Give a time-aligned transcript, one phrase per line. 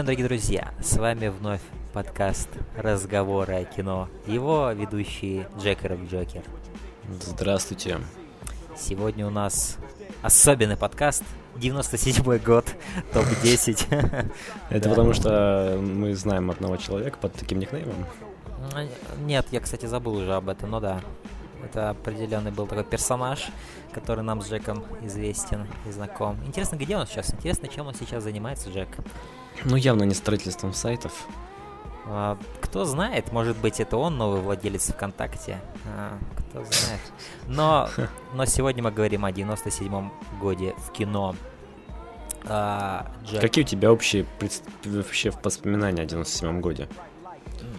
[0.00, 0.72] Всем, дорогие друзья!
[0.80, 1.60] С вами вновь
[1.92, 4.08] подкаст «Разговоры о кино».
[4.26, 6.42] Его ведущий Джекеров Джокер.
[7.20, 7.98] Здравствуйте.
[8.74, 9.76] Сегодня у нас
[10.22, 11.22] особенный подкаст.
[11.56, 12.64] 97 год,
[13.12, 14.32] топ-10.
[14.70, 18.06] Это потому что мы знаем одного человека под таким никнеймом?
[19.26, 21.02] Нет, я, кстати, забыл уже об этом, но да.
[21.62, 23.48] Это определенный был такой персонаж,
[23.92, 26.38] который нам с Джеком известен и знаком.
[26.46, 27.34] Интересно, где он сейчас?
[27.34, 28.88] Интересно, чем он сейчас занимается, Джек?
[29.64, 31.26] Ну, явно не строительством сайтов.
[32.06, 35.60] А, кто знает, может быть, это он новый владелец ВКонтакте.
[35.86, 37.00] А, кто знает.
[37.46, 37.88] Но,
[38.34, 41.36] но сегодня мы говорим о 97-м годе в кино.
[42.44, 43.40] А, Джек...
[43.40, 44.26] Какие у тебя общие
[44.84, 46.88] вообще воспоминания о 97-м годе?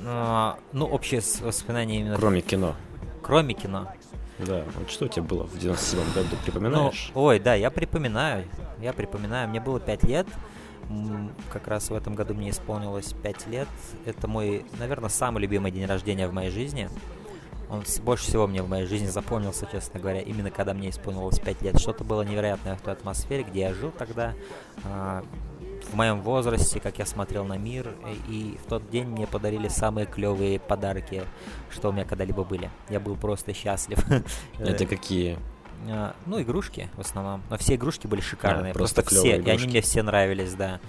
[0.06, 2.16] А, ну, общие воспоминания именно...
[2.16, 2.76] Кроме кино.
[3.24, 3.92] Кроме кино.
[4.40, 7.12] Да, вот что у тебя было в 97 году, припоминаешь?
[7.14, 8.46] Ну, ой, да, я припоминаю,
[8.80, 10.28] я припоминаю, мне было 5 лет,
[11.52, 13.68] как раз в этом году мне исполнилось 5 лет.
[14.06, 16.90] Это мой, наверное, самый любимый день рождения в моей жизни.
[17.70, 21.62] Он больше всего мне в моей жизни запомнился, честно говоря, именно когда мне исполнилось 5
[21.62, 21.80] лет.
[21.80, 24.34] Что-то было невероятное в той атмосфере, где я жил тогда,
[24.84, 25.24] а,
[25.90, 27.96] в моем возрасте, как я смотрел на мир.
[28.28, 31.24] И в тот день мне подарили самые клевые подарки,
[31.70, 32.70] что у меня когда-либо были.
[32.90, 34.00] Я был просто счастлив.
[34.60, 35.38] Это какие?
[35.88, 37.42] А, ну, игрушки в основном.
[37.50, 38.74] Но все игрушки были шикарные.
[38.74, 39.36] Да, просто, просто все.
[39.38, 39.50] Игрушки.
[39.50, 40.80] И они мне все нравились, да.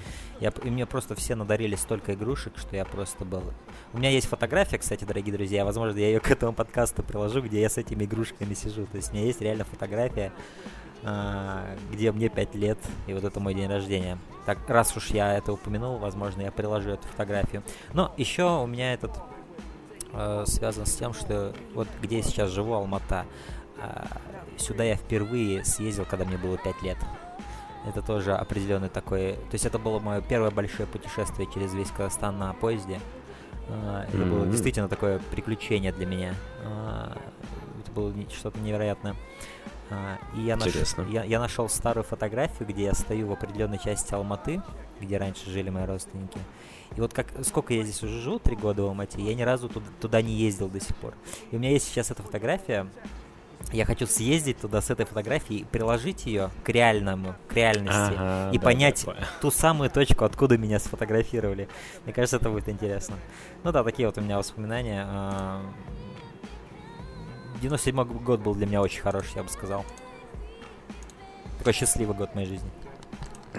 [0.40, 3.44] Я, и мне просто все надарили столько игрушек, что я просто был...
[3.92, 5.64] У меня есть фотография, кстати, дорогие друзья.
[5.64, 8.86] Возможно, я ее к этому подкасту приложу, где я с этими игрушками сижу.
[8.86, 10.32] То есть у меня есть реально фотография,
[11.04, 14.18] а, где мне 5 лет, и вот это мой день рождения.
[14.44, 17.62] Так, раз уж я это упомянул, возможно, я приложу эту фотографию.
[17.92, 19.12] Но еще у меня этот
[20.12, 23.26] э, связан с тем, что вот где я сейчас живу, Алмата,
[24.58, 26.98] сюда я впервые съездил, когда мне было 5 лет.
[27.86, 29.32] Это тоже определенный такой...
[29.32, 33.00] То есть это было мое первое большое путешествие через весь Казахстан на поезде.
[33.68, 34.30] Uh, это mm-hmm.
[34.30, 36.34] было действительно такое приключение для меня.
[36.64, 37.18] Uh,
[37.80, 39.16] это было что-то невероятное.
[39.90, 40.72] Uh, и я, наш...
[41.10, 44.62] я, я нашел старую фотографию, где я стою в определенной части Алматы,
[45.00, 46.38] где раньше жили мои родственники.
[46.96, 49.68] И вот как сколько я здесь уже живу, три года в Алмате, я ни разу
[49.68, 51.14] туда, туда не ездил до сих пор.
[51.50, 52.86] И у меня есть сейчас эта фотография,
[53.72, 58.58] я хочу съездить туда с этой фотографией, приложить ее к реальному, к реальности ага, и
[58.58, 59.06] да, понять
[59.40, 61.68] ту самую точку, откуда меня сфотографировали.
[62.04, 63.16] Мне кажется, это будет интересно.
[63.64, 65.06] Ну да, такие вот у меня воспоминания.
[67.60, 69.84] 97 а, год был для меня очень хороший, я бы сказал.
[71.58, 72.70] Такой счастливый год моей жизни.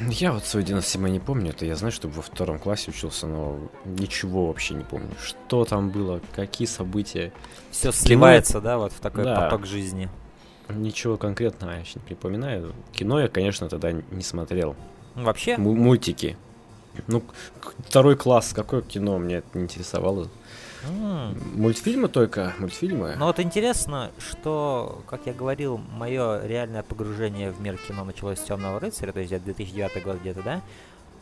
[0.10, 3.60] Я вот свой 97 не помню, это я знаю, что во втором классе учился, но
[3.86, 5.12] ничего вообще не помню.
[5.22, 7.32] Что там было, какие события.
[7.70, 8.62] Все сливается, Кино...
[8.62, 9.42] да, вот в такой да.
[9.42, 10.10] поток жизни.
[10.70, 12.74] Ничего конкретного я еще не припоминаю.
[12.92, 14.76] Кино я, конечно, тогда не смотрел.
[15.14, 15.52] Вообще?
[15.52, 16.38] М- мультики.
[17.08, 17.24] Ну,
[17.88, 20.30] второй класс, какое кино мне это не интересовало.
[20.88, 21.58] Mm.
[21.58, 23.16] Мультфильмы только, мультфильмы.
[23.18, 28.44] Ну вот интересно, что, как я говорил, мое реальное погружение в мир кино началось с
[28.44, 30.62] Темного рыцаря, то есть это 2009 год где-то, да?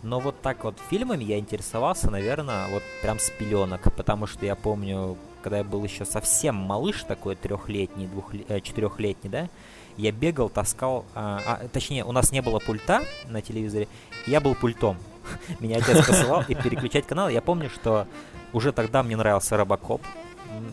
[0.04, 4.56] Но вот так вот фильмами я интересовался, наверное, вот прям с пеленок, потому что я
[4.56, 9.50] помню, когда я был еще совсем малыш такой трехлетний, двух, э, четырехлетний, да,
[9.98, 13.88] я бегал, таскал, а, а, точнее, у нас не было пульта на телевизоре,
[14.26, 14.98] я был пультом.
[15.60, 17.30] Меня отец посылал и переключать канал.
[17.30, 18.08] Я помню, что
[18.54, 20.02] уже тогда мне нравился Робокоп,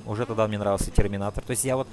[0.07, 1.45] уже тогда мне нравился Терминатор.
[1.45, 1.89] То есть я вот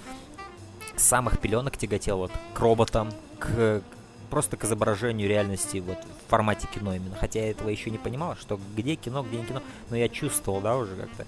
[0.96, 3.82] с самых пеленок тяготел вот к роботам, к
[4.30, 7.16] просто к изображению реальности вот в формате кино именно.
[7.16, 10.62] Хотя я этого еще не понимал, что где кино, где не кино, но я чувствовал,
[10.62, 11.26] да, уже как-то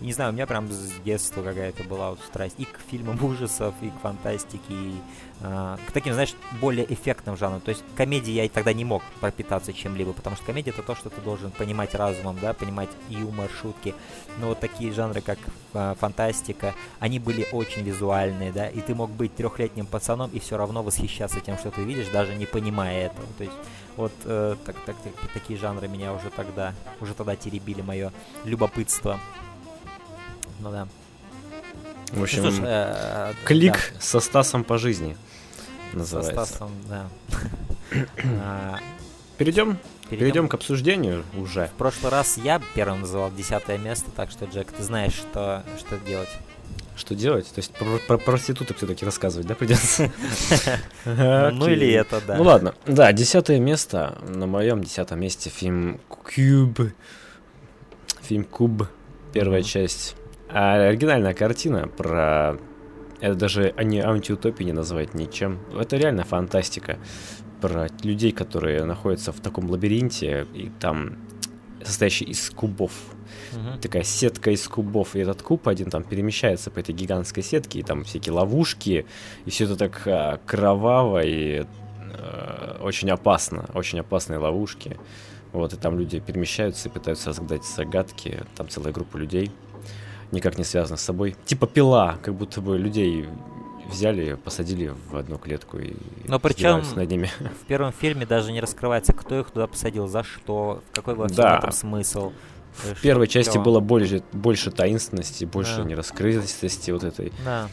[0.00, 3.74] не знаю, у меня прям с детства какая-то была вот страсть и к фильмам ужасов,
[3.82, 4.94] и к фантастике, и
[5.40, 7.60] э, к таким, знаешь, более эффектным жанрам.
[7.60, 11.10] То есть комедии я тогда не мог пропитаться чем-либо, потому что комедия это то, что
[11.10, 13.94] ты должен понимать разумом, да, понимать юмор, шутки.
[14.38, 15.38] Но вот такие жанры, как
[15.74, 20.56] э, фантастика, они были очень визуальные, да, и ты мог быть трехлетним пацаном и все
[20.56, 23.26] равно восхищаться тем, что ты видишь, даже не понимая этого.
[23.36, 23.56] То есть
[23.96, 28.12] вот э, так, так, так, такие жанры меня уже тогда, уже тогда теребили мое
[28.44, 29.20] любопытство.
[30.60, 30.88] Ну да.
[32.12, 34.00] В общем, ну, слушай, э, клик да.
[34.00, 35.16] со Стасом по жизни
[35.92, 36.44] называется.
[36.44, 37.06] Со Стасом, да.
[38.42, 38.78] А,
[39.36, 39.78] перейдем,
[40.08, 41.66] перейдем, перейдем к обсуждению уже.
[41.66, 45.98] В прошлый раз я первым называл десятое место, так что, Джек, ты знаешь, что, что
[45.98, 46.28] делать.
[46.94, 47.46] Что делать?
[47.46, 50.12] То есть про, про проституток все-таки рассказывать, да, придется?
[51.04, 52.36] Ну или это, да.
[52.36, 52.74] Ну ладно.
[52.86, 54.18] Да, десятое место.
[54.28, 56.80] На моем десятом месте фильм Куб.
[58.22, 58.86] Фильм Куб.
[59.32, 60.14] Первая часть
[60.52, 62.58] а оригинальная картина про...
[63.20, 65.58] Это даже не антиутопии не назвать ничем.
[65.78, 66.98] Это реально фантастика.
[67.60, 71.18] Про людей, которые находятся в таком лабиринте, и там
[71.84, 72.92] состоящий из кубов.
[73.52, 73.78] Мгм.
[73.80, 77.82] Такая сетка из кубов, и этот куб один там перемещается по этой гигантской сетке, и
[77.82, 79.06] там всякие ловушки,
[79.44, 84.96] и все это так а, кроваво и э, очень опасно, очень опасные ловушки.
[85.52, 89.50] Вот, и там люди перемещаются и пытаются разгадать загадки, там целая группа людей,
[90.32, 91.36] никак не связана с собой.
[91.44, 93.28] Типа пила, как будто бы людей
[93.88, 95.94] взяли, посадили в одну клетку и
[96.28, 97.28] Но причем- над ними.
[97.62, 101.58] В первом фильме даже не раскрывается, кто их туда посадил, за что, какой всем Да.
[101.58, 102.32] этом смысл.
[102.84, 103.64] э, В первой что, части клёво.
[103.64, 105.82] было больше, больше таинственности, больше Да.
[105.82, 107.32] нераскрытости вот этой.
[107.44, 107.68] Да.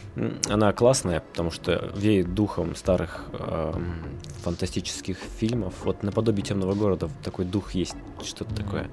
[0.48, 3.94] Она классная, потому что веет духом старых эм,
[4.42, 5.72] фантастических фильмов.
[5.84, 7.94] Вот наподобие Темного города такой дух есть,
[8.24, 8.56] что-то Мгм.
[8.64, 8.90] такое.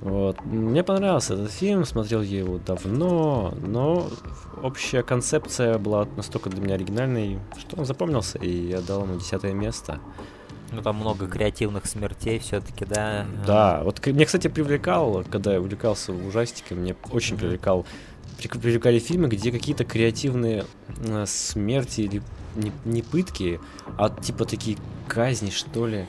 [0.00, 0.44] Вот.
[0.44, 4.08] Мне понравился этот фильм, смотрел я его давно, но
[4.62, 9.52] общая концепция была настолько для меня оригинальной, что он запомнился, и я дал ему десятое
[9.52, 10.00] место.
[10.70, 13.26] Ну там много креативных смертей все-таки, да.
[13.46, 17.86] Да, вот меня, кстати, привлекал, когда я увлекался ужастиками, мне очень привлекал,
[18.38, 20.64] привлекали фильмы, где какие-то креативные
[20.98, 22.22] э, смерти или
[22.54, 23.60] не, не пытки,
[23.96, 26.06] а типа такие казни, что ли.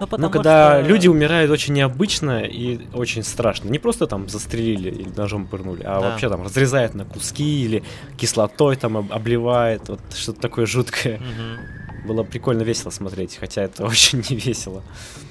[0.00, 3.68] Ну, потому ну, когда что- люди умирают очень необычно и очень страшно.
[3.68, 6.10] Не просто там застрелили или ножом пырнули, а Да.
[6.10, 7.82] вообще там разрезает на куски или
[8.16, 9.88] кислотой там об- обливает.
[9.88, 11.18] Вот что-то такое жуткое.
[11.18, 12.06] Мгм.
[12.08, 14.82] Было прикольно весело смотреть, хотя это очень не весело.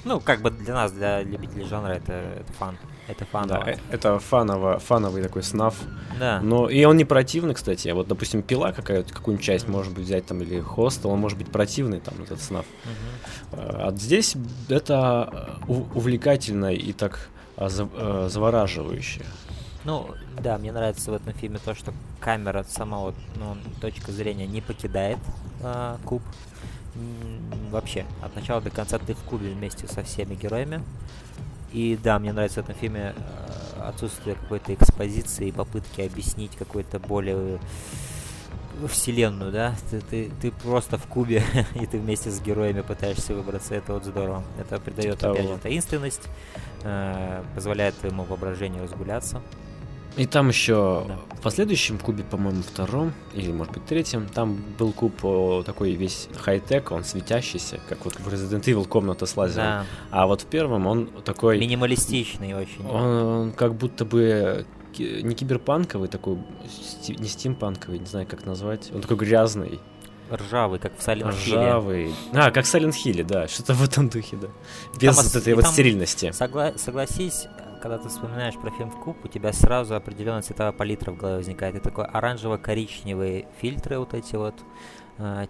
[0.04, 2.76] Ну, как бы для нас, для любителей жанра, это, это фан.
[3.08, 3.48] Это фан.
[3.48, 5.76] Да, э, это фаново, фановый такой снаф.
[6.18, 6.40] Да.
[6.40, 7.88] Но и он не противный, кстати.
[7.88, 11.50] Вот, допустим, пила какая-то, какую-нибудь часть, может быть, взять там, или хостел, он может быть
[11.50, 12.66] противный, там, этот снаф.
[12.84, 13.60] Мгм.
[13.60, 14.36] А здесь
[14.68, 19.22] это э, увлекательно и так а, э, завораживающе.
[19.84, 20.10] Ну,
[20.40, 24.60] да, мне нравится в этом фильме то, что камера сама вот, ну, точка зрения не
[24.60, 25.18] покидает
[25.62, 26.22] а, куб.
[27.70, 30.82] Вообще, от начала до конца ты в кубе вместе со всеми героями.
[31.72, 36.98] И да, мне нравится в этом фильме э, отсутствие какой-то экспозиции и попытки объяснить какую-то
[36.98, 37.58] более
[38.88, 39.74] вселенную, да?
[39.90, 41.42] Ты, ты, ты просто в кубе,
[41.74, 43.74] и ты вместе с героями пытаешься выбраться.
[43.74, 44.44] Это вот здорово.
[44.58, 46.28] Это придает, Типа опять же, таинственность,
[46.82, 49.40] э, позволяет твоему воображению разгуляться.
[50.16, 51.18] И там еще Да.
[51.36, 56.28] в последующем кубе, по-моему, втором, или, может быть, третьем, там был куб о, такой весь
[56.36, 59.64] хай-тек, он светящийся, как вот в Resident Evil комната с лазером.
[59.66, 61.58] Да, А вот в первом он такой...
[61.58, 62.86] минималистичный очень.
[62.86, 64.66] Он, он как будто бы
[64.98, 66.36] не киберпанковый, такой,
[67.08, 68.90] не стимпанковый, не знаю, как назвать.
[68.94, 69.80] Он такой грязный,
[70.30, 71.56] Ржавый, как в Silent Hill.
[71.56, 72.14] ржавый.
[72.32, 74.48] А, как в Silent Hill, да, что-то в этом духе, да.
[74.98, 76.26] Без Там вот этой вот там- стерильности.
[76.32, 77.48] Согла- согласись,
[77.82, 81.74] когда ты вспоминаешь про фильм куб, у тебя сразу определенная цветовая палитра в голове возникает.
[81.74, 84.54] И такой оранжево-коричневые фильтры вот эти вот,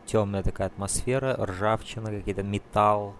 [0.06, 3.14] темная такая атмосфера, ржавчина, какие-то металл.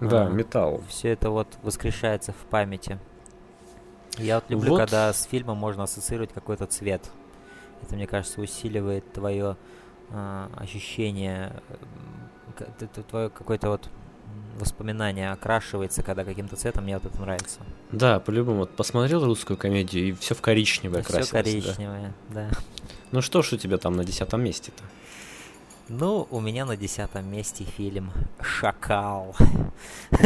[0.00, 0.82] Да, А, металл.
[0.88, 2.98] Все это вот воскрешается в памяти.
[4.18, 4.78] Я вот люблю, Вот.
[4.78, 7.10] когда с фильмом можно ассоциировать какой-то цвет.
[7.82, 9.56] Это, мне кажется, усиливает твое
[10.56, 11.62] ощущение,
[13.10, 13.88] твое какое-то вот
[14.58, 17.60] воспоминание окрашивается, когда каким-то цветом, мне вот это нравится.
[17.92, 18.60] Да, по-любому.
[18.60, 21.30] Вот посмотрел русскую комедию, и все в коричневое Все красилось.
[21.30, 21.42] да.
[21.42, 22.50] коричневое, да.
[23.10, 24.82] Ну что ж у тебя там на десятом месте-то?
[25.88, 29.34] Ну, у меня на десятом месте фильм «Шакал».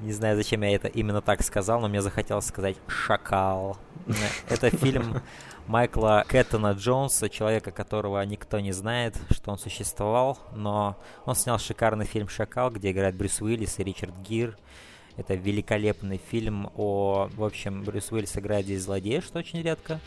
[0.00, 3.76] Не знаю, зачем я это именно так сказал, но мне захотелось сказать «Шакал».
[4.48, 5.22] Это фильм
[5.68, 10.96] Майкла Кэттона Джонса, человека, которого никто не знает, что он существовал, но
[11.26, 14.56] он снял шикарный фильм «Шакал», где играют Брюс Уиллис и Ричард Гир.
[15.18, 17.28] Это великолепный фильм о...
[17.34, 20.00] В общем, Брюс Уиллис играет здесь злодея, что очень редко.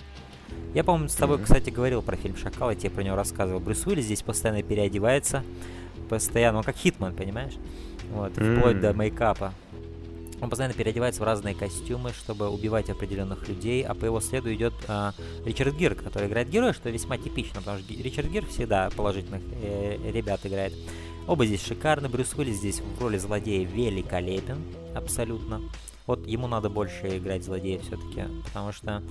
[0.73, 1.45] Я, по-моему, с тобой, Мгм.
[1.45, 3.59] кстати, говорил про фильм «Шакал», я тебе про него рассказывал.
[3.59, 5.43] Брюс Уиллис здесь постоянно переодевается,
[6.09, 7.53] постоянно, он как Хитман, понимаешь?
[8.11, 9.53] Вот, вплоть до мейкапа.
[10.41, 14.73] Он постоянно переодевается в разные костюмы, чтобы убивать определенных людей, а по его следу идет
[14.87, 15.13] а,
[15.45, 19.97] Ричард Гир, который играет героя, что весьма типично, потому что Ричард Гир всегда положительных э,
[20.11, 20.73] ребят играет.
[21.27, 24.57] Оба здесь шикарны, Брюс Уиллис здесь в роли злодея великолепен,
[24.95, 25.61] абсолютно.
[26.07, 29.03] Вот ему надо больше играть злодея все-таки, потому что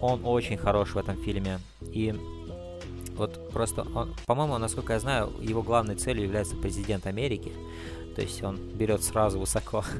[0.00, 1.60] он очень хорош в этом фильме.
[1.80, 2.14] И
[3.16, 7.52] вот просто, он, по-моему, насколько я знаю, его главной целью является президент Америки.
[8.16, 9.84] То есть он берет сразу высоко.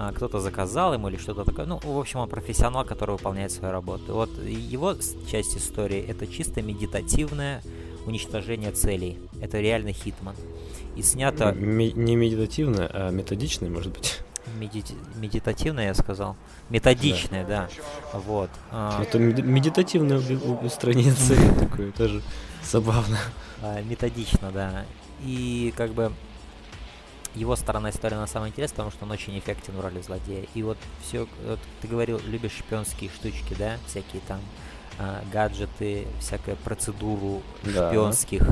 [0.00, 1.66] А, Кто-то заказал ему или что-то такое.
[1.66, 4.14] Ну, в общем, он профессионал, который выполняет свою работу.
[4.14, 4.94] Вот его
[5.30, 7.62] часть истории это чисто медитативное
[8.06, 9.18] уничтожение целей.
[9.42, 10.34] Это реально hitman.
[10.96, 14.20] И снято Ме- не медитативно, а методичное, может быть.
[14.60, 16.36] медити- медитативное, я сказал.
[16.70, 17.68] Методичное, да.
[18.12, 18.50] Вот.
[18.70, 20.18] А, Это мед- медитативное
[20.62, 22.22] устранение цели такое, тоже
[22.64, 23.18] забавно.
[23.62, 24.84] А, методично, да.
[25.24, 26.12] И как бы
[27.34, 30.46] его сторона истории на самом интересная, потому что он очень эффектен в роли злодея.
[30.54, 34.40] И вот все, вот ты говорил, любишь шпионские штучки, да, всякие там
[34.98, 37.90] э, гаджеты, всякую процедуру да.
[37.90, 38.42] шпионских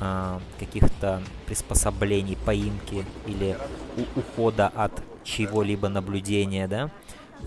[0.00, 3.56] э, каких-то приспособлений, поимки или
[4.14, 4.92] ухода от
[5.24, 6.90] чего-либо наблюдения, да.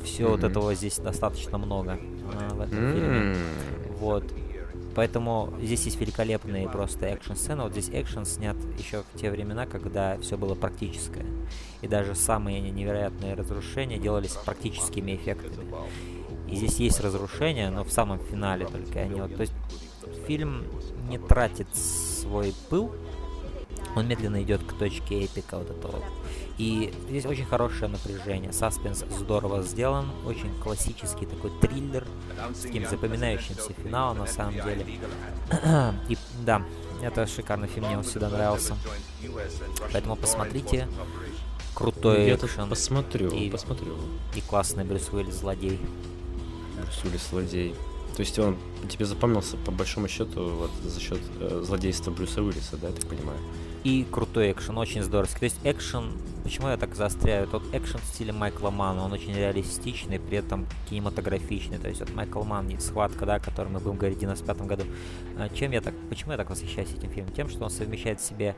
[0.04, 0.30] Все mm-hmm.
[0.30, 2.94] вот этого здесь достаточно много э, в этом mm-hmm.
[2.94, 3.38] фильме.
[4.00, 4.24] Вот.
[5.00, 7.64] Поэтому здесь есть великолепные просто экшн-сцены.
[7.64, 11.26] Вот здесь экшен снят еще в те времена, когда все было практическое.
[11.80, 15.74] И даже самые невероятные разрушения делались практическими эффектами.
[16.50, 19.22] И здесь есть разрушения, но в самом финале только они.
[19.22, 19.54] Вот, то есть
[20.28, 20.66] фильм
[21.08, 22.94] не тратит свой пыл,
[23.96, 26.00] он медленно идет к точке эпика вот этого.
[26.58, 32.06] И здесь очень хорошее напряжение, саспенс здорово сделан, очень классический такой триллер
[32.54, 34.86] с таким запоминающимся финалом на самом деле.
[36.10, 36.64] И да,
[37.02, 38.76] это шикарный фильм, мне он всегда нравился.
[39.94, 40.88] Поэтому посмотрите.
[41.74, 42.70] Крутой Я экшен.
[42.70, 43.96] посмотрю, и, посмотрю.
[44.36, 45.80] И классный Брюс Уиллис злодей.
[46.76, 47.74] Брюс Уиллис злодей.
[48.18, 48.58] То есть он
[48.90, 53.08] тебе запомнился по большому счету вот, за счет э, злодейства Брюса Уиллиса, да, я так
[53.08, 53.40] понимаю?
[53.84, 55.40] И крутой экшен, очень здоровский.
[55.40, 56.12] То есть экшен,
[56.44, 57.48] почему я так заостряю?
[57.48, 61.78] Тот экшен в стиле Майкла Мана, он очень реалистичный, при этом кинематографичный.
[61.78, 64.84] То есть вот Майкл Ман, схватка, да, о которой мы будем говорить в 95 году.
[65.38, 67.34] А чем я так, почему я так восхищаюсь этим фильмом?
[67.34, 68.56] Тем, что он совмещает в себе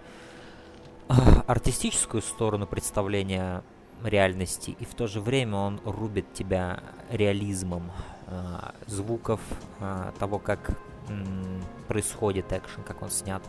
[1.07, 3.63] а, артистическую сторону представления
[4.03, 7.91] реальности, и в то же время он рубит тебя реализмом
[8.25, 9.39] э, звуков,
[10.17, 10.71] того, как
[11.87, 13.43] происходит экшен, как он снят.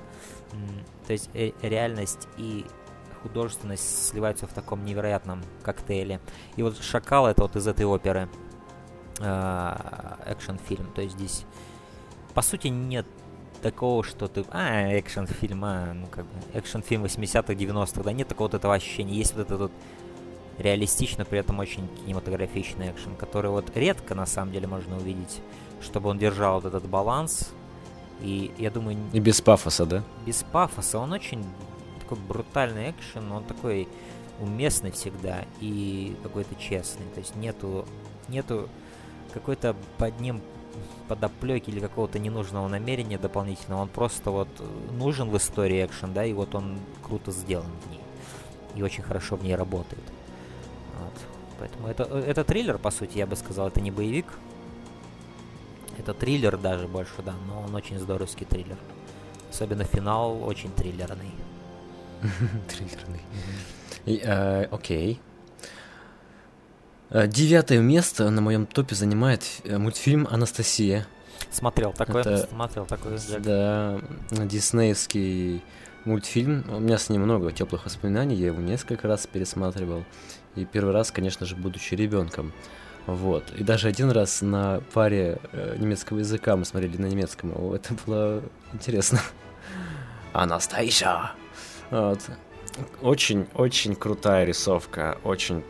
[1.06, 2.66] То есть э, реальность и
[3.22, 6.20] художественность сливаются в таком невероятном коктейле.
[6.56, 8.28] И вот «Шакал»— это вот из этой оперы
[9.20, 9.76] э,
[10.26, 10.92] экшен-фильм.
[10.94, 11.44] То есть здесь,
[12.34, 13.06] по сути, нет
[13.62, 14.44] такого, что ты...
[14.50, 16.32] А, экшен-фильм, а, ну как бы...
[16.54, 19.14] Экшен-фильм 80-х, 90-х, да, нет такого вот этого ощущения.
[19.14, 19.72] Есть вот этот вот
[20.58, 25.40] реалистично, при этом очень кинематографичный экшен, который вот редко на самом деле можно увидеть,
[25.80, 27.50] чтобы он держал вот этот баланс.
[28.22, 28.96] И я думаю...
[29.12, 30.02] И без пафоса, да?
[30.24, 30.98] Без пафоса.
[30.98, 31.44] Он очень
[32.00, 33.88] такой брутальный экшен, он такой
[34.40, 37.06] уместный всегда и какой-то честный.
[37.14, 37.86] То есть нету,
[38.28, 38.68] нету
[39.34, 40.40] какой-то под ним
[41.08, 43.82] подоплеки или какого-то ненужного намерения дополнительного.
[43.82, 44.48] Он просто вот
[44.92, 48.00] нужен в истории экшен, да, и вот он круто сделан в ней.
[48.76, 50.02] И очень хорошо в ней работает.
[51.62, 54.26] Поэтому это, э, это триллер, по сути, я бы сказал, это не боевик.
[55.98, 58.76] Это триллер даже больше, да, но он очень здоровский триллер.
[59.50, 61.30] Особенно финал очень триллерный.
[62.68, 63.20] Триллерный.
[64.06, 65.20] Э, окей.
[67.10, 71.06] Э, девятое место на моем топе занимает мультфильм Анастасия.
[71.50, 73.18] Смотрел такой, Это, смотрел такой.
[73.40, 75.62] Да, диснеевский
[76.04, 76.64] мультфильм.
[76.68, 80.04] У меня с ним много теплых воспоминаний, я его несколько раз пересматривал.
[80.54, 82.52] И первый раз, конечно же, будучи ребенком.
[83.06, 83.50] Вот.
[83.56, 87.52] И даже один раз на паре э, немецкого языка мы смотрели на немецком.
[87.72, 88.42] Это было
[88.72, 89.20] интересно.
[90.32, 91.32] Анастасия!
[91.90, 92.20] Вот.
[93.02, 95.62] Очень-очень крутая рисовка, очень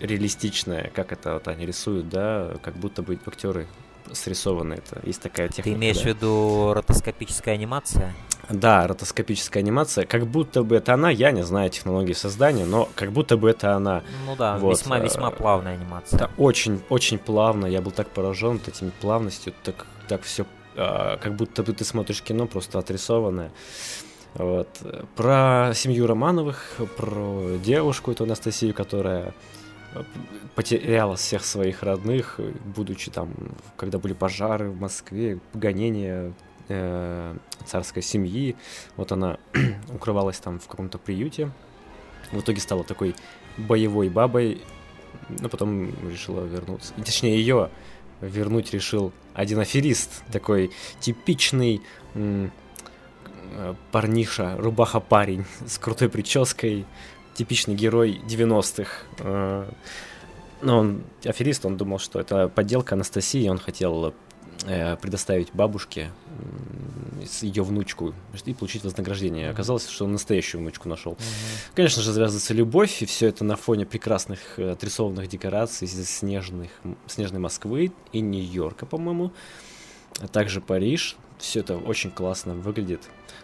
[0.00, 3.66] реалистичная, как это вот они рисуют, да, как будто бы актеры
[4.12, 4.74] срисованы.
[4.74, 5.68] Это есть такая техника.
[5.68, 6.02] Ты имеешь да?
[6.02, 8.14] в виду ротоскопическая анимация?
[8.50, 10.06] Да, ротоскопическая анимация.
[10.06, 13.74] Как будто бы это она, я не знаю технологии создания, но как будто бы это
[13.74, 14.02] она.
[14.26, 14.72] Ну да, вот.
[14.72, 16.16] весьма-весьма плавная анимация.
[16.16, 17.66] Это очень, очень плавно.
[17.66, 22.22] Я был так поражен этими плавностью, так, так все, а, как будто бы ты смотришь
[22.22, 23.50] кино просто отрисованное.
[24.34, 24.68] Вот.
[25.16, 29.34] Про семью Романовых, про девушку эту Анастасию, которая
[30.54, 32.40] потеряла всех своих родных,
[32.76, 33.32] будучи там,
[33.76, 36.32] когда были пожары в Москве, гонения
[36.68, 38.56] э, царской семьи.
[38.96, 39.38] Вот она
[39.94, 41.50] укрывалась там в каком-то приюте.
[42.32, 43.14] В итоге стала такой
[43.56, 44.62] боевой бабой,
[45.28, 46.92] но потом решила вернуться.
[46.96, 47.70] И, точнее, ее
[48.20, 50.70] вернуть решил один аферист, такой
[51.00, 51.82] типичный
[52.14, 52.52] м-
[53.52, 56.86] э, парниша, рубаха-парень с крутой прической,
[57.34, 58.90] типичный герой 90-х.
[59.20, 59.70] Э,
[60.60, 64.12] но он аферист, он думал, что это подделка Анастасии, он хотел
[65.00, 66.10] предоставить бабушке
[67.42, 69.48] ее внучку и получить вознаграждение.
[69.48, 69.52] Mm-hmm.
[69.52, 71.12] Оказалось, что он настоящую внучку нашел.
[71.12, 71.70] Mm-hmm.
[71.74, 76.70] Конечно же, завязывается любовь, и все это на фоне прекрасных э, отрисованных декораций из снежных,
[77.06, 79.32] снежной Москвы и Нью-Йорка, по-моему,
[80.20, 81.16] а также Париж.
[81.38, 83.02] Все это очень классно выглядит.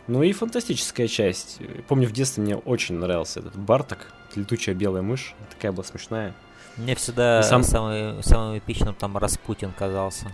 [0.08, 1.58] Ну и фантастическая часть.
[1.88, 5.34] Помню, в детстве мне очень нравился этот Барток, летучая белая мышь.
[5.50, 6.34] Такая была смешная.
[6.76, 7.62] Мне всегда сам...
[7.62, 10.26] самый, самым эпичным там Распутин казался.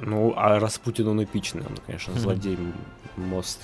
[0.00, 2.56] Ну, а Распутин он эпичный, он, конечно, злодей,
[3.16, 3.60] мост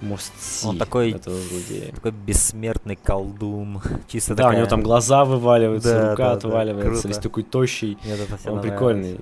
[0.00, 1.14] Мост Си Он такой-.
[1.14, 3.80] Такой бессмертный колдун.
[4.08, 7.98] Чисто Да, у такая- него там глаза вываливаются, Да, рука да, отваливается, весь такой тощий.
[8.04, 9.20] Мне это Он прикольный.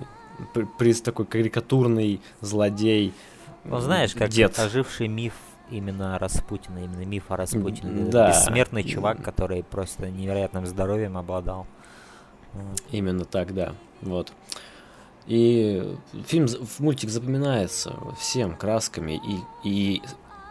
[0.55, 3.13] При- Приз такой карикатурный злодей.
[3.65, 4.59] Ну, знаешь, как Дед.
[4.59, 5.35] оживший миф
[5.71, 8.11] именно Распутина, именно миф о Распутине.
[8.11, 8.29] Да.
[8.29, 11.67] Бессмертный чувак, который просто невероятным здоровьем обладал.
[12.91, 13.75] Именно так, да.
[14.01, 14.33] Вот.
[15.27, 20.03] И фильм, мультик запоминается всем красками и, и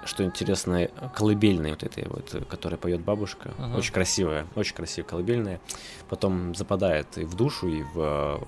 [0.05, 3.75] что интересно, колыбельной вот этой вот, которая поет бабушка, Мгм.
[3.75, 5.59] очень красивая, очень красивая колыбельная,
[6.09, 8.41] потом западает и в душу, и в,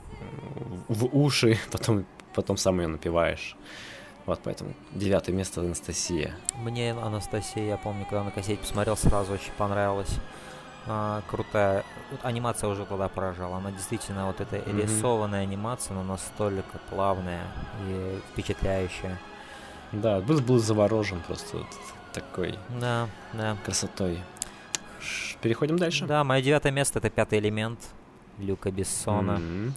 [0.88, 3.56] в уши, потом, потом сам ее напиваешь.
[4.26, 6.34] Вот поэтому девятое место Анастасия.
[6.56, 10.16] Мне Анастасия, я помню, когда на кассете посмотрел, сразу очень понравилась.
[10.86, 11.84] А, крутая.
[12.12, 13.58] Вот анимация уже тогда поражала.
[13.58, 14.82] Она действительно вот эта Мгм.
[14.82, 17.44] рисованная анимация, но настолько плавная
[17.88, 19.18] и впечатляющая.
[19.92, 21.68] Да, был, был заворожен просто вот
[22.13, 23.56] такой Да, да.
[23.63, 24.20] красотой.
[25.42, 26.06] Переходим дальше.
[26.06, 27.80] Да, мое девятое место это пятый элемент
[28.38, 29.38] Люка Бессона.
[29.38, 29.74] М.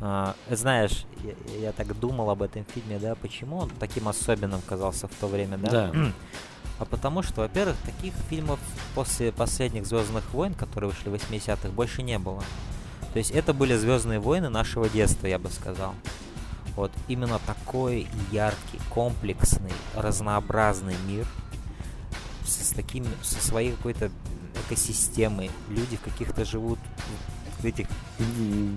[0.00, 5.06] А, знаешь, я, я так думал об этом фильме, да, почему он таким особенным казался
[5.08, 5.70] в то время, да?
[5.70, 5.92] Да.
[6.78, 8.58] А потому что, во-первых, таких фильмов
[8.94, 12.42] после последних Звездных войн, которые вышли в 80-х, больше не было.
[13.12, 15.94] То есть это были Звездные войны нашего детства, я бы сказал.
[16.74, 21.24] Вот именно такой яркий, комплексный, разнообразный мир
[22.44, 24.10] с, с таким, со своей какой-то
[24.66, 25.50] экосистемой.
[25.68, 26.80] Люди в каких-то живут
[27.60, 27.86] в этих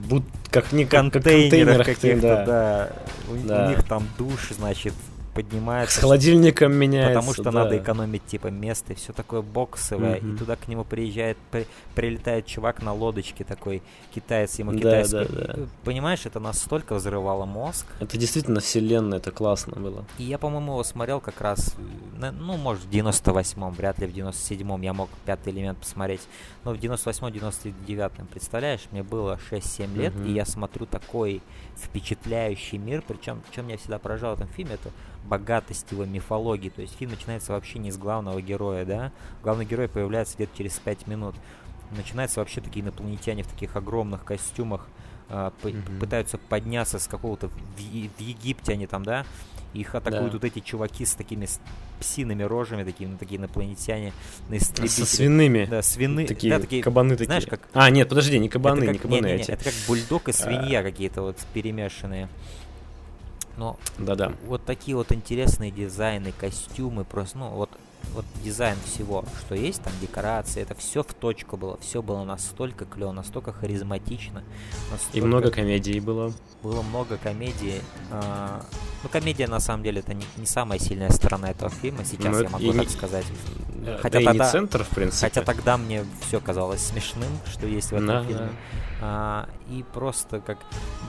[0.08, 2.46] Будь как не контейнерах контейнерах, каких-то, да.
[2.46, 2.89] да.
[3.30, 3.68] У, у Да.
[3.70, 4.94] них там душ, значит,
[5.38, 6.01] С поднимается.
[6.01, 7.13] холодильником меняется.
[7.20, 7.51] Потому что да.
[7.51, 10.36] надо экономить типа место, и все такое боксовое, Мгм.
[10.36, 13.81] и туда к нему приезжает, при- прилетает чувак на лодочке такой,
[14.14, 15.33] китаец, ему Да, китайский.
[15.35, 15.59] да, да.
[15.83, 17.85] Понимаешь, это настолько взрывало мозг.
[18.00, 20.05] Это действительно вселенная, это классно было.
[20.18, 21.75] И я, по-моему, его смотрел как раз,
[22.22, 26.22] э, ну, может, в 98-м, вряд ли в 97-м я мог пятый элемент посмотреть.
[26.64, 30.25] Но в 98-99-м, представляешь, мне было 6-7 лет, Мгм.
[30.25, 31.42] и я смотрю такой
[31.77, 33.03] впечатляющий мир.
[33.07, 34.90] Причем, что меня всегда поражало в этом фильме, это
[35.27, 36.70] богатость его мифологии.
[36.70, 39.11] То есть фильм начинается вообще не с главного героя, да?
[39.44, 41.35] Главный герой появляется где-то через 5 минут.
[41.96, 44.87] Начинается вообще такие инопланетяне в таких огромных костюмах,
[45.29, 46.00] а, п- Мгм.
[46.00, 49.25] пытаются подняться с какого-то в, в Египте они там, да?
[49.74, 50.37] Их атакуют Да.
[50.37, 51.59] вот эти чуваки с такими с-
[52.00, 54.13] псиными рожами, такие, ну, такие инопланетяне
[54.50, 55.66] на Со свиными.
[55.66, 57.25] Да, свины, Такие, да, такие, кабаны такие.
[57.25, 59.51] знаешь, как- А, нет, подожди, не кабаны, это не как, кабаны не-не-не, эти.
[59.51, 62.29] это как бульдог и свинья какие-то вот перемешанные.
[63.57, 64.31] Но Да-да.
[64.46, 67.70] вот такие вот интересные дизайны, костюмы, просто, ну, вот,
[68.13, 72.85] вот дизайн всего, что есть, там декорации, это все в точку было, все было настолько
[72.85, 74.43] клево, настолько харизматично.
[74.87, 76.31] И настолько- много комедий было.
[76.61, 77.81] Было много комедии.
[78.11, 78.61] а,
[79.03, 82.43] ну, комедия, на самом деле, это не, не самая сильная сторона этого фильма, сейчас Ну,
[82.43, 83.25] я могу и так не- сказать.
[84.01, 85.22] Хотя да и тогда- не центр, в принципе.
[85.27, 88.39] Хотя тогда мне все казалось смешным, что есть в этом Да, фильме.
[88.39, 88.50] да.
[89.01, 90.57] А, и просто как...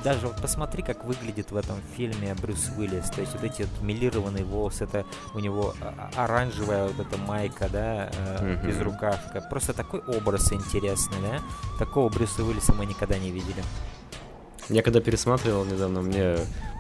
[0.04, 3.08] Даже вот посмотри, как выглядит в этом фильме Брюс Уиллис.
[3.10, 7.16] То есть вот эти вот милированные волосы, это у него а- а- оранжевая вот эта
[7.18, 8.66] майка, да, Мгм.
[8.66, 9.40] безрукавка.
[9.48, 11.40] Просто такой образ интересный, да?
[11.78, 13.62] Такого Брюса Уиллиса мы никогда не видели.
[14.68, 16.36] Я когда пересматривал недавно, мне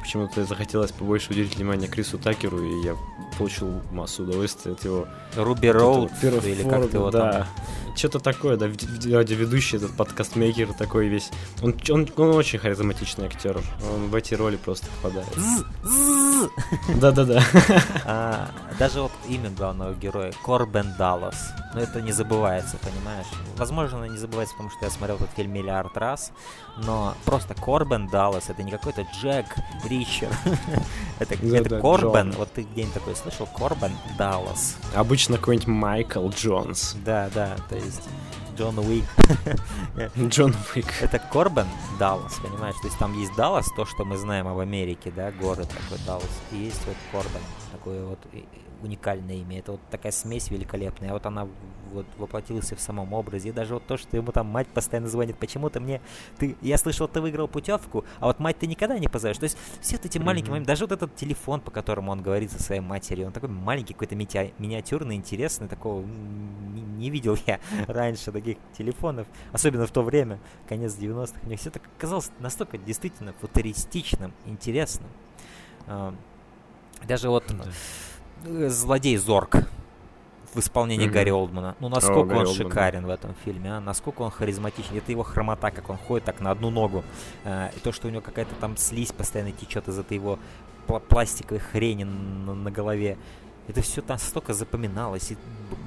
[0.08, 2.96] почему-то захотелось побольше уделить внимание Крису Такеру, и я
[3.36, 5.06] получил массу удовольствия от его...
[5.36, 7.30] Руби Роуд, или как ты его да.
[7.30, 7.46] там...
[7.94, 11.30] Что-то такое, да, вед- вед- радиоведущий, этот подкастмейкер такой весь.
[11.62, 13.60] Он, он, он очень харизматичный актер.
[13.92, 15.28] Он в эти роли просто попадает.
[17.00, 17.42] Да-да-да.
[18.04, 21.50] А, даже вот имя главного героя Корбен Даллас.
[21.74, 23.26] Но это не забывается, понимаешь?
[23.56, 26.30] Возможно, не забывается, потому что я смотрел этот фильм миллиард раз.
[26.76, 29.46] Но просто Корбен Даллас это не какой-то Джек
[29.98, 30.34] Ричард.
[31.18, 32.30] это это Корбен.
[32.30, 32.32] Джон.
[32.32, 33.46] Вот ты где-нибудь такой слышал?
[33.46, 34.76] Корбен Даллас.
[34.94, 36.96] Обычно какой-нибудь Майкл Джонс.
[37.04, 38.08] Да, да, то есть
[38.56, 39.04] Джон Уик.
[40.28, 40.86] Джон Уик.
[41.00, 41.66] Это Корбен
[41.98, 42.76] Даллас, понимаешь?
[42.80, 46.42] То есть там есть Даллас, то, что мы знаем об Америке, да, город такой Даллас.
[46.52, 48.18] И есть вот Корбен, такое вот
[48.82, 49.58] уникальное имя.
[49.60, 51.10] Это вот такая смесь великолепная.
[51.10, 51.48] А вот она
[51.92, 53.48] вот воплотилась и в самом образе.
[53.50, 56.00] И даже вот то, что ему там мать постоянно звонит, почему-то мне...
[56.38, 59.38] Ты, я слышал, ты выиграл путевку, а вот мать ты никогда не позовешь.
[59.38, 60.52] То есть все вот эти маленькие Мгм.
[60.52, 63.94] моменты, даже вот этот телефон, по которому он говорит со своей матерью, он такой маленький,
[63.94, 70.02] какой-то митя- миниатюрный, интересный, такого не, не видел я раньше таких телефонов, особенно в то
[70.02, 71.40] время, конец 90-х.
[71.42, 75.08] Мне все так казалось настолько действительно футуристичным, интересным.
[75.86, 76.14] А,
[77.06, 77.44] Даже вот
[78.44, 79.56] э, злодей Зорг
[80.54, 81.14] в исполнении Мгм.
[81.14, 81.76] Гарри Олдмана.
[81.80, 83.80] Ну, насколько Гарри он Олдман, шикарен в этом фильме, а?
[83.80, 84.96] Насколько он харизматичен.
[84.96, 87.04] Это его хромота, как он ходит так на одну ногу.
[87.44, 90.38] А, и то, что у него какая-то там слизь постоянно течет из этой его
[90.86, 93.16] пла- пластиковой хрени на, на голове.
[93.68, 95.36] это все настолько запоминалось, и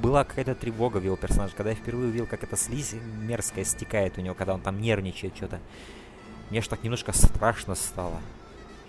[0.02, 1.54] была какая-то тревога в его персонаже.
[1.58, 5.36] Когда я впервые увидел, как эта слизь мерзкая стекает у него, когда он там нервничает
[5.36, 5.60] что-то,
[6.52, 8.20] мне аж так немножко страшно стало.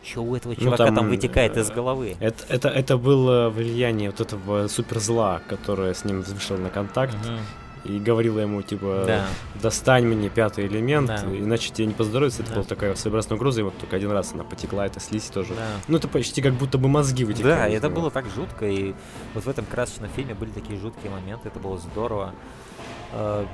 [0.04, 2.16] Что у этого ну, чувака ну, там, там вытекает из головы?
[2.18, 7.14] Это, это, это было влияние вот этого суперзла, которое с ним вышел на контакт.
[7.14, 7.38] Угу
[7.84, 9.26] и говорила ему, типа, да.
[9.60, 11.24] достань мне пятый элемент, да.
[11.24, 12.42] иначе тебе не поздоровится.
[12.42, 12.54] Это да.
[12.56, 15.54] была такая своеобразная угроза, и вот только один раз она потекла, эта слизь тоже.
[15.54, 15.66] Да.
[15.88, 17.48] Ну, это почти как будто бы мозги вытекали.
[17.48, 18.94] Да, это было так жутко, и
[19.34, 22.34] вот в этом красочном фильме были такие жуткие моменты, это было здорово.
[23.12, 23.46] Э,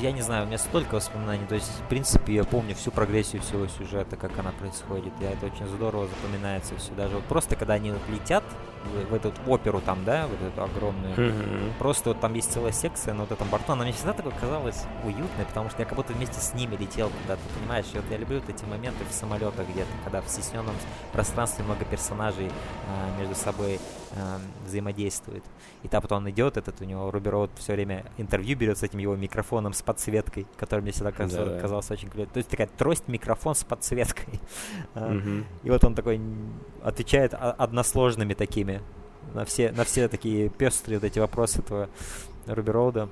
[0.00, 1.46] я не знаю, у меня столько воспоминаний.
[1.46, 5.12] То есть, в принципе, я помню всю прогрессию всего сюжета, как она происходит.
[5.20, 6.92] И это очень здорово запоминается все.
[6.92, 8.44] Даже вот просто когда они вот летят
[8.84, 11.72] в, в эту оперу там, да, вот эту огромную, mm-hmm.
[11.78, 13.72] просто вот там есть целая секция на вот этом борту.
[13.72, 17.10] Она мне всегда такой казалась уютной, потому что я как будто вместе с ними летел
[17.22, 17.86] куда-то, понимаешь?
[17.92, 20.74] И вот я люблю вот эти моменты в самолетах где-то, когда в стесненном
[21.12, 22.50] пространстве много персонажей
[22.88, 23.80] а, между собой
[24.16, 25.44] а, взаимодействуют.
[25.82, 28.82] И там потом он идет, этот у него Руби Роуд все время интервью берет с
[28.82, 32.30] этим его микрофоном с подсветкой, который мне всегда казалось, да, казался очень клевым.
[32.30, 34.40] То есть такая трость-микрофон с подсветкой.
[34.94, 35.44] Mm-hmm.
[35.64, 36.20] И вот он такой
[36.82, 38.80] отвечает односложными такими
[39.34, 41.90] на все, на все такие пестрые вот эти вопросы этого
[42.46, 43.08] Руби Роуда.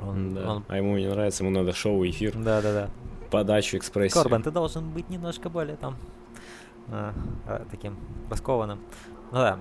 [0.00, 0.50] Он, да.
[0.50, 0.64] он...
[0.68, 2.36] А ему не нравится, ему надо шоу, эфир.
[2.36, 2.90] Да, да, да.
[3.30, 4.22] Подачу, экспрессию.
[4.22, 5.96] Корбан, ты должен быть немножко более там
[6.88, 7.14] а,
[7.70, 7.96] таким
[8.28, 8.80] раскованным.
[9.30, 9.58] Ну да,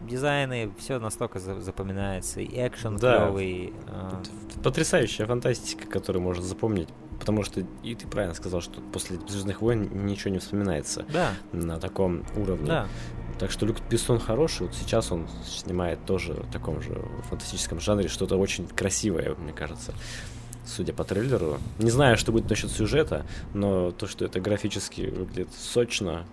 [0.00, 3.26] дизайны, все настолько запоминается, и экшен да.
[3.26, 3.72] клевый.
[3.86, 4.22] Э...
[4.62, 6.88] Потрясающая фантастика, которую можно запомнить.
[7.18, 11.34] Потому что, и ты правильно сказал, что после Звездных войн ничего не вспоминается да.
[11.52, 12.66] на таком уровне.
[12.66, 12.88] Да.
[13.38, 16.94] Так что Люк Бессон хороший, вот сейчас он снимает тоже в таком же
[17.28, 19.94] фантастическом жанре что-то очень красивое, мне кажется
[20.66, 21.58] судя по трейлеру.
[21.78, 26.26] Не знаю, что будет насчет сюжета, но то, что это графически выглядит сочно,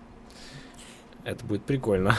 [1.24, 2.16] это будет прикольно.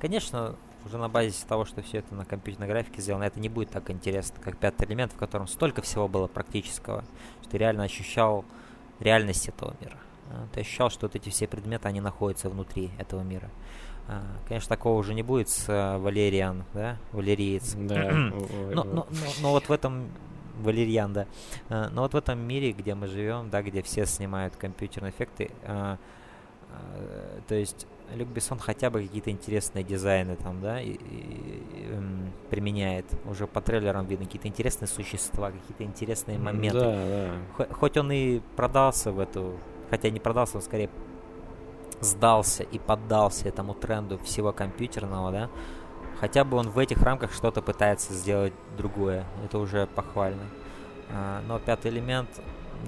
[0.00, 0.56] Конечно,
[0.88, 3.90] уже на базе того, что все это на компьютерной графике сделано, это не будет так
[3.90, 7.04] интересно, как пятый элемент, в котором столько всего было практического,
[7.42, 8.44] что ты реально ощущал
[8.98, 9.96] реальность этого мира.
[10.30, 13.50] А, ты ощущал, что вот эти все предметы, они находятся внутри этого мира.
[14.08, 17.74] А, конечно, такого уже не будет с а, Валериан, да, Валериец.
[17.74, 18.10] Да.
[18.12, 18.34] но,
[18.72, 19.06] но, но,
[19.40, 20.08] но вот в этом
[20.60, 21.26] Валерьян, да.
[21.68, 27.54] Но вот в этом мире, где мы живем, да, где все снимают компьютерные эффекты, то
[27.54, 33.06] есть Люк Бессон хотя бы какие-то интересные дизайны там, да, и, и, и, эм, применяет.
[33.26, 36.80] Уже по трейлерам видно какие-то интересные существа, какие-то интересные моменты.
[36.80, 37.66] Да, да.
[37.74, 39.58] Хоть он и продался в эту,
[39.90, 40.90] хотя не продался, он скорее
[42.00, 45.50] сдался и поддался этому тренду всего компьютерного, да,
[46.20, 49.24] хотя бы он в этих рамках что-то пытается сделать другое.
[49.44, 50.44] Это уже похвально.
[51.10, 52.28] А, но пятый элемент,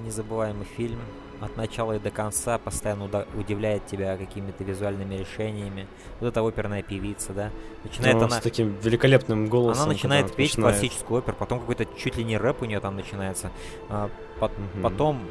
[0.03, 0.99] незабываемый фильм,
[1.41, 5.87] от начала и до конца постоянно удивляет тебя какими-то визуальными решениями.
[6.19, 7.49] Вот эта оперная певица, да.
[7.83, 8.39] Начинает ну, она...
[8.39, 9.83] С таким великолепным голосом.
[9.83, 10.75] Она начинает петь начинает...
[10.75, 13.51] классическую оперу, потом какой-то чуть ли не рэп у нее там начинается.
[13.89, 14.81] А, по- угу.
[14.83, 15.21] Потом,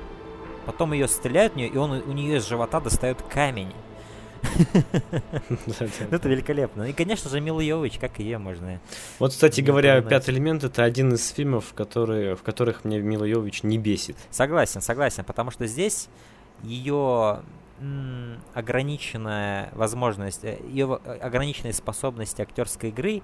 [0.67, 3.73] потом ее стреляют в нее, и он у нее из живота достает камень.
[6.11, 6.85] Это великолепно.
[6.85, 8.81] И, конечно же, Мила Йович, как ее можно.
[9.19, 13.79] Вот, кстати говоря, «Пятый элемент»— это один из фильмов, в которых мне Мила Йович не
[13.79, 14.17] бесит.
[14.31, 16.09] Согласен, согласен, потому что здесь
[16.63, 17.41] ее
[18.53, 23.23] ограниченная возможность, э, ее ограниченные способности актерской игры,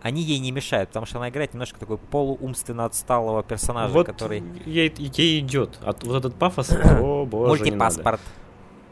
[0.00, 4.44] они ей не мешают, потому что она играет немножко такой полуумственно отсталого персонажа, вот который...
[4.64, 5.78] Ей, ей идет.
[5.82, 8.20] От, вот этот пафос, о боже, Мультипаспорт.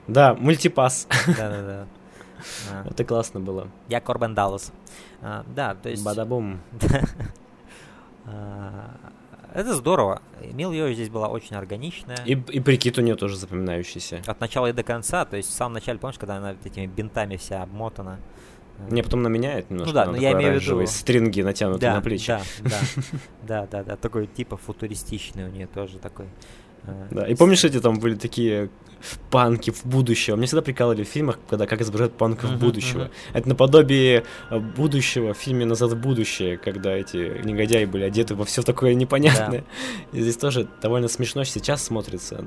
[0.07, 1.09] Да, мультипас.
[1.27, 1.87] Да-да-да.
[2.91, 3.69] Это классно было.
[3.89, 4.73] Я Корбен Даллас.
[5.21, 6.05] А, да, то есть...
[6.05, 6.61] Бадабум.
[8.27, 8.97] А,
[9.53, 10.23] это здорово.
[10.53, 12.17] Мил ее здесь была очень органичная.
[12.25, 14.23] И, и прикид у нее тоже запоминающийся.
[14.27, 15.27] От начала и до конца.
[15.27, 18.19] То есть в самом начале, помнишь, когда она этими бинтами вся обмотана?
[18.91, 19.93] Не, потом она меняет немножко.
[19.93, 20.87] Ну да, но я имею в виду...
[20.87, 22.27] стринги натянуты да, на плечи.
[22.27, 22.79] Да, да,
[23.43, 23.97] да, да, да.
[23.97, 26.27] Такой типа футуристичный у нее тоже такой.
[27.11, 28.71] Да, и помнишь, эти там были такие
[29.31, 30.37] панки в будущее.
[30.37, 33.03] Мне всегда прикалывали в фильмах, когда как изображают панков uh-huh, будущего.
[33.03, 33.11] Uh-huh.
[33.35, 38.45] Это наподобие э, будущего в фильме «Назад в будущее», когда эти негодяи были одеты во
[38.45, 39.65] все такое непонятное.
[40.13, 40.19] Да.
[40.19, 42.45] И здесь тоже довольно смешно сейчас смотрится.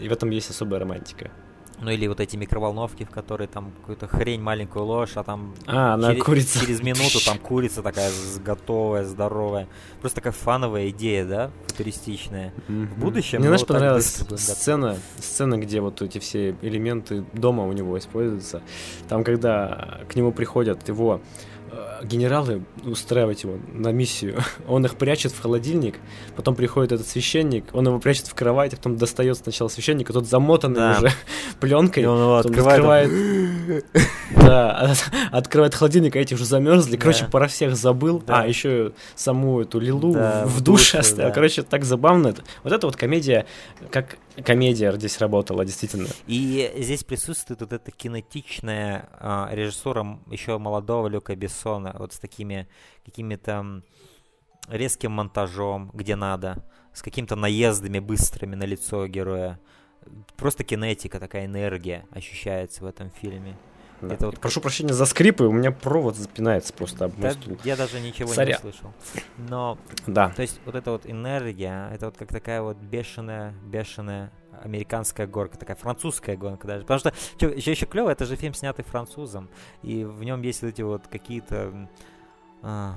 [0.00, 1.30] И в этом есть особая романтика.
[1.80, 5.98] Ну или вот эти микроволновки, в которые там какую-то хрень, маленькую ложь, а там а,
[6.00, 6.60] через, курица.
[6.60, 8.10] через минуту там курица такая
[8.44, 9.68] готовая, здоровая.
[10.00, 12.54] Просто такая фановая идея, да, футуристичная.
[12.68, 12.86] Mm-hmm.
[12.86, 13.38] В будущем...
[13.40, 18.62] Мне, знаешь, понравилась сцена, сцена, где вот эти все элементы дома у него используются.
[19.08, 21.20] Там, когда к нему приходят его
[22.04, 24.42] генералы устраивать его на миссию.
[24.68, 25.96] Он их прячет в холодильник,
[26.36, 30.26] потом приходит этот священник, он его прячет в кровать, а потом достает сначала священника, тот
[30.26, 30.96] замотанный Да.
[30.98, 31.12] уже
[31.60, 32.02] пленкой.
[32.04, 33.84] И он его открывает, открывает,
[34.36, 36.96] да, от- открывает холодильник, а эти уже замерзли.
[36.96, 37.30] Короче, Да.
[37.30, 38.22] про всех забыл.
[38.26, 38.42] Да.
[38.42, 41.28] А, еще саму эту Лилу Да, в в душе оставил.
[41.28, 41.34] да.
[41.34, 42.34] Короче, так забавно.
[42.64, 43.46] Вот это вот комедия,
[43.90, 46.08] как комедия здесь работала, действительно.
[46.26, 52.68] И здесь присутствует вот эта кинетичная а, режиссером еще молодого Люка Бессона, вот с такими
[53.04, 53.82] какими-то
[54.68, 59.60] резким монтажом, где надо, с какими-то наездами быстрыми на лицо героя.
[60.36, 63.56] Просто кинетика, такая энергия ощущается в этом фильме.
[64.00, 64.14] Да.
[64.14, 67.32] Это вот Прошу прощения за скрипы, у меня провод запинается просто об Да,
[67.64, 68.58] я даже ничего Сорян.
[68.58, 68.92] не слышал.
[69.36, 70.30] Но, Да.
[70.30, 74.30] то есть, вот эта вот энергия, это вот как такая вот бешеная, бешеная
[74.62, 76.82] американская горка, такая французская гонка даже.
[76.84, 79.48] Потому что еще, еще клево, это же фильм, снятый французом,
[79.82, 81.88] и в нем есть вот эти вот какие-то
[82.62, 82.94] а,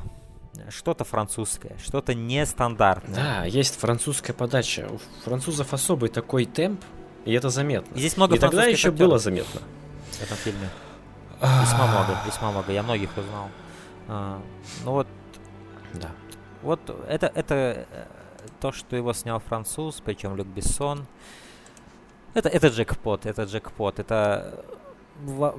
[0.69, 3.15] что-то французское, что-то нестандартное.
[3.15, 4.88] Да, есть французская подача.
[4.89, 6.81] У французов особый такой темп,
[7.25, 7.93] и это заметно.
[7.95, 9.62] И здесь много И тогда еще актеров было заметно.
[10.12, 10.69] в этом фильме.
[11.41, 12.71] Весьма много, весьма много.
[12.71, 13.49] Я многих узнал.
[14.08, 14.41] А,
[14.84, 15.08] ну вот
[15.93, 16.10] Да.
[16.62, 18.06] Вот это, это э,
[18.60, 21.06] то, что его снял француз, причем Люк Бессон.
[22.34, 24.65] Это, это джекпот, это джекпот, это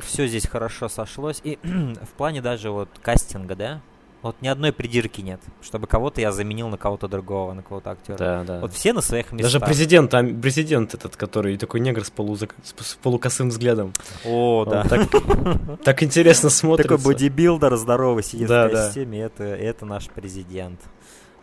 [0.00, 1.40] все здесь хорошо сошлось.
[1.42, 3.80] И в плане даже вот кастинга, да,
[4.22, 8.16] вот ни одной придирки нет, чтобы кого-то я заменил на кого-то другого, на кого-то актера.
[8.18, 8.60] Да, да.
[8.60, 9.52] Вот все на своих местах.
[9.52, 13.94] Даже президент, а, президент этот, который такой негр с, полузак- с- полукосым взглядом.
[14.26, 14.84] О, Он да.
[14.84, 15.08] так,
[15.84, 16.96] так интересно смотрится.
[16.96, 18.84] Такой бодибилдер здоровый сидит Да, в да.
[18.86, 20.80] костюме, это, это наш президент.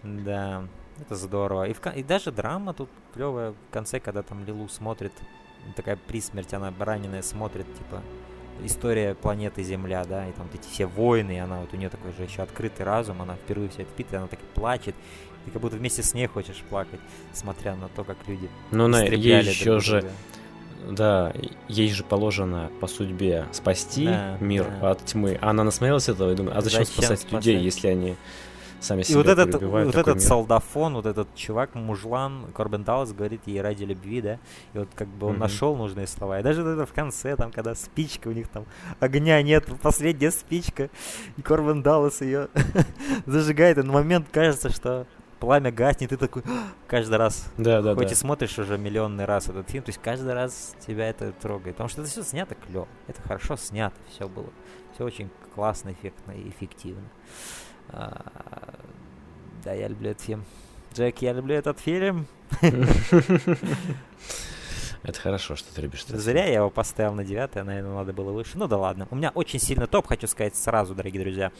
[0.04, 0.64] Да,
[1.00, 1.68] это здорово.
[1.68, 5.12] И, в, и даже драма тут клевая в конце, когда там Лилу смотрит,
[5.76, 8.02] такая при смерти, она раненая смотрит, типа,
[8.66, 11.90] история планеты Земля, да, и там вот эти все войны, и она вот у нее
[11.90, 14.96] такой же еще открытый разум, она впервые все это и она так плачет,
[15.46, 17.00] ты как будто вместе с ней хочешь плакать,
[17.34, 20.94] смотря на то, как люди Ну, на, ей еще друг же, друга.
[20.96, 21.34] да,
[21.70, 24.92] ей же положено по судьбе спасти Да, мир да.
[24.92, 25.38] от тьмы.
[25.42, 27.46] А она насмотрелась этого и думает, а зачем, Зачем спасать, спасать?
[27.46, 28.16] людей, если они
[28.80, 30.20] сами И себя вот этот, вот этот мир?
[30.22, 34.34] солдафон, вот этот чувак, мужлан, Корбен Даллас говорит ей ради любви, да,
[34.74, 35.40] и вот как бы он Мгм.
[35.42, 36.40] нашел нужные слова.
[36.40, 38.66] И даже вот это в конце, там, когда спичка, у них там
[39.00, 40.90] огня нет, последняя спичка,
[41.38, 42.50] и Корбен Даллас ее
[43.26, 45.06] зажигает, и на момент кажется, что
[45.40, 46.42] пламя гаснет, и ты такой
[46.88, 48.12] каждый раз, Да, да, хоть да.
[48.12, 51.90] и смотришь уже миллионный раз этот фильм, то есть каждый раз тебя это трогает, потому
[51.90, 54.50] что это все снято клево, это хорошо снято, все было,
[54.96, 57.04] все очень классно, эффектно и эффективно.
[57.90, 58.74] А,
[59.64, 60.46] Да, я люблю этот фильм.
[60.94, 62.28] Джек, я люблю этот фильм.
[65.04, 66.04] Это хорошо, что ты любишь.
[66.08, 68.58] этот Зря я его поставил на девятое, наверное, надо было выше.
[68.58, 69.08] Ну да ладно.
[69.12, 71.52] У меня очень сильный топ, хочу сказать сразу, дорогие друзья.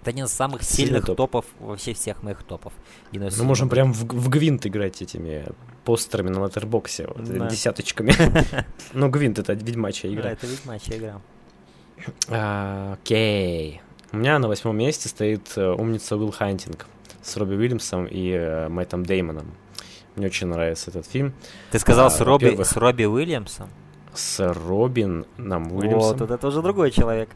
[0.00, 1.16] Это один из самых Сильный сильных топ.
[1.16, 2.72] топов вообще всех моих топов.
[3.12, 5.46] Мы 97 можем прям в, в гвинт играть этими
[5.84, 7.48] постерами на латербоксе, вот, Да.
[7.48, 8.12] десяточками.
[8.92, 10.30] Ну, гвинт это ведьмачья Да, игра.
[10.30, 11.20] это ведьмачья игра.
[12.28, 13.82] А, Окей.
[14.12, 16.86] У меня на восьмом месте стоит э, умница Уилл Хантинг
[17.22, 19.52] с Робби Уильямсом и э, Мэттом Деймоном.
[20.16, 21.34] Мне очень нравится этот фильм.
[21.70, 23.68] Ты сказал А, с, Робби, с Робби Уильямсом?
[24.14, 26.16] С Робином Уильямсом.
[26.18, 27.28] вот это уже другой человек.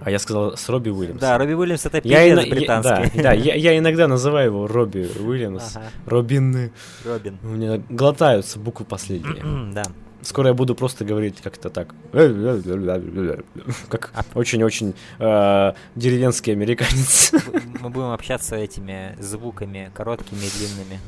[0.00, 1.18] А я сказал с Робби Уильямсом.
[1.20, 3.16] Да, Робби Уильямс это я, певец я- британский.
[3.16, 5.76] да, да, я, я иногда называю его Робби Уильямс.
[5.76, 6.70] Ага, Робин.
[7.04, 7.38] Робин.
[7.42, 9.42] У меня глотаются буквы последние.
[9.74, 9.82] Да.
[10.26, 11.94] Скоро я буду просто говорить как-то так.
[13.88, 14.24] Как А.
[14.34, 17.30] очень-очень э, деревенский американец.
[17.80, 21.00] Мы будем общаться этими звуками короткими и длинными.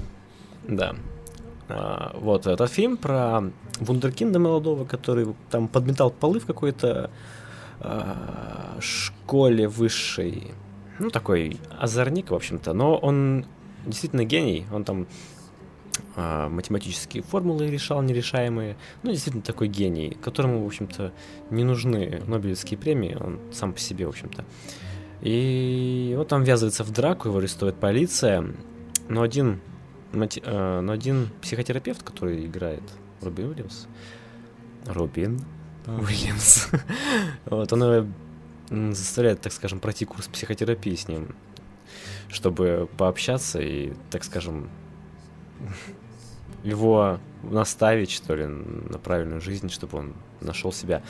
[0.68, 0.94] Да.
[1.68, 3.42] А, вот этот фильм про
[3.80, 7.10] вундеркинда молодого, который там подметал полы в какой-то
[7.80, 10.52] а, школе высшей.
[11.00, 12.72] Ну, такой озорник, в общем-то.
[12.72, 13.46] Но он
[13.84, 14.64] действительно гений.
[14.72, 15.08] Он там
[16.16, 18.76] математические формулы решал нерешаемые.
[19.02, 21.12] Ну, действительно такой гений, которому, в общем-то,
[21.50, 23.16] не нужны Нобелевские премии.
[23.18, 24.44] Он сам по себе, в общем-то.
[25.20, 28.44] И вот там ввязывается в драку, его арестует полиция.
[29.08, 29.60] Но один
[30.12, 32.82] э, но один психотерапевт, который играет
[33.20, 33.86] Робин Уильямс,
[34.86, 35.40] Робин
[35.86, 36.68] Уильямс,
[37.46, 38.08] вот, он его
[38.94, 41.34] заставляет, так скажем, пройти курс психотерапии с ним,
[42.28, 44.68] чтобы пообщаться и, так скажем,
[46.64, 51.02] его наставить, что ли, на правильную жизнь, чтобы он нашел себя.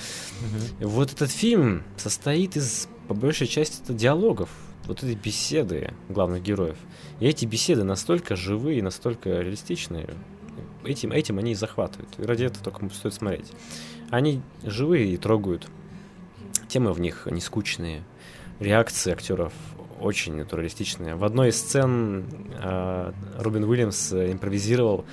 [0.79, 4.51] И Вот этот фильм состоит из, по большей части, это диалогов,
[4.87, 6.77] вот этой беседы главных героев.
[7.21, 10.09] И эти беседы настолько живые, настолько реалистичные,
[10.85, 12.11] этим, этим они и захватывают.
[12.19, 13.53] И ради этого только стоит смотреть.
[14.11, 15.69] Они живые и трогают.
[16.69, 18.03] Темы в них не скучные.
[18.61, 19.53] реакции актеров
[20.01, 21.15] очень натуралистичные.
[21.15, 22.25] В одной из сцен
[22.61, 25.05] э, Робин Уильямс импровизировал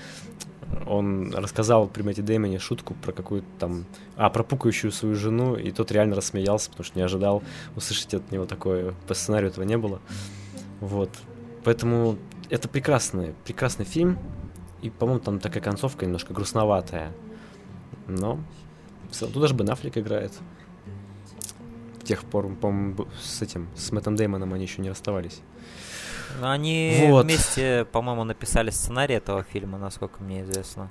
[0.87, 3.85] он рассказал при Мэтте Дэймоне шутку про какую-то там...
[4.15, 7.43] А, про пукающую свою жену, и тот реально рассмеялся, потому что не ожидал
[7.75, 8.93] услышать от него такое.
[9.07, 10.01] По сценарию этого не было.
[10.81, 11.09] Вот.
[11.63, 12.17] Поэтому
[12.49, 14.19] это прекрасный, прекрасный фильм.
[14.81, 17.11] И, по-моему, там такая концовка немножко грустноватая.
[18.07, 18.39] Но
[19.19, 20.33] тут даже Бен Аффлек играет.
[22.05, 25.41] Тех пор, по-моему, с этим, с Мэттом Дэймоном они еще не расставались.
[26.39, 27.25] Но они вот.
[27.25, 30.89] вместе, по-моему, написали сценарий этого фильма, насколько мне известно.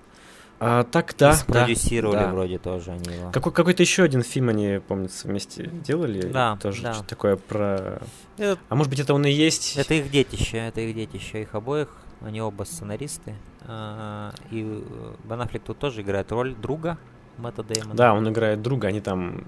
[0.60, 1.34] А, так, да.
[1.34, 3.30] Спродюсировали да, вроде тоже они его.
[3.30, 6.26] Какой, какой-то еще один фильм они, помнится, вместе делали.
[6.26, 6.94] Да, Тоже да.
[6.94, 8.02] что-то такое про...
[8.38, 9.76] Это, а может быть, это он и есть?
[9.76, 11.88] Это их детище, это их детище, их обоих.
[12.20, 13.34] Они оба сценаристы.
[13.62, 14.82] А, и
[15.24, 16.98] Бен Аффлек тут тоже играет роль друга
[17.38, 17.94] Мэтта Дэймона.
[17.94, 19.44] Да, он играет друга, они там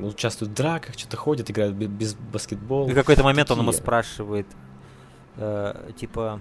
[0.00, 2.88] участвуют в драках, что-то ходят, играют без баскетбола.
[2.88, 3.60] И в какой-то момент Такие...
[3.60, 4.46] он ему спрашивает,
[5.36, 6.40] э, типа,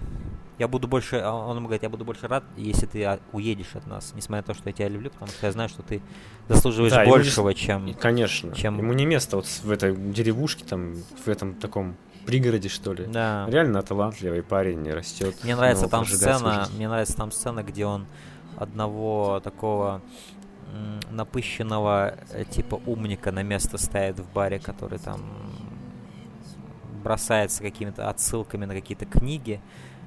[0.57, 3.85] я буду больше, а он ему говорит, я буду больше рад, если ты уедешь от
[3.85, 6.01] нас, несмотря на то, что я тебя люблю, потому что я знаю, что ты
[6.47, 7.93] заслуживаешь да, большего, ему, чем...
[7.93, 8.77] Конечно, чем...
[8.77, 13.05] ему не место вот в этой деревушке, там, в этом таком пригороде, что ли.
[13.05, 13.45] Да.
[13.49, 15.35] Реально талантливый парень растет.
[15.43, 18.05] Мне нравится там сцена, мне нравится там сцена, где он
[18.57, 20.01] одного такого
[21.12, 25.21] напыщенного э, типа умника на место ставит в баре, который там
[27.03, 29.62] бросается какими-то отсылками на какие-то книги,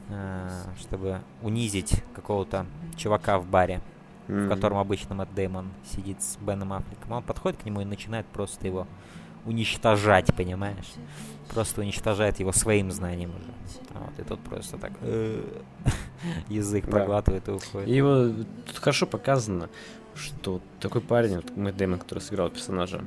[0.08, 3.80] э, чтобы унизить какого-то чувака в баре,
[4.28, 4.46] mm-hmm.
[4.46, 7.12] в котором обычно Мэтт Дэймон сидит с Беном Аффлеком.
[7.12, 8.86] Он подходит к нему и начинает просто его
[9.44, 10.92] уничтожать, понимаешь?
[11.48, 13.50] Просто уничтожает его своим знанием уже.
[13.94, 15.42] Вот, и тот просто так э,
[16.48, 17.88] язык проглатывает и уходит.
[17.88, 18.28] И его
[18.66, 19.68] тут хорошо показано,
[20.20, 23.02] что такой парень, вот Мэтт Дэймон, который сыграл персонажа,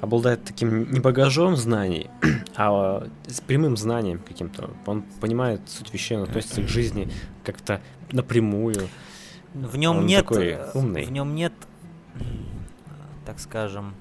[0.00, 2.10] обладает таким не багажом знаний,
[2.56, 4.70] а с прямым знанием каким-то.
[4.86, 7.10] Он понимает суть вещей, он относится к жизни
[7.44, 7.80] как-то
[8.12, 8.88] напрямую.
[9.54, 11.04] В нем нет, такой умный.
[11.04, 11.52] в нем нет,
[13.24, 13.94] так скажем,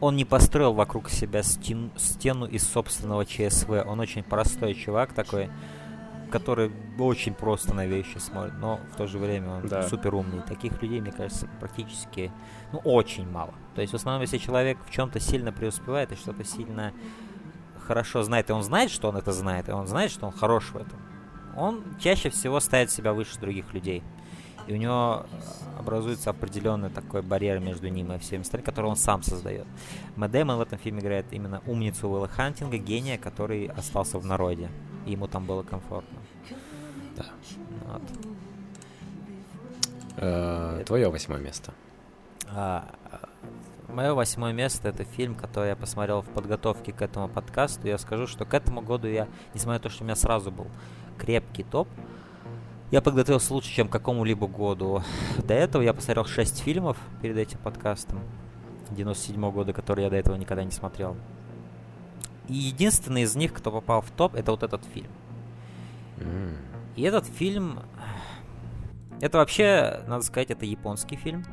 [0.00, 3.70] он не построил вокруг себя стен, стену из собственного ЧСВ.
[3.86, 5.48] Он очень простой чувак такой,
[6.34, 9.88] который очень просто на вещи смотрит, но в то же время он да.
[9.88, 10.42] супер умный.
[10.42, 12.32] Таких людей, мне кажется, практически,
[12.72, 13.54] ну, очень мало.
[13.76, 16.92] То есть, в основном, если человек в чем-то сильно преуспевает и что-то сильно
[17.86, 20.72] хорошо знает, и он знает, что он это знает, и он знает, что он хорош
[20.72, 20.98] в этом,
[21.56, 24.02] он чаще всего ставит себя выше других людей.
[24.66, 25.26] И у него
[25.78, 29.68] образуется определенный такой барьер между ним и всеми остальными, который он сам создает.
[30.16, 34.68] Мэтт Дэймон в этом фильме играет именно умницу Уилла Хантинга, гения, который остался в народе.
[35.06, 36.18] И ему там было комфортно.
[37.16, 37.26] Да.
[37.86, 38.02] Вот.
[40.16, 41.72] Э, твое восьмое место.
[42.48, 42.88] А,
[43.88, 47.86] мое восьмое место это фильм, который я посмотрел в подготовке к этому подкасту.
[47.86, 50.66] Я скажу, что к этому году я, несмотря на то, что у меня сразу был
[51.18, 51.88] крепкий топ,
[52.90, 55.02] я подготовился лучше, чем к какому-либо году.
[55.42, 58.20] До этого я посмотрел 6 фильмов перед этим подкастом
[58.90, 61.16] 97 -го года, которые я до этого никогда не смотрел.
[62.48, 65.10] И единственный из них, кто попал в топ, это вот этот фильм.
[66.18, 66.56] Mm.
[66.96, 67.80] И этот фильм...
[69.20, 71.44] Это вообще, надо сказать, это японский фильм.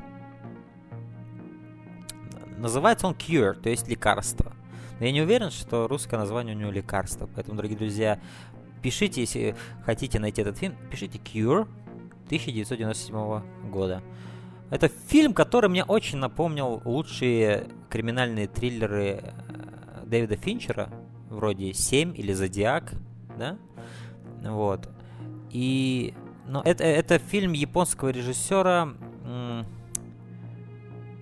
[2.57, 4.53] Называется он Cure, то есть лекарство.
[4.99, 7.27] Но я не уверен, что русское название у него лекарство.
[7.33, 8.19] Поэтому, дорогие друзья,
[8.81, 11.67] пишите, если хотите найти этот фильм, пишите Cure
[12.25, 14.03] 1997 года.
[14.69, 19.60] Это фильм, который мне очень напомнил лучшие криминальные триллеры э,
[20.11, 20.89] Дэвида Финчера,
[21.29, 22.93] вроде «Семь» или «Зодиак»,
[23.39, 23.57] да?
[24.43, 24.89] Вот.
[25.49, 26.13] И...
[26.47, 28.89] Но это, это фильм японского режиссера...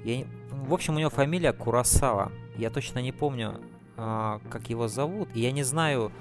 [0.03, 2.31] Я, в общем, у него фамилия Курасава.
[2.57, 3.61] Я точно не помню,
[3.95, 5.29] а, как его зовут.
[5.35, 6.11] И я не знаю...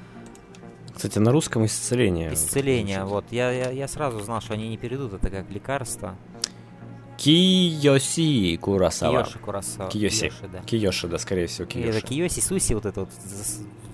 [0.95, 2.35] Кстати, на русском исцеление.
[2.35, 3.25] Исцеление, вот.
[3.31, 6.17] Я, я, я сразу знал, что они не перейдут это как лекарство.
[7.19, 9.25] Киоси Курасава.
[9.25, 9.91] Киоши Курасава.
[9.91, 10.29] Киоси.
[10.29, 10.59] Киоши, да.
[10.61, 11.99] Киоши, да, скорее всего, Киоши.
[11.99, 13.11] Это Киоси Суси, вот это вот.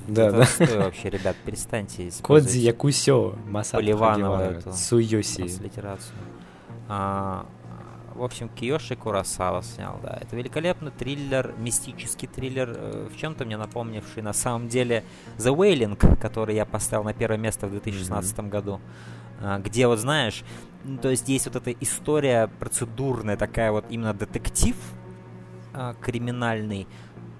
[0.06, 0.44] Да, да.
[0.44, 4.72] Стой вообще, ребят, перестаньте Кодзи Якусё, Масата Поливанова эту.
[4.74, 5.36] Суйоси.
[5.38, 6.14] Транслитерацию.
[6.88, 7.46] А,
[8.14, 10.18] в общем, Киоши Курасава снял, да.
[10.20, 15.02] Это великолепный триллер, мистический триллер, э, в чем-то мне напомнивший на самом деле
[15.38, 18.48] The Wailing, который я поставил на первое место в 2016 mm-hmm.
[18.50, 18.80] году.
[19.40, 20.44] А, где вот знаешь,
[21.02, 24.76] то есть есть вот эта история процедурная, такая вот именно детектив
[25.72, 26.86] а, криминальный,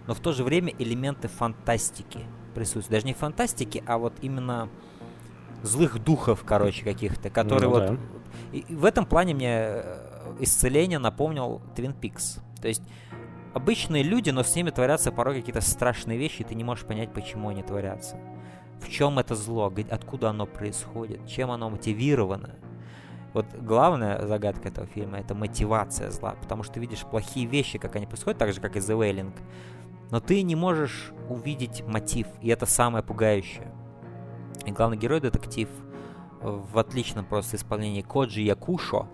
[0.07, 2.21] но в то же время элементы фантастики
[2.55, 2.91] присутствуют.
[2.91, 4.69] Даже не фантастики, а вот именно
[5.63, 7.87] злых духов, короче, каких-то, которые ну, вот...
[7.87, 7.97] Да.
[8.53, 12.41] И, и в этом плане мне э, исцеление напомнил Twin Peaks.
[12.61, 12.83] То есть
[13.55, 17.13] обычные люди, но с ними творятся порой какие-то страшные вещи, и ты не можешь понять,
[17.13, 18.19] почему они творятся.
[18.85, 22.51] В чем это зло, откуда оно происходит, чем оно мотивировано.
[23.33, 27.97] Вот главная загадка этого фильма— это мотивация зла, потому что ты видишь плохие вещи, как
[27.97, 29.33] они происходят, так же, как и The Wailing,
[30.11, 33.73] но ты не можешь увидеть мотив, и это самое пугающее.
[34.67, 35.69] И главный герой, детектив,
[36.43, 39.09] в отличном просто исполнении Коджи Якушо,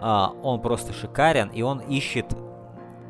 [0.00, 2.34] а, он просто шикарен, и он ищет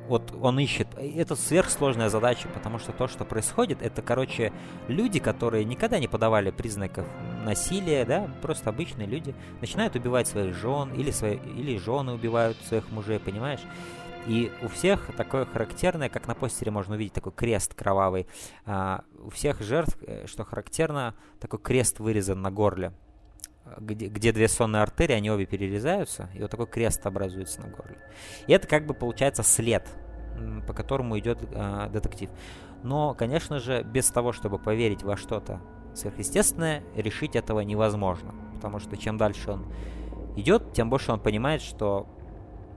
[0.08, 0.88] вот он ищет.
[0.96, 4.52] Это сверхсложная задача, потому что то, что происходит, это, короче,
[4.88, 7.06] люди, которые никогда не подавали признаков
[7.44, 12.90] насилия, да, просто обычные люди, начинают убивать своих жен, или, свои, или жены убивают своих
[12.90, 13.60] мужей, понимаешь?
[14.26, 18.28] И у всех такое характерное, как на постере можно увидеть, такой крест кровавый.
[18.64, 22.92] А, у всех жертв, э, что характерно, такой крест вырезан на горле.
[23.78, 27.96] Где, где две сонные артерии, они обе перерезаются, и вот такой крест образуется на горле.
[28.46, 29.86] И это как бы получается след,
[30.66, 32.28] по которому идет э, детектив.
[32.82, 35.60] Но, конечно же, без того, чтобы поверить во что-то
[35.94, 38.34] сверхъестественное, решить этого невозможно.
[38.54, 39.72] Потому что чем дальше он
[40.36, 42.08] идет, тем больше он понимает, что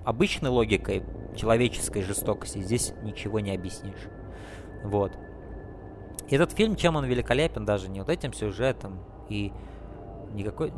[0.03, 1.03] обычной логикой
[1.36, 4.07] человеческой жестокости здесь ничего не объяснишь.
[4.83, 5.11] Вот.
[6.29, 9.51] Этот фильм, чем он великолепен, даже не вот этим сюжетом и
[10.36, 10.73] никакой...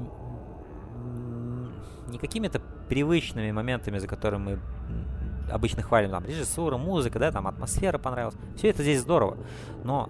[2.07, 4.59] Не какими-то привычными моментами, за которыми мы
[5.51, 8.35] обычно хвалим, там, режиссура, музыка, да, там, атмосфера понравилась.
[8.55, 9.37] Все это здесь здорово.
[9.83, 10.09] Но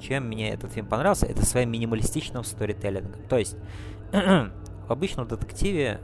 [0.00, 3.22] чем мне этот фильм понравился, это своим минималистичным сторителлингом.
[3.28, 3.56] То есть,
[4.12, 4.52] в
[4.88, 6.00] обычном детективе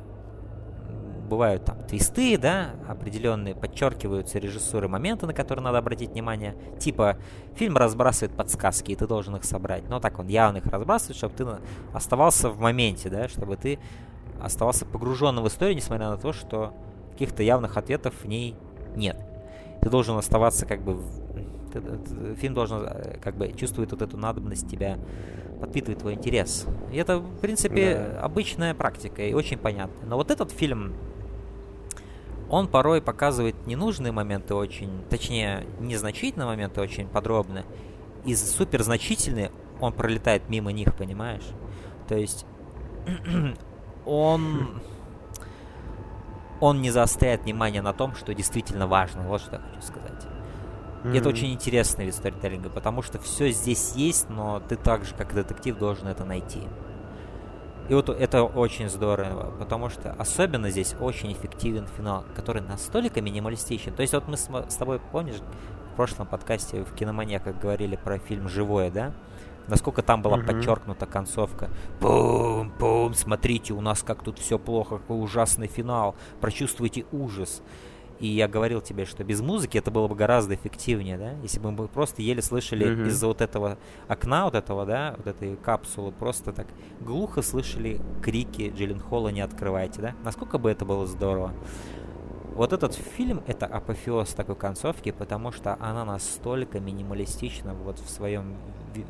[1.33, 6.55] бывают там твисты, да, определенные, подчеркиваются режиссуры моменты, на которые надо обратить внимание.
[6.79, 7.17] Типа,
[7.55, 9.89] фильм разбрасывает подсказки, и ты должен их собрать.
[9.89, 11.47] Но так он явно их разбрасывает, чтобы ты
[11.95, 13.79] оставался в моменте, да, чтобы ты
[14.43, 16.75] оставался погруженным в историю, несмотря на то, что
[17.13, 18.55] каких-то явных ответов в ней
[18.95, 19.17] нет.
[19.81, 21.01] Ты должен оставаться как бы...
[22.37, 24.99] Фильм должен э, как бы чувствовать вот эту надобность тебя,
[25.61, 26.67] подпитывать твой интерес.
[26.93, 28.21] И это, в принципе, да.
[28.21, 30.07] обычная практика и очень понятно.
[30.07, 30.93] Но вот этот фильм
[32.53, 37.65] он порой показывает ненужные моменты очень, точнее, незначительные моменты очень подробно.
[38.27, 39.51] И суперзначительные
[39.81, 41.47] он пролетает мимо них, понимаешь?
[42.09, 42.45] То есть
[44.05, 44.83] он
[46.61, 49.23] он не заостряет внимание на том, что действительно важно.
[49.23, 50.27] Вот что я хочу сказать.
[51.05, 51.19] Mm-hmm.
[51.19, 55.35] Это очень интересный вид сторителлинга, потому что все здесь есть, но ты так же, как
[55.35, 56.61] детектив, должен это найти.
[57.89, 63.93] И вот это очень здорово, потому что особенно здесь очень эффективен финал, который настолько минималистичен.
[63.93, 65.41] То есть вот мы с, с тобой, помнишь,
[65.93, 69.13] в прошлом подкасте в Киноманьяках говорили про фильм «Живое», да?
[69.69, 70.47] Насколько там была mm-hmm.
[70.47, 71.71] подчеркнута концовка.
[72.01, 76.17] Бум-бум, смотрите, у нас как тут все плохо, какой ужасный финал.
[76.41, 77.63] Прочувствуйте ужас.
[78.23, 81.33] И я говорил тебе, что без музыки это было бы гораздо эффективнее, да?
[81.43, 83.09] Если бы мы просто еле слышали mm-hmm.
[83.09, 86.69] из-за вот этого окна, вот этого, да, вот этой капсулы, просто так
[87.01, 90.15] глухо слышали крики Джиллен Холла «Не открывайте», да?
[90.23, 91.53] Насколько бы это было здорово.
[92.55, 98.55] Вот этот фильм— это апофеоз такой концовки, потому что она настолько минималистична вот в своем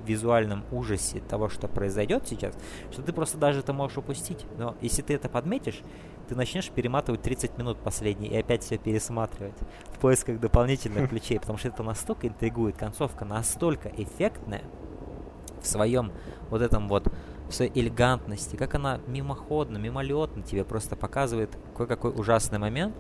[0.07, 2.57] визуальном ужасе того, что произойдет сейчас,
[2.91, 4.47] что ты просто даже это можешь упустить.
[4.57, 5.83] Но если ты это подметишь,
[6.33, 9.59] ты начнешь перематывать 30 минут последние и опять все пересматривать
[9.93, 14.63] в поисках дополнительных ключей, потому что это настолько интригует, концовка настолько эффектная
[15.61, 16.11] в своем
[16.49, 17.13] вот этом вот
[17.51, 22.95] в своей элегантности, как она мимоходно, мимолетно тебе просто показывает кое-какой ужасный момент,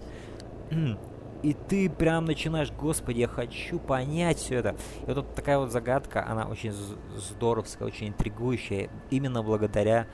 [1.42, 4.76] и ты прям начинаешь, господи, я хочу понять все это.
[5.06, 6.72] И вот такая вот загадка, она очень
[7.16, 10.06] здоровская, очень интригующая, именно благодаря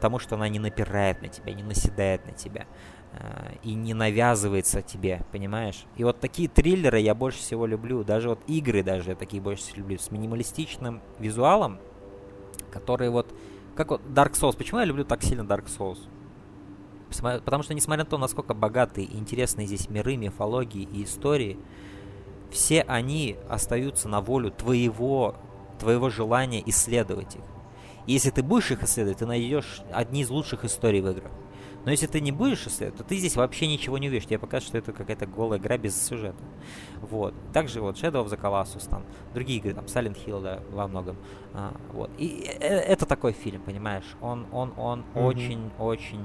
[0.00, 2.66] тому, что она не напирает на тебя, не наседает на тебя
[3.12, 5.84] э, и не навязывается тебе, понимаешь?
[5.96, 9.62] И вот такие триллеры я больше всего люблю, даже вот игры даже я такие больше
[9.64, 11.78] всего люблю, с минималистичным визуалом,
[12.70, 13.32] которые вот,
[13.74, 15.98] как вот Dark Souls, почему я люблю так сильно Dark Souls?
[17.44, 21.58] Потому что, несмотря на то, насколько богатые и интересные здесь миры, мифологии и истории,
[22.50, 25.36] все они остаются на волю твоего,
[25.78, 27.42] твоего желания исследовать их.
[28.08, 31.30] Если ты будешь их исследовать, ты найдешь одни из лучших историй в играх.
[31.84, 34.26] Но если ты не будешь исследовать, то ты здесь вообще ничего не увидишь.
[34.26, 36.42] Тебе покажут, что это какая-то голая игра без сюжета.
[37.02, 37.34] Вот.
[37.52, 39.04] Также вот Shadow of the Colossus, там,
[39.34, 41.16] другие игры, там, Silent Hill, да, во многом.
[41.52, 42.10] А, вот.
[42.16, 44.16] И э, это такой фильм, понимаешь?
[44.22, 45.24] Он, он, он mm-hmm.
[45.24, 46.24] очень, очень...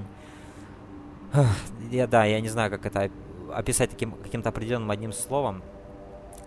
[1.92, 3.12] Я, да, я не знаю, как это
[3.54, 5.64] описать таким, каким-то определенным одним словом.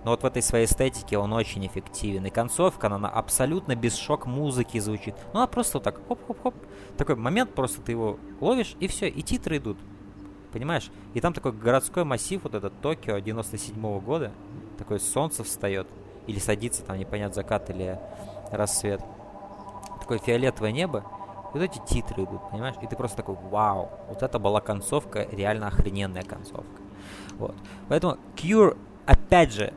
[0.06, 2.24] Но вот в этой своей эстетике он очень эффективен.
[2.26, 5.16] И концовка, она абсолютно без шок музыки звучит.
[5.32, 6.54] Ну, она просто вот так, хоп-хоп-хоп.
[6.96, 9.76] Такой момент, просто ты его ловишь, и все, и титры идут.
[10.52, 10.92] Понимаешь?
[11.14, 14.30] И там такой городской массив, вот этот Токио 97 -го года.
[14.78, 15.88] такое солнце встает,
[16.28, 17.98] или садится, там непонятно, закат или
[18.52, 19.00] рассвет.
[19.98, 21.02] Такое фиолетовое небо,
[21.52, 22.76] и вот эти титры идут, понимаешь?
[22.80, 26.80] И ты просто такой, вау, вот это была концовка, реально охрененная концовка.
[27.38, 27.56] Вот.
[27.88, 29.74] Поэтому Cure, опять же,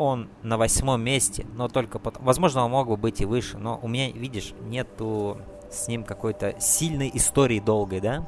[0.00, 2.24] он на восьмом месте, но только потом...
[2.24, 5.36] Возможно, он мог бы быть и выше, но у меня, видишь, нету
[5.70, 8.26] с ним какой-то сильной истории долгой, да?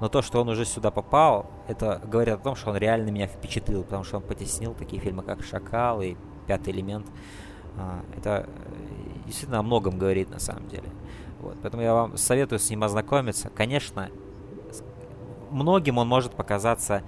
[0.00, 3.28] Но то, что он уже сюда попал, это говорит о том, что он реально меня
[3.28, 6.16] впечатлил, потому что он потеснил такие фильмы, как «Шакал» и
[6.48, 7.06] «Пятый элемент».
[7.78, 10.90] А, это э, действительно о многом говорит на самом деле.
[11.40, 13.48] Вот, поэтому я вам советую с ним ознакомиться.
[13.48, 14.10] Конечно,
[15.52, 17.04] многим он может показаться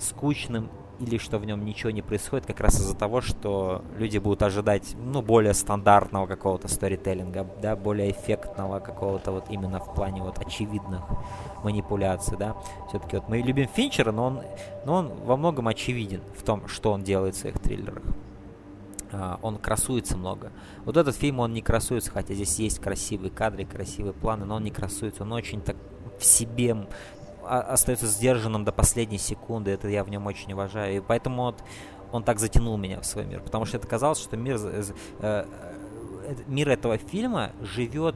[0.00, 0.70] скучным
[1.00, 4.94] или что в нем ничего не происходит, как раз из-за того, что люди будут ожидать,
[4.96, 11.02] ну, более стандартного какого-то сторителлинга, да, более эффектного какого-то вот именно в плане вот очевидных
[11.62, 12.56] манипуляций, да.
[12.88, 14.40] Все-таки вот мы любим Финчера, но он,
[14.84, 18.02] но он во многом очевиден в том, что он делает в своих триллерах.
[19.10, 20.50] Uh, он красуется много.
[20.84, 24.64] Вот этот фильм, он не красуется, хотя здесь есть красивые кадры, красивые планы, но он
[24.64, 25.22] не красуется.
[25.22, 25.76] Он очень так
[26.18, 26.76] в себе
[27.46, 29.70] остается сдержанным до последней секунды.
[29.70, 30.96] Это я в нем очень уважаю.
[30.96, 31.62] И поэтому вот
[32.12, 33.40] он так затянул меня в свой мир.
[33.40, 34.84] Потому что это казалось, что мир, э,
[35.20, 35.44] э,
[36.46, 38.14] мир этого фильма живет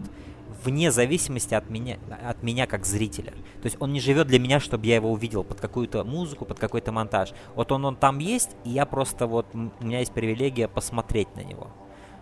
[0.64, 3.32] вне зависимости от меня, от меня как зрителя.
[3.60, 6.58] То есть он не живет для меня, чтобы я его увидел под какую-то музыку, под
[6.58, 7.32] какой-то монтаж.
[7.54, 11.40] Вот он, он там есть, и я просто вот, у меня есть привилегия посмотреть на
[11.40, 11.68] него.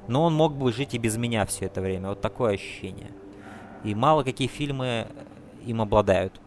[0.08, 2.10] Но он мог бы жить и без меня все это время.
[2.10, 3.10] Вот такое ощущение.
[3.84, 5.08] И мало какие фильмы
[5.64, 6.40] им обладают.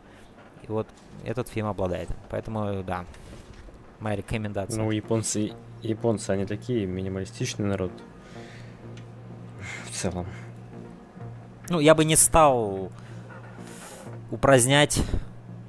[0.70, 0.88] И вот
[1.26, 2.10] этот фильм обладает.
[2.30, 3.06] Поэтому, да,
[4.00, 4.82] моя рекомендация.
[4.82, 5.52] Ну, японцы,
[5.82, 7.92] японцы, они такие минималистичный народ.
[9.86, 10.28] В целом.
[11.70, 12.92] Ну, я бы не стал
[14.32, 15.04] упразднять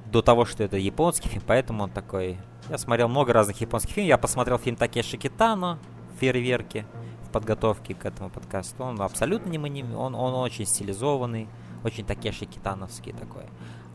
[0.05, 2.37] до того, что это японский фильм, поэтому он такой...
[2.69, 4.09] Я смотрел много разных японских фильмов.
[4.09, 5.79] Я посмотрел фильм Такеши Китано
[6.19, 6.85] «Фейерверки»
[7.23, 8.83] в подготовке к этому подкасту.
[8.83, 9.95] Он абсолютно не маним...
[9.95, 11.47] он, он очень стилизованный,
[11.83, 13.45] очень Такеши Китановский такой.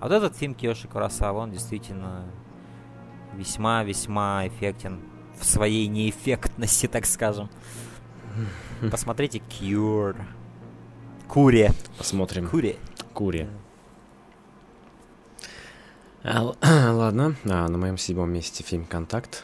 [0.06, 2.26] А вот этот фильм Киоши Курасава, он действительно
[3.34, 5.00] весьма-весьма эффектен
[5.36, 7.50] в своей неэффектности, так скажем.
[8.88, 10.16] Посмотрите Cure.
[11.26, 11.72] Куре.
[11.98, 12.48] Посмотрим.
[12.48, 12.76] Куре.
[13.14, 13.50] Куре.
[16.22, 16.54] А,
[16.92, 19.42] ладно, а, на моем седьмом месте фильм «Контакт»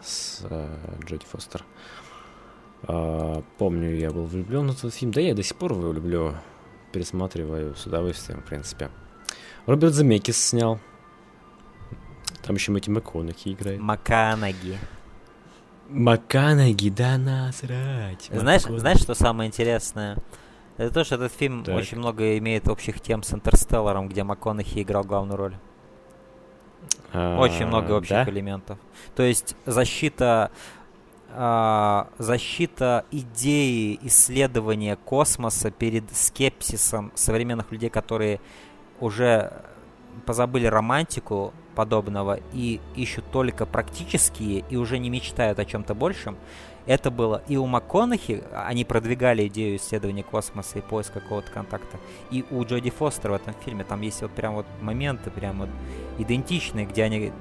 [0.00, 1.64] с э, Джоди Фостер.
[2.84, 5.10] А, помню, я был влюблен в этот фильм.
[5.10, 6.36] Да я до сих пор его люблю.
[6.92, 8.88] Пересматриваю с удовольствием, в принципе.
[9.66, 10.80] Роберт Замекис снял.
[12.42, 13.80] Там еще Мэтью МакКонахи играет.
[13.80, 14.78] Маканаги.
[15.88, 18.28] Маканаги, да насрать.
[18.32, 20.16] Знаешь, знаешь, что самое интересное?
[20.76, 21.76] Это то, что этот фильм так.
[21.76, 25.56] очень много имеет общих тем с Интерстелларом, где МакКонахи играл главную роль.
[27.12, 28.24] А, очень много общих да?
[28.28, 28.78] элементов.
[29.14, 30.50] То есть защита
[31.32, 38.40] а, защита идеи исследования космоса перед скепсисом современных людей, которые
[39.00, 39.52] уже
[40.26, 46.36] позабыли романтику подобного и ищут только практические и уже не мечтают о чем-то большем.
[46.86, 51.98] Это было и у МакКонахи, они продвигали идею исследования космоса и поиска какого-то контакта,
[52.30, 53.84] и у Джоди Фостера в этом фильме.
[53.84, 55.68] Там есть вот прям вот моменты прям вот
[56.18, 57.32] идентичные, где они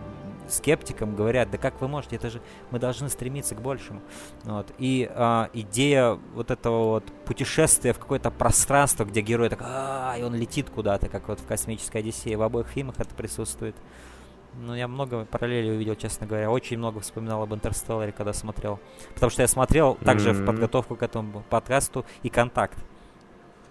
[0.52, 2.42] скептикам говорят, да как вы можете, это же
[2.72, 4.02] мы должны стремиться к большему.
[4.44, 4.74] Вот.
[4.78, 10.24] И а, идея вот этого вот путешествия в какое-то пространство, где герой так, а, и
[10.24, 13.76] он летит куда-то, как вот в «Космической Одиссее», в обоих фильмах это присутствует.
[14.56, 16.50] Ну, я много параллелей увидел, честно говоря.
[16.50, 18.80] Очень много вспоминал об Интерстелларе, когда смотрел.
[19.14, 20.44] Потому что я смотрел также mm-hmm.
[20.44, 22.78] в подготовку к этому подкасту и «Контакт».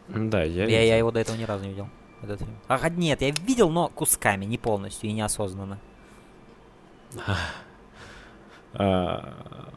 [0.09, 1.89] Да, я я, я его до этого ни разу не видел.
[2.23, 2.57] Этот фильм.
[2.67, 5.79] А, нет, я видел, но кусками, не полностью и неосознанно.
[8.75, 9.35] А,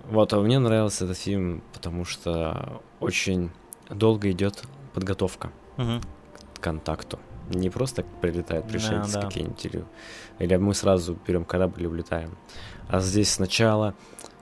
[0.10, 3.52] вот, а мне нравился этот фильм, потому что очень
[3.90, 4.64] долго идет
[4.94, 7.20] подготовка к контакту.
[7.50, 9.86] Не просто прилетают пришельцы какие-нибудь, или,
[10.40, 12.38] или мы сразу берем корабль и улетаем.
[12.88, 13.96] А здесь сначала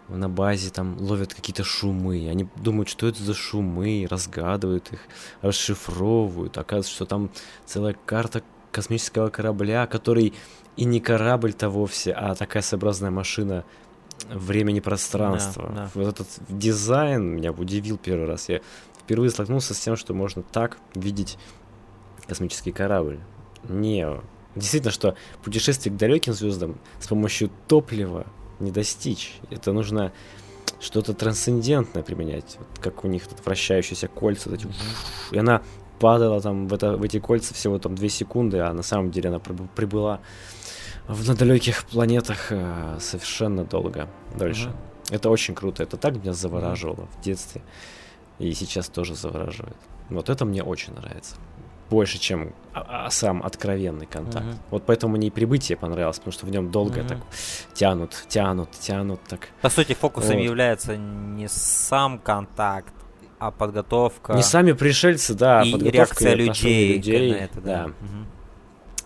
[0.08, 2.28] на базе там ловят какие-то шумы.
[2.30, 5.02] Они думают, что это за шумы, разгадывают их,
[5.42, 6.58] расшифровывают.
[6.58, 7.30] Оказывается, что там
[7.66, 10.34] целая карта космического корабля, который
[10.78, 13.66] и не корабль-то вовсе, а такая своеобразная машина
[14.30, 15.68] времени пространства.
[15.70, 15.92] Да, да.
[15.94, 18.50] Вот этот дизайн меня удивил первый раз.
[18.50, 18.62] Я
[19.00, 21.38] впервые столкнулся с тем, что можно так видеть
[22.28, 23.20] космический корабль.
[23.68, 24.08] Не,
[24.56, 28.28] действительно, что путешествие к далеким звездам с помощью топлива
[28.60, 29.40] не достичь.
[29.50, 30.14] Это нужно
[30.80, 32.58] что-то трансцендентное применять.
[32.60, 34.50] Вот как у них тут вращающиеся кольца.
[34.50, 34.68] Вот эти,
[35.32, 35.62] и она
[36.00, 39.30] падала там в, это, в эти кольца всего там 2 секунды, а на самом деле
[39.30, 40.20] она прибыла
[41.08, 44.70] в, на далеких планетах э, совершенно долго, дольше.
[44.70, 44.76] Угу.
[45.12, 45.84] Это очень круто.
[45.84, 47.62] Это так меня завораживало в детстве.
[48.38, 49.76] И сейчас тоже завораживает.
[50.10, 51.36] Вот это мне очень нравится.
[51.90, 54.46] Больше, чем а, а, сам откровенный контакт.
[54.46, 54.58] Uh-huh.
[54.70, 57.08] Вот поэтому мне и прибытие понравилось, потому что в нем долго uh-huh.
[57.08, 57.18] так
[57.74, 59.50] тянут, тянут, тянут так.
[59.62, 60.44] По сути, фокусом вот.
[60.44, 62.94] является не сам контакт,
[63.40, 64.34] а подготовка.
[64.34, 67.84] Не сами пришельцы, да, и реакция людей, людей на это, да.
[67.84, 67.86] да.
[67.86, 68.26] Угу.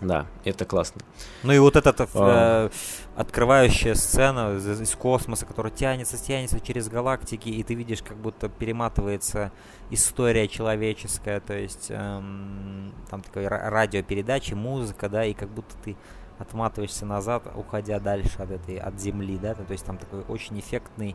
[0.00, 1.00] Да, это классно.
[1.44, 2.66] Ну и вот эта а...
[2.66, 2.70] э,
[3.16, 8.48] открывающая сцена из, из космоса, которая тянется, тянется через галактики, и ты видишь, как будто
[8.48, 9.52] перематывается
[9.90, 15.96] история человеческая, то есть эм, там такой радиопередачи, музыка, да, и как будто ты
[16.38, 21.14] отматываешься назад, уходя дальше от этой, от Земли, да, то есть там такой очень эффектный,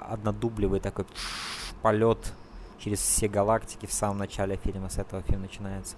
[0.00, 1.04] однодублевый такой
[1.82, 2.32] полет
[2.78, 5.96] через все галактики в самом начале фильма, с этого фильм начинается.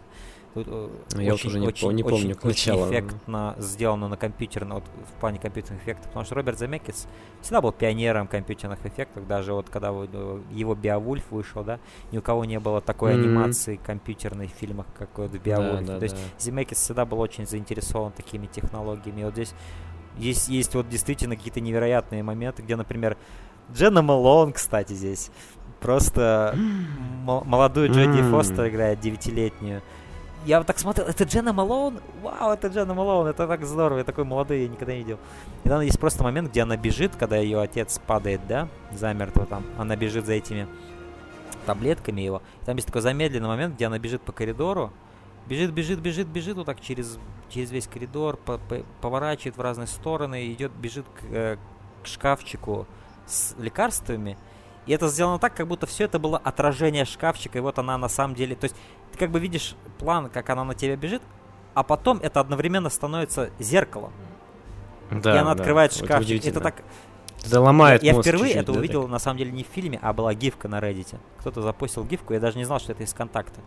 [0.54, 2.88] Тут, э, Я очень, уже не, очень, не помню очень, начала.
[2.88, 7.06] Эффектно сделано на компьютерно, вот в плане компьютерных эффектов, потому что Роберт Земекис
[7.42, 11.78] всегда был пионером компьютерных эффектов, даже вот когда э, его Биовульф вышел, да,
[12.12, 13.20] ни у кого не было такой mm-hmm.
[13.20, 15.84] анимации компьютерной в фильмах, как вот в Биовульфе.
[15.84, 16.22] Да, да, То есть да.
[16.38, 19.20] Земекис всегда был очень заинтересован такими технологиями.
[19.20, 19.54] И вот здесь
[20.16, 23.16] есть, есть вот действительно какие-то невероятные моменты, где, например,
[23.72, 25.30] Дженна Малон, кстати, здесь
[25.80, 26.54] просто
[27.24, 29.82] молодую Джоди Фостер играет, девятилетнюю
[30.46, 32.00] я вот так смотрел, это Дженна Малоун?
[32.22, 35.18] Вау, это Дженна Малоун, это так здорово, я такой молодой, я никогда не видел.
[35.64, 39.64] И там есть просто момент, где она бежит, когда ее отец падает, да, замертво там,
[39.76, 40.68] она бежит за этими
[41.66, 42.40] таблетками его.
[42.62, 44.92] И там есть такой замедленный момент, где она бежит по коридору,
[45.46, 47.18] бежит, бежит, бежит, бежит вот так через,
[47.50, 51.56] через весь коридор, по, по, поворачивает в разные стороны, идет, бежит к, э,
[52.02, 52.86] к шкафчику
[53.26, 54.38] с лекарствами,
[54.88, 58.08] и это сделано так, как будто все это было отражение шкафчика, и вот она на
[58.08, 58.56] самом деле...
[58.56, 58.76] То есть
[59.12, 61.20] ты как бы видишь план, как она на тебя бежит,
[61.74, 64.12] а потом это одновременно становится зеркалом.
[65.10, 66.40] Да, и она да, открывает шкафчик.
[66.40, 66.82] Это, это так...
[67.44, 69.10] Это ломает Я, я впервые это да, увидел, так.
[69.10, 71.16] на самом деле, не в фильме, а была гифка на Reddit.
[71.38, 73.60] Кто-то запустил гифку, я даже не знал, что это из контакта.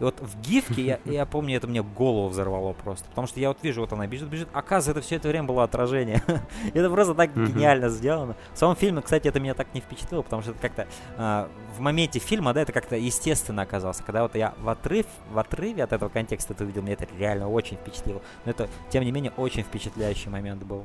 [0.00, 3.08] И вот в гифке, я, я помню, это мне голову взорвало просто.
[3.08, 4.48] Потому что я вот вижу, вот она бежит, бежит.
[4.52, 6.22] Оказывается, это все это время было отражение.
[6.74, 8.36] это просто так гениально сделано.
[8.54, 10.86] В самом фильме, кстати, это меня так не впечатлило, потому что это как-то
[11.16, 13.98] э, в моменте фильма, да, это как-то естественно оказалось.
[13.98, 17.48] Когда вот я в отрыв, в отрыве от этого контекста это увидел, мне это реально
[17.48, 18.22] очень впечатлило.
[18.44, 20.84] Но это, тем не менее, очень впечатляющий момент был.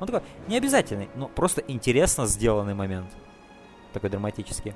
[0.00, 3.10] Он такой не обязательный, но просто интересно сделанный момент.
[3.92, 4.72] Такой драматический.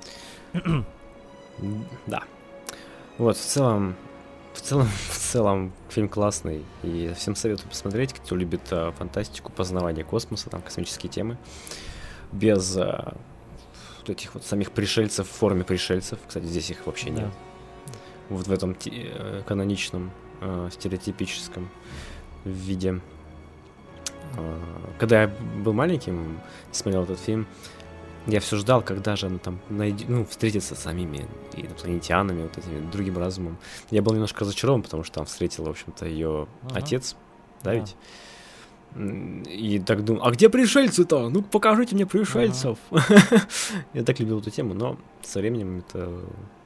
[2.05, 2.21] да.
[3.17, 3.95] Вот, в целом,
[4.53, 10.03] в целом, в целом фильм классный, и всем советую посмотреть, кто любит а, фантастику, познавание
[10.03, 11.37] космоса, там космические темы,
[12.31, 13.15] без а,
[13.99, 16.19] вот этих вот самих пришельцев в форме пришельцев.
[16.27, 17.23] Кстати, здесь их вообще да.
[17.23, 17.31] нет.
[18.29, 20.11] Вот в этом э, каноничном,
[20.41, 21.69] э, стереотипическом
[22.43, 22.99] виде.
[24.37, 24.59] Э,
[24.99, 25.27] когда я
[25.63, 26.39] был маленьким,
[26.71, 27.47] смотрел этот фильм,
[28.27, 32.91] я все ждал, когда же она там найдет, ну, встретится с самими инопланетянами, вот этими
[32.91, 33.57] другим разумом.
[33.89, 36.75] Я был немножко разочарован, потому что там встретил, в общем-то, ее ага.
[36.75, 37.15] отец,
[37.63, 37.95] да, ведь?
[38.95, 41.29] И так думал, а где пришельцы-то?
[41.29, 42.77] Ну, покажите мне пришельцев.
[42.89, 43.21] Ага.
[43.93, 46.21] я так любил эту тему, но со временем это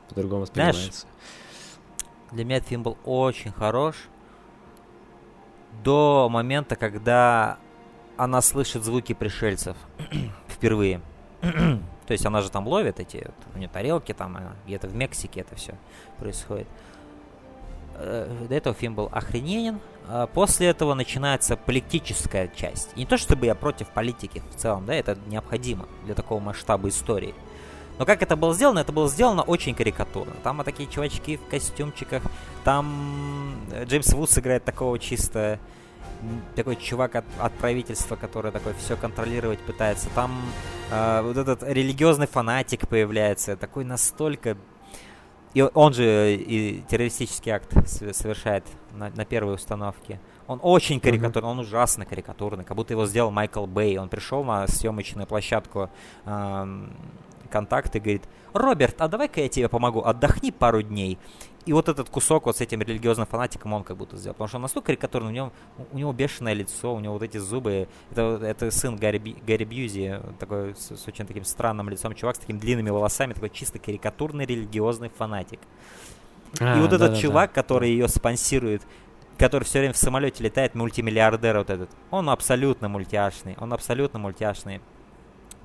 [0.10, 0.82] по-другому воспринимается.
[0.82, 1.06] Знаешь,
[2.32, 3.96] для меня этот фильм был очень хорош
[5.84, 7.60] до момента, когда
[8.18, 9.76] она слышит звуки пришельцев
[10.48, 11.02] впервые.
[12.08, 15.56] То есть она же там ловит эти, у нее тарелки там, где-то в Мексике это
[15.56, 15.76] все
[16.20, 16.68] происходит.
[17.96, 19.80] Э, до этого фильм был охрененен.
[20.08, 22.96] А после этого начинается политическая часть.
[22.98, 27.34] не то чтобы я против политики в целом, да, это необходимо для такого масштаба истории.
[28.00, 28.80] Но как это было сделано?
[28.80, 30.34] Это было сделано очень карикатурно.
[30.44, 32.24] Там вот такие чувачки в костюмчиках.
[32.64, 35.60] Там э, Джеймс Вудс играет такого чисто
[36.56, 40.10] такой чувак от, от правительства, который такой все контролировать пытается.
[40.16, 40.32] Там
[40.92, 44.58] э, вот этот религиозный фанатик появляется, такой настолько...
[45.54, 48.64] И он же и террористический акт совершает
[48.94, 50.22] на, на первой установке.
[50.48, 51.52] Он очень карикатурный, mm-hmm.
[51.52, 53.98] он ужасно карикатурный, как будто его сделал Майкл Бэй.
[53.98, 55.90] Он пришел на съемочную площадку
[56.26, 56.88] э,
[57.50, 61.20] контакт и говорит, Роберт, а давай-ка я тебе помогу, отдохни пару дней.
[61.66, 64.34] И вот этот кусок вот с этим религиозным фанатиком он как будто сделал.
[64.34, 65.52] Потому что он настолько карикатурный, у него,
[65.92, 67.88] у него бешеное лицо, у него вот эти зубы.
[68.10, 72.40] Это, это сын Гарри, Гарри Бьюзи, такой с, с очень таким странным лицом чувак, с
[72.40, 75.60] такими длинными волосами, такой чисто карикатурный религиозный фанатик.
[76.60, 77.62] А, и вот да, этот да, чувак, да.
[77.62, 78.82] который ее спонсирует,
[79.38, 84.82] который все время в самолете летает, мультимиллиардер вот этот, он абсолютно мультяшный, он абсолютно мультяшный.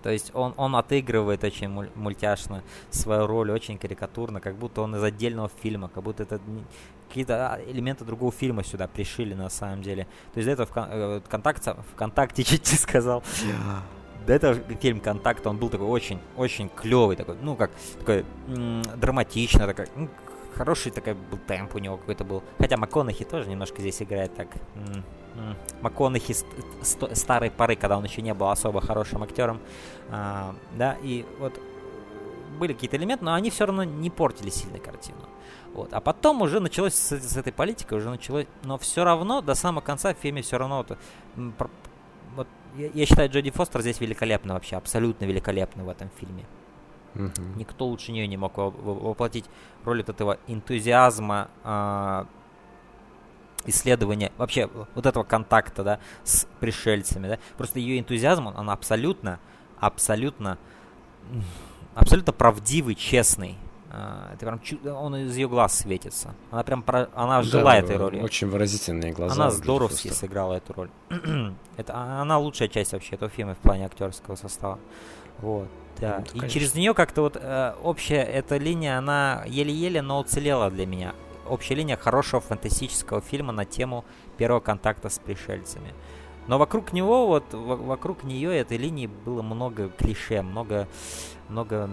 [0.03, 5.03] То есть он, он отыгрывает очень мультяшно свою роль, очень карикатурно, как будто он из
[5.03, 6.41] отдельного фильма, как будто это
[7.09, 10.05] какие-то а, элементы другого фильма сюда пришили на самом деле.
[10.35, 13.23] То есть для этого в, э, ВКонтакте, ВКонтакте чуть не сказал.
[14.27, 19.67] до этого фильм «Контакт», он был такой очень-очень клевый, такой, ну, как, такой м- драматично,
[19.67, 20.09] такой, ну,
[20.57, 22.43] хороший такой был темп у него какой-то был.
[22.59, 24.49] Хотя МакКонахи тоже немножко здесь играет так.
[25.83, 26.47] МакКонахи ст-
[26.83, 29.61] ст- старой поры, когда он еще не был особо хорошим актером.
[30.11, 31.61] А, да, и вот
[32.59, 35.19] были какие-то элементы, но они все равно не портили сильно картину.
[35.75, 35.93] Вот.
[35.93, 39.83] А потом уже началось с, с этой политикой, уже началось, но все равно до самого
[39.83, 40.99] конца в фильме все равно вот,
[42.35, 46.45] вот я, я считаю Джоди Фостер здесь великолепно вообще, абсолютно великолепно в этом фильме.
[47.17, 47.59] Мгм.
[47.59, 49.45] Никто лучше нее не мог во- во- воплотить
[49.85, 52.27] роль вот этого энтузиазма, а,
[53.65, 57.39] исследования, вообще вот этого контакта, да, с пришельцами, да.
[57.57, 59.41] Просто ее энтузиазм, он, он абсолютно,
[59.81, 60.59] абсолютно,
[61.95, 63.57] абсолютно правдивый, честный.
[63.91, 64.61] А, это прям
[64.97, 66.35] он из ее глаз светится.
[66.51, 68.21] Она прям про, она жила да, этой роли.
[68.21, 69.35] Очень выразительные глаза.
[69.35, 70.29] Она здоровски Фостер.
[70.29, 70.91] сыграла эту роль.
[71.77, 74.79] Это а- она лучшая часть вообще этого фильма в плане актерского состава.
[75.39, 75.69] Вот.
[76.01, 76.19] Да.
[76.19, 76.49] Ну, и конечно.
[76.51, 81.15] через нее как-то вот э, общая эта линия, она еле-еле, но уцелела для меня.
[81.49, 84.05] Общая линия хорошего фантастического фильма на тему
[84.37, 85.95] первого контакта с пришельцами.
[86.49, 90.87] Но вокруг него, вот во- вокруг нее этой линии было много клише, много,
[91.49, 91.89] много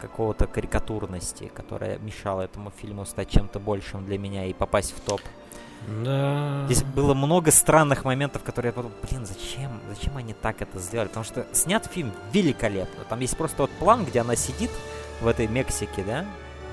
[0.00, 5.20] какого-то карикатурности, которая мешала этому фильму стать чем-то большим для меня и попасть в топ.
[6.04, 6.64] Да.
[6.66, 11.08] Здесь было много странных моментов, которые я подумал, блин, зачем, зачем они так это сделали?
[11.08, 13.04] Потому что снят фильм великолепно.
[13.08, 14.70] Там есть просто вот план, где она сидит
[15.20, 16.24] в этой Мексике, да?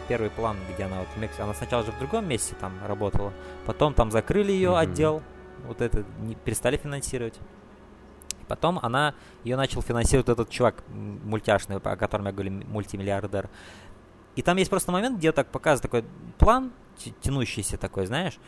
[0.07, 1.43] Первый план, где она вот в Мексике.
[1.43, 3.33] Она сначала же в другом месте там работала.
[3.65, 4.77] Потом там закрыли ее Мгм.
[4.79, 5.23] отдел.
[5.67, 7.39] Вот это не перестали финансировать.
[8.47, 13.49] Потом она, ее начал финансировать этот чувак мультяшный, о котором я говорю, мультимиллиардер.
[14.35, 16.05] И там есть просто момент, где так показывает такой
[16.39, 16.71] план,
[17.21, 18.39] тянущийся такой, знаешь,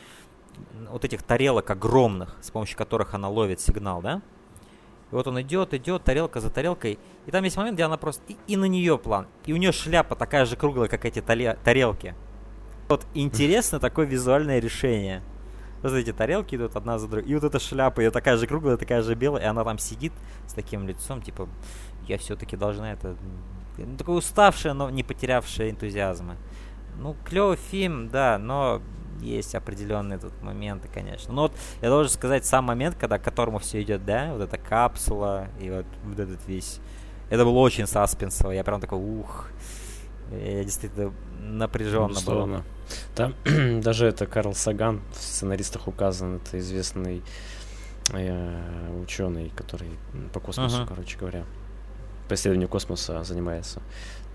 [0.90, 4.22] вот этих тарелок огромных, с помощью которых она ловит сигнал, да?
[5.12, 6.98] И вот он идет, идет, тарелка за тарелкой.
[7.26, 8.24] И там есть момент, где она просто...
[8.28, 9.28] И, и на нее план.
[9.46, 12.16] И у нее шляпа такая же круглая, как эти тале- тарелки.
[12.88, 15.22] Вот интересно такое визуальное решение.
[15.82, 17.30] Вот эти тарелки идут одна за другой.
[17.30, 19.44] И вот эта шляпа, ее такая же круглая, такая же белая.
[19.44, 20.14] И она там сидит
[20.48, 21.50] с таким лицом, типа,
[22.08, 23.16] я все-таки должна это...
[23.98, 26.38] Такое уставшая, но не потерявшая энтузиазма.
[26.98, 28.82] Ну, клевый фильм, да, но
[29.22, 31.34] есть определенные тут моменты, конечно.
[31.34, 34.58] Но вот я должен сказать, сам момент, когда к которому все идет, да, вот эта
[34.58, 36.80] капсула и вот, вот этот весь...
[37.30, 38.52] Это было очень саспенсово.
[38.52, 39.48] Я прям такой, ух,
[40.32, 42.10] я действительно напряженно был.
[42.10, 42.64] Безусловно.
[43.16, 43.36] Там
[43.82, 47.22] даже это Карл Саган в сценаристах указан, это известный
[48.14, 49.90] э, ученый, который
[50.34, 50.88] по космосу, Ага.
[50.90, 51.46] короче говоря,
[52.28, 53.82] по исследованию космоса занимается.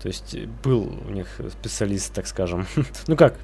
[0.01, 2.65] То есть э, был у них специалист, так скажем.
[3.07, 3.37] ну как,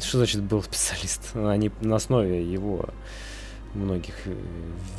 [0.00, 1.34] что значит был специалист?
[1.36, 2.88] Они на основе его
[3.74, 4.34] многих э,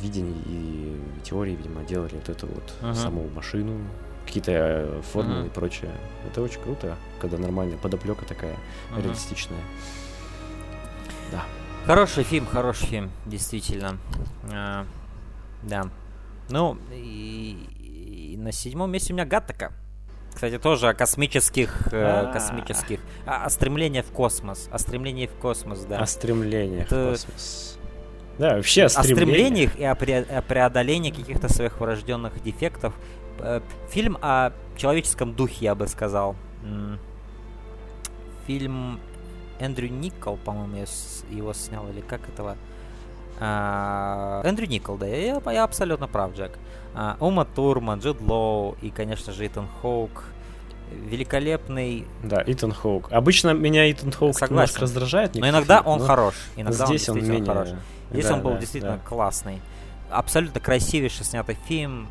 [0.02, 2.94] видений и теорий, видимо, делали вот эту вот Ага.
[2.94, 3.78] саму машину,
[4.26, 5.46] какие-то э, формулы Ага.
[5.46, 5.90] и прочее.
[6.30, 8.56] Это очень круто, когда нормальная подоплека такая
[8.92, 9.02] Мгм.
[9.02, 9.60] реалистичная.
[11.32, 11.44] Да.
[11.86, 13.96] Хороший фильм, хороший фильм, действительно.
[14.52, 14.86] А,
[15.62, 15.88] да.
[16.50, 19.72] Ну, и, и на седьмом месте у меня Гаттака.
[20.34, 22.32] Кстати, тоже о космических, э, А.
[22.32, 25.98] космических, а, о стремлении в космос, о стремлении в космос, да.
[25.98, 27.78] О стремлениях Это- в космос.
[28.38, 29.70] Да, вообще о о стремлениях.
[29.72, 32.94] стремлениях и о, пре- о преодолении каких-то своих врожденных дефектов.
[33.40, 33.60] Э,
[33.90, 36.36] Фильм о человеческом духе, я бы сказал.
[38.46, 38.98] Фильм
[39.60, 40.86] Эндрю Никол, по-моему,
[41.30, 42.56] его снял, или как этого?
[43.38, 46.58] А, Эндрю Никол, да, я, я абсолютно прав, Джек.
[46.94, 50.24] А, Ума Турман, Джуд Лоу и, конечно же, Итан Хоук.
[50.92, 53.12] Великолепный, Да, Итан Хоук.
[53.12, 54.54] Обычно меня Итан Хоук Согласен.
[54.54, 55.34] немножко раздражает.
[55.36, 56.34] но иногда фильмах, он но хорош.
[56.56, 57.64] Иногда здесь он, он действительно менее...
[57.64, 57.68] хорош.
[58.10, 59.08] Здесь Да, он был да, действительно да.
[59.08, 59.60] классный.
[60.10, 62.08] Абсолютно красивейше снятый фильм.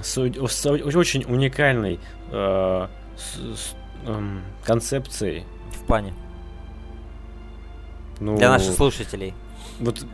[0.00, 1.98] С, с очень уникальной
[2.30, 3.74] э, с- с,
[4.06, 5.44] эм, концепцией.
[5.72, 6.14] В плане.
[8.20, 9.34] Ну, Для наших слушателей.
[9.80, 10.04] Вот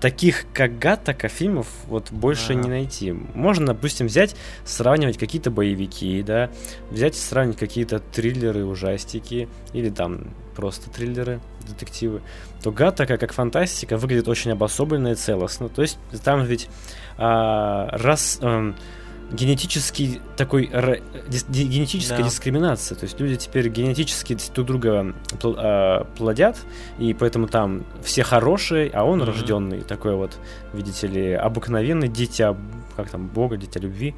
[0.00, 2.62] таких, как Гаттака, фильмов вот больше Ага.
[2.62, 3.12] не найти.
[3.12, 6.50] Можно, допустим, взять, сравнивать какие-то боевики, да,
[6.90, 12.20] взять и сравнивать какие-то триллеры, ужастики, или там просто триллеры, детективы,
[12.62, 15.68] то Гаттака, как фантастика, выглядит очень обособленно и целостно.
[15.68, 16.68] То есть там ведь
[17.16, 18.38] а, раз...
[18.40, 18.74] эм,
[19.30, 22.22] генетический такой дис- ди- генетическая Да.
[22.22, 22.96] дискриминация.
[22.96, 26.56] То есть люди теперь генетически друг друга пл- а, плодят,
[26.98, 29.26] и поэтому там все хорошие, а он Мгм.
[29.28, 30.38] рожденный такой вот,
[30.72, 32.56] видите ли, обыкновенный дитя,
[32.96, 34.14] как там, Бога, дитя любви.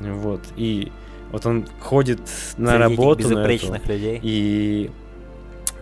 [0.00, 0.40] Вот.
[0.56, 0.92] И
[1.32, 2.20] вот он ходит
[2.56, 4.20] на Среди работу на эту, безупречных людей.
[4.22, 4.90] и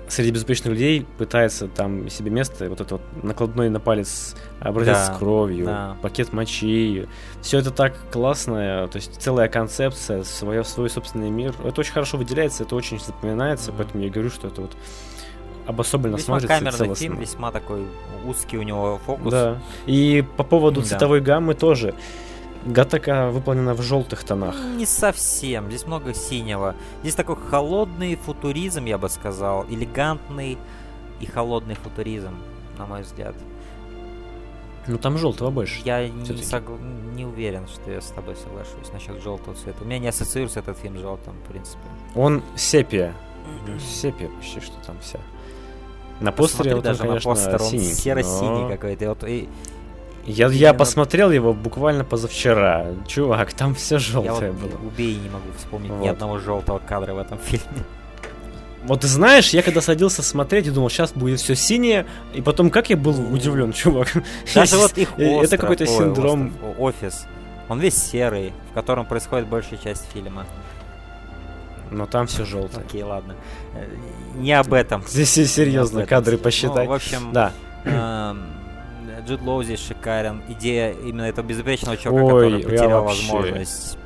[0.08, 5.14] среди безупречных людей пытается там себе место, вот это вот накладной на палец образец Да,
[5.14, 5.96] с кровью, да.
[6.02, 7.06] пакет мочи.
[7.40, 11.54] Все это так классно, то есть целая концепция, свое, свой собственный мир.
[11.64, 13.78] Это очень хорошо выделяется, это очень запоминается, Мгм.
[13.78, 14.76] поэтому я говорю, что это вот
[15.66, 17.02] особенно Весьма смотрится камерный целостно.
[17.06, 17.86] фильм, весьма такой
[18.26, 19.32] узкий у него фокус.
[19.32, 19.58] Да.
[19.86, 20.86] И по поводу Да.
[20.86, 21.94] цветовой гаммы тоже.
[22.66, 24.56] Гатака выполнена в желтых тонах.
[24.76, 25.68] Не совсем.
[25.68, 26.74] Здесь много синего.
[27.02, 29.66] Здесь такой холодный футуризм, я бы сказал.
[29.68, 30.56] Элегантный
[31.20, 32.34] и холодный футуризм,
[32.78, 33.34] на мой взгляд.
[34.86, 35.80] Ну там желтого больше.
[35.84, 36.78] Я не, согла-
[37.14, 39.82] не уверен, что я с тобой соглашусь насчет желтого цвета.
[39.82, 41.82] У меня не ассоциируется этот фильм с желтым, в принципе.
[42.14, 43.14] Он сепия.
[43.66, 45.20] Ну, Сепия почти что там вся.
[46.20, 49.04] На постере Посмотри вот он, даже конечно, на постер, он серо-синий но- какой-то.
[49.04, 49.48] И Вот, и
[50.26, 52.86] Я, я Именно- посмотрел его буквально позавчера.
[53.06, 54.80] Чувак, там все я желтое вот было.
[54.86, 56.08] убей не могу вспомнить ни Вот.
[56.10, 57.84] одного желтого кадра в этом фильме.
[58.84, 62.04] Вот ты знаешь, я когда садился смотреть и думал, сейчас будет все синее,
[62.34, 64.12] и потом как я был удивлен, чувак.
[64.54, 66.46] Даже вот их Э, остров, Это какой-то ой, синдром.
[66.48, 67.26] остров, офис.
[67.70, 70.44] Он весь серый, в котором происходит большая часть фильма.
[71.90, 72.84] Но там все желтое.
[72.86, 73.34] Окей, ладно.
[73.74, 73.86] Э,
[74.36, 75.02] Не об этом.
[75.06, 76.86] Здесь серьезно, кадры Ну, посчитай.
[76.86, 77.52] в общем, Да.
[79.26, 80.42] Джуд Лоу здесь шикарен.
[80.48, 83.98] Идея именно этого безупречного чувака, Ой, который потерял вообще- возможность.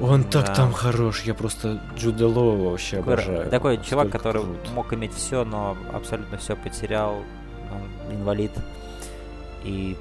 [0.00, 0.54] Он так Да.
[0.54, 3.50] там хорош, я просто Джуда Лоу вообще Такой, обожаю.
[3.50, 4.70] такой чувак, Столько который крут.
[4.74, 7.22] мог иметь все, но абсолютно все потерял.
[7.70, 8.50] Он инвалид.
[9.62, 9.96] И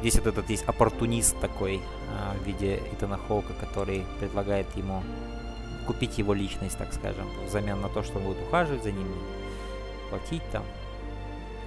[0.00, 1.80] здесь вот этот есть оппортунист такой
[2.10, 5.02] а, в виде Итана Хоука, который предлагает ему
[5.86, 9.06] купить его личность, так скажем, взамен на то, что он будет ухаживать за ним,
[10.10, 10.62] платить там.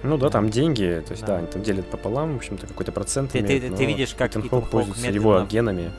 [0.02, 0.30] Ну да, Да.
[0.30, 1.36] там деньги, то есть да, Да.
[1.38, 4.70] они там делят пополам, в общем-то, какой-то процент Ты- ты- ты видишь, как Итан Хоук
[4.70, 5.90] пользуется его генами.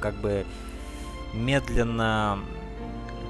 [0.00, 0.44] как бы
[1.34, 2.38] медленно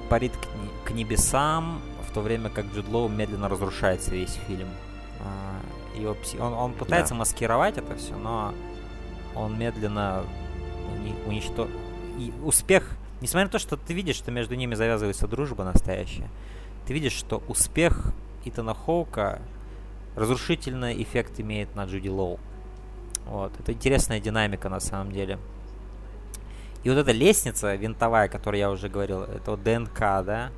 [0.09, 4.69] парит к, к небесам, в то время как Джуд Лоу медленно разрушается весь фильм.
[5.21, 8.53] А, его пси- он, он пытается маскировать это все, но
[9.35, 10.23] он медленно
[11.27, 11.73] уничтожит.
[12.19, 16.29] И успех, несмотря на то, что ты видишь, что между ними завязывается дружба настоящая,
[16.87, 18.13] ты видишь, что успех
[18.45, 19.41] Итана Хоука
[20.17, 22.39] разрушительный эффект имеет на Джуди Лоу.
[23.27, 23.53] Вот.
[23.59, 25.39] Это интересная динамика на самом деле.
[26.83, 30.51] И вот эта лестница винтовая, о которой я уже говорил, это вот ДНК, да?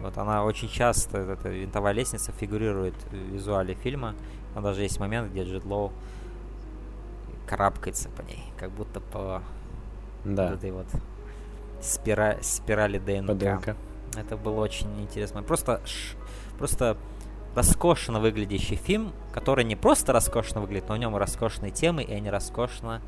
[0.00, 4.14] Вот она очень часто, эта винтовая лестница фигурирует в визуале фильма.
[4.54, 5.92] Там даже есть момент, где Джет Лоу
[7.46, 9.42] карабкается по ней, как будто по
[10.24, 10.86] Да, вот этой вот
[11.80, 13.26] спира- спирали ДНК.
[13.26, 13.76] по ДНК.
[14.16, 15.42] Это было очень интересно.
[15.42, 15.80] Просто,
[16.58, 16.96] просто
[17.58, 22.30] роскошно выглядящий фильм, который не просто роскошно выглядит, но в нем роскошные темы, и они
[22.30, 23.02] роскошно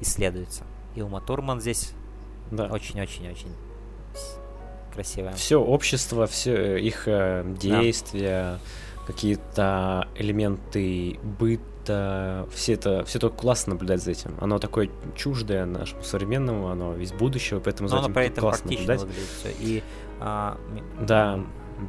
[0.00, 0.64] исследуются.
[0.94, 1.92] И Ума Турман здесь
[2.50, 2.66] Да.
[2.66, 3.48] очень-очень-очень
[4.14, 4.38] с-
[4.92, 5.32] красивая.
[5.32, 8.58] Все общество, все их э, действия,
[9.06, 14.34] какие-то элементы быта, все это, все это классно наблюдать за этим.
[14.40, 18.40] Оно такое чуждое нашему современному, оно из будущего, поэтому за Но оно этим при этом
[18.42, 19.08] классно практично наблюдать.
[19.16, 19.50] выглядит все.
[19.60, 19.82] И
[20.20, 20.58] а,
[21.00, 21.40] Да,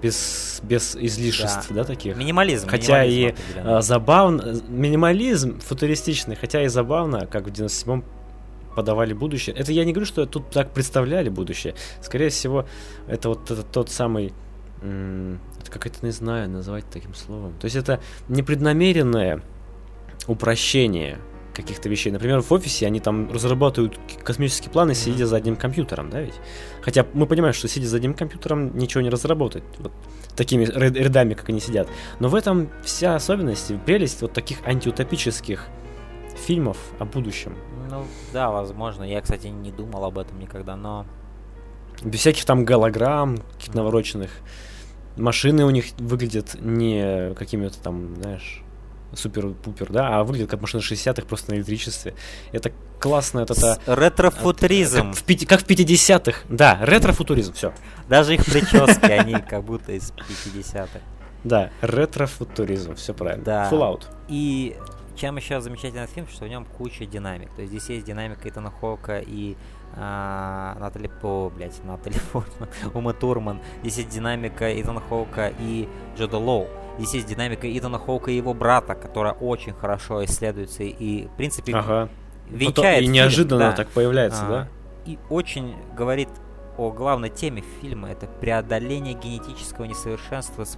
[0.01, 2.15] без, без излишеств, да, таких.
[2.15, 2.67] минимализм.
[2.67, 3.59] Хотя минимализм и.
[3.59, 8.03] А, забавно, минимализм футуристичный, хотя и забавно, как в 97-м
[8.75, 9.55] подавали будущее.
[9.55, 11.75] Это я не говорю, что тут так представляли будущее.
[12.01, 12.65] Скорее всего,
[13.07, 14.33] это вот это тот самый...
[14.81, 17.53] это как это не знаю назвать таким словом.
[17.59, 19.41] То есть это непреднамеренное
[20.27, 21.19] упрощение
[21.55, 22.11] каких-то вещей.
[22.11, 24.95] Например, в офисе они там разрабатывают космические планы, Мгм.
[24.95, 26.35] сидя за одним компьютером, да ведь?
[26.81, 29.63] Хотя мы понимаем, что сидя за одним компьютером ничего не разработать.
[29.79, 29.91] Вот
[30.35, 31.87] такими ря- рядами, как они сидят.
[32.19, 35.67] Но в этом вся особенность и прелесть вот таких антиутопических
[36.45, 37.55] фильмов о будущем.
[37.89, 39.03] Ну, да, возможно.
[39.03, 41.05] Я, кстати, не думал об этом никогда, но...
[42.03, 44.29] Без всяких там голограмм, каких-то навороченных.
[45.15, 48.61] Машины у них выглядят не какими-то там, знаешь,
[49.13, 52.15] супер-пупер, да, а выглядят как машины 60-х просто на электричестве.
[52.51, 53.53] Это классно, это...
[53.53, 55.11] С- Ретрофутуризм.
[55.11, 56.39] Как в, пяти- как в 50-х.
[56.49, 57.73] Да, ретрофутуризм, все.
[58.09, 60.99] Даже их прически, они как будто из 50-х.
[61.43, 63.43] Да, ретрофутуризм, все правильно.
[63.43, 63.69] Да.
[63.71, 64.03] Fallout.
[64.27, 64.75] И
[65.15, 67.49] чем еще замечательный фильм, что в нем куча динамик.
[67.55, 69.55] То есть здесь есть динамика Итана Хоука и
[69.97, 73.61] а, Натали По, блядь, Натали Портман, Ума Турман.
[73.81, 75.87] Здесь есть динамика Итана Хоука и
[76.17, 76.67] Джода Лоу.
[76.97, 81.73] Здесь есть динамика Итана Хоука и его брата, которая очень хорошо исследуется и, в принципе,
[81.75, 82.09] Ага.
[82.47, 83.71] венчает Потом- и фильм, неожиданно да.
[83.73, 84.67] так появляется, А, да?
[85.05, 86.29] И очень говорит
[86.77, 88.09] о главной теме фильма.
[88.09, 90.77] Это преодоление генетического несовершенства с-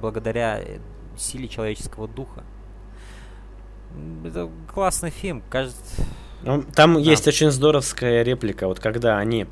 [0.00, 0.78] благодаря э,
[1.16, 2.44] силе человеческого духа.
[4.24, 6.02] Это классный фильм, кажется.
[6.42, 7.00] Ну, Там Да.
[7.00, 9.46] есть очень здоровская реплика, вот когда они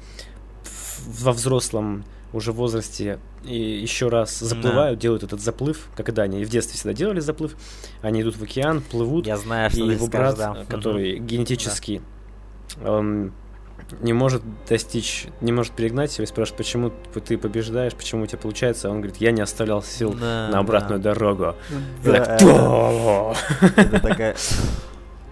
[0.62, 5.02] в- во взрослом уже возрасте и еще раз заплывают, да.
[5.02, 7.56] делают этот заплыв, когда они и в детстве всегда делали заплыв,
[8.02, 9.26] они идут в океан, плывут.
[9.26, 10.64] Я знаю, что и его брат, да.
[10.68, 11.24] который угу.
[11.24, 12.02] генетически
[12.80, 12.92] да.
[12.92, 13.32] он
[14.00, 16.92] не может достичь, не может перегнать себя и спрашивает, почему
[17.24, 18.88] ты побеждаешь, почему у тебя получается.
[18.88, 21.14] Он говорит, я не оставлял сил да, на обратную да.
[21.14, 21.56] дорогу.
[22.04, 22.36] Да.
[23.76, 24.36] Это такая...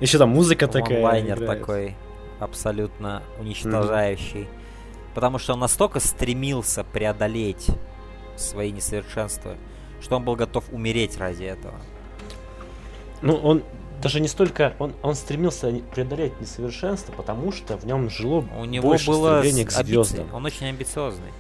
[0.01, 1.03] Еще там музыка такая.
[1.03, 1.96] Лайнер такой
[2.38, 4.42] абсолютно уничтожающий.
[4.42, 5.14] Mm-hmm.
[5.14, 7.66] Потому что он настолько стремился преодолеть
[8.36, 9.57] свои несовершенства,
[10.01, 11.74] что он был готов умереть ради этого.
[13.20, 13.64] Ну, он
[14.01, 18.88] даже не столько он, он стремился преодолеть несовершенство, потому что в нем жило У него
[18.90, 20.32] больше было к звездам.
[20.32, 21.32] Он очень амбициозный.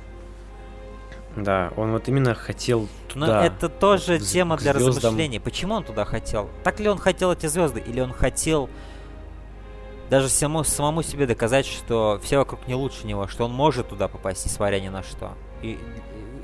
[1.44, 3.26] Да, он вот именно хотел туда.
[3.26, 4.96] Но это тоже тема для звездам.
[4.96, 5.40] размышления.
[5.40, 6.48] Почему он туда хотел?
[6.64, 8.68] Так ли он хотел эти звезды, или он хотел
[10.10, 14.08] даже самому, самому себе доказать, что все вокруг не лучше него, что он может туда
[14.08, 15.32] попасть, несмотря ни на что.
[15.62, 15.78] И,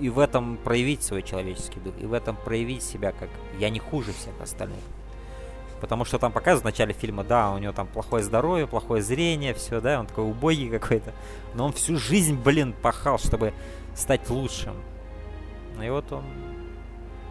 [0.01, 3.28] и в этом проявить свой человеческий дух, и в этом проявить себя как
[3.59, 4.80] «я не хуже всех остальных».
[5.80, 9.54] Потому что там показывают в начале фильма, да, у него там плохое здоровье, плохое зрение,
[9.54, 11.12] все, да, он такой убогий какой-то.
[11.54, 13.52] Но он всю жизнь, блин, пахал, чтобы
[13.94, 14.74] стать лучшим.
[15.82, 16.24] И вот он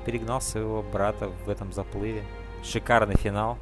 [0.05, 2.23] перегнал своего брата в этом заплыве.
[2.63, 3.57] Шикарный финал.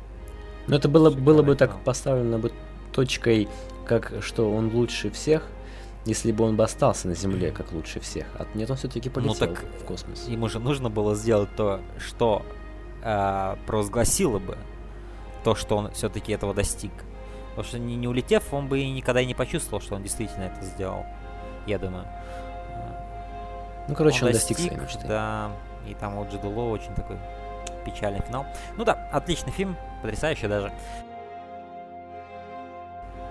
[0.67, 2.51] Но это было, было бы так поставлено бы
[2.91, 3.47] точкой,
[3.85, 5.47] как что он лучше всех,
[6.05, 8.27] если бы он бы остался на Земле как лучше всех.
[8.35, 10.27] А нет, он все-таки ну полетел ну, так в космос.
[10.27, 12.43] Ему же нужно было сделать то, что
[13.01, 14.57] э, провозгласило бы
[15.43, 16.91] то, что он все-таки этого достиг.
[17.49, 20.43] Потому что не, не улетев, он бы и никогда и не почувствовал, что он действительно
[20.43, 21.05] это сделал.
[21.67, 22.05] Я думаю.
[23.87, 25.07] Ну, короче, он, он достиг, достиг своей мечты.
[25.07, 25.51] Да,
[25.87, 27.17] и там вот Джиду очень такой
[27.85, 28.45] печальный финал.
[28.77, 30.71] Ну да, отличный фильм, потрясающий даже.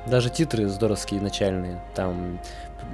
[0.07, 1.83] Даже титры здоровские начальные.
[1.95, 2.39] Там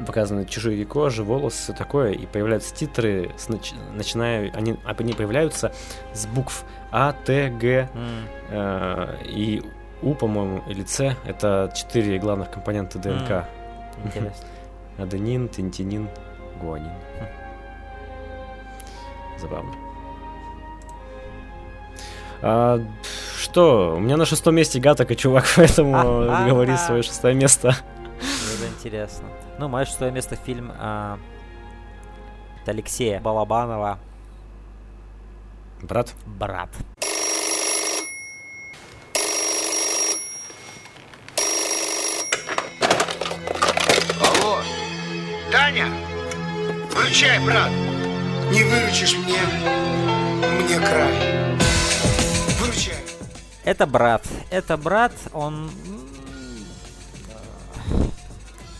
[0.06, 2.12] показаны чужие кожи, волосы, все такое.
[2.12, 3.72] И появляются титры, с нач...
[3.94, 5.72] начиная, они, они появляются
[6.12, 8.28] с букв А, Т, Г mm.
[8.50, 9.62] э, и
[10.02, 11.16] У, по-моему, или С.
[11.24, 13.30] Это четыре главных компонента ДНК.
[13.30, 13.46] Mm.
[14.04, 14.46] Интересно.
[14.98, 16.08] Аденин, тентинин,
[16.60, 16.92] гуанин.
[17.20, 17.28] Хм.
[19.38, 19.85] Забавно.
[22.42, 22.80] А,
[23.40, 23.94] что?
[23.96, 25.92] У меня на шестом месте Гатака, чувак, поэтому
[26.46, 27.68] говори свое шестое место.
[28.18, 29.26] Это интересно.
[29.58, 31.18] Ну, мое шестое место фильм а,
[32.62, 33.98] от Алексея Балабанова.
[35.82, 36.14] Брат?
[36.26, 36.70] Брат.
[44.20, 44.58] Алло,
[45.52, 45.86] Таня,
[46.94, 47.70] выручай, брат.
[48.50, 49.40] Не выручишь мне,
[50.60, 51.65] мне край.
[53.66, 54.24] Это брат.
[54.50, 55.68] Это брат, он...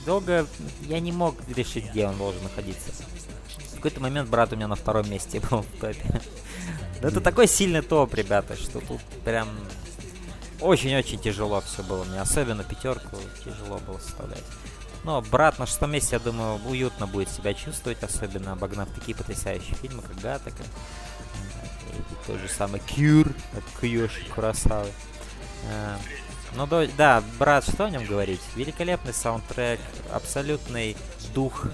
[0.06, 0.46] Долго
[0.82, 2.92] я не мог решить, где он должен находиться.
[3.72, 6.20] В какой-то момент брат у меня на втором месте был в топе.
[7.02, 9.48] это такой сильный топ, ребята, что тут прям
[10.60, 12.04] очень-очень тяжело все было.
[12.04, 14.44] Мне особенно пятерку тяжело было составлять.
[15.02, 19.74] Но брат на шестом месте, я думаю, уютно будет себя чувствовать, особенно обогнав такие потрясающие
[19.74, 20.62] фильмы, как Гатака
[22.26, 24.88] тот же самый Кюр от Кьюши Курасавы.
[25.70, 25.98] А,
[26.54, 26.66] ну
[26.96, 28.40] да, брат, что о нем говорить?
[28.54, 29.80] Великолепный саундтрек,
[30.12, 30.96] абсолютный
[31.34, 31.66] дух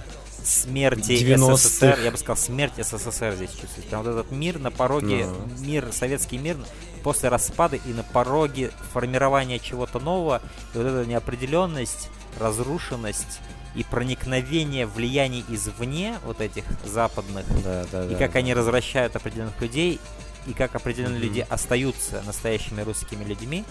[0.43, 3.81] смерти СССР, я бы сказал, смерть СССР здесь чувствуется.
[3.89, 5.61] Прям вот этот мир на пороге, no.
[5.61, 6.57] мир, советский мир
[7.03, 10.41] после распада и на пороге формирования чего-то нового,
[10.73, 12.09] и вот эта неопределенность,
[12.39, 13.39] разрушенность,
[13.75, 18.39] и проникновение влияний извне, вот этих западных, да, да, и да, как да.
[18.39, 19.99] они развращают определенных людей,
[20.45, 21.23] и как определенные mm-hmm.
[21.23, 23.63] люди остаются настоящими русскими людьми.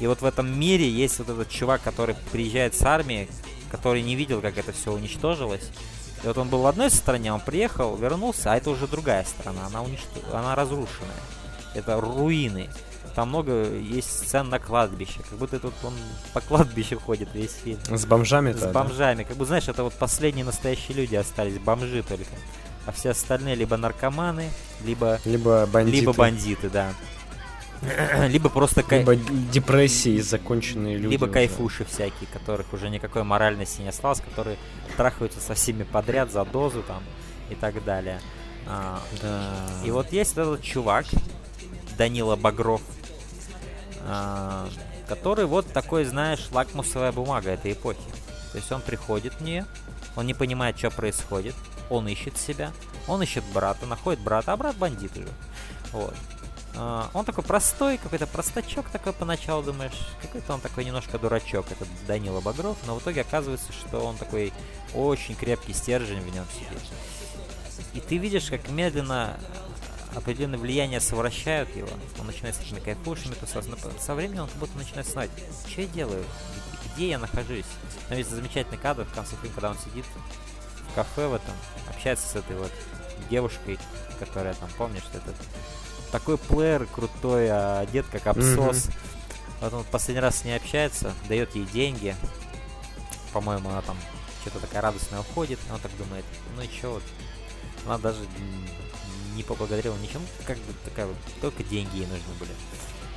[0.00, 3.28] И вот в этом мире есть вот этот чувак, который приезжает с армии,
[3.70, 5.70] который не видел, как это все уничтожилось.
[6.22, 9.66] И вот он был в одной стране, он приехал, вернулся, а это уже другая страна,
[9.66, 10.06] она, уничт...
[10.32, 11.10] она разрушенная.
[11.74, 12.68] Это руины.
[13.14, 15.20] Там много есть сцен на кладбище.
[15.28, 15.92] Как будто тут он
[16.32, 17.78] по кладбищу ходит весь фильм.
[17.88, 19.22] С бомжами С бомжами.
[19.22, 19.28] Да?
[19.28, 22.30] Как бы, знаешь, это вот последние настоящие люди остались, бомжи только.
[22.86, 24.50] А все остальные либо наркоманы,
[24.84, 25.20] либо...
[25.24, 25.98] Либо бандиты.
[25.98, 26.92] Либо бандиты, да.
[28.28, 28.82] либо просто...
[28.82, 29.00] Кай...
[29.00, 31.12] Либо депрессии законченные люди.
[31.12, 31.32] Либо уже.
[31.32, 34.56] кайфуши всякие, которых уже никакой моральности не осталось, которые
[34.96, 37.02] трахаются со всеми подряд за дозу там
[37.50, 38.20] и так далее.
[38.66, 39.54] А, да.
[39.84, 41.06] И вот есть этот чувак,
[41.98, 42.82] Данила Багров,
[44.04, 44.68] а,
[45.08, 48.00] который вот такой, знаешь, лакмусовая бумага этой эпохи.
[48.52, 49.64] То есть он приходит мне,
[50.16, 51.54] он не понимает, что происходит,
[51.90, 52.72] он ищет себя,
[53.08, 55.28] он ищет брата, находит брата, а брат бандит уже.
[55.92, 56.14] Вот.
[56.74, 61.88] А, он такой простой, какой-то простачок такой поначалу, думаешь, какой-то он такой немножко дурачок, этот
[62.06, 64.52] Данила Багров, но в итоге оказывается, что он такой
[64.94, 66.82] очень крепкий стержень в нем сидит.
[67.94, 69.38] И ты видишь, как медленно
[70.14, 71.88] определенное влияние совращают его,
[72.18, 75.30] он начинает с этими кайфушами тусоваться, но со временем он как будто начинает знать,
[75.66, 76.24] что я делаю,
[76.94, 77.64] где я нахожусь.
[78.08, 80.04] Там есть замечательный кадр в конце фильма, когда он сидит
[80.90, 81.54] в кафе в этом,
[81.88, 82.70] общается с этой вот
[83.30, 83.78] девушкой,
[84.18, 85.34] которая там, помнишь, этот
[86.12, 88.86] такой плеер крутой, а одет как абсос.
[88.86, 88.92] Mm-hmm.
[89.62, 92.14] Вот он последний раз с ней общается, дает ей деньги.
[93.32, 93.96] По-моему, она там
[94.42, 95.58] что-то такая радостная уходит.
[95.68, 96.24] И он так думает,
[96.56, 97.02] ну и чё вот.
[97.86, 98.18] Она даже
[99.34, 102.50] не поблагодарила ничем, как бы такая вот, только деньги ей нужны были.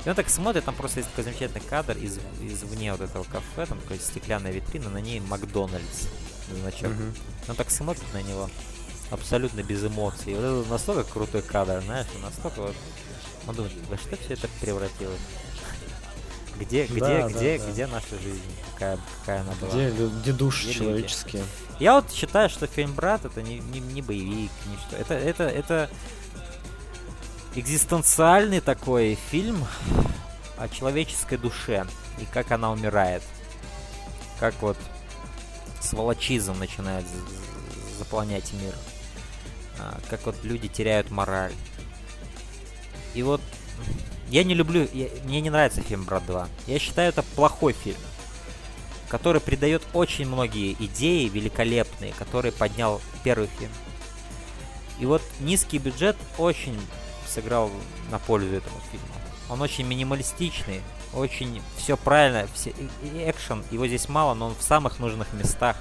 [0.04, 3.66] И он так смотрит, там просто есть такой замечательный кадр из, извне вот этого кафе,
[3.66, 6.06] там такая стеклянная витрина, на ней Макдональдс
[6.60, 6.92] значок.
[6.92, 7.14] Mm-hmm.
[7.48, 8.48] Он так смотрит на него,
[9.10, 10.32] абсолютно без эмоций.
[10.32, 12.76] И вот это настолько крутой кадр, знаешь, настолько вот...
[13.48, 15.20] Он думает, во что все это превратилось?
[16.58, 18.40] Где, где, да, где, да, где наша жизнь?
[18.72, 19.70] Какая, какая она была?
[19.72, 21.42] Где, где души человеческие?
[21.42, 21.65] Люди?
[21.78, 24.96] Я вот считаю, что фильм Брат это не, не, не боевик, не что.
[24.96, 25.90] Это, это, это
[27.54, 29.66] экзистенциальный такой фильм
[30.56, 31.86] о человеческой душе
[32.18, 33.22] и как она умирает.
[34.40, 34.76] Как вот
[35.80, 37.04] сволочизм начинает
[37.98, 38.74] заполнять мир.
[39.78, 41.52] А, как вот люди теряют мораль.
[43.14, 43.40] И вот
[44.28, 46.48] я не люблю, я, мне не нравится фильм «Брат 2».
[46.66, 47.98] Я считаю, это плохой фильм,
[49.08, 53.70] который придает очень многие идеи великолепные, которые поднял первый фильм.
[54.98, 56.78] И вот низкий бюджет очень
[57.26, 57.70] сыграл
[58.10, 59.06] на пользу этому фильму.
[59.48, 60.80] Он очень минималистичный,
[61.14, 65.76] очень все правильно, все, и, экшен, его здесь мало, но он в самых нужных местах.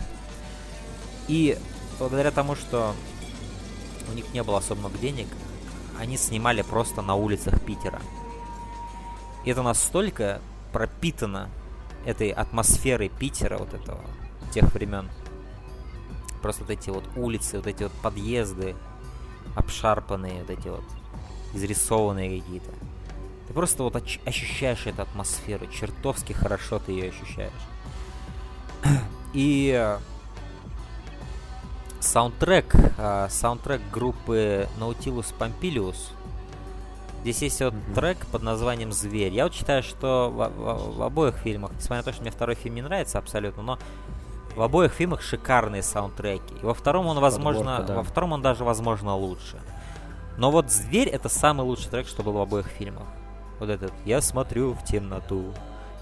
[1.28, 1.58] И
[1.98, 2.94] благодаря тому, что
[4.10, 5.28] у них не было особо много денег,
[6.00, 8.02] они снимали просто на улицах Питера.
[9.46, 10.42] И это настолько
[10.74, 11.50] пропитано
[12.06, 14.02] этой атмосферой Питера, вот этого,
[14.54, 15.10] тех времен.
[16.42, 18.76] Просто вот эти вот улицы, вот эти вот подъезды,
[19.56, 20.84] обшарпанные, вот эти вот
[21.54, 22.72] изрисованные какие-то.
[23.48, 27.52] Ты просто вот ощущаешь эту атмосферу, чертовски хорошо ты ее ощущаешь.
[29.34, 30.00] И э,
[32.00, 35.98] саундтрек, э, саундтрек группы Nautilus Pompilius.
[37.26, 37.94] Здесь есть вот mm-hmm.
[37.96, 39.34] трек под названием «Зверь».
[39.34, 42.54] Я вот считаю, что в, в, в обоих фильмах, несмотря на то, что мне второй
[42.54, 43.80] фильм не нравится абсолютно, но
[44.56, 46.54] в обоих фильмах шикарные саундтреки.
[46.62, 47.96] И во втором он, возможно, Подборка, да.
[47.96, 49.60] во втором он даже, возможно, лучше.
[50.38, 53.08] Но вот «Зверь»— это самый лучший трек, что был в обоих фильмах.
[53.60, 55.52] Вот этот «Я смотрю в темноту,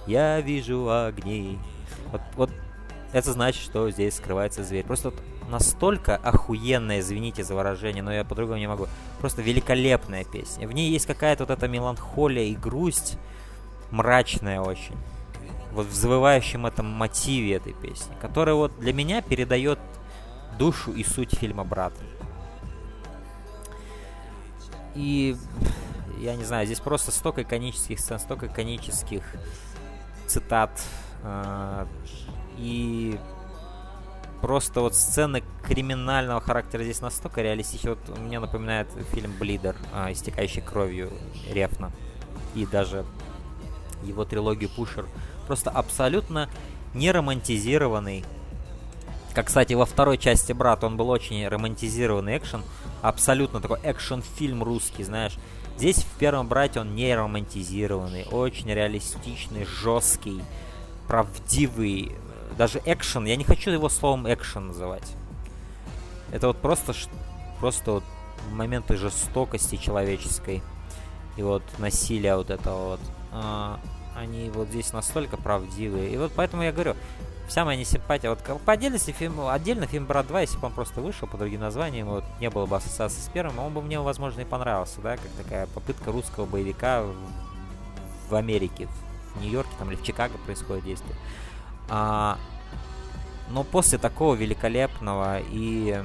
[0.05, 1.57] я вижу огни».
[2.11, 2.49] Вот, вот
[3.13, 4.83] это значит, что здесь скрывается зверь.
[4.83, 5.19] Просто вот
[5.49, 8.87] настолько охуенная, извините за выражение, но я по-другому не могу.
[9.19, 10.67] Просто великолепная песня.
[10.67, 13.17] В ней есть какая-то вот эта меланхолия и грусть,
[13.91, 14.95] мрачная очень.
[15.71, 19.79] Вот в завывающем этом мотиве этой песни, которая вот для меня передает
[20.57, 21.93] душу и суть фильма «Брат».
[24.95, 25.35] И
[26.19, 29.23] я не знаю, здесь просто столько иконических сцен, столько иконических
[30.27, 30.71] цитат.
[31.23, 31.85] Э,
[32.57, 33.19] и
[34.43, 37.91] просто вот сцены криминального характера здесь настолько реалистичны.
[37.91, 41.13] Вот мне напоминает фильм «Блидер», э, истекающий кровью
[41.49, 41.93] Рефна.
[42.53, 43.05] И даже
[44.03, 45.05] его трилогию «Пушер».
[45.47, 46.49] Просто абсолютно
[46.93, 48.25] не романтизированный
[49.33, 52.63] как, кстати, во второй части «Брат» он был очень романтизированный экшен.
[53.01, 55.37] Абсолютно такой экшен-фильм русский, знаешь.
[55.77, 60.43] Здесь в первом «Брате» он не романтизированный, очень реалистичный, жесткий,
[61.07, 62.11] правдивый.
[62.57, 65.15] Даже экшен, я не хочу его словом экшен называть.
[66.31, 66.93] Это вот просто,
[67.59, 68.03] просто вот
[68.51, 70.61] моменты жестокости человеческой
[71.37, 72.99] и вот насилия вот этого вот.
[73.31, 73.79] А,
[74.15, 76.11] они вот здесь настолько правдивые.
[76.11, 76.95] И вот поэтому я говорю,
[77.47, 78.29] вся моя несимпатия.
[78.29, 81.61] Вот по отдельности фильм, отдельно фильм Брат 2, если бы он просто вышел по другим
[81.61, 85.17] названиям, вот не было бы ассоциации с первым, он бы мне, возможно, и понравился, да,
[85.17, 87.15] как такая попытка русского боевика в,
[88.29, 88.87] в Америке,
[89.35, 91.15] в Нью-Йорке там или в Чикаго происходит действие.
[91.89, 92.37] А,
[93.49, 96.01] но после такого великолепного и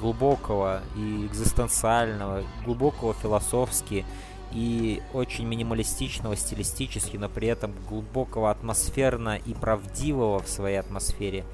[0.00, 4.04] глубокого, и экзистенциального, глубокого философски,
[4.52, 11.44] и очень минималистичного стилистически, но при этом глубокого атмосферно и правдивого в своей атмосфере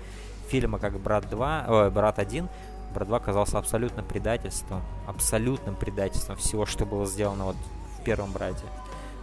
[0.48, 2.48] фильма как «Брат 2», ой, «Брат 1»,
[2.94, 7.56] «Брат 2» оказался абсолютным предательством, абсолютным предательством всего, что было сделано вот
[7.98, 8.64] в первом «Брате».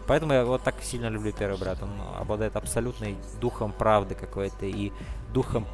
[0.07, 1.81] Поэтому я вот так сильно люблю первый брат.
[1.81, 4.91] Он обладает абсолютной духом правды какой-то и
[5.33, 5.65] духом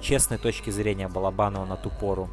[0.00, 2.30] честной точки зрения Балабанова на ту пору.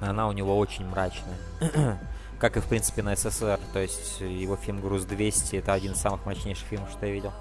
[0.00, 1.38] Она у него очень мрачная.
[2.38, 3.58] как и, в принципе, на СССР.
[3.72, 7.32] То есть его фильм «Груз-200»— это один из самых мощнейших фильмов, что я видел.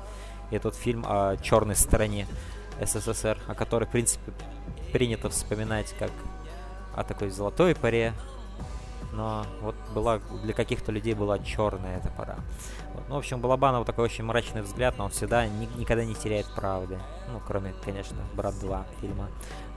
[0.51, 2.27] И тот фильм о черной стороне
[2.81, 4.31] СССР, о которой, в принципе,
[4.91, 6.11] принято вспоминать как
[6.95, 8.13] о такой золотой паре,
[9.11, 12.37] но вот была для каких-то людей была черная эта пора.
[12.93, 13.03] Вот.
[13.09, 16.45] Ну, в общем, Балабанов такой очень мрачный взгляд, но он всегда ни, никогда не теряет
[16.55, 16.99] правды.
[17.31, 19.27] Ну, кроме, конечно, «Брат 2» фильма.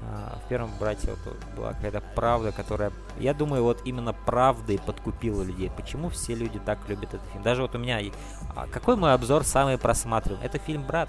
[0.02, 5.42] А, в первом «Брате» вот была какая-то правда, которая, я думаю, вот именно правдой подкупила
[5.42, 5.70] людей.
[5.74, 7.42] Почему все люди так любят этот фильм?
[7.42, 8.00] Даже вот у меня...
[8.54, 10.46] А какой мой обзор самый просматриваемый?
[10.46, 11.08] Это фильм «Брат».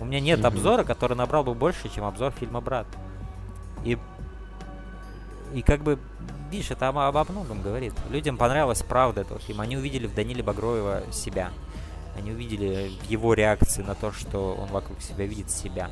[0.00, 0.46] У меня нет mm-hmm.
[0.46, 2.86] обзора, который набрал бы больше, чем обзор фильма «Брат».
[3.84, 3.98] И
[5.54, 5.98] и как бы,
[6.50, 7.92] видишь, это об, обо многом говорит.
[8.10, 9.62] Людям понравилась правда этого фильма.
[9.62, 11.52] Они увидели в Даниле Багроева себя.
[12.16, 15.90] Они увидели в его реакции на то, что он вокруг себя видит себя.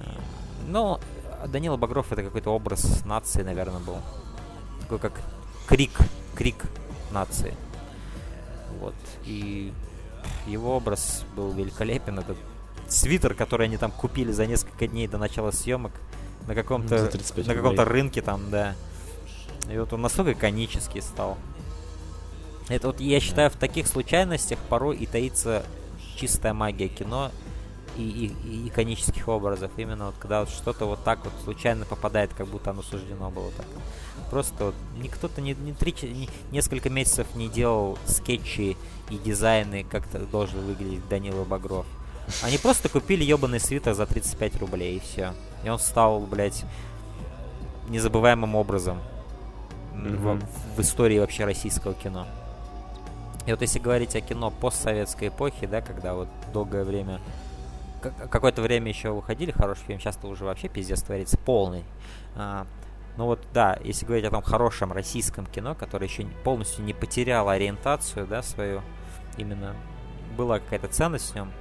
[0.00, 0.10] Э,
[0.68, 1.00] но
[1.46, 3.96] Данила Багров это какой-то образ нации, наверное, был.
[4.82, 5.20] Такой как
[5.66, 5.92] крик,
[6.34, 6.64] крик
[7.10, 7.54] нации.
[8.80, 8.94] Вот.
[9.24, 9.72] И
[10.46, 12.18] его образ был великолепен.
[12.18, 12.36] Этот
[12.86, 15.92] свитер, который они там купили за несколько дней до начала съемок–
[16.46, 17.10] на каком-то
[17.46, 18.74] на каком-то рынке там, да.
[19.70, 21.38] И вот он настолько иконический стал.
[22.68, 25.64] Это вот, я считаю, в таких случайностях порой и таится
[26.16, 27.30] чистая магия кино
[27.96, 29.70] и, и, и иконических образов.
[29.76, 33.50] Именно вот когда вот что-то вот так вот случайно попадает, как будто оно суждено было
[33.52, 33.66] так.
[34.30, 38.76] Просто вот никто-то не, не, три, не, несколько месяцев не делал скетчи
[39.10, 41.86] и дизайны, как должен выглядеть Данила Багров.
[42.42, 45.34] Они просто купили ебаный свитер за 35 рублей и все.
[45.64, 46.64] И он стал, блядь,
[47.88, 49.00] незабываемым образом
[49.94, 50.44] mm-hmm.
[50.74, 52.26] в, в истории вообще российского кино.
[53.46, 57.20] И вот если говорить о кино постсоветской эпохи, да, когда вот долгое время,
[58.30, 61.84] какое-то время еще выходили хорошие фильмы, сейчас-то уже вообще пиздец творится полный.
[62.36, 62.66] А,
[63.16, 67.52] ну вот, да, если говорить о том хорошем российском кино, которое еще полностью не потеряло
[67.52, 68.82] ориентацию, да, свою,
[69.36, 69.74] именно
[70.36, 71.52] была какая-то ценность в нем,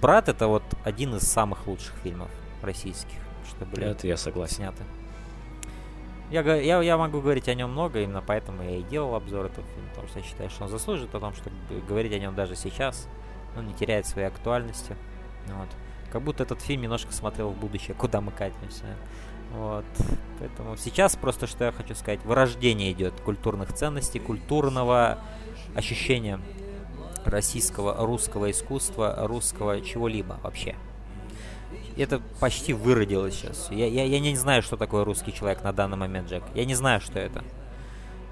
[0.00, 2.30] «Брат»— это вот один из самых лучших фильмов
[2.62, 3.18] российских,
[3.48, 4.56] что были Это я согласен.
[4.56, 4.82] сняты.
[6.30, 9.66] Я, я, я могу говорить о нем много, именно поэтому я и делал обзор этого
[9.68, 11.54] фильма, потому что я считаю, что он заслужит о том, чтобы
[11.86, 13.08] говорить о нем даже сейчас.
[13.56, 14.96] Он не теряет своей актуальности.
[15.46, 15.68] Вот.
[16.10, 18.84] Как будто этот фильм немножко смотрел в будущее, куда мы катимся.
[19.52, 19.84] Вот.
[20.40, 25.18] Поэтому сейчас просто, что я хочу сказать, вырождение идет культурных ценностей, культурного
[25.76, 26.40] ощущения
[27.26, 30.76] российского, русского искусства, русского чего-либо вообще.
[31.96, 33.68] Это почти выродилось сейчас.
[33.70, 36.42] Я, я, я не знаю, что такое русский человек на данный момент, Джек.
[36.54, 37.44] Я не знаю, что это.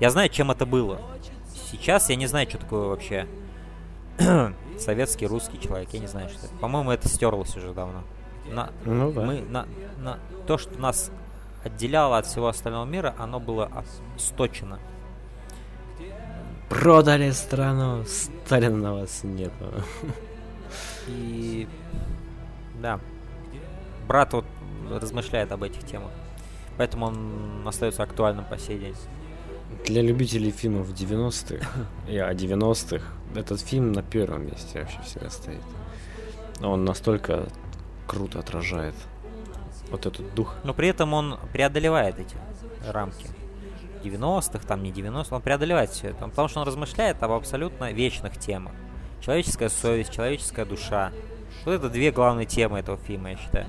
[0.01, 1.01] Я знаю, чем это было.
[1.70, 3.28] Сейчас я не знаю, что такое вообще
[4.78, 5.90] советский русский человек.
[5.93, 6.55] Я не знаю, что это.
[6.56, 8.02] По-моему, это стерлось уже давно.
[8.51, 9.23] На, ну, да.
[9.23, 9.66] мы, на,
[9.98, 11.12] на, то, что нас
[11.64, 13.70] отделяло от всего остального мира, оно было
[14.19, 14.81] сточено.
[16.73, 19.53] Продали страну, Сталина на вас нет.
[21.07, 21.69] И
[22.81, 22.99] да,
[24.09, 24.47] брат вот
[24.90, 26.11] размышляет об этих темах.
[26.78, 28.97] Поэтому он остается актуальным по сей день.
[29.85, 31.62] Для любителей фильмов 90-х
[32.09, 33.05] и о 90-х
[33.35, 35.61] этот фильм на первом месте вообще всегда стоит.
[36.62, 37.49] Он настолько
[38.07, 38.94] круто отражает
[39.90, 40.55] вот этот дух.
[40.65, 42.35] Но при этом он преодолевает эти
[42.89, 43.27] рамки.
[44.02, 46.28] 90-х, там не 90-х, он преодолевает все это.
[46.28, 48.72] Потому что он размышляет об абсолютно вечных темах.
[49.20, 51.12] Человеческая совесть, человеческая душа.
[51.64, 53.66] Вот это две главные темы этого фильма, я считаю.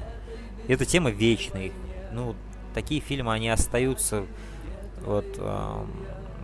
[0.68, 1.72] И эта тема вечная.
[2.11, 2.35] Ну,
[2.73, 4.26] такие фильмы, они остаются
[5.05, 5.91] вот эм,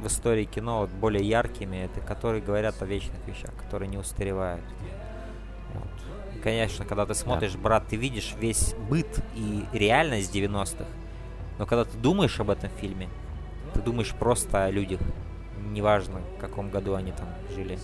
[0.01, 4.63] в истории кино вот, более яркими, это которые говорят о вечных вещах, которые не устаревают.
[5.73, 6.35] Вот.
[6.35, 7.59] И, конечно, когда ты смотришь, да.
[7.59, 10.85] брат, ты видишь весь быт и реальность 90-х,
[11.57, 13.09] но когда ты думаешь об этом фильме,
[13.73, 14.99] ты думаешь просто о людях.
[15.71, 17.77] Неважно, в каком году они там жили.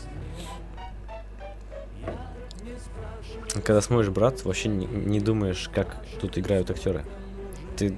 [3.64, 7.06] Когда смотришь «Брат», вообще не, не думаешь, как тут играют актеры.
[7.78, 7.95] Ты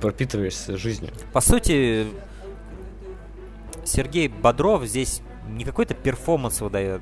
[0.00, 1.12] пропитываешься жизнью.
[1.32, 2.06] По сути,
[3.84, 7.00] Сергей Бодров здесь не какой-то перформанс выдает.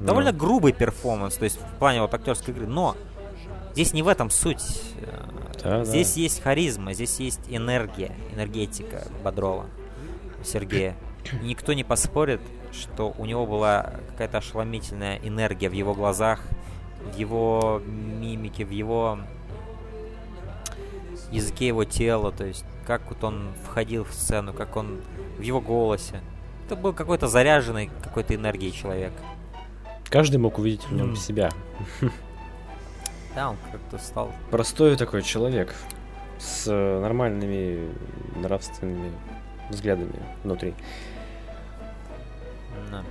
[0.00, 2.96] Ну, довольно грубый перформанс, то есть в плане вот актерской игры, но
[3.72, 4.94] здесь не в этом суть.
[5.62, 6.20] Да, здесь да.
[6.20, 9.66] есть харизма, здесь есть энергия, энергетика Бодрова,
[10.44, 10.96] Сергея.
[11.42, 12.40] И никто не поспорит,
[12.72, 16.40] что у него была какая-то ошеломительная энергия в его глазах,
[17.12, 19.18] в его мимике, в его
[21.30, 25.00] языке его тела, то есть как вот он входил в сцену, как он
[25.38, 26.20] в его голосе.
[26.66, 29.12] Это был какой-то заряженный какой-то энергией человек.
[30.08, 31.16] Каждый мог увидеть в нем mm.
[31.16, 31.50] себя.
[33.34, 34.30] Да, он как-то стал...
[34.50, 35.74] Простой такой человек
[36.38, 37.90] с нормальными
[38.36, 39.12] нравственными
[39.70, 40.74] взглядами внутри.
[42.90, 43.02] Да.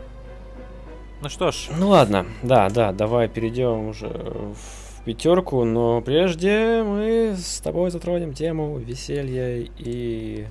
[1.22, 7.35] Ну что ж, Ну ладно, да, да, давай перейдем уже в пятерку, но прежде мы
[7.38, 10.45] с тобой затронем тему веселья и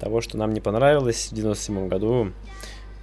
[0.00, 2.32] того, что нам не понравилось в 97 году.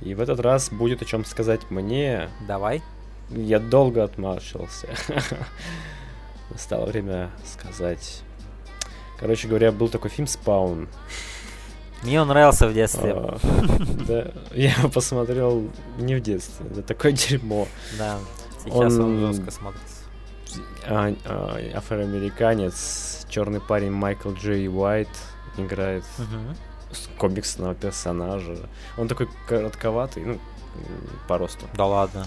[0.01, 2.29] И в этот раз будет о чем сказать мне.
[2.47, 2.81] давай.
[3.29, 4.87] Я долго отмаршился.
[6.51, 8.21] Настало время сказать.
[9.19, 10.87] Короче говоря, был такой фильм «Спаун».
[12.03, 13.13] Мне он нравился в детстве.
[13.13, 13.37] А,
[14.07, 16.65] Да, я посмотрел не в детстве.
[16.71, 17.67] Это такое дерьмо.
[17.97, 18.17] Да.
[18.63, 19.95] Сейчас он, жестко смотрится.
[20.87, 25.09] А- а, Афроамериканец, черный парень Майкл Джей Уайт
[25.57, 26.05] играет
[27.17, 28.57] комиксного персонажа.
[28.97, 30.39] Он такой коротковатый, ну,
[31.27, 31.65] по росту.
[31.75, 32.25] Да ладно.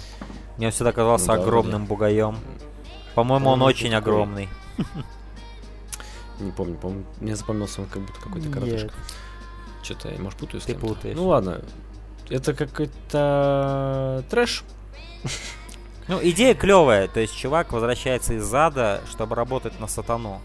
[0.59, 2.37] Мне он всегда казался Ну огромным бугаем.
[3.15, 4.49] По-моему, он очень огромный.
[6.41, 7.05] Не помню, помню.
[7.21, 8.93] Мне запомнился он как будто какой-то коротышка.
[9.83, 11.17] Что-то я, может, путаю с Ты путаешь.
[11.17, 11.63] Ну ладно.
[12.29, 14.65] Это какой-то трэш.
[16.09, 17.07] Ну, идея клевая.
[17.07, 20.41] То есть чувак возвращается из ада, чтобы работать на сатану.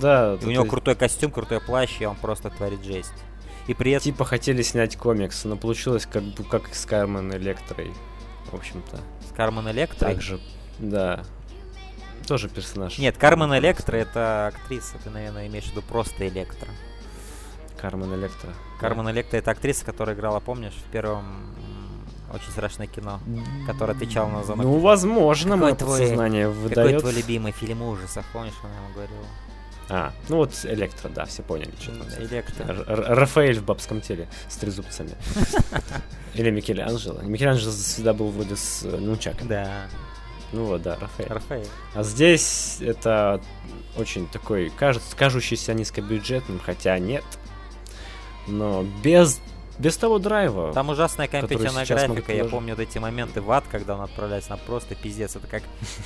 [0.00, 3.14] Да, И у него крутой костюм, крутой плащ, и он просто творит жесть.
[3.66, 4.04] И при этом...
[4.04, 7.90] Типа хотели снять комикс, но получилось как, бы- как с Кармен Электрой.
[8.52, 9.00] В общем-то.
[9.28, 10.08] С Кармен Электро.
[10.10, 10.38] Так же,
[10.78, 11.24] да.
[12.26, 12.98] Тоже персонаж.
[12.98, 14.96] Нет, Кармен Электро это актриса.
[15.02, 16.68] Ты, наверное, имеешь в виду просто Электра.
[17.80, 18.50] Кармен Электра.
[18.80, 21.54] Кармен Электра это актриса, которая играла, помнишь, в первом
[22.32, 23.20] очень страшное кино,
[23.66, 24.64] которая отвечала на звонок.
[24.66, 27.00] Ну, возможно, Какой мое подсознание Какой выдает.
[27.00, 29.24] твой любимый фильм ужасов, помнишь, она ему говорила?
[29.88, 32.08] А, ну вот Электро, да, все поняли, что там.
[32.24, 32.84] Электро.
[32.86, 35.10] Рафаэль в бабском теле с трезубцами.
[36.34, 37.20] Или Микеланджело.
[37.20, 39.46] Микеланджело всегда был вроде с э, нунчаком.
[39.46, 39.86] Да,
[40.54, 41.28] Ну вот, да, Рафаэль.
[41.28, 41.66] Рафаэль.
[41.94, 43.40] А здесь это
[43.96, 47.24] очень такой, кажется, кажущийся низкобюджетным, хотя нет.
[48.46, 49.40] Но без,
[49.78, 50.72] без того драйва.
[50.72, 54.56] Там ужасная компьютерная графика, я помню вот эти моменты в ад, когда он отправляется на
[54.58, 55.34] просто пиздец.
[55.34, 55.62] Это как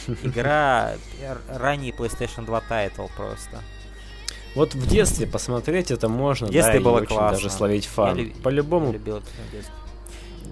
[0.23, 3.63] игра р- ранний PlayStation 2 title просто.
[4.55, 7.37] Вот в детстве посмотреть это можно, детстве да, было классно.
[7.37, 8.33] даже словить fun.
[8.43, 8.95] По-любому,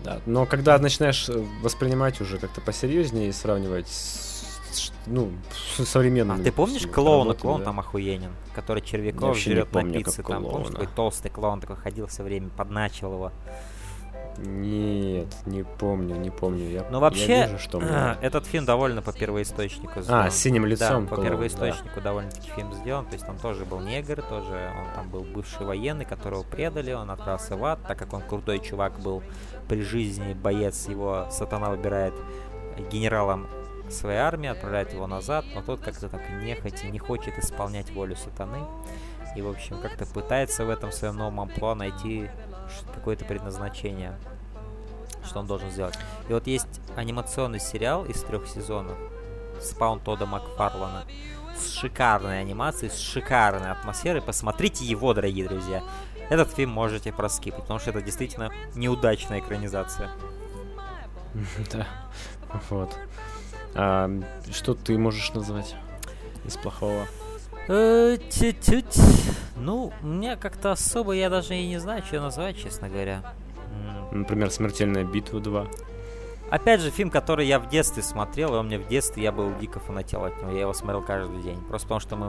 [0.07, 0.21] да.
[0.27, 5.33] Но когда начинаешь э, воспринимать уже как-то посерьезнее и сравнивать с, ну,
[5.77, 6.41] с современными...
[6.41, 7.35] А ты помнишь клоуна?
[7.35, 7.67] Клоун да.
[7.67, 10.23] там охуенен, который червяков жрет на пицце.
[10.23, 13.33] Там, помнишь, такой толстый клоун такой ходил все время, подначил его.
[14.39, 16.69] Нет, не помню, не помню.
[16.69, 20.27] Я, Но я вообще, вижу, что мне- этот фильм довольно по первоисточнику сделан.
[20.27, 21.05] А, с синим лицом.
[21.05, 23.07] Да, по клоун, первоисточнику довольно-таки фильм сделан.
[23.07, 27.11] То есть там тоже был негр, тоже он там был бывший военный, которого предали, он
[27.11, 29.23] отправился в ад, так как он крутой чувак был
[29.69, 32.15] при жизни, боец, его сатана выбирает
[32.91, 33.47] генералом
[33.91, 38.59] своей армии, отправляет его назад, но тот как-то так нехотя не хочет исполнять волю сатаны.
[39.37, 42.29] И, в общем, как-то пытается в этом своем новом амплуа найти
[42.95, 44.19] какое-то предназначение,
[45.25, 45.99] что он должен сделать.
[46.29, 48.97] И вот есть анимационный сериал из трех сезонов
[49.61, 51.05] Спаун Тода Макфарлана
[51.57, 54.23] с шикарной анимацией, с шикарной атмосферой.
[54.23, 55.83] Посмотрите его, дорогие друзья.
[56.29, 60.11] Этот фильм можете проскипать, потому что это действительно неудачная экранизация.
[61.73, 61.87] Да.
[62.71, 62.97] Вот.
[63.75, 64.11] А,
[64.51, 65.75] что ты можешь назвать
[66.47, 67.07] из плохого?
[67.69, 68.99] Э, тю-тють.
[69.57, 73.35] Ну, мне как-то особо я даже и не знаю, что назвать, честно говоря.
[74.13, 75.69] Например, «Смертельная битва 2».
[76.49, 79.53] Опять же, фильм, который я в детстве смотрел, и он мне в детстве, я был
[79.61, 80.53] дико фанател от него.
[80.53, 81.61] Я его смотрел каждый день.
[81.69, 82.27] Просто потому, что мы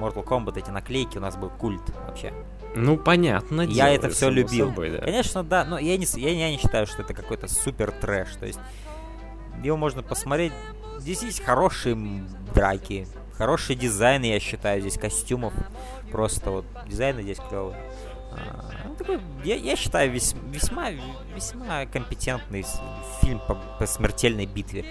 [0.00, 2.32] Mortal Kombat, эти наклейки, у нас был культ вообще.
[2.74, 4.68] Ну, понятно Я дело, это само любил.
[4.68, 4.98] собой, да.
[4.98, 8.34] Конечно, да, но я не, я, я не считаю, что это какой-то супер трэш.
[8.40, 8.58] То есть
[9.62, 10.52] его можно посмотреть.
[10.98, 11.94] Здесь есть хорошие
[12.54, 13.06] драки,
[13.42, 15.52] хороший дизайн, я считаю, здесь костюмов.
[16.12, 17.76] Просто вот дизайны здесь клевые.
[18.30, 20.90] А, ну, такой, я, я считаю, вес- весьма,
[21.34, 22.64] весьма компетентный
[23.20, 24.84] фильм по, по смертельной битве.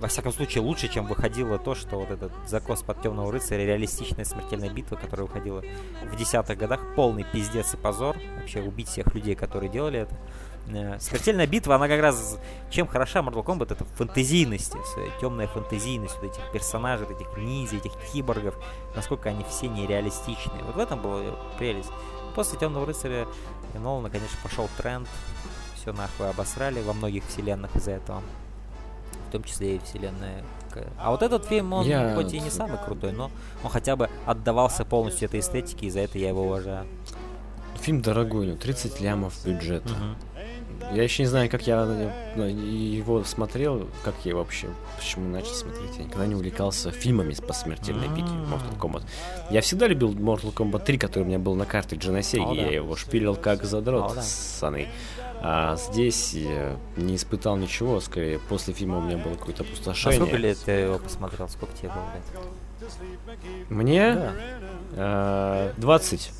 [0.00, 4.24] Во всяком случае, лучше, чем выходило то, что вот этот закос под темного рыцаря, реалистичная
[4.24, 5.62] смертельная битва, которая выходила
[6.10, 8.16] в десятых годах, полный пиздец и позор.
[8.40, 10.16] Вообще убить всех людей, которые делали это.
[10.68, 12.38] Э, Смертельная битва, она как раз
[12.70, 17.36] чем хороша Mortal Kombat, это в фантазийности, своей темная фантазийность вот этих персонажей, вот этих
[17.36, 18.54] ниндзя, этих киборгов,
[18.94, 20.62] насколько они все нереалистичные.
[20.64, 21.22] Вот в этом была
[21.58, 21.90] прелесть.
[22.34, 23.26] После Темного рыцаря
[23.74, 25.08] и Нолана, конечно, пошел тренд,
[25.76, 28.22] все нахуй обосрали во многих вселенных из-за этого.
[29.28, 30.44] В том числе и вселенная.
[30.98, 33.30] А вот этот фильм, он Я- хоть и не самый крутой, но
[33.62, 36.86] он хотя бы отдавался полностью этой эстетике, и за это я его уважаю.
[37.80, 39.84] Фильм дорогой, ну, 30 лямов бюджет.
[39.84, 40.16] Мгм.
[40.94, 41.82] Я еще не знаю, как я
[42.36, 45.96] его смотрел, как я вообще, почему начал смотреть.
[45.98, 49.04] Я никогда не увлекался фильмами по смертельной битве Mortal Kombat.
[49.50, 52.54] Я всегда любил Mortal Kombat 3, который у меня был на карте на Sega.
[52.54, 54.88] Я его шпилил как задрот, ссаный.
[55.44, 60.20] А здесь я не испытал ничего, скорее после фильма у меня было какое-то опустошение.
[60.20, 61.48] А сколько лет ты его посмотрел?
[61.48, 63.68] Сколько тебе было лет?
[63.68, 64.14] Мне?
[64.14, 64.32] Да.
[64.94, 66.30] А, 20.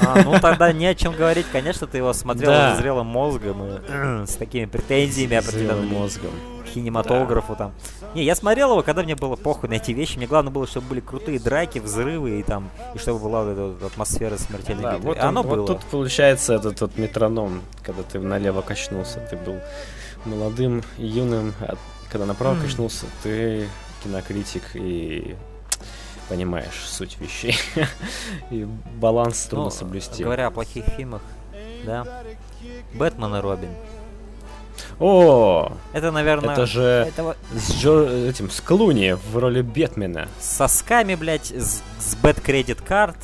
[0.00, 1.46] А, ну тогда не о чем говорить.
[1.50, 2.76] Конечно, ты его смотрел да.
[2.76, 5.92] с зрелым мозгом и с такими претензиями определенными.
[5.92, 6.30] мозгом.
[6.64, 7.56] К кинематографу да.
[7.56, 7.74] там.
[8.14, 10.16] Не, я смотрел его, когда мне было похуй на эти вещи.
[10.16, 13.86] Мне главное было, чтобы были крутые драки, взрывы и там, и чтобы была вот эта
[13.86, 15.08] атмосфера смертельной да, битвы.
[15.08, 15.66] Вот, он, Оно вот было.
[15.66, 19.60] тут получается этот вот метроном, когда ты налево качнулся, ты был
[20.24, 21.74] молодым, юным, а
[22.10, 22.62] когда направо mm.
[22.62, 23.68] качнулся, ты
[24.02, 25.36] кинокритик и
[26.28, 27.56] понимаешь суть вещей.
[28.50, 28.66] и
[28.96, 30.22] баланс трудно ну, соблюсти.
[30.22, 31.22] Говоря о плохих фильмах,
[31.84, 32.06] да.
[32.94, 33.70] Бэтмен и Робин.
[34.98, 37.36] О, это, наверное, это же это...
[37.54, 38.28] с Джо...
[38.28, 40.28] этим с Клуни в роли Бэтмена.
[40.40, 43.16] С сосками, блядь, с, с Bat Credit Card.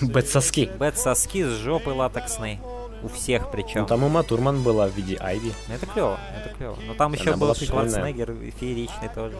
[0.00, 0.70] Bat соски.
[0.78, 2.58] Bat соски с жопой латексной.
[3.02, 3.82] У всех причем.
[3.82, 5.52] Ну, там Ума Турман была в виде Айви.
[5.68, 6.76] Это клево, это клево.
[6.86, 9.36] Но там еще был Шварценеггер фееричный тоже.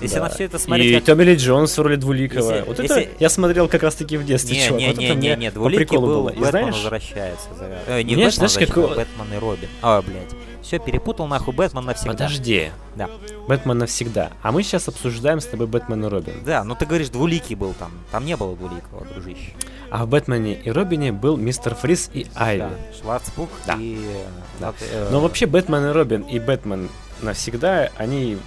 [0.00, 0.24] Если да.
[0.24, 0.90] на все это смотреть...
[0.90, 1.04] И как...
[1.04, 2.52] Томми Ли Джонс в роли Двуликого.
[2.52, 3.02] Если, вот если...
[3.02, 4.80] это я смотрел как раз-таки в детстве, не, чувак.
[4.80, 6.28] Не, вот не, не, не, Двуликий был, было.
[6.28, 6.74] Бэтмен знаешь...
[6.74, 7.48] возвращается.
[7.86, 8.76] Э, не Бэтмен знаешь, как...
[8.76, 9.68] Бэтмен и Робин.
[9.80, 10.34] А, блядь.
[10.62, 12.12] Все, перепутал нахуй Бэтмен навсегда.
[12.12, 12.70] Подожди.
[12.94, 13.08] Да.
[13.46, 14.32] Бэтмен навсегда.
[14.42, 16.34] А мы сейчас обсуждаем с тобой Бэтмен и Робин.
[16.44, 17.90] Да, ну ты говоришь, двуликий был там.
[18.10, 19.52] Там не было двуликого, дружище.
[19.90, 22.60] А в Бэтмене и Робине был Мистер Фриз и Айви.
[22.60, 22.70] Да,
[23.00, 23.76] Шварцбук да.
[23.78, 23.98] и...
[24.60, 24.74] Да.
[24.80, 26.90] Э, Но вообще Бэтмен и Робин и Бэтмен
[27.22, 28.38] навсегда, они...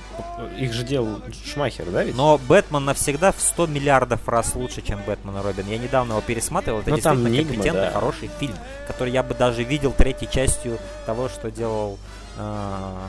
[0.59, 2.15] Их же делал Шмахер, да ведь?
[2.15, 5.67] Но Бэтмен навсегда в 100 миллиардов раз лучше, чем Бэтмен и Робин.
[5.67, 6.79] Я недавно его пересматривал.
[6.79, 7.91] Это Но ну, действительно Нигма, компетентный, да.
[7.91, 8.55] хороший фильм,
[8.87, 11.97] который я бы даже видел третьей частью того, что делал
[12.37, 13.07] э,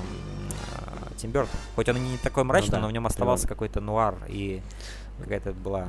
[1.17, 1.59] Тим Бёртон.
[1.77, 4.63] Хоть он и не такой мрачный, ну, да, но в нем оставался какой-то нуар и
[5.21, 5.89] какая-то была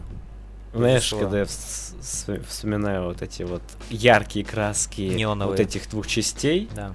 [0.74, 1.20] знаешь, Весело.
[1.20, 5.58] когда я вспоминаю вот эти вот яркие краски Неоновые.
[5.58, 6.94] вот этих двух частей, да.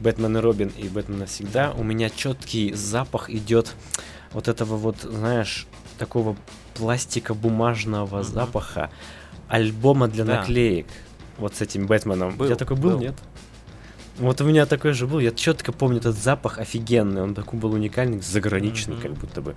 [0.00, 3.74] Бэтмен и Робин и Бэтмен навсегда, у меня четкий запах идет
[4.32, 5.66] вот этого вот, знаешь,
[5.98, 6.36] такого
[6.74, 8.24] пластика бумажного mm-hmm.
[8.24, 8.90] запаха
[9.48, 10.36] альбома для да.
[10.36, 10.86] наклеек.
[11.38, 12.36] Вот с этим Бэтменом.
[12.36, 13.14] Был, Я такой был, был, нет?
[14.18, 17.72] Вот у меня такой же был, я четко помню этот запах офигенный, он такой был
[17.72, 19.02] уникальный, заграничный, mm-hmm.
[19.02, 19.56] как будто бы.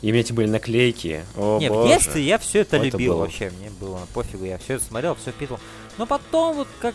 [0.00, 1.24] И у меня эти были наклейки.
[1.36, 1.80] О, Не, боже.
[1.80, 3.20] в детстве я все это, это любил было.
[3.22, 5.60] вообще, мне было пофигу, я все это смотрел, все впитывал.
[5.98, 6.94] Но потом вот как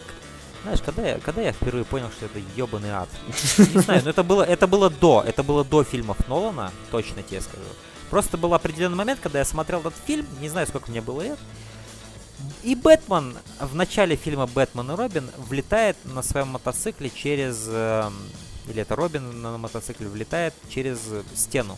[0.64, 3.10] знаешь, когда я, когда я впервые понял, что это ебаный ад?
[3.58, 7.42] Не знаю, но это было, это было до, это было до фильмов Нолана, точно тебе
[7.42, 7.64] скажу.
[8.10, 11.40] Просто был определенный момент, когда я смотрел этот фильм, не знаю, сколько мне было лет,
[12.64, 17.66] и Бэтмен в начале фильма «Бэтмен и Робин» влетает на своем мотоцикле через...
[17.68, 18.10] Э,
[18.68, 21.00] или это Робин на мотоцикле влетает через
[21.36, 21.78] стену.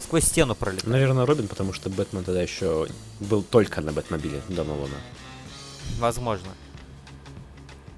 [0.00, 0.86] Сквозь стену пролетает.
[0.86, 2.86] Наверное, Робин, потому что Бэтмен тогда еще
[3.20, 4.94] был только на Бэтмобиле до Нолана.
[5.98, 6.48] Возможно.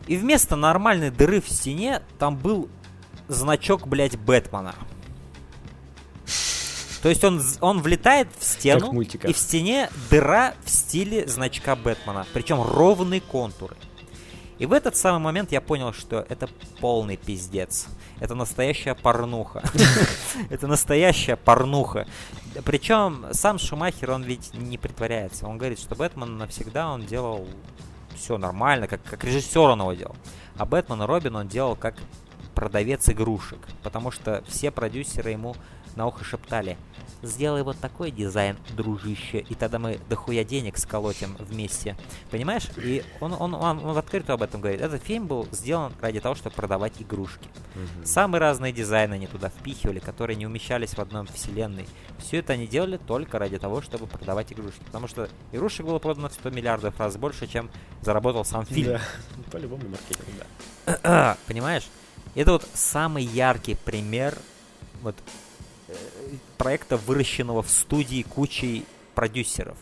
[0.06, 2.68] И вместо нормальной дыры в стене там был
[3.28, 4.74] значок, блядь, Бэтмена.
[7.02, 12.26] То есть он, он влетает в стену, и в стене дыра в стиле значка Бэтмена.
[12.32, 13.76] Причем ровные контуры.
[14.58, 16.46] И в этот самый момент я понял, что это
[16.80, 17.86] полный пиздец.
[18.20, 19.62] Это настоящая порнуха.
[20.50, 22.06] Это настоящая порнуха.
[22.66, 25.46] Причем сам Шумахер, он ведь не притворяется.
[25.46, 27.48] Он говорит, что Бэтмен навсегда он делал
[28.14, 30.16] все нормально, как, как режиссер он его делал.
[30.58, 31.94] А Бэтмен и Робин он делал как
[32.54, 33.60] продавец игрушек.
[33.82, 35.56] Потому что все продюсеры ему
[35.96, 36.76] на ухо шептали
[37.22, 41.96] «Сделай вот такой дизайн, дружище, и тогда мы дохуя денег сколотим вместе».
[42.30, 42.68] Понимаешь?
[42.78, 44.80] И он, он, он, он открыто об этом говорит.
[44.80, 47.48] Этот фильм был сделан ради того, чтобы продавать игрушки.
[47.74, 48.06] Угу.
[48.06, 51.86] Самые разные дизайны они туда впихивали, которые не умещались в одном вселенной.
[52.18, 54.80] Все это они делали только ради того, чтобы продавать игрушки.
[54.84, 58.92] Потому что игрушек было продано в 100 миллиардов раз больше, чем заработал сам фильм.
[58.92, 59.00] Да,
[59.50, 60.26] по-любому маркетинг,
[60.86, 61.36] да.
[61.46, 61.86] Понимаешь?
[62.34, 64.38] Это вот самый яркий пример
[65.02, 65.16] вот
[66.58, 68.84] проекта, выращенного в студии кучей
[69.14, 69.76] продюсеров.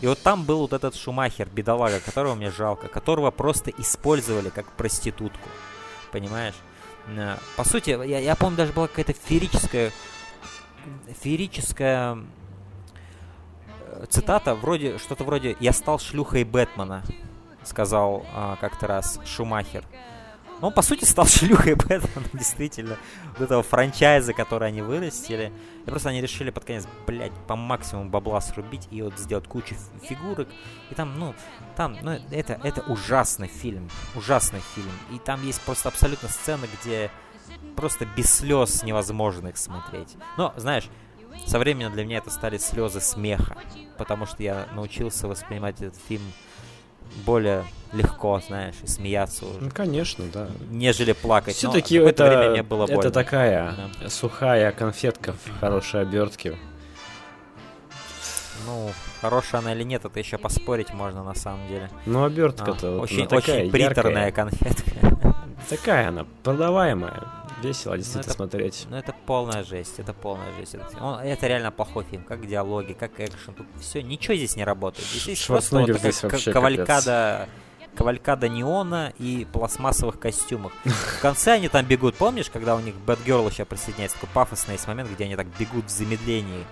[0.00, 4.66] И вот там был вот этот Шумахер, бедолага, которого мне жалко, которого просто использовали как
[4.72, 5.48] проститутку.
[6.10, 6.56] Понимаешь?
[7.08, 9.92] Э, по сути, я, я помню, даже была какая-то феерическая,
[11.20, 12.18] феерическая
[13.86, 17.04] э, цитата, вроде, что-то вроде «Я стал шлюхой Бэтмена»,
[17.64, 19.84] сказал а, как-то раз Шумахер.
[20.62, 22.96] Он, по сути, стал шлюхой Бэтмена, действительно.
[23.32, 25.52] Вот этого франчайза, который они вырастили.
[25.84, 29.74] И просто они решили под конец, блядь, по максимуму бабла срубить и вот сделать кучу
[30.02, 30.48] фигурок.
[30.90, 31.34] И там, ну,
[31.76, 33.90] там, ну, это, это ужасный фильм.
[34.14, 34.92] Ужасный фильм.
[35.12, 37.10] И там есть просто абсолютно сцены, где
[37.76, 40.16] просто без слез невозможно их смотреть.
[40.38, 40.88] Но, знаешь,
[41.46, 43.56] со временем для меня это стали слезы смеха,
[43.98, 46.22] потому что я научился воспринимать этот фильм
[47.24, 49.60] более легко, знаешь, и смеяться уже.
[49.60, 50.48] Ну, конечно, да.
[50.70, 51.56] Нежели плакать.
[51.56, 54.08] Все-таки это, это, мне было это такая да.
[54.08, 56.56] сухая конфетка в хорошей обертке.
[58.66, 58.90] Ну,
[59.20, 61.90] хорошая она или нет, это еще поспорить можно на самом деле.
[62.06, 64.32] Ну, обертка-то а, вот очень, очень приторная яркая.
[64.32, 65.34] конфетка.
[65.68, 67.22] Такая она, продаваемая.
[67.62, 68.86] Весело действительно ну, это, смотреть.
[68.90, 70.74] Ну это полная жесть, это полная жесть.
[70.74, 73.54] Это, он, это реально плохой фильм, как диалоги, как экшен.
[73.54, 75.06] Тут все, ничего здесь не работает.
[75.06, 77.48] Здесь просто вот такая здесь кавалькада,
[77.96, 80.72] кавалькада неона и пластмассовых костюмах.
[80.84, 84.86] В конце они там бегут, помнишь, когда у них Бэтгерл еще присоединяется, такой пафосный есть
[84.86, 86.64] момент, где они так бегут в замедлении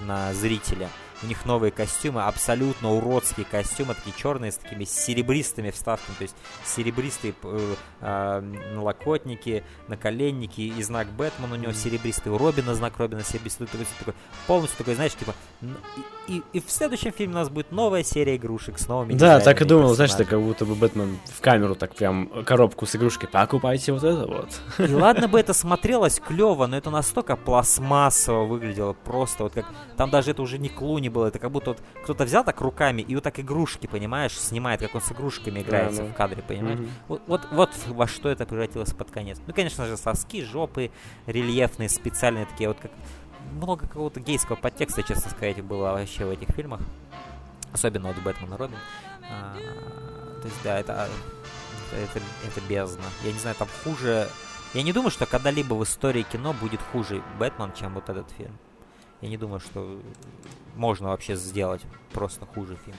[0.00, 0.88] на зрителя
[1.22, 6.36] у них новые костюмы, абсолютно уродские костюмы, такие черные, с такими серебристыми вставками, то есть
[6.64, 8.40] серебристые э, э,
[8.74, 14.14] налокотники, наколенники и знак Бэтмена у него серебристый, у Робина знак Робина серебристый, такой, такой,
[14.46, 15.34] полностью такой, знаешь, типа,
[16.28, 19.60] и, и, в следующем фильме у нас будет новая серия игрушек с новыми Да, так
[19.62, 23.28] и думал, знаешь, так как будто бы Бэтмен в камеру так прям коробку с игрушкой,
[23.28, 24.88] покупайте вот это вот.
[24.88, 29.64] И ладно бы это смотрелось клево, но это настолько пластмассово выглядело, просто вот как,
[29.96, 31.26] там даже это уже не клуни не было.
[31.26, 34.94] Это как будто вот кто-то взял так руками и вот так игрушки, понимаешь, снимает, как
[34.94, 36.80] он с игрушками играется да, в кадре, понимаешь?
[36.80, 36.88] Угу.
[37.08, 39.40] Вот, вот, вот во что это превратилось под конец.
[39.46, 40.90] Ну, конечно же, соски, жопы,
[41.26, 42.90] рельефные, специальные такие, вот как
[43.52, 46.80] много какого-то гейского подтекста, честно сказать, было вообще в этих фильмах.
[47.72, 48.78] Особенно вот Бэтмен и Робин.
[49.30, 49.56] А,
[50.40, 51.08] то есть, да, это,
[51.92, 53.04] это, это бездна.
[53.24, 54.28] Я не знаю, там хуже...
[54.74, 58.58] Я не думаю, что когда-либо в истории кино будет хуже Бэтмен, чем вот этот фильм.
[59.20, 60.00] Я не думаю, что
[60.76, 61.82] можно вообще сделать
[62.12, 62.96] просто хуже фильм.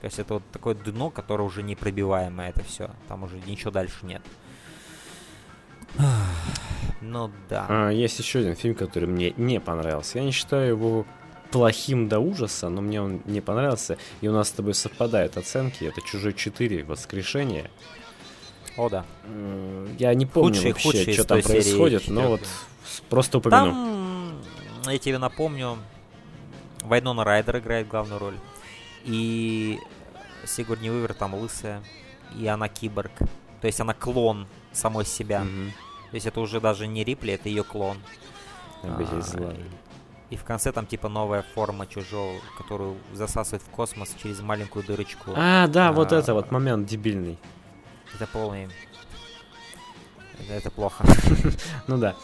[0.00, 2.90] То есть это вот такое дно, которое уже непробиваемое это все.
[3.08, 4.22] Там уже ничего дальше нет.
[7.02, 7.66] Ну да.
[7.68, 10.18] А, есть еще один фильм, который мне не понравился.
[10.18, 11.06] Я не считаю его
[11.50, 13.96] плохим до ужаса, но мне он не понравился.
[14.22, 15.84] И у нас с тобой совпадают оценки.
[15.84, 16.84] Это «Чужой 4.
[16.84, 17.70] Воскрешение».
[18.76, 19.04] О, да.
[19.98, 22.40] Я не помню худший, вообще, худший что там происходит, но вот
[23.08, 23.70] просто упомяну.
[23.70, 24.05] Там,
[24.90, 25.78] я тебе напомню,
[26.82, 28.38] Вайнона Райдер играет главную роль.
[29.04, 29.78] И
[30.44, 31.82] Сигурни Уивер там лысая.
[32.36, 33.12] И она киборг.
[33.60, 35.42] То есть она клон самой себя.
[35.42, 35.70] Mm-hmm.
[36.10, 37.98] То есть это уже даже не Рипли, это ее клон.
[38.82, 39.02] А,
[40.28, 45.32] и в конце там типа новая форма чужого, которую засасывает в космос через маленькую дырочку.
[45.34, 47.38] А, да, а, вот это вот момент дебильный.
[48.14, 48.68] Это полный...
[50.38, 51.04] Это, это плохо.
[51.86, 52.14] ну да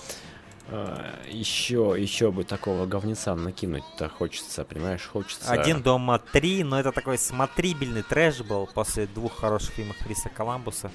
[1.28, 5.50] еще, еще бы такого говнеца накинуть-то хочется, понимаешь, хочется.
[5.50, 10.90] Один дома три, но это такой смотрибельный трэш был после двух хороших фильмов Криса Коламбуса.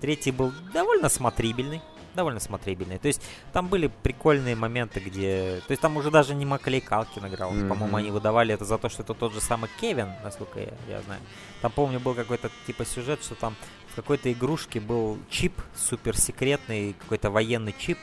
[0.00, 1.80] Третий был довольно смотрибельный.
[2.14, 2.98] Довольно смотрибельный.
[2.98, 3.22] То есть
[3.52, 5.62] там были прикольные моменты, где...
[5.68, 7.52] То есть там уже даже не Макалей Калкин играл.
[7.52, 7.68] Mm-hmm.
[7.68, 11.00] По-моему, они выдавали это за то, что это тот же самый Кевин, насколько я, я
[11.02, 11.20] знаю.
[11.62, 13.54] Там, помню, был какой-то типа сюжет, что там
[13.90, 17.98] в какой-то игрушке был чип суперсекретный, какой-то военный чип,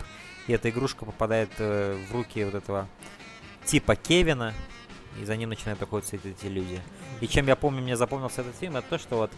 [0.48, 2.88] и эта игрушка попадает э, в руки вот этого
[3.66, 4.54] типа Кевина,
[5.22, 6.82] и за ним начинают охотиться эти люди.
[7.22, 9.32] И чем я помню, мне запомнился этот фильм, это то, что вот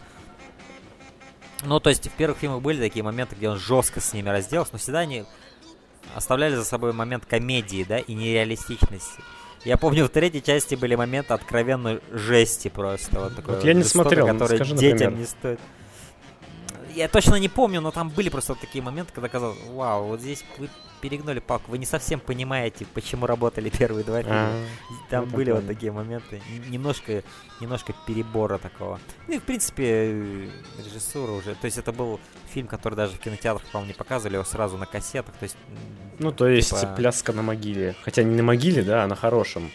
[1.65, 4.71] ну, то есть в первых фильмах были такие моменты, где он жестко с ними разделался,
[4.73, 5.25] но всегда они
[6.15, 9.21] оставляли за собой момент комедии, да, и нереалистичности.
[9.65, 13.19] Я помню, в третьей части были моменты откровенной жести просто.
[13.19, 15.19] Вот, такой вот я не смотрел, который скажи, детям например.
[15.19, 15.59] не стоит
[16.99, 20.19] я точно не помню, но там были просто вот такие моменты, когда казалось, вау, вот
[20.19, 20.69] здесь вы
[20.99, 24.49] перегнули палку, вы не совсем понимаете, почему работали первые два фильма.
[24.49, 24.65] А,
[25.09, 27.23] там были вот такие моменты, немножко,
[27.61, 28.99] немножко перебора такого.
[29.27, 32.19] Ну и в принципе режиссура уже, то есть это был
[32.53, 35.55] фильм, который даже в кинотеатрах, по-моему, не показывали, его сразу на кассетах, то есть...
[36.19, 36.95] Ну то есть типа...
[36.97, 39.71] пляска на могиле, хотя не на могиле, да, а на хорошем.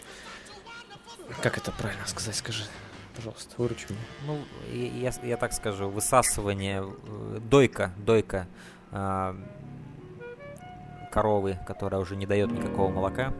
[1.41, 2.65] Как это правильно сказать, скажи?
[3.15, 3.99] Пожалуйста, выручи меня.
[4.27, 4.39] Ну,
[4.73, 8.47] я, я так скажу, высасывание, э, дойка, дойка
[8.91, 9.35] э,
[11.11, 13.33] коровы, которая уже не дает никакого молока.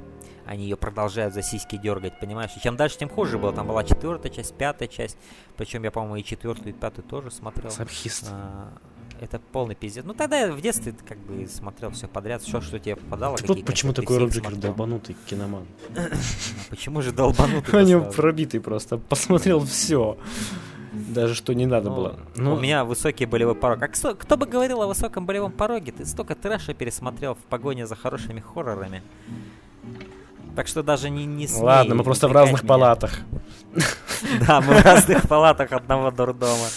[0.45, 2.51] Они ее продолжают за сиськи дергать, понимаешь?
[2.55, 3.51] И чем дальше, тем хуже было.
[3.51, 5.17] Там была четвертая часть, пятая часть.
[5.57, 7.71] Причем я, по-моему, и четвертую, и пятую тоже смотрел.
[7.71, 8.29] Сабхист.
[8.31, 8.71] А,
[9.21, 10.03] это полный пиздец.
[10.05, 13.37] Ну тогда в детстве как бы смотрел все подряд, все, что тебе попадало.
[13.37, 15.65] Так вот почему такой Роб Джекер долбанутый киноман?
[16.69, 17.81] Почему же долбанутый?
[17.81, 20.17] У него пробитый просто, посмотрел все.
[20.93, 22.19] Даже что не надо Ну, было.
[22.37, 23.81] У Ну, меня высокий болевой порог.
[23.83, 25.91] А кто, кто бы говорил о высоком болевом пороге?
[25.91, 29.03] Ты столько трэша пересмотрел в погоне за хорошими хоррорами.
[30.55, 32.69] Так что даже не, не смей ладно, мы просто в разных меня.
[32.69, 33.19] палатах.
[34.47, 36.67] Да, мы в разных палатах одного дурдома.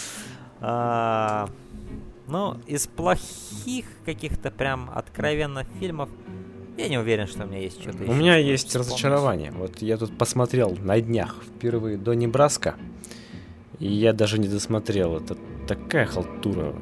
[2.29, 6.09] А, Ну, из плохих каких-то прям откровенно фильмов,
[6.77, 9.51] я не уверен, что у меня есть что-то У меня есть разочарование.
[9.51, 12.75] Вот я тут посмотрел на днях впервые до Небраска.
[13.79, 15.17] И я даже не досмотрел.
[15.17, 15.37] Это
[15.67, 16.75] такая халтура.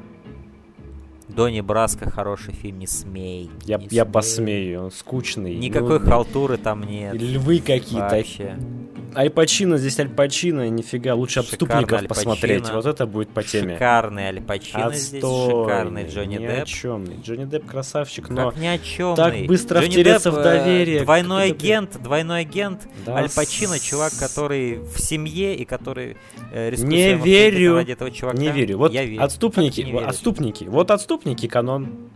[1.29, 3.49] Донни Браско хороший фильм, не смей.
[3.65, 4.11] Я, не я смей.
[4.13, 5.55] посмею, он скучный.
[5.55, 7.13] Никакой Ну, халтуры там нет.
[7.15, 8.15] Львы какие-то.
[8.15, 8.57] Вообще.
[9.15, 12.69] Аль Пачино, здесь Аль Пачино, нифига, лучше Аль посмотреть.
[12.71, 13.73] Вот это будет по теме.
[13.73, 16.67] Шикарный Аль Пачино здесь, шикарный Джонни ни о Депп.
[16.67, 17.15] чёмный.
[17.23, 19.15] Джонни Депп красавчик, но Как ни о чем.
[19.15, 21.01] так быстро втереться в доверие.
[21.03, 22.87] Двойной Как это, агент, двойной агент.
[23.07, 26.17] Да, Аль Пачино, чувак, который в семье и который
[26.51, 27.75] э, Не верю.
[27.75, 28.37] ради этого чувака.
[28.37, 28.77] Не верю.
[28.77, 29.23] Вот Я верю.
[29.23, 30.07] отступники, не веришь?
[30.09, 31.16] отступники, вот отступники
[31.47, 32.09] канон.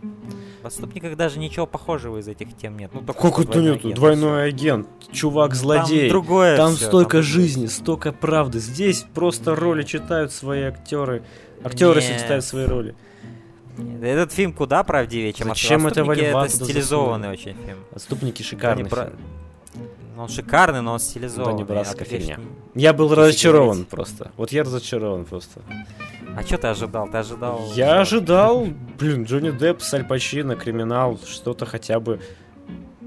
[0.62, 2.90] В отступниках даже ничего похожего из этих тем нет.
[2.94, 3.80] Ну, Как это нет?
[3.80, 5.62] агент, Двойной агент, чувак всё.
[5.62, 6.00] злодей.
[6.02, 8.60] Там другое Там всё, столько там жизни, столько правды.
[8.60, 11.24] Здесь просто роли читают свои актеры.
[11.64, 12.20] Актеры Нет.
[12.20, 12.94] читают свои роли.
[13.76, 14.08] другое.
[14.12, 16.20] Этот фильм куда правдивее, чем Зачем это «Отступники».
[16.24, 17.52] во льва Это стилизованный засунули?
[17.56, 17.78] очень фильм.
[17.92, 19.16] Отступники шикарный Бра- фильм.
[20.14, 21.56] Ну, Он шикарный, но он стилизованный.
[21.56, 22.38] Донни Браско А фигня.
[22.74, 23.88] Я был разочарован говорить.
[23.88, 24.30] просто.
[24.36, 25.62] Вот я разочарован просто.
[26.36, 27.08] А что ты ожидал?
[27.08, 27.60] Ты ожидал...
[27.74, 28.66] Я ожидал,
[28.98, 32.20] блин, Джонни Депп с Аль Пачино, криминал, что-то хотя бы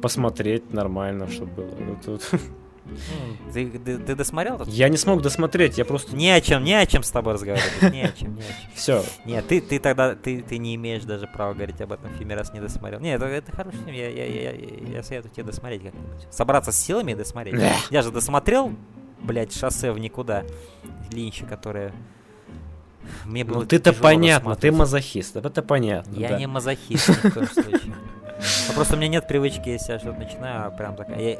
[0.01, 1.97] посмотреть нормально, чтобы было.
[2.05, 2.19] Ну,
[3.51, 4.67] Ты, ты- ты досмотрел этот?
[4.67, 6.15] Я не смог досмотреть, я просто...
[6.15, 7.81] Не о чем, не о чем с тобой разговаривать.
[7.91, 8.71] Не о чем, не о чем.
[8.75, 12.35] Все, Нет, ты, ты тогда, ты, ты не имеешь даже права говорить об этом фильме,
[12.35, 12.99] раз не досмотрел.
[12.99, 16.27] Нет, это, это хороший фильм, я, я, я, я- советую тебе досмотреть как-нибудь.
[16.29, 17.59] Собраться с силами и досмотреть.
[17.89, 18.71] Я же досмотрел,
[19.19, 20.43] блядь, шоссе в никуда.
[21.11, 21.91] Линча, которое...
[23.25, 26.15] Мне было ну ты-то понятно, ты мазохист, это понятно.
[26.15, 26.39] Я да.
[26.39, 27.93] не мазохист ни в коем случае.
[28.67, 31.19] Ну, просто у меня нет привычки, если я что-то начинаю, а прям такая...
[31.19, 31.39] я-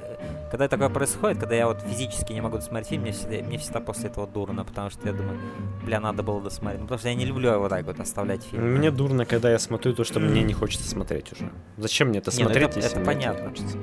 [0.50, 3.82] когда такое происходит, когда я вот физически не могу досмотреть фильм, мне всегда, мне всегда
[3.82, 5.38] после этого дурно, потому что я думаю,
[5.84, 6.80] бля, надо было досмотреть.
[6.82, 8.76] Ну, потому что я не люблю вот так вот оставлять фильм.
[8.78, 11.52] Мне дурно, когда я смотрю то, что мне не хочется смотреть уже.
[11.78, 13.50] Зачем мне это Не, ну смотреть, это- если это понятно.
[13.50, 13.78] хочется?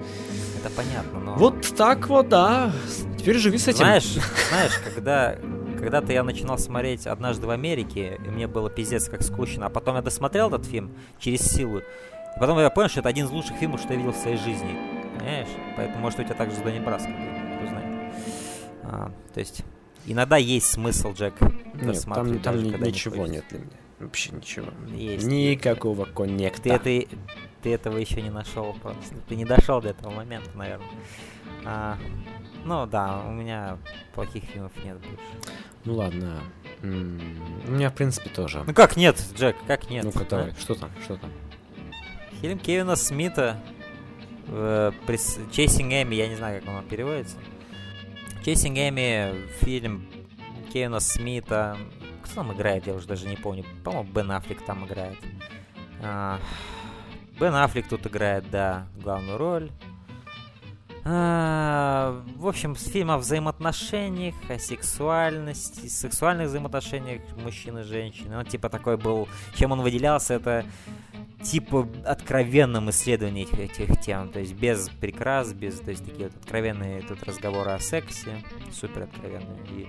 [0.65, 1.35] Это понятно, но...
[1.35, 2.73] Вот так вот, да.
[3.19, 3.79] Теперь живи с этим.
[3.79, 4.17] Знаешь,
[4.49, 5.37] знаешь, когда,
[5.83, 9.97] когда-то я начинал смотреть «Однажды в Америке», и мне было пиздец как скучно, а потом
[9.97, 13.57] я досмотрел этот фильм через силу, и потом я понял, что это один из лучших
[13.57, 14.77] фильмов, что я видел в своей жизни.
[15.19, 15.49] Понимаешь?
[15.77, 18.15] Поэтому, может, у тебя так же Браско, кто знает.
[18.85, 19.65] А, то есть,
[20.07, 21.35] иногда есть смысл, Джек,
[21.75, 23.35] Нет, там, там даже ни- не ничего хочется.
[23.35, 23.71] нет для меня.
[23.99, 24.67] Вообще ничего.
[24.89, 25.27] Есть.
[25.27, 26.79] Никакого коннекта.
[26.79, 27.17] Ты, это,
[27.63, 29.17] ты этого еще не нашел просто.
[29.29, 30.87] Ты не дошел до этого момента, наверное.
[31.65, 31.97] А,
[32.65, 33.79] ну да, у меня
[34.15, 35.55] плохих фильмов нет больше.
[35.85, 36.41] Ну ладно.
[36.83, 38.65] У меня, в принципе, тоже.
[38.67, 40.05] Ну как нет, Джек, как нет?
[40.05, 40.25] Ну-ка, а?
[40.25, 41.31] давай, что там, что там?
[42.41, 43.61] Фильм Кевина Смита
[44.49, 47.37] э, Chasing Эми, я не знаю, как он переводится.
[48.45, 50.07] Chasing Эми, фильм
[50.73, 51.77] Кевина Смита.
[52.23, 53.65] Кто там играет, я уже даже не помню.
[53.85, 55.19] По-моему, Бен Аффлек там играет.
[56.03, 56.41] А,
[57.39, 59.71] Бен Аффлек тут играет, да, главную роль.
[61.05, 68.33] А, в общем, фильм о взаимоотношениях, о сексуальности, сексуальных взаимоотношениях мужчин и женщин.
[68.33, 70.65] Он типа такой был, чем он выделялся, это
[71.43, 76.37] типа откровенном исследовании этих, этих тем, то есть без прикрас, без, то есть такие вот
[76.37, 78.31] откровенные тут разговоры о сексе,
[78.73, 79.89] супер откровенные, и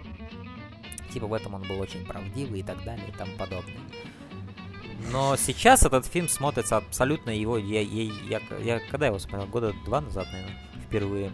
[1.12, 3.78] типа в этом он был очень правдивый и так далее и тому подобное.
[5.12, 9.74] Но сейчас этот фильм смотрится абсолютно его, я, я, я, я когда его смотрел, года
[9.86, 10.58] два назад, наверное,
[10.94, 11.32] впервые.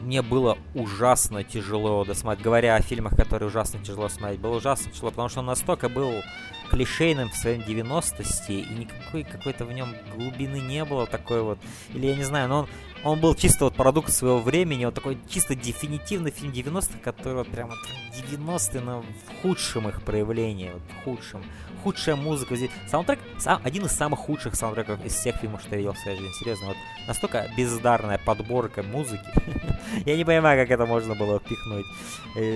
[0.00, 5.10] Мне было ужасно тяжело досмотреть, говоря о фильмах, которые ужасно тяжело смотреть, было ужасно тяжело,
[5.10, 6.22] потому что он настолько был
[6.70, 11.58] клишейным в своем 90-сти, и никакой какой-то в нем глубины не было такой вот,
[11.92, 12.68] или я не знаю, но он,
[13.02, 17.48] он был чисто вот продукт своего времени, вот такой чисто дефинитивный фильм 90-х, который вот
[17.48, 17.78] прям вот
[18.14, 21.42] 90-е, но в худшем их проявлении, вот в худшем.
[21.82, 22.70] Худшая музыка здесь.
[22.88, 26.18] Саундтрек, сам, один из самых худших саундтреков из всех фильмов, что я видел в своей
[26.18, 26.32] жизни.
[26.38, 26.76] Серьезно, вот
[27.06, 29.24] настолько бездарная подборка музыки.
[30.04, 31.86] я не понимаю, как это можно было впихнуть.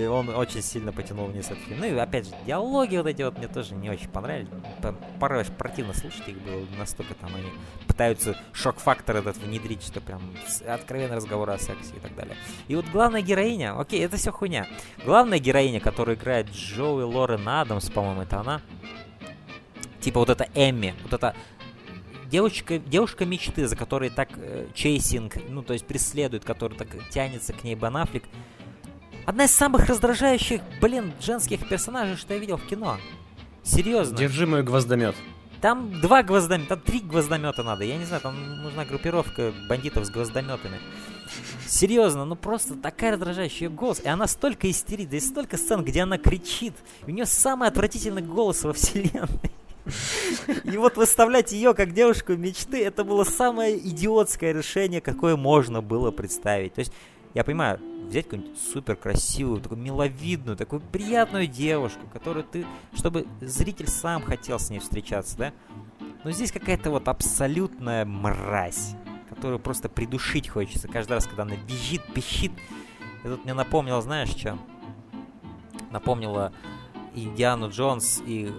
[0.09, 1.79] Он очень сильно потянул вниз этот фильм.
[1.79, 4.49] Ну и опять же, диалоги вот эти вот мне тоже не очень понравились.
[5.19, 7.49] Порой аж противно слушать их было, настолько там они
[7.87, 10.21] пытаются шок-фактор этот внедрить, что прям
[10.67, 12.35] откровенный разговор о сексе и так далее.
[12.67, 14.67] И вот главная героиня, окей, это все хуйня.
[15.03, 18.61] Главная героиня, которую играет Джоуи Лорен Адамс, по-моему, это она.
[20.05, 21.35] Типа вот это Эмми, вот это
[22.29, 27.53] девочка, девушка мечты, за которой так э, chasing, ну то есть преследует, который так тянется
[27.53, 28.23] к ней Бен Аффлек.
[29.25, 32.99] Одна из самых раздражающих, блин, женских персонажей, что я видел в кино.
[33.63, 34.15] Серьезно.
[34.15, 35.15] Держи мой гвоздомет.
[35.59, 37.83] Там два гвоздомета, там три гвоздомета надо.
[37.83, 40.79] Я не знаю, там нужна группировка бандитов с гвоздометами.
[41.65, 44.01] Серьезно, ну просто такая раздражающая голос.
[44.01, 46.75] И она столько истерит, да и столько сцен, где она кричит.
[47.07, 49.51] У нее самый отвратительный голос во вселенной.
[50.63, 56.11] И вот выставлять ее как девушку мечты, это было самое идиотское решение, какое можно было
[56.11, 56.73] представить.
[56.73, 56.91] То есть,
[57.33, 63.87] я понимаю, взять какую-нибудь супер красивую, такую миловидную, такую приятную девушку, которую ты, чтобы зритель
[63.87, 65.53] сам хотел с ней встречаться, да?
[66.23, 68.95] Но здесь какая-то вот абсолютная мразь,
[69.29, 72.51] которую просто придушить хочется каждый раз, когда она визжит, пищит.
[73.23, 74.57] И тут мне напомнило, знаешь, что?
[75.91, 76.51] Напомнило
[77.13, 78.51] Индиану Джонс и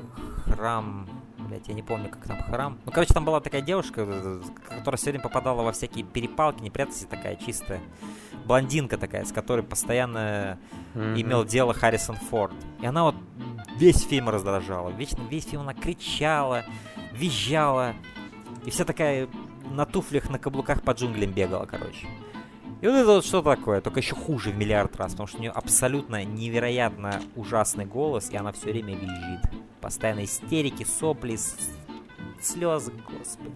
[0.44, 1.09] храм
[1.47, 2.78] блядь, я не помню, как там храм.
[2.85, 6.70] Ну, короче, там была такая девушка, э, которая все время попадала во всякие перепалки, не
[6.70, 7.81] прятайся, такая чистая
[8.47, 10.59] блондинка такая, с которой постоянно
[10.94, 11.20] mm-hmm.
[11.20, 12.55] имел дело Харрисон Форд.
[12.81, 13.16] И она вот
[13.77, 14.90] весь фильм раздражала.
[14.90, 16.64] Вечно весь фильм она кричала,
[17.12, 17.94] визжала.
[18.64, 19.28] И вся такая
[19.70, 22.06] на туфлях, на каблуках по джунглям бегала, короче.
[22.81, 25.40] И вот это вот что такое, только еще хуже в миллиард раз, потому что у
[25.40, 29.40] нее абсолютно невероятно ужасный голос, и она все время визжит.
[29.81, 31.39] Постоянно истерики, сопли,
[32.40, 33.55] слезы, господи.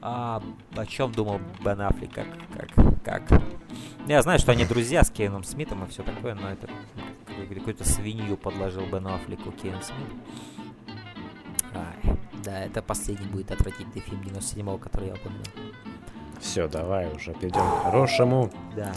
[0.00, 0.42] А,
[0.76, 3.42] о чем думал Бен Аффлек, как, как, как?
[4.06, 6.68] Я знаю, что они друзья с Кейном Смитом и все такое, но это
[7.68, 10.08] какую-то свинью подложил Бену Аффлеку Кейн Смит.
[11.74, 15.44] Ай, да, это последний будет отвратительный фильм 97-го, который я упомянул.
[16.40, 18.52] Все, давай уже перейдем к хорошему.
[18.76, 18.94] Да.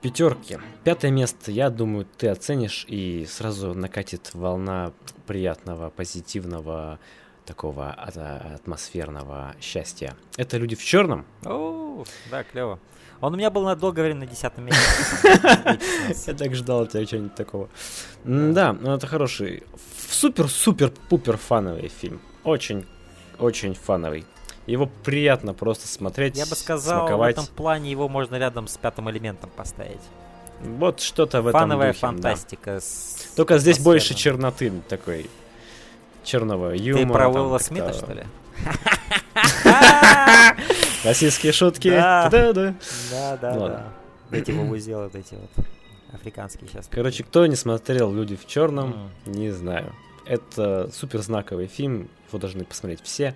[0.00, 0.58] Пятерки.
[0.84, 4.92] Пятое место, я думаю, ты оценишь и сразу накатит волна
[5.26, 6.98] приятного, позитивного,
[7.44, 10.14] такого атмосферного счастья.
[10.36, 11.24] Это люди в черном.
[11.44, 12.78] О, да, клево.
[13.20, 14.80] Он у меня был на долгое время на десятом месте.
[16.26, 17.68] Я так ждал тебя что-нибудь такого.
[18.22, 19.64] Да, ну это хороший,
[20.08, 22.20] супер-супер-пупер фановый фильм.
[22.44, 22.86] Очень,
[23.38, 24.24] очень фановый.
[24.68, 27.36] Его приятно просто смотреть, Я бы сказал, смаковать.
[27.36, 30.00] в этом плане его можно рядом с пятым элементом поставить.
[30.60, 32.74] Вот что-то в этом Фановая духе, фантастика.
[32.74, 32.80] Да.
[32.80, 35.30] С Только здесь больше черноты такой.
[36.22, 37.06] Черного юмора.
[37.06, 38.24] Ты про Уилла Смита, что ли?
[41.04, 41.88] Российские шутки.
[41.88, 42.74] Да, да, да.
[43.10, 43.92] Да, да,
[44.30, 45.66] Эти вывозил вот эти вот
[46.12, 46.88] африканские сейчас.
[46.90, 49.94] Короче, кто не смотрел «Люди в черном», не знаю.
[50.26, 53.34] Это супер знаковый фильм, его должны посмотреть все.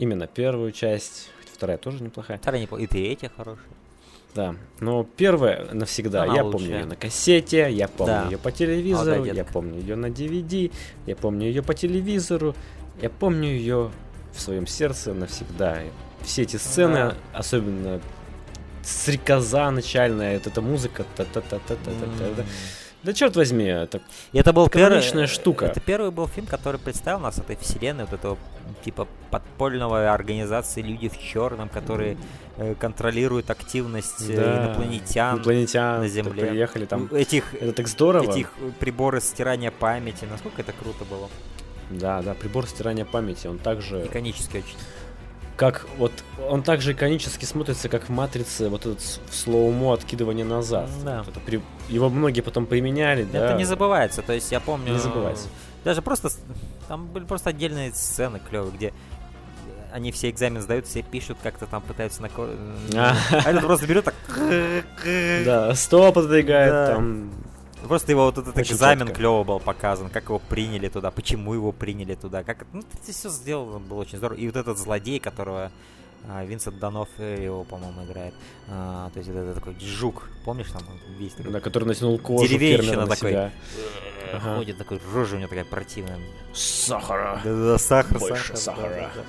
[0.00, 2.38] Именно первую часть, хоть вторая тоже неплохая.
[2.38, 3.68] Вторая неплохая, и третья хорошая.
[4.34, 6.22] Да, но первая навсегда.
[6.22, 6.60] Она я лучшая.
[6.60, 8.24] помню ее на кассете, я помню да.
[8.30, 10.72] ее по телевизору, я помню ее на DVD,
[11.04, 12.54] я помню ее по телевизору,
[13.02, 13.90] я помню ее
[14.32, 15.80] в своем сердце навсегда.
[16.22, 17.16] Все эти сцены, да.
[17.34, 18.00] особенно
[18.82, 22.44] стрекоза начальная, вот эта музыка, та-та-та-та-та-та-та.
[23.02, 24.00] Да черт возьми, это,
[24.32, 25.66] это был первый, штука.
[25.66, 28.38] Это первый был фильм, который представил нас этой вселенной, вот этого
[28.84, 32.18] типа подпольного организации люди в черном, которые
[32.56, 34.66] э, контролируют активность э, да.
[34.66, 36.46] инопланетян, инопланетян на Земле.
[36.46, 37.08] Приехали там.
[37.10, 38.30] Этих, это так здорово.
[38.30, 41.28] Этих приборы стирания памяти, насколько это круто было.
[41.90, 44.06] Да, да, прибор стирания памяти, он также...
[44.06, 44.76] Иконический очень
[45.60, 46.10] как вот
[46.48, 50.88] он также иконически смотрится, как в Матрице, вот этот в слоумо откидывание назад.
[51.04, 51.22] Да.
[51.28, 51.60] Это при...
[51.90, 53.56] Его многие потом применяли, Это да.
[53.58, 54.94] не забывается, то есть я помню...
[54.94, 55.48] Не забывается.
[55.84, 56.30] Даже просто,
[56.88, 58.94] там были просто отдельные сцены клевые, где
[59.92, 62.30] они все экзамен сдают, все пишут, как-то там пытаются на...
[62.96, 64.14] А, а этот просто берет так...
[65.44, 67.32] Да, стоп отодвигает, там
[67.86, 69.14] Просто его вот этот Очень экзамен четко.
[69.14, 73.28] клево был показан, как его приняли туда, почему его приняли туда, как ну, это все
[73.28, 74.38] сделано было очень здорово.
[74.38, 75.72] И вот этот злодей, которого
[76.28, 78.34] а, Винсент Данов его, по-моему, играет.
[78.68, 80.82] А, то есть это, это такой жук, помнишь там
[81.18, 81.52] весь такой?
[81.52, 83.30] Да, который натянул кожу Деревенщина такой.
[83.30, 83.52] Себя.
[84.32, 84.56] Ага.
[84.56, 86.20] Ходит такой, рожа у него такая противная.
[86.54, 87.40] Сахара.
[87.42, 88.58] Да-да, сахар, Больше сахар.
[88.58, 88.90] сахара.
[88.90, 89.22] Да, да, да.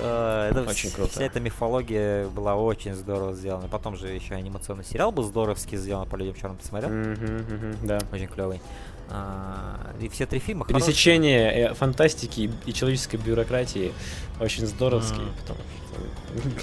[0.00, 1.12] Это очень круто.
[1.12, 3.68] Вся эта мифология была очень здорово сделана.
[3.68, 6.90] Потом же еще анимационный сериал был здоровски сделан по людям черным посмотрел.
[6.90, 8.00] Mm-hmm, mm-hmm, да.
[8.12, 8.60] Очень клевый.
[9.08, 11.70] Uh, и все три фильма Пересечение хорошие.
[11.70, 13.92] Э, фантастики и человеческой бюрократии
[14.40, 15.40] очень здоровские, mm.
[15.40, 15.58] потому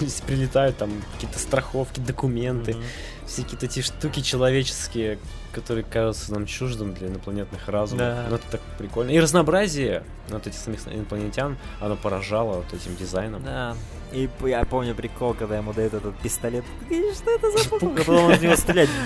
[0.07, 3.27] что прилетают там какие-то страховки, документы, mm-hmm.
[3.27, 5.19] все какие-то эти штуки человеческие,
[5.51, 7.99] которые кажутся нам чуждым для инопланетных разумов.
[7.99, 8.23] Да.
[8.23, 9.11] Но ну, это так прикольно.
[9.11, 13.43] И разнообразие вот этих самих инопланетян, оно поражало вот этим дизайном.
[13.43, 13.75] Да.
[14.11, 16.65] И я помню прикол, когда ему дают этот пистолет.
[16.87, 17.83] Что это за пук?
[17.83, 18.89] А потом он в него стреляет.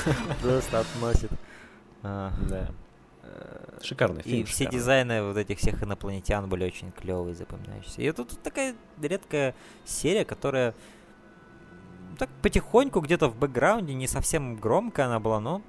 [0.42, 1.30] Просто относит.
[2.02, 2.32] А.
[2.48, 2.68] Да.
[3.82, 4.42] Шикарный фильм.
[4.42, 8.02] И все дизайны вот этих всех инопланетян были очень клевые, запоминающиеся.
[8.02, 9.54] И тут такая редкая
[9.86, 10.74] серия, которая
[12.20, 15.62] так потихоньку где-то в бэкграунде, не совсем громко она была, но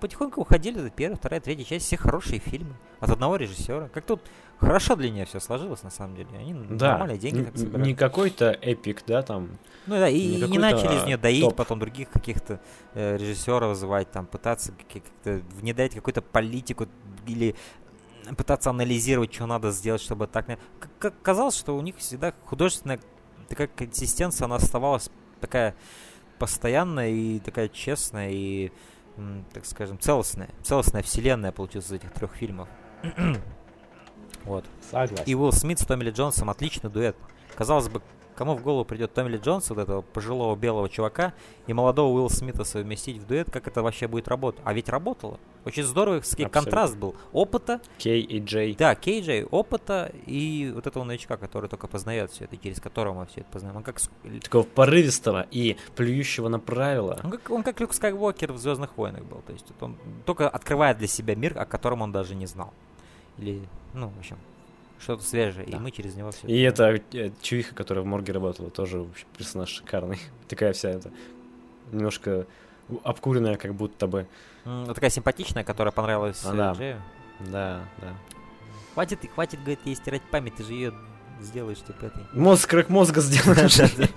[0.00, 3.88] потихоньку уходили до первой, вторая, третья часть, все хорошие фильмы от одного режиссера.
[3.88, 4.20] Как тут
[4.58, 6.28] хорошо для нее все сложилось, на самом деле.
[6.38, 6.92] Они да.
[6.92, 7.86] нормальные деньги так собирают.
[7.86, 9.58] Не какой-то эпик, да, там.
[9.86, 11.56] Ну да, и, и не начали из нее доить, топ.
[11.56, 12.60] потом других каких-то
[12.94, 16.86] э, режиссеров вызывать, там, пытаться как-то внедрять какую-то политику
[17.26, 17.56] или
[18.36, 20.46] пытаться анализировать, что надо сделать, чтобы так...
[21.00, 23.00] Как казалось, что у них всегда художественная
[23.48, 25.10] такая консистенция, она оставалась
[25.44, 25.74] такая
[26.38, 28.72] постоянная и такая честная и,
[29.52, 30.48] так скажем, целостная.
[30.62, 32.68] Целостная вселенная получилась из этих трех фильмов.
[34.44, 34.64] вот.
[34.90, 35.24] Согласен.
[35.26, 37.16] И Уилл Смит с Томми Ли Джонсом отличный дуэт.
[37.56, 38.02] Казалось бы,
[38.36, 41.34] Кому в голову придет Томми Джонс, вот этого пожилого белого чувака,
[41.66, 44.60] и молодого Уилла Смита совместить в дуэт, как это вообще будет работать?
[44.64, 45.38] А ведь работало.
[45.64, 46.48] Очень здорово, Абсолютно.
[46.50, 47.14] контраст был.
[47.32, 47.80] Опыта.
[47.98, 48.74] Кей и Джей.
[48.74, 53.20] Да, Кей Джей, опыта и вот этого новичка, который только познает все это, через которого
[53.20, 53.76] мы все это познаем.
[53.76, 54.00] Он как...
[54.42, 57.20] Такого порывистого и плюющего на правила.
[57.22, 59.42] Он как, он как Люк Скайуокер в Звездных войнах был.
[59.46, 59.96] То есть он
[60.26, 62.72] только открывает для себя мир, о котором он даже не знал.
[63.38, 63.62] Или,
[63.94, 64.36] ну, в общем,
[64.98, 65.76] что-то свежее, да.
[65.76, 66.46] и мы через него все.
[66.46, 70.18] И это э, чувиха, которая в морге работала, тоже вообще персонаж шикарный.
[70.48, 71.10] Такая вся эта
[71.92, 72.46] немножко
[73.02, 74.26] обкуренная, как будто бы.
[74.64, 76.72] Mm, такая симпатичная, которая понравилась а, да.
[76.72, 77.02] Джею.
[77.40, 78.14] Да, да.
[78.94, 80.94] Хватит, хватит, говорит, ей стирать память, ты же ее
[81.40, 82.22] сделаешь, типа этой.
[82.32, 83.78] Мозг, как мозга сделаешь.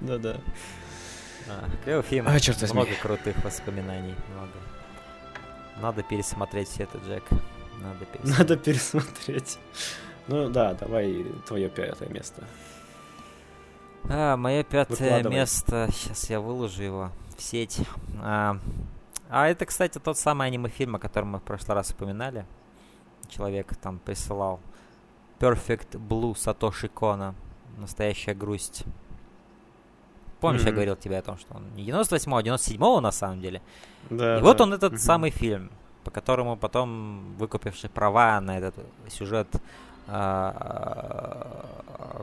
[0.00, 0.36] Да-да.
[1.84, 2.26] Клевый фильм.
[2.28, 4.14] А, черт Много крутых воспоминаний.
[4.34, 4.52] Много.
[5.80, 7.24] Надо пересмотреть все это, Джек.
[7.82, 8.38] Надо пересмотреть.
[8.38, 9.58] Надо пересмотреть.
[10.28, 12.44] Ну да, давай твое пятое место.
[14.08, 15.88] А, мое пятое место.
[15.92, 17.80] Сейчас я выложу его в сеть.
[18.20, 18.58] А,
[19.28, 22.44] а это, кстати, тот самый аниме-фильм, о котором мы в прошлый раз упоминали.
[23.28, 24.60] Человек там присылал.
[25.38, 27.34] Perfect Blue Сатоши Кона.
[27.76, 28.84] Настоящая грусть.
[30.40, 30.66] Помнишь, mm-hmm.
[30.66, 33.62] я говорил тебе о том, что он не 98-го, а 97-го на самом деле.
[34.10, 34.44] Да, И да.
[34.44, 34.98] вот он этот mm-hmm.
[34.98, 35.70] самый фильм
[36.06, 38.76] по которому потом, выкупивший права на этот
[39.08, 39.48] сюжет,
[40.06, 41.66] а,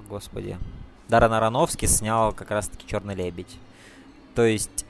[0.08, 0.58] господи,
[1.10, 3.60] Даррен Аронофский снял как раз-таки «Черный лебедь».
[4.36, 4.86] То есть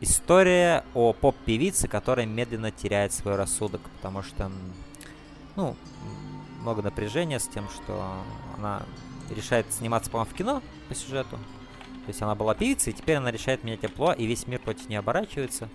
[0.00, 4.50] история о поп-певице, которая медленно теряет свой рассудок, потому что,
[5.56, 5.74] ну,
[6.60, 8.22] много напряжения с тем, что
[8.58, 8.82] она
[9.34, 11.38] решает сниматься, по-моему, в кино по сюжету.
[12.04, 14.90] То есть она была певицей, и теперь она решает менять тепло, и весь мир против
[14.90, 15.70] нее оборачивается.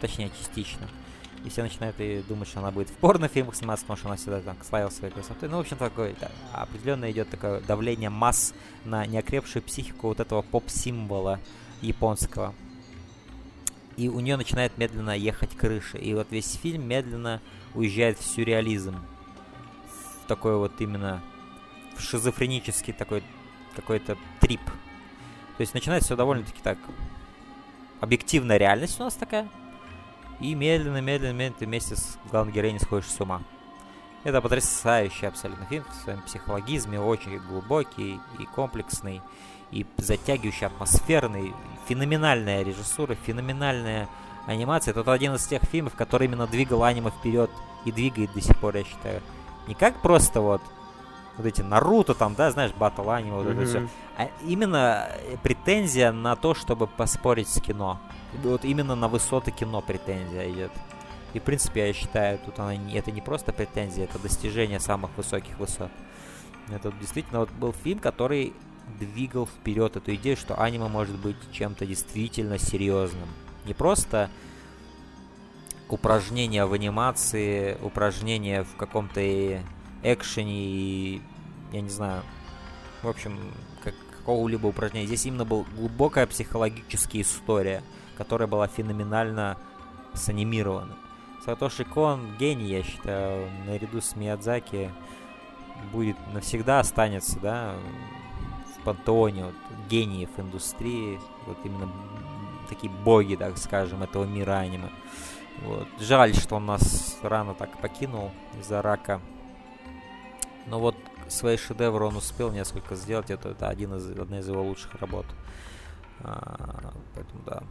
[0.00, 0.88] Точнее, частично
[1.46, 4.40] и все начинают и думать, что она будет в порнофильмах сниматься, потому что она всегда
[4.40, 5.48] так славила своей красотой.
[5.48, 8.52] Ну, в общем, такое да, определенно идет такое давление масс
[8.84, 11.38] на неокрепшую психику вот этого поп-символа
[11.82, 12.52] японского.
[13.96, 15.98] И у нее начинает медленно ехать крыша.
[15.98, 17.40] И вот весь фильм медленно
[17.74, 18.96] уезжает в сюрреализм.
[20.22, 21.22] В такой вот именно
[21.96, 23.22] в шизофренический такой
[23.76, 24.64] какой-то трип.
[24.64, 26.78] То есть начинается все довольно-таки так
[28.00, 29.48] объективная реальность у нас такая,
[30.40, 33.42] и медленно, медленно, медленно ты вместе с главной героиней сходишь с ума.
[34.24, 39.22] Это потрясающий абсолютно фильм в своем психологизме, очень глубокий и комплексный,
[39.70, 41.54] и затягивающий, атмосферный,
[41.88, 44.08] феноменальная режиссура, феноменальная
[44.46, 44.92] анимация.
[44.92, 47.50] Это один из тех фильмов, который именно двигал аниме вперед
[47.84, 49.22] и двигает до сих пор, я считаю.
[49.68, 50.62] Не как просто вот
[51.36, 53.62] вот эти Наруто там, да, знаешь, батл аниме, вот mm-hmm.
[53.62, 53.88] это все.
[54.16, 55.08] А именно
[55.42, 58.00] претензия на то, чтобы поспорить с кино
[58.40, 60.72] вот именно на высоты кино претензия идет.
[61.36, 65.58] И, в принципе, я считаю, тут она это не просто претензия, это достижение самых высоких
[65.58, 65.90] высот.
[66.70, 68.54] Это действительно вот был фильм, который
[68.98, 73.28] двигал вперед эту идею, что аниме может быть чем-то действительно серьезным.
[73.64, 74.30] Не просто
[75.88, 79.20] упражнение в анимации, упражнение в каком-то
[80.02, 81.22] экшене и,
[81.72, 82.22] я не знаю,
[83.02, 83.38] в общем,
[83.84, 85.06] как, какого-либо упражнения.
[85.06, 87.82] Здесь именно была глубокая психологическая история–
[88.16, 89.56] которая была феноменально
[90.14, 90.94] санимирована.
[91.44, 94.90] Сатоши Кон гений, я считаю, наряду с Миядзаки
[95.92, 97.74] будет навсегда останется, да,
[98.74, 99.54] в пантеоне вот,
[99.88, 101.92] гениев индустрии, вот именно
[102.68, 104.90] такие боги, так скажем, этого мира аниме.
[105.62, 105.86] Вот.
[106.00, 108.30] Жаль, что он нас рано так покинул
[108.60, 109.20] из-за рака.
[110.66, 110.96] Но вот
[111.28, 113.30] свои шедевры он успел несколько сделать.
[113.30, 115.26] Это, это один из, одна из его лучших работ.
[116.20, 117.62] А, поэтому да,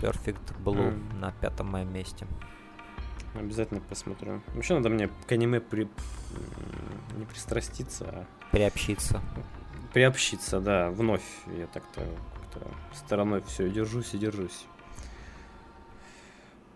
[0.00, 1.18] Perfect Blue mm.
[1.20, 2.26] на пятом моем месте.
[3.34, 4.40] Обязательно посмотрю.
[4.54, 5.88] Вообще надо мне к аниме при...
[7.16, 8.26] не пристраститься, а...
[8.52, 9.20] Приобщиться.
[9.92, 11.24] Приобщиться, да, вновь.
[11.58, 12.02] Я так-то
[12.54, 14.66] как-то стороной все держусь и держусь.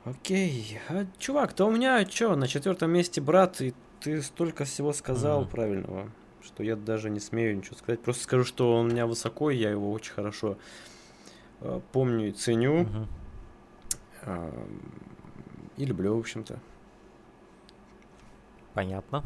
[0.04, 0.78] Окей.
[0.88, 5.44] А, чувак, то у меня что, на четвертом месте брат, и ты столько всего сказал
[5.44, 5.48] mm.
[5.48, 6.10] правильного,
[6.42, 8.00] что я даже не смею ничего сказать.
[8.00, 10.56] Просто скажу, что он у меня высоко, и я его очень хорошо
[11.92, 12.80] помню и ценю.
[12.84, 13.08] Мгм.
[14.22, 14.66] э,
[15.76, 16.58] И люблю, в общем-то.
[18.74, 19.24] Понятно.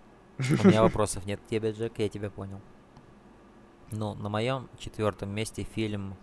[0.64, 2.60] У меня вопросов нет к тебе, Джек, я тебя понял.
[3.90, 6.14] Ну, на моем четвертом месте фильм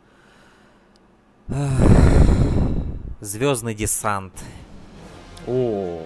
[3.22, 4.34] Звездный десант
[5.48, 6.02] О,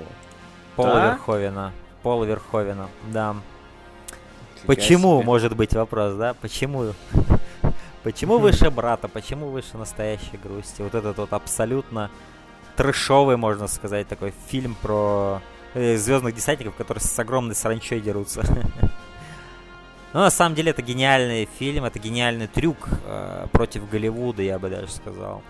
[0.76, 1.12] Пола Да?
[1.12, 1.72] Верховена.
[2.04, 3.36] Пола Верховена, да.
[4.56, 5.26] фига Почему, себе.
[5.26, 6.34] может быть, вопрос, да?
[6.34, 6.94] Почему?
[8.04, 9.08] Почему выше брата?
[9.08, 10.82] Почему выше настоящей грусти?
[10.82, 12.10] Вот этот вот абсолютно
[12.76, 15.42] трэшовый, можно сказать, такой фильм про
[15.76, 18.44] звездных десантников, которые с огромной саранчой дерутся.
[20.14, 24.70] Но на самом деле это гениальный фильм, это гениальный трюк э, против Голливуда, я бы
[24.70, 25.44] даже сказал.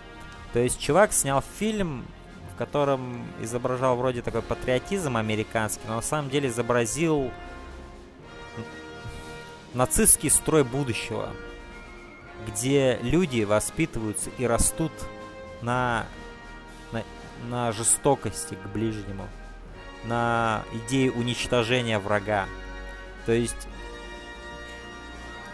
[0.52, 2.06] То есть чувак снял фильм,
[2.54, 7.32] в котором изображал вроде такой патриотизм американский, но на самом деле изобразил
[9.74, 11.30] нацистский строй будущего,
[12.48, 14.92] где люди воспитываются и растут
[15.62, 16.06] на,
[16.92, 17.04] на,
[17.50, 19.28] на жестокости к ближнему,
[20.06, 22.46] на идее уничтожения врага.
[23.26, 23.68] То есть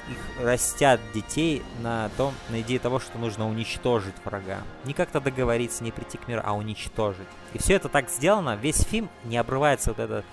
[0.10, 4.60] их растят детей на том, на идее того, что нужно уничтожить врага.
[4.84, 7.28] Не как-то договориться, не прийти к миру, а уничтожить.
[7.54, 10.24] И все это так сделано, весь фильм не обрывается вот это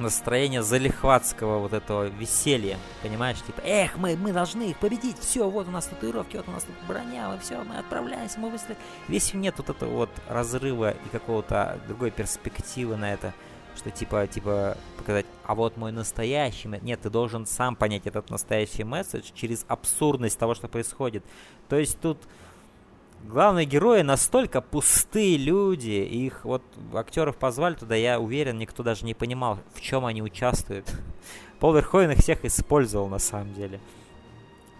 [0.00, 5.68] настроение залихватского вот этого веселья, понимаешь, типа, эх, мы, мы должны их победить, все, вот
[5.68, 8.76] у нас татуировки, вот у нас тут броня, мы все, мы отправляемся, мы быстро.
[9.08, 13.34] Весь нет вот этого вот разрыва и какого-то другой перспективы на это,
[13.76, 16.68] что типа, типа, показать, а вот мой настоящий.
[16.82, 21.24] Нет, ты должен сам понять этот настоящий месседж через абсурдность того, что происходит.
[21.68, 22.18] То есть тут
[23.24, 26.62] главные герои настолько пустые люди, их вот
[26.94, 30.90] актеров позвали туда, я уверен, никто даже не понимал, в чем они участвуют.
[31.60, 33.80] Пол Верховен их всех использовал на самом деле.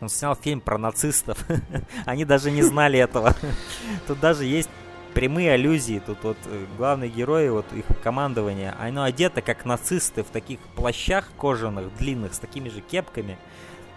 [0.01, 1.45] Он снял фильм про нацистов.
[2.07, 3.35] Они даже не знали этого.
[4.07, 4.71] Тут даже есть
[5.13, 6.01] прямые аллюзии.
[6.05, 11.29] Тут вот э, главные герои, вот их командование, оно одето как нацисты в таких плащах
[11.37, 13.39] кожаных, длинных, с такими же кепками.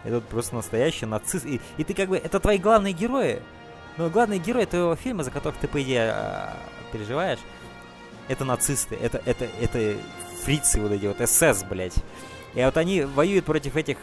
[0.04, 1.46] Это просто настоящий нацист.
[1.46, 3.40] И, и ты как бы, это твои главные герои.
[3.98, 6.58] Но главные герои твоего фильма, за которых ты, по идее, а,
[6.92, 7.40] переживаешь,
[8.28, 9.98] это нацисты, это, это, это
[10.44, 11.96] фрицы вот эти вот, СС, блядь.
[12.54, 13.98] И вот они воюют против этих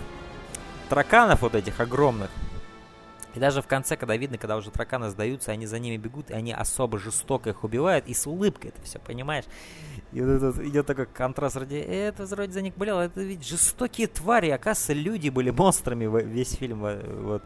[0.89, 2.31] тараканов вот этих огромных.
[3.35, 6.35] И даже в конце, когда видно, когда уже тараканы сдаются, они за ними бегут, и
[6.35, 9.45] они особо жестоко их убивают, и с улыбкой это все, понимаешь?
[10.13, 14.07] И вот идет такой контраст вроде, «Э, это вроде за них болело, это ведь жестокие
[14.07, 17.43] твари, оказывается, люди были монстрами весь фильм, вот.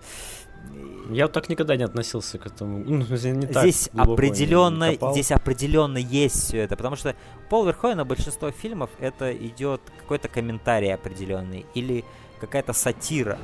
[1.10, 2.78] Я вот так никогда не относился к этому.
[2.78, 5.12] Ну, не так здесь не определенно, копал.
[5.12, 7.14] здесь определенно есть все это, потому что
[7.50, 12.04] Пол Верховена большинство фильмов это идет какой-то комментарий определенный или
[12.40, 13.38] какая-то сатира.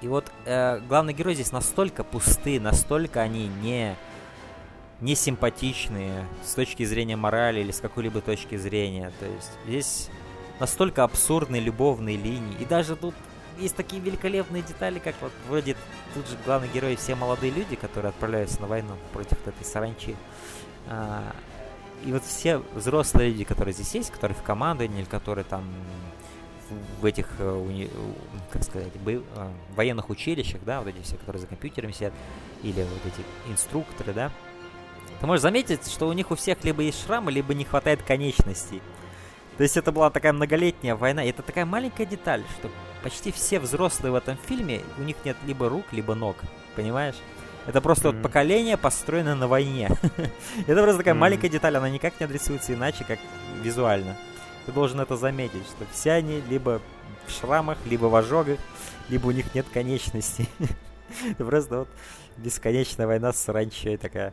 [0.00, 3.96] И вот э, главные герои здесь настолько пустые, настолько они не
[5.00, 9.12] не симпатичные с точки зрения морали или с какой-либо точки зрения.
[9.18, 10.10] То есть здесь
[10.58, 12.54] настолько абсурдные любовные линии.
[12.60, 13.14] И даже тут
[13.60, 15.76] есть такие великолепные детали, как вот вроде
[16.14, 20.16] тут же главные герои все молодые люди, которые отправляются на войну против этой саранчи.
[20.88, 21.34] А,
[22.04, 25.64] и вот все взрослые люди, которые здесь есть, которые в командовании, или которые там
[27.00, 27.88] в- этих, э,
[28.50, 32.12] как сказать, бо- э, военных училищах, да, вот эти все, которые за компьютерами сидят,
[32.62, 34.30] или вот эти инструкторы, да,
[35.20, 38.80] ты можешь заметить, что у них у всех либо есть шрамы, либо не хватает конечностей.
[39.58, 41.22] То есть это была такая многолетняя война.
[41.22, 42.70] И это такая маленькая деталь, что
[43.02, 46.36] почти все взрослые в этом фильме, у них нет либо рук, либо ног.
[46.76, 47.16] Понимаешь?
[47.66, 48.22] Это просто вот Мгм.
[48.22, 49.90] поколение, построенное на войне.
[50.66, 51.20] Это просто такая Мгм.
[51.20, 53.18] маленькая деталь, она никак не адресуется иначе, как
[53.62, 54.16] визуально.
[54.66, 56.80] Ты должен это заметить, что все они либо
[57.26, 58.58] в шрамах, либо в ожогах,
[59.08, 60.48] либо у них нет конечностей.
[61.30, 61.88] Это просто вот
[62.36, 64.32] бесконечная война с саранчой такая.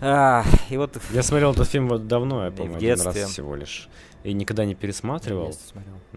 [0.00, 3.54] А, и вот Я смотрел этот фильм вот давно, я в помню, один раз всего
[3.54, 3.88] лишь.
[4.24, 5.52] И никогда не пересматривал.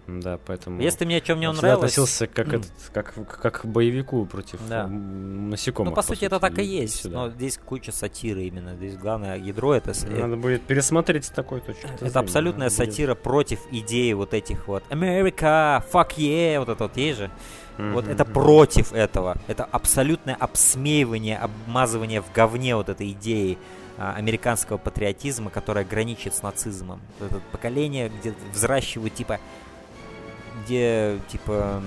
[0.07, 0.81] Да, поэтому...
[0.81, 4.85] Если мне чем не он нравилось, относился как, этот, как, как к боевику против Да.
[4.87, 5.91] насекомых.
[5.91, 7.15] ну по сути это так и есть, сюда.
[7.23, 11.61] но здесь куча сатиры именно, здесь главное ядро это э, Надо будет пересмотреть с такой
[11.61, 12.91] точки это зрения, абсолютная надо будет.
[12.91, 17.31] сатира против идеи вот этих вот Америка, fuck yeah, вот это вот есть же.
[17.77, 19.35] Вот Мгм, это против этого.
[19.47, 23.57] Это абсолютное обсмеивание, обмазывание в говне вот этой идеи
[23.97, 27.01] американского патриотизма, которая граничит с нацизмом.
[27.19, 29.39] Это поколение, где взращивают типа,
[30.63, 31.81] где типа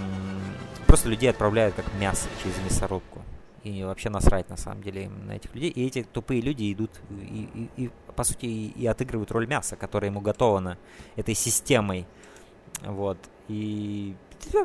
[0.87, 3.23] просто людей отправляют как мясо через мясорубку.
[3.65, 5.71] И вообще насрать на самом деле на этих людей.
[5.71, 9.77] И эти тупые люди идут и, и- и, по сути и, и отыгрывают роль мяса,
[9.77, 10.79] которая ему готована
[11.17, 12.07] этой системой.
[12.83, 13.19] Вот.
[13.49, 14.15] И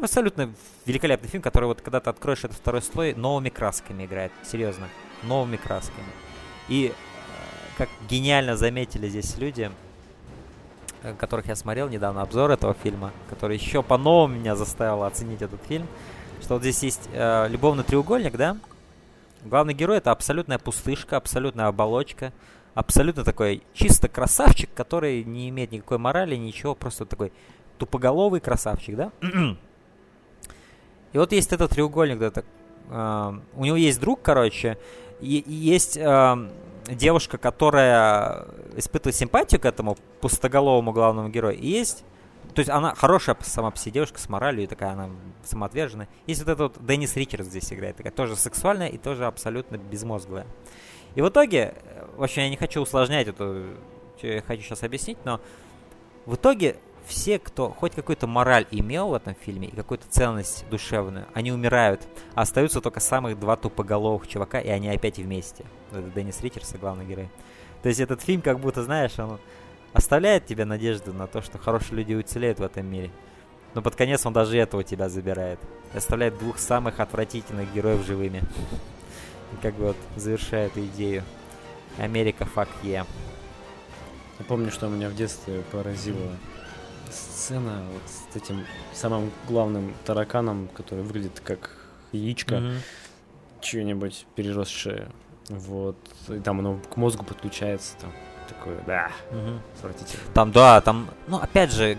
[0.01, 0.53] абсолютно
[0.85, 4.31] великолепный фильм, который вот когда ты откроешь этот второй слой, новыми красками играет.
[4.43, 4.87] Серьезно,
[5.23, 6.07] новыми красками.
[6.69, 6.93] И
[7.77, 9.71] как гениально заметили здесь люди,
[11.01, 15.61] э, которых я смотрел недавно обзор этого фильма, который еще по-новому меня заставил оценить этот
[15.65, 15.87] фильм,
[16.41, 18.57] что вот здесь есть э, любовный треугольник, да?
[19.43, 22.31] Главный герой это абсолютная пустышка, абсолютная оболочка,
[22.75, 27.31] абсолютно такой чисто красавчик, который не имеет никакой морали, ничего, просто такой
[27.77, 29.11] тупоголовый красавчик, да?
[31.13, 32.45] И вот есть этот треугольник, да, так,
[32.89, 34.77] э, у него есть друг, короче,
[35.21, 36.49] и, и есть э,
[36.87, 38.45] девушка, которая
[38.75, 42.03] испытывает симпатию к этому пустоголовому главному герою, и есть
[42.53, 45.09] то есть она хорошая сама по себе девушка с моралью, такая она
[45.43, 46.07] самоотверженная.
[46.27, 50.45] Есть вот этот вот Деннис Ричардс здесь играет, такая тоже сексуальная и тоже абсолютно безмозглая.
[51.15, 51.73] И в итоге,
[52.15, 53.65] вообще я не хочу усложнять эту,
[54.17, 55.39] что я хочу сейчас объяснить, но
[56.25, 61.27] в итоге все, кто хоть какую-то мораль имел в этом фильме и какую-то ценность душевную,
[61.33, 62.07] они умирают.
[62.35, 65.65] А остаются только самых два тупоголовых чувака, и они опять вместе.
[65.91, 67.29] Это Деннис Ричардс главный герой.
[67.81, 69.39] То есть этот фильм как будто, знаешь, он
[69.91, 73.11] оставляет тебе надежду на то, что хорошие люди уцелеют в этом мире.
[73.73, 75.59] Но под конец он даже этого тебя забирает.
[75.93, 78.43] И оставляет двух самых отвратительных героев живыми.
[79.51, 81.23] И как бы вот завершает идею.
[81.97, 83.05] Америка, фак е.
[84.39, 86.31] Я помню, что меня в детстве поразила
[87.13, 91.71] сцена вот с этим самым главным тараканом, который выглядит как
[92.11, 92.77] яичко, mm-hmm.
[93.61, 95.09] чье-нибудь переросшее.
[95.49, 95.97] Вот.
[96.29, 97.95] И там оно к мозгу подключается.
[97.97, 98.11] Там
[98.47, 99.59] такое, да, угу.
[99.77, 100.23] отвратительно.
[100.33, 101.97] Там, да, там, ну, опять же,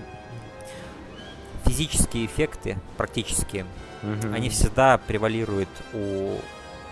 [1.65, 3.65] физические эффекты практически,
[4.03, 4.33] угу.
[4.33, 6.39] они всегда превалируют у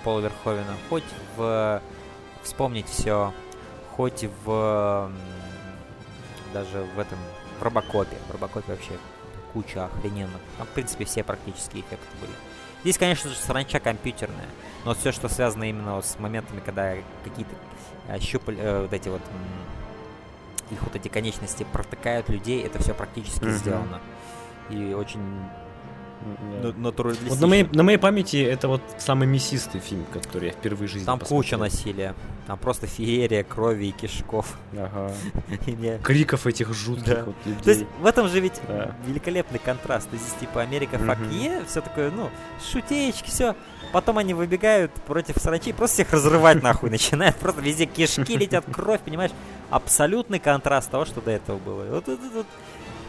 [0.05, 0.75] Пола Верховена.
[0.89, 1.05] Хоть
[1.37, 1.83] в
[2.43, 3.33] вспомнить все,
[3.93, 5.11] хоть в
[6.53, 7.19] даже в этом
[7.63, 8.17] в Робокопе.
[8.29, 8.99] В Робокопе вообще
[9.53, 10.41] куча охрененных.
[10.59, 12.33] Там, в принципе, все практические эффекты были.
[12.83, 14.49] Здесь, конечно же, саранча компьютерная,
[14.85, 17.55] но все, что связано именно с моментами, когда какие-то
[18.09, 19.23] э, щупаль, э, вот эти вот
[20.73, 23.57] их вот эти конечности протыкают людей, это все практически mm-hmm.
[23.59, 24.01] сделано.
[24.71, 25.23] И очень
[26.63, 26.79] yeah.
[26.79, 27.31] натуралистично.
[27.31, 30.91] Вот на моей, на моей памяти это вот самый мясистый фильм, который я впервые в
[30.91, 31.43] жизни Там посмотрел.
[31.43, 32.15] куча насилия.
[32.47, 34.57] Там просто феерия крови и кишков.
[34.73, 35.13] Ага.
[36.03, 37.25] Криков этих жутких да.
[37.25, 37.63] вот людей.
[37.63, 38.97] То есть в этом же ведь да.
[39.07, 40.09] великолепный контраст.
[40.09, 41.67] То есть здесь типа Америка mm-hmm.
[41.67, 42.31] все такое, ну,
[42.73, 43.55] шутеечки, все.
[43.93, 47.37] Потом они выбегают против сарачей, просто всех разрывать нахуй начинают.
[47.37, 49.33] Просто везде кишки летят, кровь, понимаешь?
[49.71, 51.85] Абсолютный контраст того, что до этого было.
[51.85, 52.47] Вот это вот,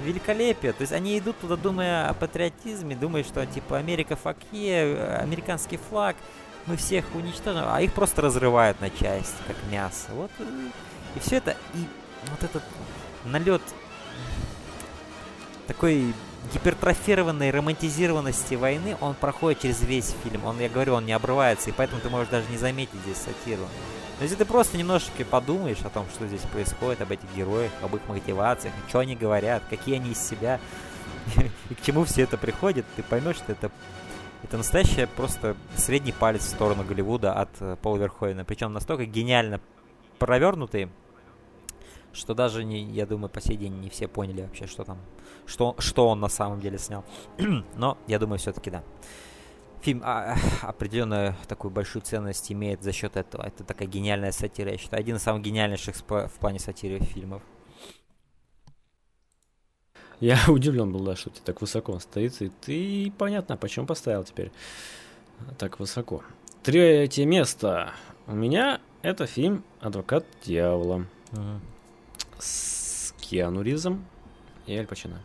[0.03, 0.73] великолепие.
[0.73, 6.15] То есть они идут туда, думая о патриотизме, думая, что типа Америка факе, американский флаг,
[6.65, 10.07] мы всех уничтожим, а их просто разрывают на части, как мясо.
[10.11, 10.31] Вот
[11.15, 11.85] и все это, и
[12.29, 12.63] вот этот
[13.25, 13.61] налет
[15.67, 16.13] такой
[16.53, 20.45] гипертрофированной романтизированности войны, он проходит через весь фильм.
[20.45, 23.63] Он, я говорю, он не обрывается, и поэтому ты можешь даже не заметить здесь сатиру.
[24.23, 28.01] Если ты просто немножечко подумаешь о том, что здесь происходит, об этих героях, об их
[28.07, 30.61] мотивациях, что они говорят, какие они из себя,
[31.69, 33.69] и к чему все это приходит, ты поймешь, что это
[34.43, 38.43] это настоящий просто средний палец в сторону Голливуда от э, Пола Верховена.
[38.43, 39.59] Причем настолько гениально
[40.19, 40.89] провернутый,
[42.13, 44.99] что даже, не, я думаю, по сей день не все поняли вообще, что там,
[45.45, 47.03] что, что он на самом деле снял.
[47.75, 48.83] Но, я думаю, все-таки да.
[49.83, 53.45] Фильм а, определенную такую большую ценность имеет за счет этого.
[53.45, 55.01] Это такая гениальная сатира, я считаю.
[55.01, 57.41] Один из самых гениальнейших в плане сатиры фильмов.
[60.19, 64.51] Я удивлен был, да, что ты так высоко стоит, и ты понятно, почему поставил теперь
[65.57, 66.23] так высоко.
[66.63, 67.91] Третье место
[68.25, 71.05] у меня это фильм «Адвокат дьявола».
[71.31, 71.59] Uh-huh
[72.43, 74.05] с Киану Ривзом
[74.65, 75.21] и Аль Пачино.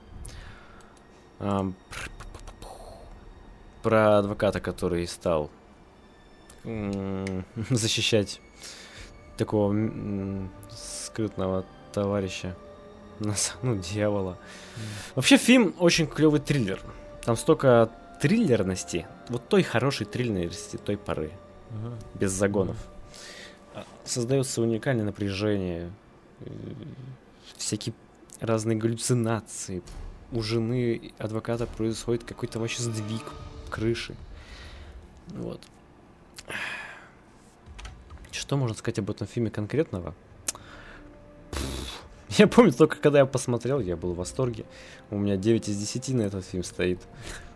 [3.82, 5.50] Про адвоката, который стал
[7.70, 8.40] защищать
[9.36, 9.74] такого
[10.70, 12.56] скрытного товарища,
[13.62, 14.38] ну, дьявола.
[15.14, 16.80] Вообще фильм очень клевый триллер.
[17.24, 17.90] Там столько
[18.20, 21.30] триллерности, вот той хорошей триллерности той поры,
[22.14, 22.76] без загонов.
[24.04, 25.92] Создается уникальное напряжение,
[27.56, 27.94] всякие
[28.40, 29.82] разные галлюцинации.
[30.32, 33.22] У жены адвоката происходит какой-то вообще сдвиг
[33.68, 34.14] крыши.
[35.28, 35.60] Вот.
[38.30, 40.14] Что можно сказать об этом фильме конкретного?
[42.30, 44.64] Я помню, только когда я посмотрел, я был в восторге.
[45.10, 47.00] У меня 9 из 10 на этот фильм стоит.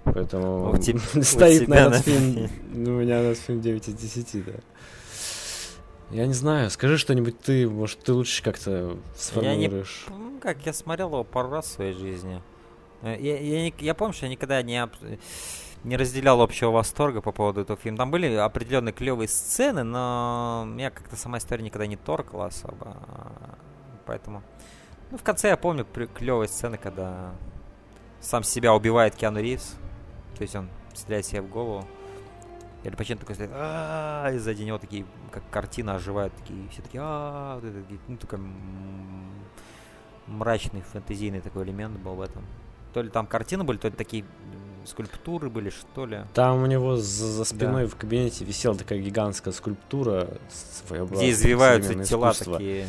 [0.04, 0.74] Поэтому
[1.22, 2.50] стоит на этот фильм.
[2.74, 4.52] У меня на этот фильм 9 из 10, да.
[6.10, 10.04] Я не знаю, скажи что-нибудь ты, может, ты лучше как-то сформулируешь.
[10.08, 10.40] Я не...
[10.40, 12.42] Как, я смотрел его пару раз в своей жизни.
[13.02, 14.96] Э, Я, я, не- я помню, что я никогда не, об-
[15.84, 17.98] не разделял общего восторга по поводу этого фильма.
[17.98, 22.96] Там были определенные клевые сцены, но меня как-то сама история никогда не торкала особо.
[23.08, 23.58] а,
[24.06, 24.42] Поэтому...
[25.10, 27.32] Ну, в конце я помню клевые сцены, когда
[28.20, 29.76] сам себя убивает Киану Ривз.
[30.36, 31.86] То есть он стреляет себе в голову.
[32.82, 37.00] И Аль Пачино такой стоит, и сзади него такие, как картина оживают, такие, все такие,
[37.60, 38.40] такие, ну, такой
[40.26, 42.44] мрачный фэнтезийный такой элемент был в этом.
[42.92, 44.24] То ли там картины были, то ли такие
[44.86, 46.20] скульптуры были, что ли.
[46.34, 50.28] Там у него за, за спиной в кабинете висела такая гигантская скульптура.
[51.10, 52.54] Где извиваются тела искусство.
[52.58, 52.86] такие.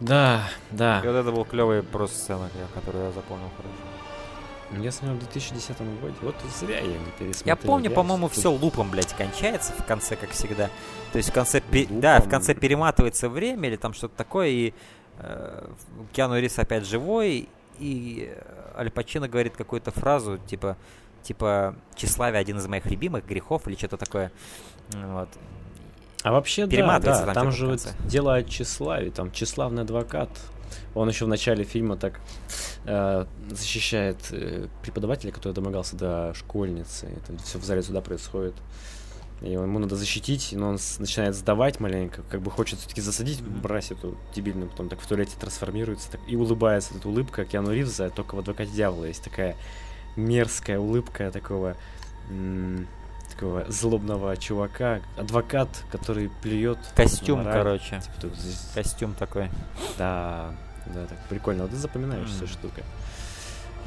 [0.00, 1.00] Да, да.
[1.04, 4.82] И вот это был клевый просто сцена, которую я запомнил хорошо.
[4.82, 6.14] Я смотрел в 2010 году.
[6.22, 7.44] Вот зря я не пересмотрел.
[7.44, 10.70] Я помню, по-моему, все лупом, блядь, кончается в конце, как всегда.
[11.12, 14.74] То есть в конце, пе- да, в конце перематывается время или там что-то такое, и
[15.18, 15.66] э,
[16.12, 17.48] Киану Ривз опять живой,
[17.80, 18.42] и э,
[18.80, 20.78] Аль Пачино говорит какую-то фразу, типа,
[21.22, 24.32] типа, тщеславие один из моих любимых грехов или что-то такое.
[24.94, 25.28] Вот.
[26.22, 30.30] А вообще, да, да, там же вот дело о тщеславии, там тщеславный адвокат.
[30.94, 32.20] Он еще в начале фильма так
[32.86, 37.06] э, защищает э, преподавателя, который домогался до школьницы.
[37.06, 38.54] Это все в зале суда происходит.
[39.42, 43.60] И ему надо защитить, но он начинает сдавать маленько, как бы хочет все-таки засадить, Мгм.
[43.60, 46.94] брать эту дебильную, потом так в туалете трансформируется так, и улыбается.
[46.94, 49.56] Эта улыбка Киану Ривза, только в «Адвокате дьявола» есть такая
[50.16, 51.76] мерзкая улыбка такого
[52.28, 52.86] м,
[53.32, 56.78] такого злобного чувака, адвокат, который плюет.
[56.94, 57.54] Костюм, мораль.
[57.54, 58.00] короче.
[58.02, 58.32] Типа, тут
[58.74, 59.48] Костюм такой.
[59.96, 60.54] Да,
[60.86, 61.62] да, так прикольно.
[61.62, 62.34] Вот ты запоминаешь М.
[62.34, 62.82] все штука.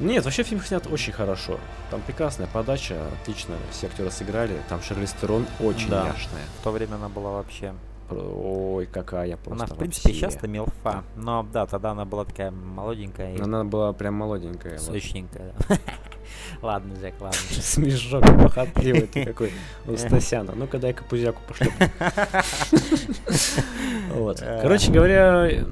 [0.00, 1.58] Нет, вообще фильм снят очень хорошо.
[1.90, 4.60] Там прекрасная подача, отлично все актеры сыграли.
[4.68, 6.04] Там Шарлиз Терон очень Да.
[6.06, 6.42] няшная.
[6.60, 7.74] В то время она была вообще...
[8.10, 10.20] Ой, какая просто она, в принципе, вообще.
[10.20, 11.04] сейчас-то милфа.
[11.16, 14.72] Но, да, тогда она была такая молоденькая Она была прям молоденькая.
[14.72, 14.80] вот.
[14.82, 15.54] сочненькая.
[15.68, 15.78] да.
[16.62, 17.38] Ладно, Джек, ладно.
[17.50, 19.52] Смешок похотливый ты какой
[19.86, 20.52] у Стасяна.
[20.54, 21.70] Ну-ка дай-ка пузяку пошлю.
[24.12, 24.40] Вот.
[24.40, 25.64] Короче говоря,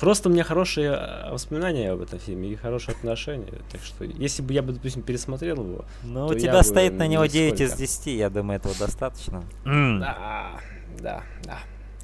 [0.00, 3.52] просто у меня хорошие э, воспоминания об этом фильме и хорошие отношения.
[3.70, 5.84] Так что, если бы я бы, допустим, пересмотрел его...
[6.02, 7.78] Ну, у тебя стоит на него 9 из нисколько.
[7.78, 9.42] 10, я думаю, этого достаточно.
[9.64, 10.60] Да,
[11.00, 11.58] да, да.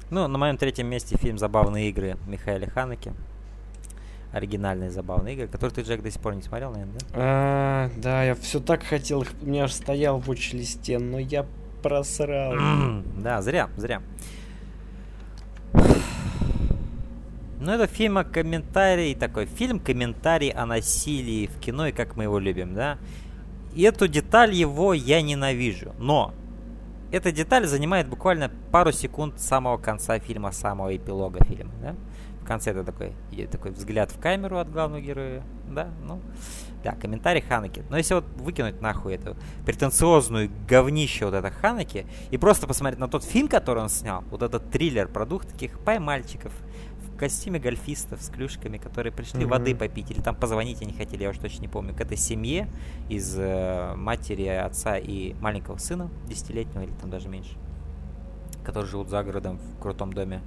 [0.09, 3.11] Ну, на моем третьем месте фильм «Забавные игры» Михаила Ханеки.
[4.33, 7.05] Оригинальные забавные игры, которые ты, Джек, до сих пор не смотрел, наверное, да?
[7.13, 11.45] А, да, я все так хотел, их- у меня аж стоял в watch-листе, но я
[11.81, 12.53] просрал.
[13.17, 14.01] Да, зря, зря.
[17.59, 22.37] Ну, это фильм о комментарии, такой фильм-комментарий о насилии в кино и как мы его
[22.37, 22.99] любим, да?
[23.73, 25.93] И эту деталь его я ненавижу.
[25.97, 26.33] Но
[27.11, 31.95] эта деталь занимает буквально пару секунд самого конца фильма, самого эпилога фильма, да?
[32.41, 33.13] В конце это такой,
[33.51, 35.89] такой взгляд в камеру от главного героя, да?
[36.05, 36.21] Ну,
[36.83, 37.83] да, комментарий Ханаки.
[37.89, 39.35] Но если вот выкинуть нахуй эту
[39.65, 44.43] претенциозную говнище вот это Ханаки и просто посмотреть на тот фильм, который он снял, вот
[44.43, 46.53] этот триллер про двух таких пай-мальчиков
[46.86, 46.86] в
[47.17, 49.49] костюме гольфистов с клюшками, которые пришли Мгм.
[49.49, 52.67] воды попить или там позвонить они хотели, я уж точно не помню, к этой семье
[53.09, 57.57] из э, матери, отца и маленького сына, десятилетнего или там даже меньше,
[58.63, 60.41] которые живут за городом в крутом доме.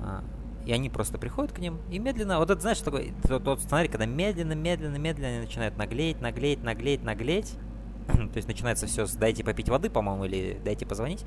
[0.00, 0.22] А,
[0.66, 3.88] И они просто приходят к ним и медленно, вот это знаешь, такой тот, тот сценарий,
[3.88, 7.54] когда медленно, медленно, медленно они начинают наглеть, наглеть, наглеть, наглеть.
[8.06, 11.24] То есть начинается все с дайте попить воды, по-моему, или дайте позвонить.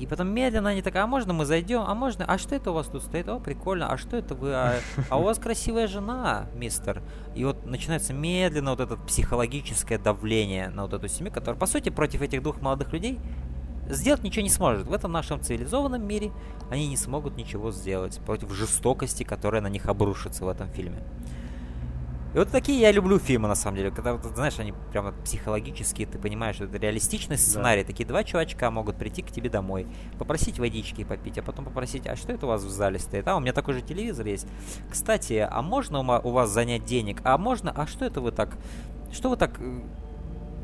[0.00, 1.82] И потом медленно они так, а можно мы зайдем?
[1.86, 2.24] А можно?
[2.24, 3.28] А что это у вас тут стоит?
[3.28, 3.92] О, прикольно.
[3.92, 4.54] А что это вы?
[4.54, 4.76] А,
[5.10, 7.02] а у вас красивая жена, мистер.
[7.34, 11.90] И вот начинается медленно вот это психологическое давление на вот эту семью, которая, по сути,
[11.90, 13.20] против этих двух молодых людей
[13.90, 14.86] сделать ничего не сможет.
[14.86, 16.32] В этом нашем цивилизованном мире
[16.70, 21.02] они не смогут ничего сделать против жестокости, которая на них обрушится в этом фильме.
[22.32, 23.90] И вот такие я люблю фильмы, на самом деле.
[23.90, 27.82] Когда, знаешь, они прям вот психологические, ты понимаешь, что это реалистичный сценарий.
[27.82, 32.14] Такие два чувачка могут прийти к тебе домой, попросить водички попить, а потом попросить, а
[32.14, 33.26] что это у вас в зале стоит?
[33.26, 34.46] А, у меня такой же телевизор есть.
[34.88, 37.20] Кстати, а можно у вас занять денег?
[37.24, 38.56] А можно, а что это вы так,
[39.12, 39.80] что вы так э,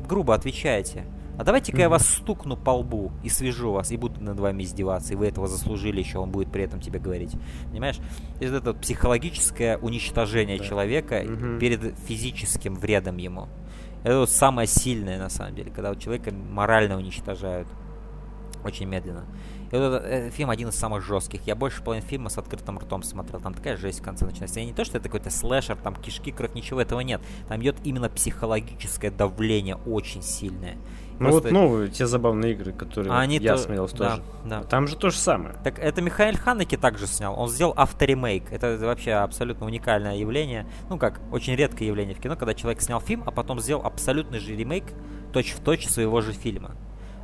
[0.07, 1.05] грубо отвечаете?
[1.37, 5.13] А давайте-ка я вас стукну по лбу и свяжу вас, и буду над вами издеваться,
[5.13, 7.35] и вы этого заслужили еще, он будет при этом тебе говорить.
[7.69, 7.99] Понимаешь?
[8.39, 10.65] Это вот психологическое уничтожение Да.
[10.65, 11.59] человека Мгм.
[11.59, 13.47] перед физическим вредом ему.
[14.03, 17.67] Это вот самое сильное, на самом деле, когда вот человека морально уничтожают.
[18.63, 19.23] Очень медленно.
[19.71, 21.45] И вот этот, этот фильм один из самых жестких.
[21.45, 23.39] Я больше половины фильма с открытым ртом смотрел.
[23.39, 24.59] Там такая жесть в конце начинается.
[24.59, 27.21] И не то, что это какой-то слэшер, там кишки, кровь, ничего этого нет.
[27.47, 30.77] Там идет именно психологическое давление очень сильное.
[31.19, 31.49] Ну Просто...
[31.49, 33.57] вот новые, те забавные игры, которые а они я то...
[33.57, 34.23] смотрел да, тоже.
[34.45, 34.63] Да.
[34.63, 35.55] Там же то же самое.
[35.63, 37.39] Так это Михаил Ханеке также снял.
[37.39, 38.51] Он сделал авторемейк.
[38.51, 40.67] Это вообще абсолютно уникальное явление.
[40.89, 44.39] Ну как, очень редкое явление в кино, когда человек снял фильм, а потом сделал абсолютный
[44.39, 44.85] же ремейк
[45.33, 46.75] точь-в-точь точь своего же фильма.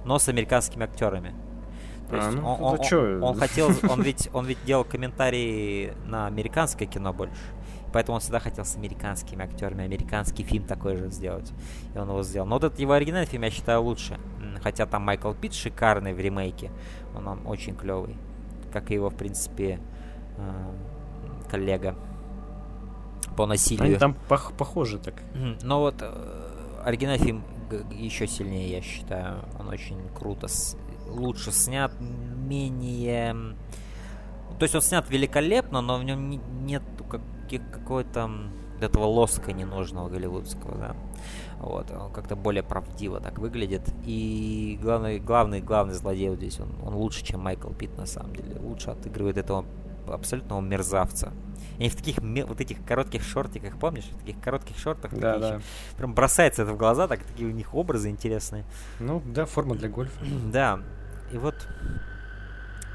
[0.06, 1.34] Но с американскими актерами.
[2.10, 3.20] То есть А, ну, он, он- чё?
[3.22, 7.36] он хотел, он ведь, он ведь делал комментарии на американское кино больше.
[7.94, 11.52] Поэтому он всегда хотел с американскими актерами американский фильм такой же сделать.
[11.96, 12.48] И он его сделал.
[12.48, 14.20] Но вот этот его оригинальный фильм я считаю лучше.
[14.62, 16.72] Хотя там Майкл Питт шикарный в ремейке.
[17.16, 18.18] Он нам очень клевый.
[18.72, 19.80] Как и его, в принципе,
[20.38, 20.72] э,
[21.50, 21.96] коллега
[23.38, 23.86] по насилию.
[23.86, 25.16] Они там пох- похожи так.
[25.64, 27.44] Но вот э, оригинальный фильм
[27.92, 29.46] еще сильнее, я считаю.
[29.60, 33.36] Он очень круто, с- лучше снят, менее...
[34.60, 36.84] То есть он снят великолепно, но в нем не- нет
[37.58, 38.30] каких- какой-то
[38.82, 40.96] этого лоска ненужного голливудского, да.
[41.60, 43.82] Вот, он как-то более правдиво так выглядит.
[44.06, 48.36] И главный, главный, главный злодей вот здесь, он, он лучше, чем Майкл Питт, на самом
[48.36, 48.60] деле.
[48.60, 49.66] Лучше отыгрывает этого
[50.08, 51.32] абсолютного мерзавца.
[51.80, 52.18] И в таких
[52.48, 54.04] вот этих коротких шортиках, помнишь?
[54.04, 55.14] В таких коротких шортах.
[55.14, 55.48] Да, да.
[55.56, 55.62] еще-
[55.98, 58.66] Прям бросается это в глаза, так такие у них образы интересные.
[59.00, 60.26] Ну, да, форма для гольфа.
[60.52, 60.80] Да,
[61.32, 61.56] и вот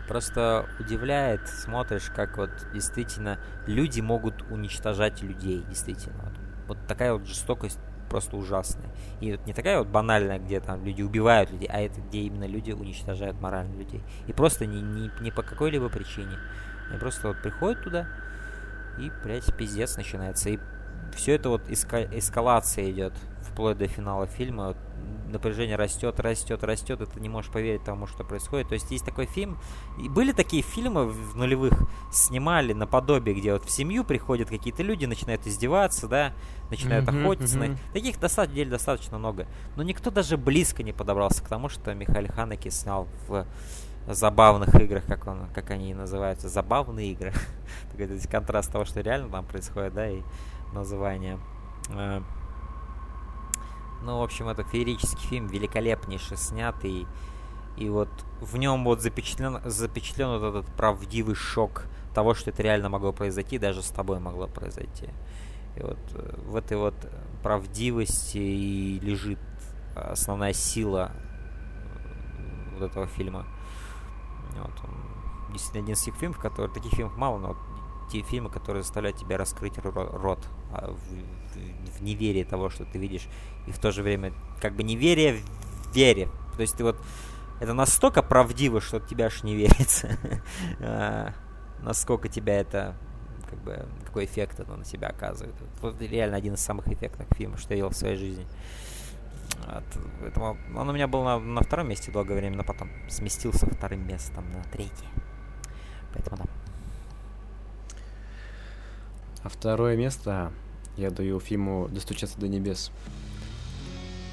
[0.08, 6.22] просто удивляет, смотришь, как вот действительно люди могут уничтожать людей, действительно.
[6.24, 6.32] Вот,
[6.68, 7.78] Вот такая вот жестокость
[8.08, 8.90] просто ужасная.
[9.20, 12.46] И вот не такая вот банальная, где там люди убивают людей, а это где именно
[12.46, 14.02] люди уничтожают морально людей.
[14.26, 16.38] И просто не, не, не по какой-либо причине.
[16.88, 18.08] Они просто вот приходят туда,
[18.98, 20.48] и, блядь, пиздец начинается.
[20.48, 20.58] И
[21.14, 23.12] все это вот эска- эскалация идет
[23.58, 24.76] вплоть до финала фильма.
[25.26, 28.68] Напряжение растет, растет, растет, и ты не можешь поверить тому, что происходит.
[28.68, 29.58] То есть есть такой фильм.
[30.00, 31.72] И были такие фильмы в нулевых,
[32.12, 36.32] снимали наподобие, где вот в семью приходят какие-то люди, начинают издеваться, да,
[36.70, 37.58] начинают Мгм, охотиться.
[37.58, 37.78] на- мгм.
[37.92, 39.48] Таких на самом деле достаточно много.
[39.74, 43.44] Но никто даже близко не подобрался к тому, что Михаил Ханеке снял в
[44.06, 47.32] забавных играх, как, он, как они называются, забавные игры.
[47.90, 50.22] Такой контраст того, что реально там происходит, да, и
[50.72, 51.38] название.
[51.90, 52.20] Э,
[54.02, 57.06] Ну, в общем, это феерический фильм, великолепнейше снятый.
[57.76, 58.08] И вот
[58.40, 61.84] в нем вот запечатлен, запечатлен вот этот правдивый шок
[62.14, 65.08] того, что это реально могло произойти, даже с тобой могло произойти.
[65.76, 66.94] И вот э, в этой вот
[67.42, 69.38] правдивости и лежит
[69.94, 73.46] основная сила э, вот этого фильма.
[74.56, 77.56] Вот он действительно один из тех фильмов, которые таких фильмов мало, но
[78.10, 82.98] те фильмы, которые заставляют тебя раскрыть ро- рот а, в, в- неверии того, что ты
[82.98, 83.26] видишь,
[83.66, 86.28] и в то же время как бы неверие в вере.
[86.56, 86.96] То есть ты вот
[87.60, 90.16] это настолько правдиво, что тебе аж не верится.
[90.80, 91.32] А,
[91.82, 92.96] Насколько тебя это
[93.48, 95.54] как бы какой эффект это на себя оказывает.
[95.80, 98.46] Вот реально один из самых эффектных фильмов, что я видел в своей жизни.
[99.66, 99.84] Вот,
[100.20, 104.06] поэтому он у меня был на, на втором месте долгое время, но потом сместился вторым
[104.06, 105.08] местом на третье.
[106.12, 106.44] Поэтому да.
[109.44, 110.52] А второе место
[110.98, 112.90] я даю фильму «Достучаться до небес»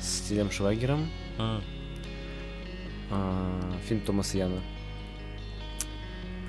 [0.02, 1.10] с Тилем Швагером.
[1.38, 1.62] М,
[3.12, 4.62] А, фильм Томаса Яна.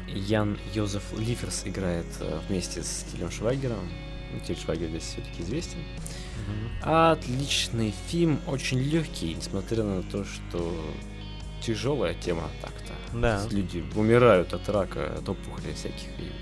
[0.08, 3.86] Ян Йозеф Лиферс играет э, вместе с Тилем Швагером.
[4.32, 5.78] Ну, Тиль Швагер здесь все-таки известен.
[6.48, 6.70] мгм.
[6.90, 10.74] Отличный фильм, очень легкий, несмотря на то, что
[11.60, 12.92] тяжелая тема так-то.
[13.18, 13.46] Да.
[13.50, 16.32] Люди умирают от рака, от опухолей всяких, и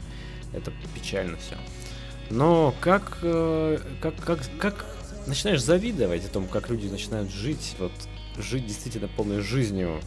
[0.57, 1.57] это печально все.
[2.31, 4.87] Но как, э, как, как, как
[5.27, 7.93] начинаешь завидовать о том, как люди начинают жить, вот
[8.39, 10.01] жить действительно полной жизнью,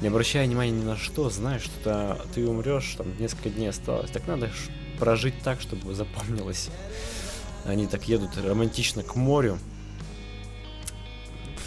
[0.00, 4.10] не обращая внимания ни на что, знаешь, что та- ты умрешь, там несколько дней осталось.
[4.10, 4.50] Так надо
[4.98, 6.68] прожить так, чтобы запомнилось.
[7.64, 9.58] Они так едут романтично к морю,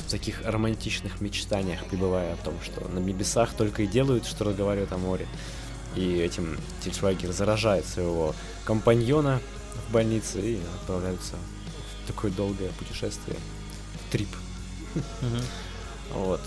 [0.08, 4.92] в таких романтичных мечтаниях пребывая о том, что на небесах только и делают, что разговаривают
[4.92, 5.28] о море.
[5.96, 8.34] И этим Тильшвайгер заражает своего
[8.64, 9.40] компаньона
[9.88, 11.36] в больнице и отправляются
[12.04, 13.38] в такое долгое путешествие.
[14.08, 14.30] в Трип.
[16.12, 16.42] Вот.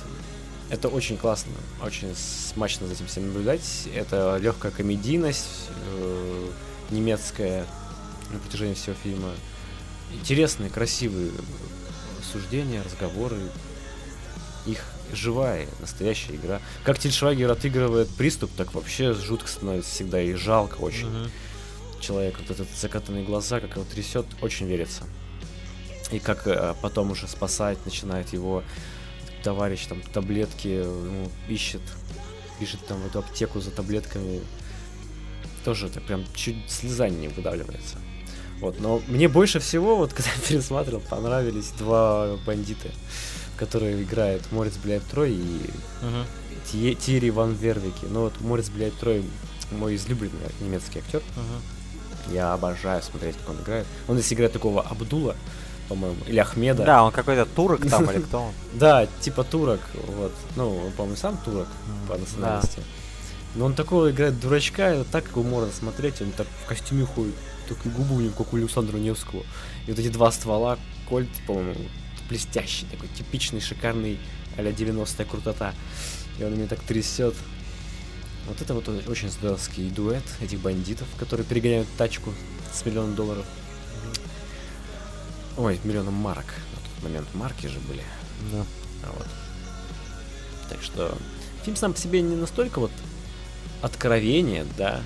[0.70, 3.88] Это очень классно, очень смачно за этим всем наблюдать.
[3.94, 5.68] Это легкая комедийность
[5.98, 6.50] э,
[6.90, 7.66] немецкая
[8.30, 9.30] на протяжении всего фильма.
[10.12, 11.30] Интересные, красивые
[12.32, 13.36] суждения, разговоры.
[14.66, 14.82] Их
[15.12, 16.60] живая, настоящая игра.
[16.84, 21.08] Как Тильшвагер отыгрывает приступ, так вообще жутко становится всегда и жалко очень.
[21.08, 21.30] Мгм.
[22.02, 25.04] Человек, вот этот закатанные глаза, как его трясет, очень верится.
[26.10, 28.64] И как э, потом уже спасать начинает его
[29.44, 31.80] товарищ там таблетки ну, ищет,
[32.60, 34.40] бежит там в эту аптеку за таблетками.
[35.64, 37.98] Тоже это прям чуть слеза не выдавливается.
[38.60, 42.88] Вот, но мне больше всего, вот когда я пересматривал, понравились два бандита,
[43.56, 45.70] которые играют Морец Бляев Трой и.
[46.70, 48.06] Ти- Тири Ван Вервики.
[48.08, 49.22] Ну вот Морец Бляев Трой
[49.70, 51.22] мой излюбленный немецкий актер.
[51.36, 51.81] Мгм.
[52.30, 53.86] Я обожаю смотреть, как он играет.
[54.08, 55.36] Он здесь играет такого Абдула,
[55.88, 56.84] по-моему, или Ахмеда.
[56.84, 58.52] Да, он какой-то турок там или кто он?
[58.74, 59.80] Да, типа турок,
[60.16, 60.32] вот.
[60.56, 61.68] Ну, он, по-моему, сам турок
[62.08, 62.80] по национальности.
[63.54, 67.34] Но он такого играет дурачка, и так его можно смотреть, он так в костюме ходит,
[67.68, 69.42] такой губу у него, как у Александра Невского.
[69.86, 70.78] И вот эти два ствола,
[71.08, 71.74] кольт, по-моему,
[72.28, 74.18] блестящий, такой типичный, шикарный
[74.56, 75.74] а-ля 90-я крутота.
[76.38, 77.34] И он меня так трясет.
[78.46, 82.34] Вот это вот очень здоровский дуэт этих бандитов, которые перегоняют тачку
[82.72, 83.46] с миллионом долларов.
[85.56, 86.46] Ой, миллионом марок.
[86.46, 88.02] На тот момент марки же были.
[88.52, 88.64] Да.
[89.04, 89.26] А Вот.
[90.68, 91.16] Так что
[91.64, 92.90] фильм сам по себе не настолько вот
[93.82, 95.02] откровение, да,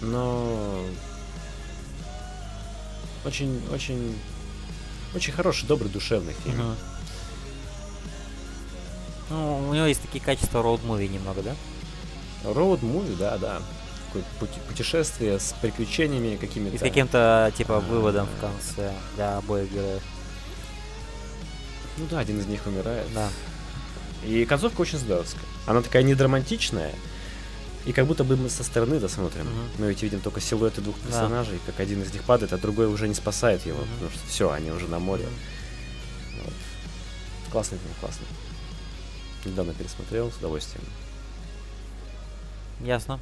[0.00, 0.84] но
[3.24, 4.16] очень, очень,
[5.14, 6.76] очень хороший, добрый, душевный фильм.
[9.30, 11.56] Ну, у него есть такие качества роуд-муви немного, да?
[12.44, 13.62] Роуд муви, да, да.
[14.68, 16.76] Путешествие с приключениями какими-то.
[16.76, 20.02] И с каким-то, типа, выводом в конце для обоих героев.
[21.98, 23.06] Ну да, один из них умирает.
[23.14, 23.28] Да.
[24.24, 25.42] И концовка очень здоровская.
[25.66, 26.92] Она такая не драматичная,
[27.84, 29.44] и как будто бы мы со стороны это смотрим.
[29.44, 29.68] Мгм.
[29.78, 31.06] Мы ведь видим только силуэты двух Да.
[31.08, 33.88] персонажей, как один из них падает, а другой уже не спасает его, Мгм.
[33.94, 35.26] потому что все, они уже на море.
[36.42, 36.54] Вот.
[37.52, 38.26] Классный фильм, классный.
[39.44, 40.84] Недавно пересмотрел с удовольствием.
[42.80, 43.18] Ясно.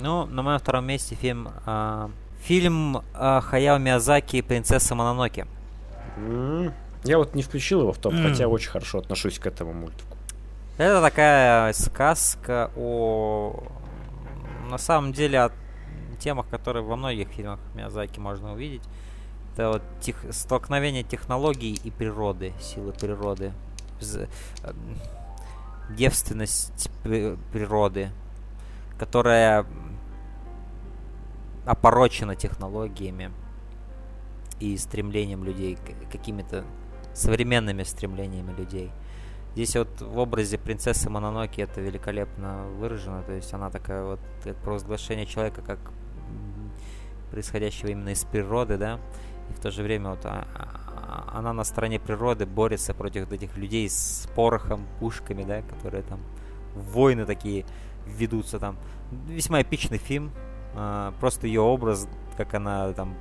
[0.00, 1.48] Ну, на моем втором месте фильм...
[1.66, 2.10] а,
[2.42, 5.46] фильм а, Хаяо Миязаки «Принцесса Мононоке».
[6.16, 6.72] М,
[7.04, 8.28] Я вот не включил его в топ, М.
[8.30, 10.16] хотя очень хорошо отношусь к этому мультику.
[10.78, 13.64] Это такая сказка о...
[14.70, 15.50] На самом деле о
[16.20, 18.82] темах, которые во многих фильмах Миязаки можно увидеть.
[19.54, 23.52] Это вот тех- столкновение технологий и природы, силы природы.
[24.62, 24.96] Эм,
[25.96, 28.10] Девственность при- природы,
[28.98, 29.64] которая
[31.64, 33.30] опорочена технологиями
[34.60, 35.78] и стремлением людей,
[36.10, 36.64] какими-то
[37.14, 38.90] современными стремлениями людей.
[39.54, 44.56] Здесь вот в образе принцессы Мононоки это великолепно выражено, то есть она такая вот как
[44.56, 45.78] провозглашение человека как
[47.30, 49.00] происходящего именно из природы, да,
[49.50, 53.56] и в то же время вот а- а- она на стороне природы борется против этих
[53.56, 56.20] людей с порохом, пушками, да, которые там
[56.74, 57.64] войны такие
[58.16, 58.76] ведутся там.
[59.26, 60.32] Весьма эпичный фильм,
[60.74, 63.14] а, просто ее образ, как она там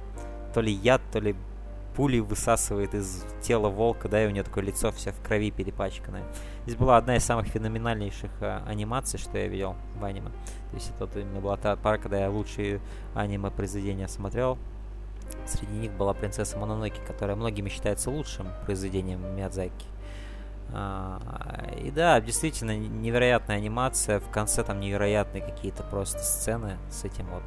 [0.53, 1.35] то ли яд, то ли
[1.95, 6.23] пули высасывает из тела волка, да, и у нее такое лицо все в крови перепачканное.
[6.65, 10.29] Здесь была одна из самых феноменальнейших а, анимаций, что я видел в аниме.
[10.69, 12.81] То есть это вот именно была та пара, когда я лучшие
[13.15, 14.59] аниме произведения смотрел.
[15.47, 19.85] Среди них была принцесса Мононоки, которая многими считается лучшим произведением Миядзаки.
[20.73, 21.19] А,
[21.81, 24.19] и да, действительно, невероятная анимация.
[24.19, 27.43] В конце там невероятные какие-то просто сцены с этим вот.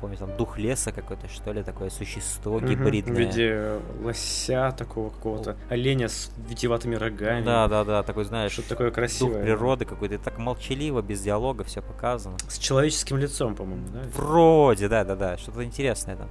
[0.00, 3.14] Помню, там дух леса какой-то, что ли, такое существо гибридное.
[3.14, 3.72] В виде
[4.02, 7.44] лося такого какого-то, оленя с витиеватыми рогами.
[7.44, 9.34] Да, да, да, такой, знаешь, Что-то такое красивое.
[9.34, 10.14] дух природы какой-то.
[10.14, 12.38] И так молчаливо, без диалога все показано.
[12.48, 14.00] С человеческим лицом, по-моему, да?
[14.14, 16.28] Вроде, да, да, да, что-то интересное там.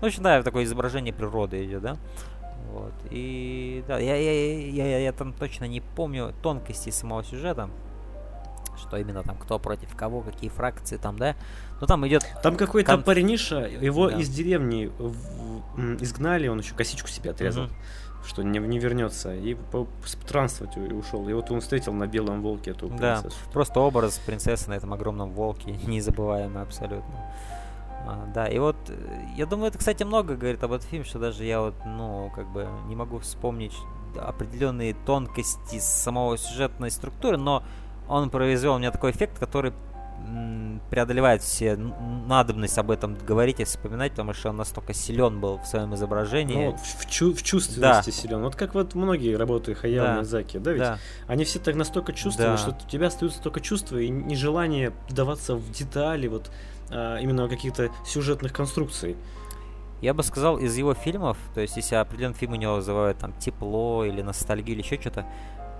[0.00, 1.96] в общем, да, такое изображение природы идет, да.
[2.72, 2.92] Вот.
[3.10, 4.32] И да, я, я,
[4.70, 7.68] я, я, я там точно не помню тонкостей самого сюжета.
[8.78, 11.34] Что именно там, кто против кого, какие фракции там, да.
[11.80, 14.18] Но там идет Там какой-то Кон- парниша, его Да.
[14.18, 17.72] из деревни в- изгнали, он еще косичку себе отрезал, Мгм.
[18.26, 19.56] что не, не вернется, и
[20.06, 21.28] странствовать ушел.
[21.28, 23.20] И вот он встретил на белом волке эту Да.
[23.20, 23.36] принцессу.
[23.52, 27.34] Просто образ принцессы на этом огромном волке, незабываемый абсолютно.
[28.06, 28.94] А, да, и вот, э,
[29.36, 32.46] я думаю, это, кстати, много говорит об этом фильме, что даже я вот, ну, как
[32.50, 33.74] бы не могу вспомнить
[34.16, 37.62] определенные тонкости самого сюжетной структуры, но
[38.08, 39.72] он произвел у меня такой эффект, который
[40.90, 45.66] преодолевает все надобность об этом говорить и вспоминать, потому что он настолько силен был в
[45.66, 46.66] своем изображении.
[46.68, 48.42] Ну, в, чу- в чувственности силен.
[48.42, 50.14] Вот как вот многие работы Хаяо Да.
[50.16, 50.98] Миядзаки, да, ведь да.
[51.26, 52.56] они все так настолько чувственны, Да.
[52.58, 56.50] что у тебя остаются только чувства и нежелание вдаваться в детали, вот
[56.90, 59.16] именно каких-то сюжетных конструкций.
[60.00, 63.32] Я бы сказал, из его фильмов, то есть если определенный фильм у него вызывает там
[63.34, 65.26] тепло или ностальгию или еще что-то,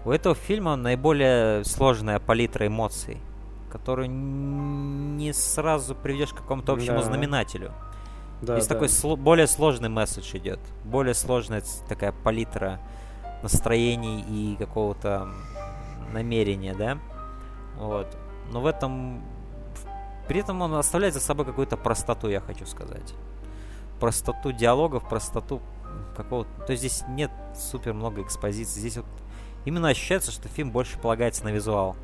[0.04, 3.16] у этого фильма наиболее сложная палитра эмоций,
[3.72, 7.02] которую не сразу приведешь к какому-то общему Да.
[7.02, 7.72] знаменателю.
[8.42, 8.74] Да, Здесь да.
[8.74, 12.78] такой сло- более сложный месседж идет, более сложная такая палитра
[13.42, 15.28] настроений и какого-то
[16.12, 16.98] намерения, да.
[17.78, 18.06] Вот.
[18.52, 19.22] Но в этом...
[20.30, 23.14] При этом он оставляет за собой какую-то простоту, я хочу сказать.
[23.98, 25.60] Простоту диалогов, простоту
[26.16, 26.48] какого-то...
[26.66, 28.78] То есть здесь нет супер много экспозиций.
[28.78, 29.06] Здесь вот
[29.64, 31.96] именно ощущается, что фильм больше полагается на визуал.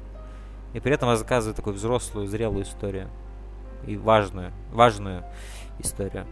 [0.72, 3.10] И при этом рассказывает такую взрослую, зрелую историю.
[3.86, 5.22] И важную, важную
[5.78, 6.26] историю.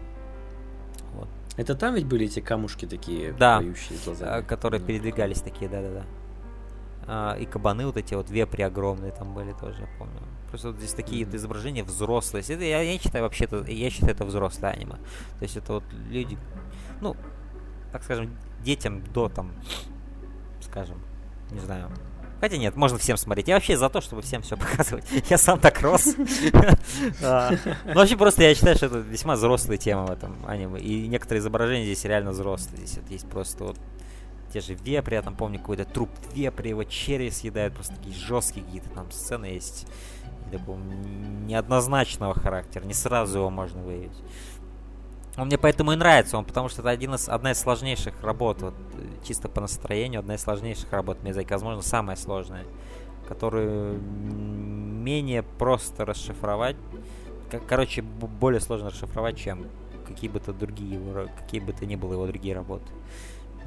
[1.13, 1.29] Вот.
[1.57, 3.63] Это там ведь были эти камушки такие, да,
[4.49, 4.87] которые да.
[4.89, 6.03] передвигались такие, да-да-да.
[7.07, 10.19] А, и кабаны вот эти вот вепри огромные там были тоже, я помню.
[10.55, 11.35] Просто вот здесь такие mm-hmm.
[11.35, 12.45] изображения взрослые.
[12.49, 14.93] Это, я, я считаю вообще это, я считаю это взрослое аниме.
[14.93, 16.39] То есть это вот люди,
[17.01, 17.17] ну,
[17.91, 19.51] так скажем, детям до там,
[20.61, 21.03] скажем,
[21.51, 21.91] не знаю.
[22.41, 23.49] Хотя нет, можно всем смотреть.
[23.49, 25.05] Я вообще за то, чтобы всем все показывать.
[25.29, 26.15] Я сам так рос.
[27.21, 27.51] А,
[27.87, 30.79] ну, вообще просто я считаю, что это весьма взрослая тема в этом аниме.
[30.79, 32.87] И некоторые изображения здесь реально взрослые.
[32.87, 33.79] Здесь есть просто вот
[34.53, 38.65] те же вепри, я там помню какой-то труп вепри, его черви съедают, просто такие жесткие
[38.65, 39.89] какие-то там сцены есть.
[40.59, 40.79] Такого
[41.47, 44.17] неоднозначного характера, не сразу его можно выявить.
[45.37, 48.63] Он мне поэтому и нравится, он, потому что это один из, одна из сложнейших работ,
[48.63, 48.75] вот,
[49.27, 52.65] чисто по настроению, одна из сложнейших работ Мизаки, возможно, самая сложная,
[53.27, 56.77] которую менее просто расшифровать,
[57.67, 59.67] короче, более сложно расшифровать, чем
[60.07, 62.87] какие бы то другие его, какие бы то ни было его другие работы.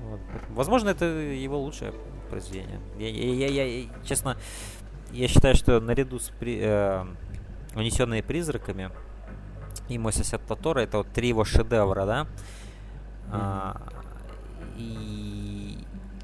[0.10, 0.20] Вот.
[0.50, 1.94] Возможно, это его лучшее
[2.30, 2.80] произведение.
[2.98, 4.38] Я, я, я, я, честно,
[5.12, 7.06] я считаю, что наряду с при, э,
[7.76, 8.92] унесенные призраками
[9.90, 12.22] и мой сосед Тотора это вот три его шедевра, да.
[12.22, 13.30] Mm-hmm.
[13.32, 13.82] А,
[14.78, 15.78] и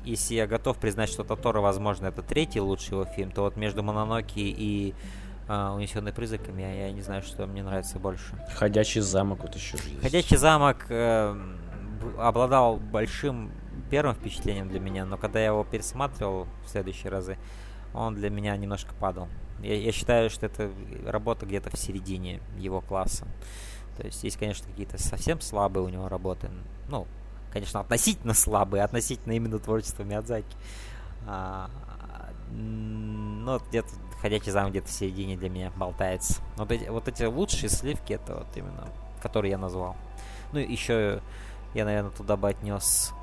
[0.06, 3.84] если я готов признать, что Тотора, возможно, это третий лучший его фильм, то вот между
[3.84, 4.94] Мононоки и
[5.48, 8.36] а, унесенные призраками я, я не знаю, что мне нравится больше.
[8.56, 10.02] Ходячий замок вот еще есть.
[10.02, 11.36] Ходячий замок э,
[12.18, 13.52] обладал большим
[13.90, 17.38] первым впечатлением для меня, но когда я его пересматривал в следующие разы,
[17.94, 19.28] он для меня немножко падал.
[19.62, 20.72] Я, я считаю, что это
[21.06, 23.28] работа где-то в середине его класса.
[23.98, 26.50] То есть есть, конечно, какие-то совсем слабые у него работы.
[26.90, 27.08] Ну,
[27.52, 30.56] конечно, относительно слабые, относительно именно творчества Миядзаки.
[31.26, 31.70] А,
[32.52, 33.90] но где-то
[34.22, 36.42] ходячий замок где-то в середине для меня болтается.
[36.58, 38.90] Вот эти, вот эти лучшие сливки, это вот именно,
[39.22, 39.96] которые я назвал.
[40.52, 41.22] Ну, еще
[41.74, 43.14] я, наверное, туда бы отнес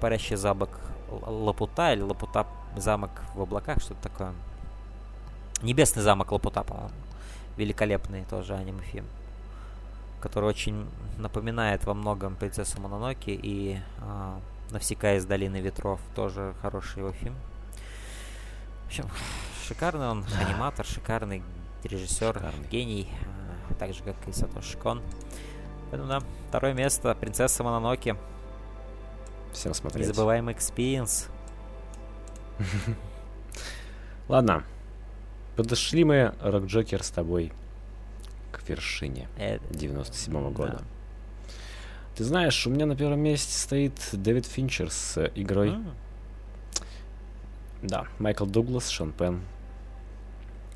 [0.00, 0.70] парящий замок
[1.10, 2.46] Лапута или Лапута
[2.80, 4.34] замок в облаках, что-то такое.
[5.62, 6.90] Небесный замок Лапута, по-моему.
[7.56, 9.06] Великолепный тоже аниме-фильм.
[10.20, 14.38] Который очень напоминает во многом принцессу Мононоки и э,
[14.70, 16.00] Навсикая из Долины Ветров.
[16.14, 17.34] Тоже хороший его фильм.
[18.84, 19.08] В общем,
[19.66, 21.42] шикарный он аниматор, шикарный
[21.82, 22.68] режиссер, шикарный.
[22.68, 23.08] гений.
[23.70, 25.02] Э, так же, как и Сатоши Кон.
[25.90, 28.16] Поэтому, да, второе место Принцесса Мононоке.
[29.52, 30.08] Всем смотреть.
[30.08, 31.28] Незабываемый experience.
[34.28, 34.64] Ладно.
[35.56, 37.52] Подошли мы, Рок Джокер, с тобой
[38.52, 39.28] к вершине
[39.70, 40.78] 97 -го года.
[40.78, 40.84] Да.
[42.16, 45.70] Ты знаешь, у меня на первом месте стоит Дэвид Финчер с игрой.
[45.70, 45.92] Mm.
[47.82, 49.40] Да, Майкл Дуглас, Шон Пен.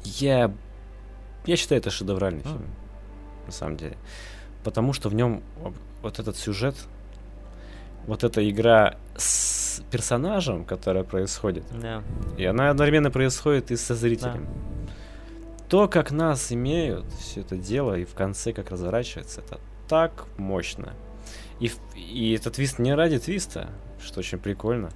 [0.05, 0.53] Я,
[1.47, 2.49] я считаю, это шедевральный mm.
[2.49, 2.67] фильм,
[3.47, 3.97] на самом деле.
[4.63, 5.43] Потому что в нем
[6.03, 6.77] вот этот сюжет,
[8.07, 12.03] вот эта игра с персонажем, которая происходит, yeah.
[12.37, 14.43] и она одновременно происходит и со зрителем.
[14.43, 14.91] Yeah.
[15.69, 19.59] То, как нас имеют, все это дело, и в конце как разворачивается, это
[19.89, 20.93] так мощно.
[21.61, 23.69] И, и этот твист не ради твиста,
[24.05, 24.91] что очень прикольно.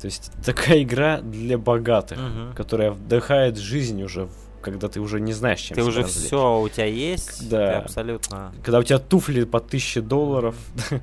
[0.00, 2.54] То есть такая игра для богатых, uh-huh.
[2.54, 4.28] которая вдыхает жизнь уже
[4.64, 6.26] когда ты уже не знаешь, чем Ты уже развлечь.
[6.26, 7.80] все у тебя есть, да.
[7.80, 8.54] абсолютно.
[8.62, 10.56] Когда у тебя туфли по 1000 долларов,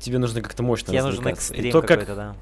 [0.00, 2.36] тебе нужно как-то мощно Тебе нужен экстрим то, как, да.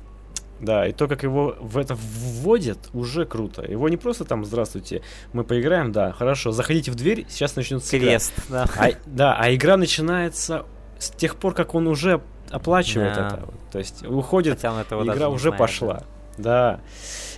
[0.60, 3.62] Да, и то, как его в это вводят, уже круто.
[3.62, 5.02] Его не просто там, здравствуйте,
[5.32, 8.66] мы поиграем, да, хорошо, заходите в дверь, сейчас начнется Квест, да.
[8.76, 10.66] А, да, а игра начинается
[10.98, 12.20] с тех пор, как он уже
[12.50, 13.26] оплачивает да.
[13.28, 13.48] это.
[13.70, 16.02] То есть уходит, игра уже знает, пошла.
[16.38, 16.80] Да.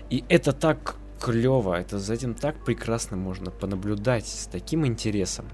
[0.08, 5.46] И это так клево, это за этим так прекрасно можно понаблюдать с таким интересом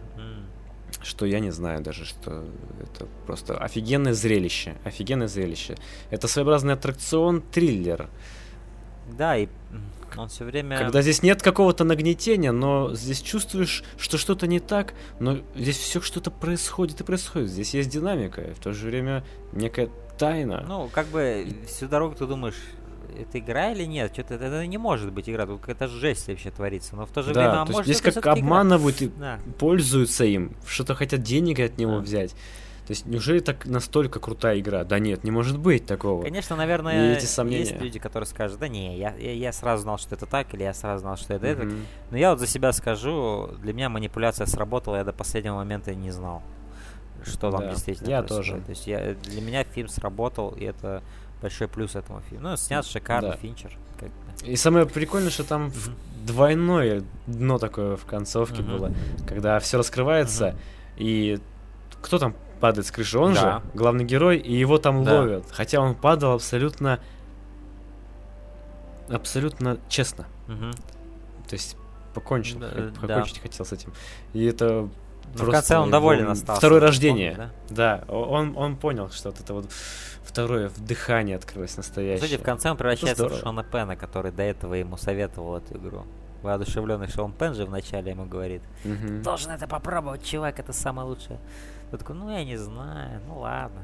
[1.03, 2.45] что я не знаю даже, что
[2.81, 5.77] это просто офигенное зрелище, офигенное зрелище.
[6.11, 8.09] Это своеобразный аттракцион, триллер.
[9.17, 9.49] Да, и
[10.17, 10.79] он все время...
[10.79, 16.01] Когда здесь нет какого-то нагнетения, но здесь чувствуешь, что что-то не так, но здесь все
[16.01, 17.51] что-то происходит и происходит.
[17.51, 20.65] Здесь есть динамика, и в то же время некая тайна.
[20.67, 22.57] Ну, как бы всю дорогу ты думаешь,
[23.23, 24.13] это игра или нет?
[24.13, 26.97] Что-то это, не может быть игра, тут какая-то жесть вообще творится.
[26.97, 29.15] Но в то же да, время, а то может здесь как обманывают игра?
[29.15, 29.41] и да.
[29.59, 32.01] пользуются им, что-то хотят денег от него да.
[32.01, 32.35] взять.
[32.87, 34.85] То есть неужели так настолько крутая игра?
[34.85, 36.23] Да нет, не может быть такого.
[36.23, 37.65] Конечно, наверное, и эти сомнения.
[37.65, 40.63] есть люди, которые скажут, да не, я, я, я сразу знал, что это так, или
[40.63, 41.67] я сразу знал, что это mm-hmm.
[41.67, 41.77] это.
[42.13, 46.13] Но я вот за себя скажу, для меня манипуляция сработала, я до последнего момента не
[46.13, 46.45] знал,
[47.25, 48.51] что там да, действительно я происходит.
[48.53, 48.63] тоже.
[48.63, 51.03] То есть я, для меня фильм сработал, и это
[51.43, 52.51] большой плюс этому фильму.
[52.51, 53.37] Ну, снят шикарно, да.
[53.37, 53.77] Финчер.
[53.99, 54.11] Как
[54.45, 56.27] И самое прикольное, что там mm-hmm.
[56.27, 58.79] двойное дно такое в концовке mm-hmm.
[58.79, 58.93] было,
[59.27, 60.57] когда все раскрывается, mm-hmm.
[60.97, 61.41] и
[62.03, 63.41] кто там падает с крыши, он да.
[63.41, 65.21] же главный герой, и его там да.
[65.21, 65.45] ловят.
[65.51, 67.01] Хотя он падал абсолютно
[69.09, 70.27] абсолютно честно.
[70.49, 70.73] Угу.
[71.49, 71.77] То есть
[72.15, 72.69] покончил, да,
[73.01, 73.43] покончить да.
[73.43, 73.93] хотел с этим.
[74.33, 74.89] И это
[75.35, 76.59] но в конце он доволен остался.
[76.59, 77.33] Второе рождение.
[77.33, 78.05] Помню, да?
[78.07, 79.71] да, он, он понял, что вот это вот
[80.25, 82.25] второе вдыхание открылось настоящее.
[82.25, 86.05] Кстати, в конце он превращается в Шона Пена, который до этого ему советовал эту игру.
[86.43, 89.23] Воодушевленный Шон Пен же вначале ему говорит, угу.
[89.23, 91.41] должен это попробовать, чувак, это самое лучшее.
[91.93, 93.83] Я такой, ну я не знаю, ну ладно.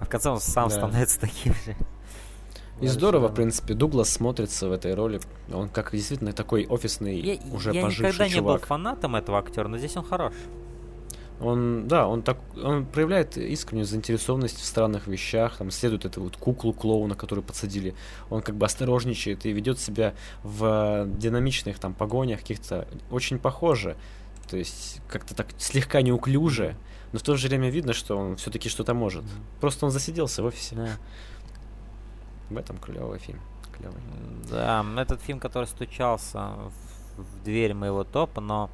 [0.00, 0.74] А в конце он сам да.
[0.74, 1.76] становится таким же.
[2.80, 5.20] И здорово, в принципе, Дуглас смотрится в этой роли.
[5.52, 8.34] Он как действительно такой офисный, я, уже я поживший никогда чувак.
[8.34, 10.32] не был фанатом этого актера, но здесь он хорош.
[11.42, 16.36] Он, да, он так, он проявляет искреннюю заинтересованность в странных вещах, там следует эту вот
[16.36, 17.94] куклу клоуна, которую подсадили.
[18.30, 20.14] Он как бы осторожничает и ведет себя
[20.44, 23.96] в динамичных там погонях каких-то очень похоже.
[24.48, 26.76] То есть как-то так слегка неуклюже,
[27.12, 29.24] но в то же время видно, что он все-таки что-то может.
[29.24, 29.60] Mm-hmm.
[29.60, 30.76] Просто он засиделся в офисе.
[30.76, 30.88] Да.
[32.50, 33.40] В этом клевый фильм.
[33.76, 34.00] Клевый.
[34.50, 38.70] Да, этот фильм, который стучался в, в дверь моего топа, но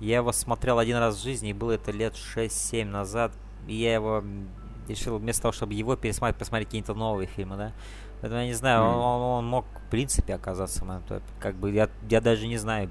[0.00, 3.32] я его смотрел один раз в жизни, и было это лет 6-7 назад,
[3.66, 4.24] и я его
[4.88, 7.72] решил вместо того, чтобы его пересмотреть, посмотреть какие-то новые фильмы, да.
[8.20, 8.94] Поэтому я не знаю, mm.
[8.94, 11.22] он, он мог в принципе оказаться в моем топе.
[11.38, 12.90] Как бы я, я даже не знаю,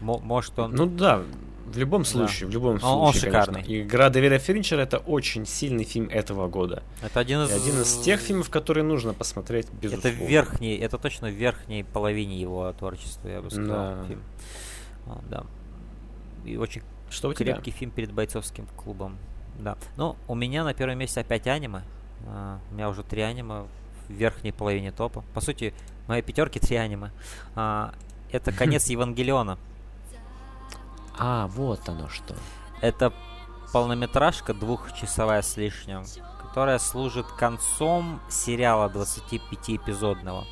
[0.00, 0.72] может он...
[0.72, 1.22] Ну да,
[1.66, 2.50] в любом случае, да.
[2.50, 3.62] в любом случае, он шикарный.
[3.62, 3.82] Конечно.
[3.82, 6.82] Игра Дэвида Финчера это очень сильный фильм этого года.
[7.02, 7.50] Это один из...
[7.50, 10.08] И один из тех фильмов, которые нужно посмотреть, безусловно.
[10.16, 14.04] Это верхний, это точно в верхней половине его творчества, я бы сказал, да.
[14.06, 14.22] фильм.
[15.06, 15.46] А, да.
[16.44, 17.78] И очень Что у крепкий тебя?
[17.78, 19.18] фильм перед бойцовским клубом.
[19.58, 19.76] Да.
[19.96, 21.82] Ну, у меня на первом месте опять аниме.
[22.26, 23.66] А, у меня уже три аниме
[24.08, 25.22] в верхней половине топа.
[25.34, 25.74] По сути,
[26.08, 27.10] мои пятерки три аниме.
[27.54, 27.92] А,
[28.32, 29.58] это конец Евангелиона.
[31.18, 32.34] А, вот оно что.
[32.80, 33.12] Это
[33.72, 36.04] полнометражка двухчасовая с лишним,
[36.40, 40.44] которая служит концом сериала 25-эпизодного.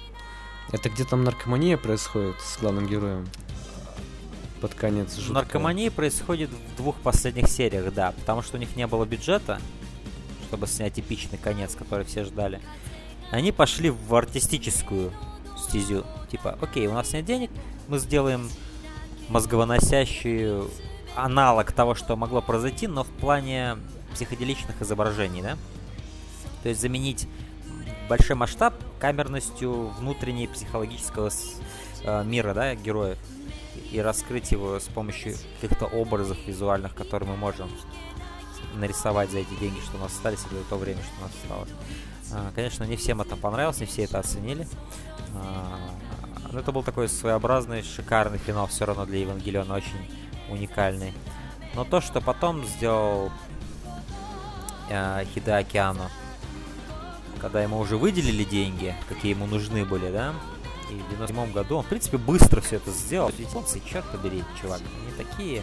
[0.70, 3.26] Это где там наркомания происходит с главным героем?
[4.60, 5.34] Под конец жуткая.
[5.34, 9.60] Наркомания происходит в двух последних сериях, да, потому что у них не было бюджета,
[10.48, 12.60] чтобы снять эпичный конец, который все ждали.
[13.30, 15.12] Они пошли в артистическую
[15.56, 16.04] стезю.
[16.30, 17.50] Типа, окей, у нас нет денег,
[17.86, 18.50] мы сделаем
[19.28, 20.68] мозговоносящий
[21.14, 23.76] аналог того, что могло произойти, но в плане
[24.14, 25.56] психоделичных изображений, да?
[26.62, 27.28] То есть заменить
[28.08, 31.30] большой масштаб камерностью внутренней психологического
[32.02, 33.18] э, мира, да, героев,
[33.90, 37.70] и раскрыть его с помощью каких-то образов визуальных, которые мы можем
[38.74, 41.70] нарисовать за эти деньги, что у нас остались, или то время, что у нас осталось.
[42.32, 44.68] А, конечно, не всем это понравилось, не все это оценили.
[45.34, 45.78] А,
[46.52, 50.10] но это был такой своеобразный, шикарный финал все равно для Евангелиона, очень
[50.48, 51.12] уникальный.
[51.74, 53.30] Но то, что потом сделал
[54.88, 56.08] э, Хида Океану,
[57.40, 60.34] когда ему уже выделили деньги, какие ему нужны были, да,
[60.90, 63.30] и в 97 году он, в принципе, быстро все это сделал.
[63.38, 65.62] Японцы, черт побери, чувак, они такие,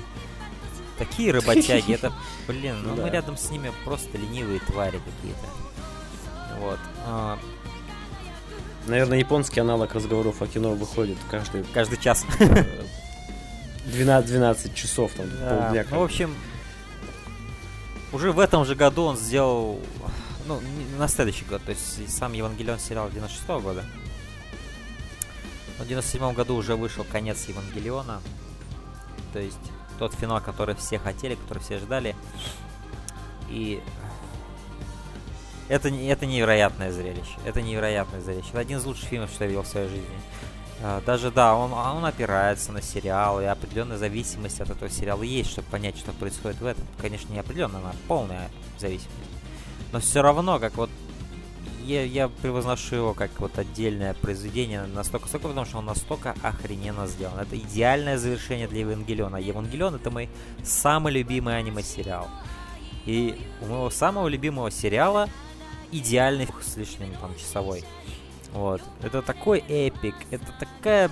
[0.97, 2.13] такие работяги, это,
[2.47, 5.47] блин, ну мы рядом с ними просто ленивые твари какие-то.
[6.59, 6.79] Вот.
[7.05, 7.37] А,
[8.87, 11.63] Наверное, японский аналог разговоров о кино выходит каждый...
[11.73, 12.25] Каждый час.
[13.85, 15.49] 12, 12 часов, там, да.
[15.49, 15.85] полдня.
[15.89, 16.35] Ну, в общем,
[18.11, 19.79] уже в этом же году он сделал...
[20.47, 20.61] Ну,
[20.99, 23.83] на следующий год, то есть сам Евангелион сериал 96 -го года.
[25.79, 28.21] В 97 году уже вышел конец Евангелиона.
[29.33, 29.59] То есть
[29.99, 32.15] тот финал, который все хотели, который все ждали.
[33.49, 33.81] И
[35.67, 37.37] это, это невероятное зрелище.
[37.45, 38.49] Это невероятное зрелище.
[38.49, 40.05] Это один из лучших фильмов, что я видел в своей жизни.
[40.81, 45.51] А, даже, да, он, он опирается на сериал, и определенная зависимость от этого сериала есть,
[45.51, 46.85] чтобы понять, что происходит в этом.
[47.01, 49.09] Конечно, не определенная, она полная зависимость.
[49.91, 50.89] Но все равно, как вот
[51.85, 57.07] я, я превозношу его как вот отдельное произведение настолько столько, потому что он настолько охрененно
[57.07, 57.39] сделан.
[57.39, 59.37] Это идеальное завершение для Евангелиона.
[59.37, 60.29] Евангелион это мой
[60.63, 62.27] самый любимый аниме-сериал.
[63.05, 65.29] И у моего самого любимого сериала
[65.91, 67.83] идеальный с лишним там часовой.
[68.51, 68.81] Вот.
[69.03, 71.11] Это такой эпик, это такая...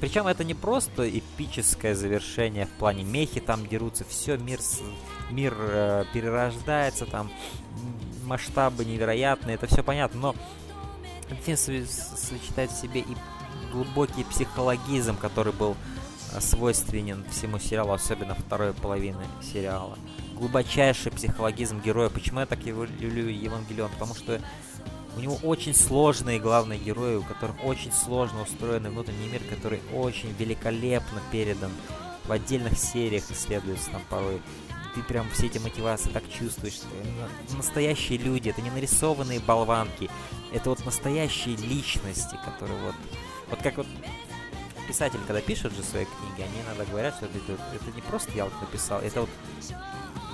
[0.00, 4.60] Причем это не просто эпическое завершение в плане мехи там дерутся, все, мир,
[5.30, 7.32] мир э, перерождается, там
[8.28, 10.34] масштабы невероятные, это все понятно, но
[11.30, 13.16] этот фильм сочетает в себе и
[13.72, 15.76] глубокий психологизм, который был
[16.32, 19.98] э, свойственен всему сериалу, особенно второй половины сериала.
[20.34, 22.08] Глубочайший психологизм героя.
[22.08, 23.90] Почему я так его люблю Евангелион?
[23.92, 24.40] Потому что
[25.16, 30.32] у него очень сложные главные герои, у которых очень сложно устроенный внутренний мир, который очень
[30.38, 31.72] великолепно передан
[32.24, 34.40] в отдельных сериях исследуется там порой.
[34.98, 36.80] Ты прям все эти мотивации так чувствуешь.
[37.56, 40.10] Настоящие люди, это не нарисованные болванки.
[40.52, 42.94] Это вот настоящие личности, которые вот...
[43.48, 43.86] Вот как вот
[44.88, 47.36] писатель, когда пишет же свои книги, они иногда говорят, что это,
[47.74, 49.30] это не просто я вот написал, это вот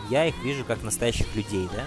[0.08, 1.84] я их вижу как настоящих людей, да,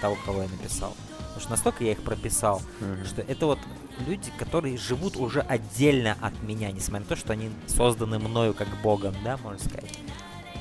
[0.00, 0.96] того, кого я написал.
[1.18, 3.06] Потому что настолько я их прописал, mm-hmm.
[3.06, 3.58] что это вот
[4.04, 8.68] люди, которые живут уже отдельно от меня, несмотря на то, что они созданы мною как
[8.82, 9.96] богом, да, можно сказать.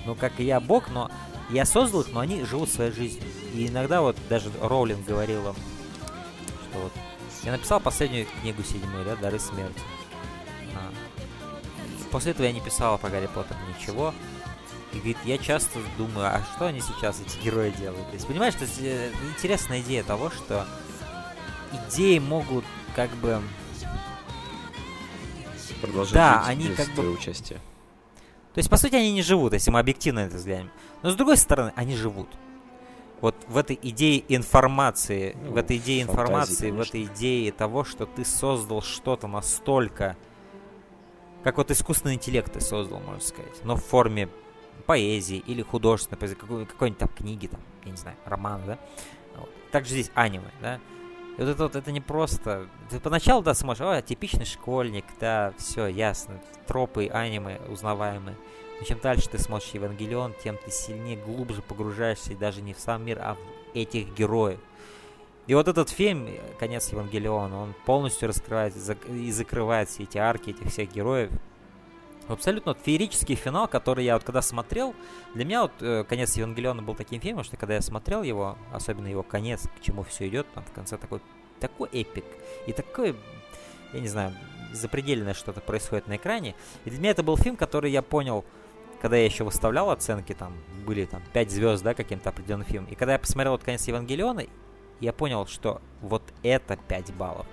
[0.05, 1.09] Ну, как и я бог, но
[1.49, 3.23] я создал их, но они живут своей жизнью.
[3.53, 5.55] И иногда вот даже Роулинг говорила,
[6.69, 6.91] что вот
[7.43, 9.81] я написал последнюю книгу седьмую, да, «Дары смерти».
[10.75, 10.91] А.
[12.11, 14.13] После этого я не писала про Гарри Поттер ничего.
[14.93, 18.07] И говорит, я часто думаю, а что они сейчас, эти герои, делают?
[18.07, 18.65] То есть, понимаешь, это
[19.35, 20.65] интересная идея того, что
[21.89, 22.63] идеи могут
[22.95, 23.41] как бы...
[25.81, 27.11] Продолжать да, они как бы...
[27.11, 27.59] участие.
[28.55, 30.71] То есть, по сути, они не живут, если мы объективно это взглянем.
[31.03, 32.29] Но, с другой стороны, они живут.
[33.19, 36.85] Вот в этой идее информации, ну, в этой идее информации, конечно.
[36.85, 40.15] в этой идее того, что ты создал что-то настолько...
[41.43, 44.29] Как вот искусственный интеллект ты создал, можно сказать, но в форме
[44.85, 48.79] поэзии или художественной поэзии, какой, какой-нибудь там книги, там, я не знаю, роман, да.
[49.35, 49.49] Вот.
[49.71, 50.79] Также здесь аниме, да.
[51.37, 52.67] И вот это вот, это не просто...
[52.89, 58.37] Ты поначалу, да, смотришь, о, типичный школьник, да, все, ясно, тропы аниме узнаваемые.
[58.79, 63.03] Но чем дальше ты смотришь Евангелион, тем ты сильнее, глубже погружаешься даже не в сам
[63.05, 64.59] мир, а в этих героев.
[65.47, 68.73] И вот этот фильм, конец Евангелиона, он полностью раскрывает
[69.09, 71.31] и закрывает все эти арки этих всех героев,
[72.27, 74.95] Абсолютно вот феерический финал, который я вот когда смотрел,
[75.35, 79.07] для меня вот э, конец Евангелиона был таким фильмом, что когда я смотрел его, особенно
[79.07, 81.21] его конец, к чему все идет, там в конце такой,
[81.59, 82.25] такой эпик
[82.65, 83.15] и такой,
[83.93, 84.33] я не знаю,
[84.73, 86.55] запредельное что-то происходит на экране.
[86.83, 88.43] И для меня это был фильм, который я понял,
[89.01, 92.89] когда я еще выставлял оценки, там были там 5 звезд, да, каким-то определенным фильмом.
[92.89, 94.45] И когда я посмотрел вот конец Евангелиона,
[94.99, 97.45] я понял, что вот это 5 баллов.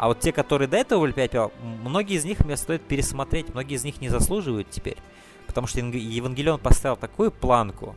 [0.00, 1.52] А вот те, которые до этого были 5 баллов,
[1.84, 4.96] многие из них мне стоит пересмотреть, многие из них не заслуживают теперь.
[5.46, 7.94] Потому что Евангелион поставил такую планку.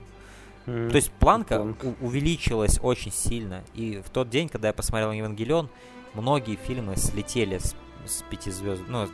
[0.66, 0.90] Mm-hmm.
[0.90, 3.64] То есть планка у- увеличилась очень сильно.
[3.74, 5.70] И в тот день, когда я посмотрел Евангелион,
[6.14, 7.74] многие фильмы слетели с,
[8.06, 8.82] с 5 звезд.
[8.90, 9.08] Ну,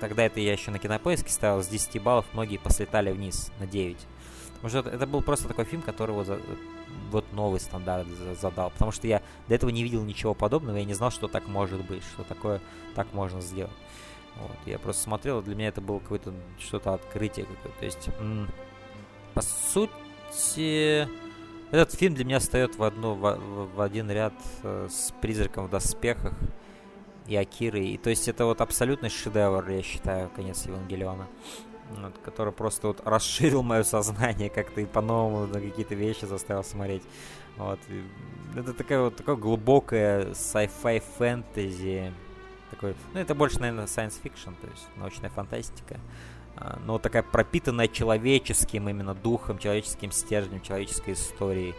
[0.00, 3.98] тогда это я еще на кинопоиске ставил с 10 баллов, многие послетали вниз на 9.
[4.62, 6.40] Потому что это был просто такой фильм, который вот
[7.10, 8.06] вот новый стандарт
[8.40, 8.70] задал.
[8.70, 11.84] Потому что я до этого не видел ничего подобного, я не знал, что так может
[11.84, 12.60] быть, что такое
[12.94, 13.72] так можно сделать.
[14.36, 14.56] Вот.
[14.66, 17.78] Я просто смотрел, для меня это было какое-то что-то открытие какое-то.
[17.78, 18.08] То есть,
[19.34, 21.08] по сути,
[21.70, 25.70] этот фильм для меня встает в, одну, в, в один ряд э, с «Призраком в
[25.70, 26.34] доспехах»
[27.26, 27.90] и «Акирой».
[27.90, 31.28] И, то есть это вот абсолютный шедевр, я считаю, конец Евангелиона
[31.90, 37.02] вот, который просто вот расширил мое сознание как-то и по-новому на какие-то вещи заставил смотреть.
[37.56, 37.78] Вот.
[38.56, 42.12] Это такая вот такое глубокое sci-fi фэнтези.
[42.70, 45.98] Такой, ну, это больше, наверное, science fiction, то есть научная фантастика.
[46.56, 51.74] А, но такая пропитанная человеческим именно духом, человеческим стержнем, человеческой историей.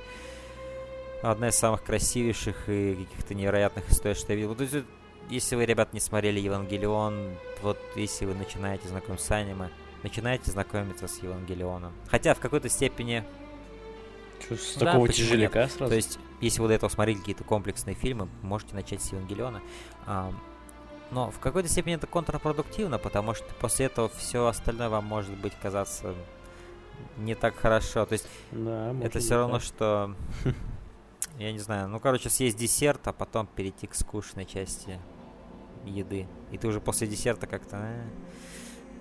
[1.22, 4.56] Одна из самых красивейших и каких-то невероятных историй, что я видел.
[4.59, 4.85] Есть,
[5.30, 9.69] если вы, ребят, не смотрели Евангелион, вот если вы начинаете знакомиться с аниме,
[10.04, 11.94] начинаете знакомиться с Евангелионом.
[12.10, 13.24] Хотя в какой-то степени...
[14.40, 15.90] Что, с да, такого тяжеляка сразу?
[15.90, 19.62] То есть, если вы до этого смотрели какие-то комплексные фильмы, можете начать с Евангелиона.
[20.08, 20.34] А,
[21.12, 25.54] но в какой-то степени это контрпродуктивно, потому что после этого все остальное вам может быть
[25.62, 26.16] казаться
[27.18, 28.06] не так хорошо.
[28.06, 29.64] То есть да, это все равно, так.
[29.64, 30.16] что
[31.38, 35.00] я не знаю, ну короче, съесть десерт, а потом перейти к скучной части
[35.86, 36.28] еды.
[36.52, 37.78] И ты уже после десерта как-то...
[37.78, 38.04] Э,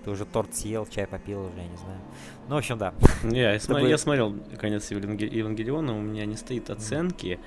[0.03, 1.99] ты уже торт съел, чай попил уже, я не знаю.
[2.47, 2.93] Ну, в общем, да.
[3.23, 7.39] Я, я, смотрел, я смотрел конец Евангелиона, у меня не стоит оценки.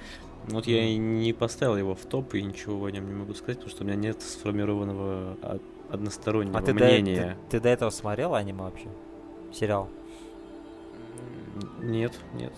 [0.49, 3.57] Вот я и не поставил его в топ и ничего о нем не могу сказать,
[3.57, 5.39] потому что у меня нет сформированного
[5.91, 7.15] одностороннего а ты мнения.
[7.15, 8.89] До, ты, ты до этого смотрел аниме вообще?
[9.53, 9.89] Сериал?
[11.81, 12.53] Нет, нет.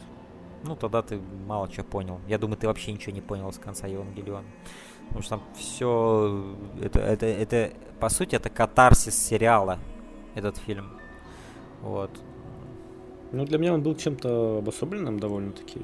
[0.64, 2.20] Ну, тогда ты мало чего понял.
[2.26, 4.46] Я думаю, ты вообще ничего не понял с конца Евангелиона.
[5.08, 6.44] Потому что там все...
[6.82, 9.78] Это, это, это, по сути, это катарсис сериала,
[10.34, 10.90] этот фильм.
[11.82, 12.10] Вот.
[13.32, 15.80] Ну, для меня он был чем-то обособленным довольно-таки.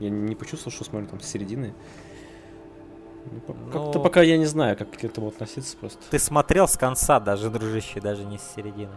[0.00, 1.74] Я не почувствовал, что смотрю там с середины.
[3.30, 5.98] Ну, по- Ну, Как-то пока я не знаю, как к этому относиться просто.
[6.10, 8.92] Ты смотрел с конца даже, дружище, даже не с середины.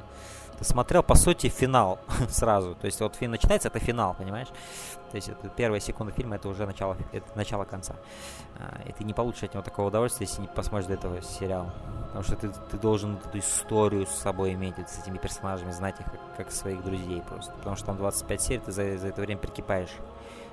[0.57, 1.99] Ты смотрел, по сути, финал
[2.29, 2.75] сразу.
[2.75, 4.47] То есть вот фильм начинается, это финал, понимаешь?
[5.15, 7.95] То есть это первая секунда фильма, это уже начало, это начало конца.
[8.59, 11.71] А, и ты не получишь от него такого удовольствия, если не посмотришь до этого сериал.
[12.07, 16.05] Потому что ты, ты должен эту историю с собой иметь, с этими персонажами, знать их
[16.07, 17.53] как, как своих друзей просто.
[17.53, 19.95] Потому что там 25 серий, ты за, за это время прикипаешь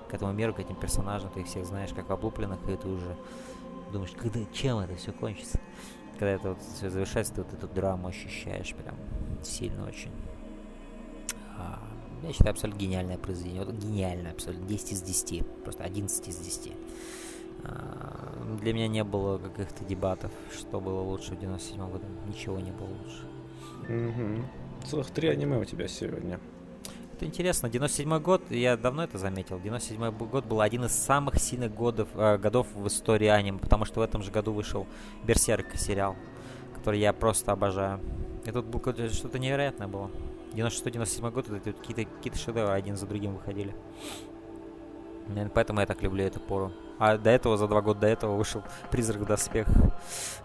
[0.09, 3.17] к этому миру, к этим персонажам, ты их всех знаешь как облупленных, и ты уже
[3.93, 5.59] думаешь, когда, чем это все кончится.
[6.21, 8.95] Когда это вот все завершается, ты вот эту драму ощущаешь прям
[9.43, 10.13] сильно очень.
[12.23, 13.65] Я считаю, абсолютно гениальное произведение.
[13.65, 14.67] Вот гениальное абсолютно.
[14.67, 15.47] 10 из 10.
[15.65, 16.73] Просто 11 из 10.
[17.65, 22.05] А, для меня не было каких-то дебатов, что было лучше в 97 году.
[22.27, 23.27] Ничего не было лучше.
[23.89, 24.89] Угу.
[24.89, 26.39] Целых три аниме у тебя сегодня.
[27.15, 27.69] Это интересно.
[27.69, 29.59] 97 год, я давно это заметил.
[29.61, 34.01] 97 год был один из самых сильных годов, э, годов в истории аниме, потому что
[34.01, 34.87] в этом же году вышел
[35.25, 36.17] Берсерк сериал,
[36.75, 38.01] который я просто обожаю.
[38.45, 40.11] И тут было что-то невероятное было.
[40.55, 43.75] 96-97 год, это какие-то какие шедевры один за другим выходили.
[45.29, 46.73] Наверное, поэтому я так люблю эту пору.
[46.99, 49.75] А до этого, за два года до этого, вышел Призрак в доспехах.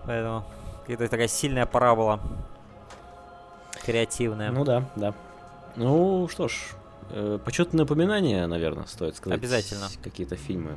[0.06, 0.45] Поэтому
[0.82, 2.19] какая-то такая сильная пора была.
[3.86, 4.52] Креативная.
[4.52, 5.14] Ну да, да.
[5.76, 6.53] Ну что ж,
[7.11, 9.38] э, почетное напоминание, наверное, стоит сказать.
[9.38, 9.88] Обязательно.
[10.03, 10.74] Какие-то фильмы.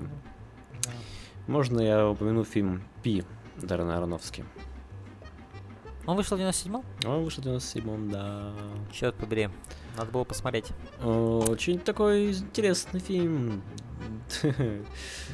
[1.47, 3.25] Можно я упомяну фильм «Пи»
[3.57, 4.45] Даррена Аронофски.
[6.07, 6.85] Он вышел в 97-м?
[7.07, 8.53] Он вышел в 97-м, да.
[8.93, 9.51] Черт побери.
[9.97, 10.67] Надо было посмотреть.
[11.03, 13.63] Очень такой интересный фильм.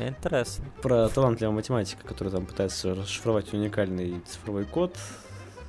[0.01, 0.65] Интересно.
[0.83, 4.97] Про талантливого математика, который там пытается расшифровать уникальный цифровой код,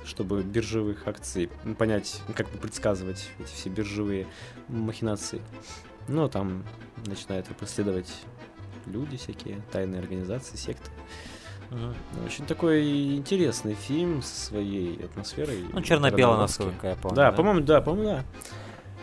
[0.04, 4.26] чтобы биржевых акций понять, как бы предсказывать эти все биржевые
[4.68, 5.42] махинации.
[6.08, 6.64] Ну, там
[7.06, 8.10] начинают его преследовать
[8.86, 10.90] люди всякие, тайные организации, секты.
[11.70, 11.92] Ну,
[12.24, 15.64] Очень такой интересный фильм со своей атмосферой.
[15.72, 17.16] Ну, черно-белый, насколько я помню.
[17.16, 18.24] Да, по-моему, да, по-моему, да.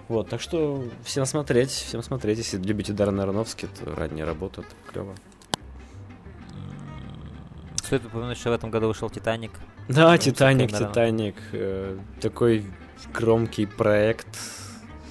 [0.08, 2.38] Вот, так что всем смотреть, всем смотреть.
[2.40, 5.16] Если любите Даррена Аронофски, то ранняя работа, это клево.
[7.84, 9.52] Стоит упомянуть, что в этом году вышел Титаник.
[9.88, 10.72] Да, Ну, Титаник.
[10.72, 11.36] Титаник.
[11.52, 12.66] э, такой
[13.14, 14.28] громкий проект.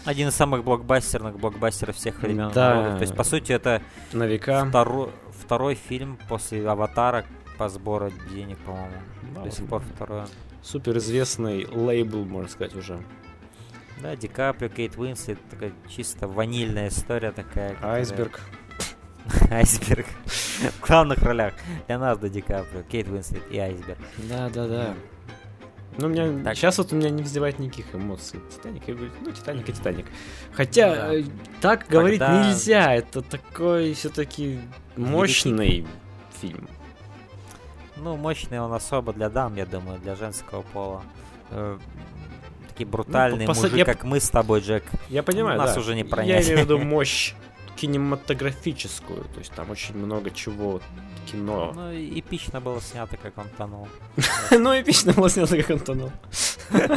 [0.05, 2.51] Один из самых блокбастерных блокбастеров всех времен.
[2.53, 2.75] Да.
[2.75, 2.95] народов.
[2.99, 3.81] То есть, по сути, это
[4.13, 4.67] На века.
[4.69, 5.11] второй,
[5.41, 7.25] второй фильм после Аватара
[7.59, 8.97] по сбору денег, по-моему.
[9.35, 10.23] Да, До сих пор второй.
[10.63, 13.01] Супер известный лейбл, можно сказать, уже.
[14.01, 17.77] Да, Ди Каприо, Кейт Уинслет, такая чисто ванильная история такая.
[17.83, 18.41] Айсберг.
[19.51, 20.07] Айсберг.
[20.81, 21.55] В главных ролях
[21.89, 23.99] Леонардо Ди Каприо, Кейт Уинслет и Айсберг.
[24.29, 24.95] Да, да, да.
[25.97, 26.57] Ну, у меня Так.
[26.57, 28.41] сейчас вот у меня не вызывает никаких эмоций.
[28.51, 30.07] Титаник, я говорю, ну, Титаник и Титаник.
[30.53, 31.15] Хотя Да.
[31.15, 31.23] э,
[31.61, 32.95] так говорить Тогда- нельзя.
[32.95, 34.59] Это такой все-таки
[34.97, 35.87] мощный
[36.41, 36.69] фильм.
[38.05, 41.03] Ну, мощный он особо для дам, я думаю, для женского пола.
[41.51, 41.79] Э,
[42.69, 44.85] Такие брутальные по- по- мужи, я- как мы с тобой, Джек.
[45.09, 45.81] Я понимаю, Нас да.
[45.81, 46.45] уже не Я пронять.
[46.47, 47.33] имею в виду мощь
[47.77, 49.25] кинематографическую.
[49.25, 50.81] То есть там очень много чего
[51.31, 51.73] кино.
[51.75, 53.89] Ну, эпично было снято, как он тонул.
[54.51, 56.13] Ну, эпично было снято, как он тонул.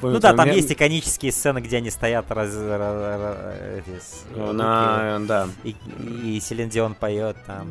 [0.00, 5.48] Ну да, там есть иконические сцены, где они стоят раз, с- На, да.
[5.64, 7.68] и Селин Дион поет там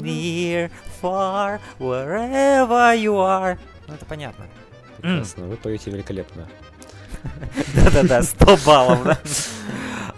[0.00, 0.70] Near,
[1.02, 3.58] far, wherever you are.
[3.88, 4.46] Ну это понятно.
[4.98, 6.48] Прекрасно, вы поете великолепно.
[7.74, 9.18] Да-да-да, 100 баллов, да?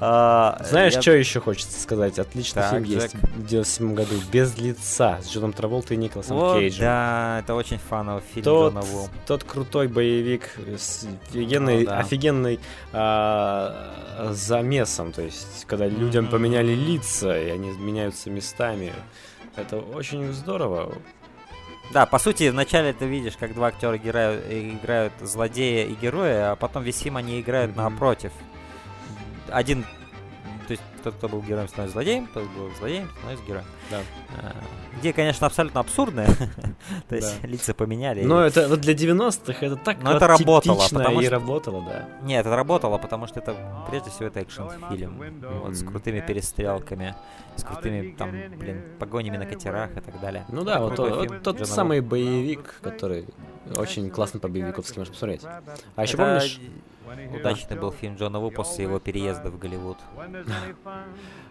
[0.01, 2.19] А, Знаешь, я- что еще хочется сказать?
[2.19, 3.03] Отличный Так, фильм Джек.
[3.03, 4.15] есть в 97 году.
[4.33, 6.81] Без лица с Джоном Траволтой и Николасом Вот, Кейджем.
[6.81, 9.09] да, это очень фановый фильм Тот, Джона Ву.
[9.27, 11.99] тот крутой боевик с офигенной, Ну да.
[12.01, 12.61] офигенной
[12.93, 18.93] а, замесом, то есть когда людям поменяли лица и они меняются местами,
[19.57, 20.93] это очень здорово.
[21.95, 26.57] Да, по сути, вначале ты видишь, как два актера играют, играют злодея и героя, а
[26.57, 27.85] потом весь фильм они играют Мгм.
[27.85, 28.33] напротив.
[29.49, 29.85] Один,
[30.67, 33.65] то есть тот, кто был героем, становится злодеем, тот, кто был злодеем, становится героем.
[33.91, 34.01] Да.
[35.01, 36.29] Где, конечно, абсолютно абсурдное,
[37.09, 37.49] то есть Да.
[37.49, 38.23] лица поменяли.
[38.23, 42.09] Но это вот для 90-х это так Но это работало, потому и что- работало, да.
[42.23, 43.55] Нет, это работало, потому что это,
[43.89, 45.23] прежде всего, это экшн-фильм.
[45.63, 47.15] Вот, с крутыми перестрелками,
[47.57, 50.45] с крутыми, там, блин, погонями на катерах и так далее.
[50.49, 53.27] Ну да, вот, тот- фильм вот самый боевик, который
[53.77, 55.43] очень классно по боевиковски можно посмотреть.
[55.97, 56.61] А еще Это помнишь?
[57.35, 59.99] Удачный был фильм Джона Ву после его переезда в Голливуд.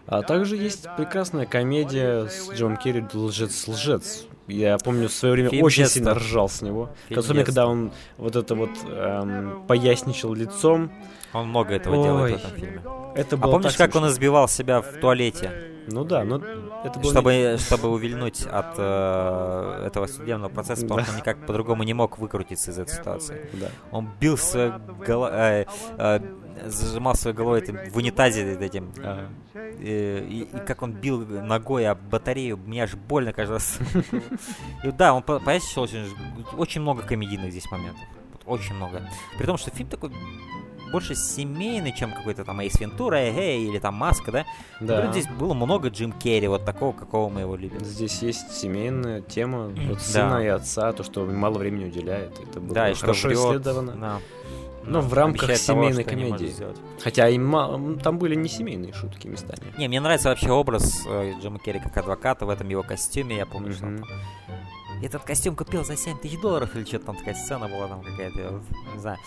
[0.06, 4.26] А также есть прекрасная комедия с Джон Керри «Лжец-лжец».
[4.46, 5.98] Я помню, в свое время Фильм очень детства.
[6.00, 6.90] сильно ржал с него.
[7.08, 7.62] Фильм Особенно, детства.
[7.62, 10.92] когда он вот это вот эм, поясничал лицом.
[11.32, 12.04] Он много этого Ой.
[12.04, 12.82] делает в этом фильме.
[13.14, 15.73] Это А было помнишь, так как он избивал себя в туалете, смешно.
[15.88, 16.36] Ну да, но
[16.84, 17.10] это было...
[17.12, 21.06] чтобы, чтобы увильнуть от э, этого судебного процесса, потому Да.
[21.06, 23.48] что никак по-другому не мог выкрутиться из этой ситуации.
[23.54, 23.68] Да.
[23.90, 24.72] Он бил своей
[25.06, 25.66] голо- э,
[25.98, 26.20] э,
[26.66, 29.28] зажимал своей головой этим, в унитазе этим, Ага.
[29.54, 33.78] э, и, и как он бил ногой об батарею, мне аж больно каждый раз.
[34.84, 36.06] И да, он по- пояснил очень,
[36.56, 38.02] очень много комедийных здесь моментов.
[38.46, 39.02] Очень много.
[39.38, 40.10] При том, что фильм такой
[40.94, 44.44] больше семейный, чем какой-то там Эйс Вентура, эй, или там Маска, да?
[44.80, 44.96] Да.
[44.98, 47.84] Говорю, здесь было много Джим Керри, вот такого, какого мы его любим.
[47.84, 50.00] Здесь есть семейная тема вот Да.
[50.00, 52.38] сына и отца, то, что мало времени уделяет.
[52.38, 53.92] Это было Да, и что хорошо врет, исследовано.
[53.96, 54.18] да.
[54.86, 56.54] Но Да, в рамках того, семейной что может комедии.
[57.02, 57.38] Хотя и
[58.02, 59.74] там были не семейные шутки местами.
[59.78, 63.36] Не, мне нравится вообще образ э, Джима Керри как адвоката в этом его костюме.
[63.38, 64.04] Я помню, что он.
[65.04, 68.52] Этот костюм купил за 7 тысяч долларов или что-то там такая сцена была там какая-то,
[68.52, 68.62] вот
[68.94, 69.18] не знаю,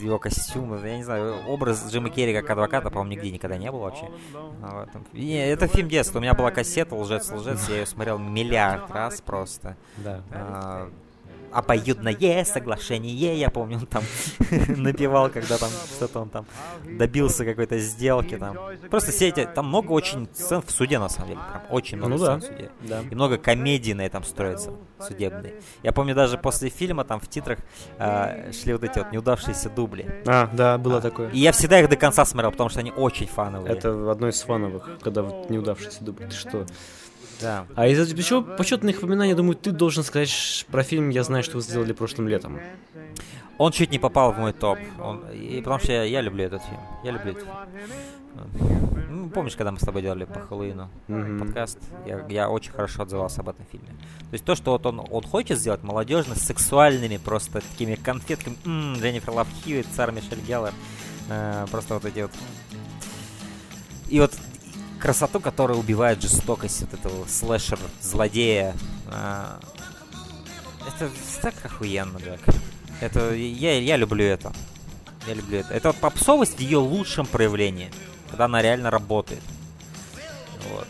[0.00, 3.80] его костюм, я не знаю, образ Джима Керри как адвоката, по-моему, нигде никогда не было
[3.80, 4.08] вообще.
[4.62, 7.86] А, в этом- Не, это фильм детства, у меня была кассета «Лжец, лжец», я ее
[7.86, 9.76] смотрел миллиард раз просто.
[9.96, 10.22] Да.
[10.30, 10.90] А,
[11.52, 14.02] обоюдное соглашение, я помню, он там
[14.76, 16.46] напевал, когда там что-то он там
[16.84, 18.56] добился какой-то сделки там.
[18.90, 22.12] Просто все эти, там много очень сцен в суде, на самом деле, прям очень много
[22.12, 22.46] Ну сцен да.
[22.46, 22.70] в суде.
[22.80, 23.00] Да.
[23.10, 25.54] И много комедий на этом строится, судебные.
[25.82, 27.58] Я помню, даже после фильма там в титрах
[27.98, 30.22] а, шли вот эти вот неудавшиеся дубли.
[30.26, 31.30] А, да, было такое.
[31.30, 33.72] И я всегда их до конца смотрел, потому что они очень фановые.
[33.72, 36.26] Это одно из фановых, когда вот неудавшийся дубль.
[36.28, 36.66] Ты что?
[37.40, 37.66] Да.
[37.74, 41.56] А из этих еще почетных упоминаний, думаю, ты должен сказать про фильм «Я знаю, что
[41.56, 42.60] вы сделали прошлым летом».
[43.58, 44.78] Он чуть не попал в мой топ.
[44.98, 46.80] Он, и потому что я, я люблю этот фильм.
[47.04, 47.54] Я люблю этот фильм.
[49.10, 51.40] Ну, помнишь, когда мы с тобой делали по Хэллоуину Мгм.
[51.40, 53.88] подкаст, я, я очень хорошо отзывался об этом фильме.
[53.88, 58.56] То есть то, что вот он, он хочет сделать молодежно, с сексуальными просто такими конфетками.
[58.64, 60.72] М, Дженнифер Лав Хьюитт, Сара Мишель Геллер.
[61.28, 62.30] э, просто вот эти вот...
[64.08, 64.32] И вот
[65.00, 68.76] красоту, которая убивает жестокость вот этого слэшер-злодея.
[69.08, 69.58] э,
[70.86, 71.10] это
[71.42, 72.40] так охуенно, Джек.
[73.00, 74.52] Это я, я люблю это.
[75.26, 75.74] Я люблю это.
[75.74, 77.90] Это вот попсовость в ее лучшем проявлении,
[78.30, 79.42] когда она реально работает.
[80.70, 80.86] Вот.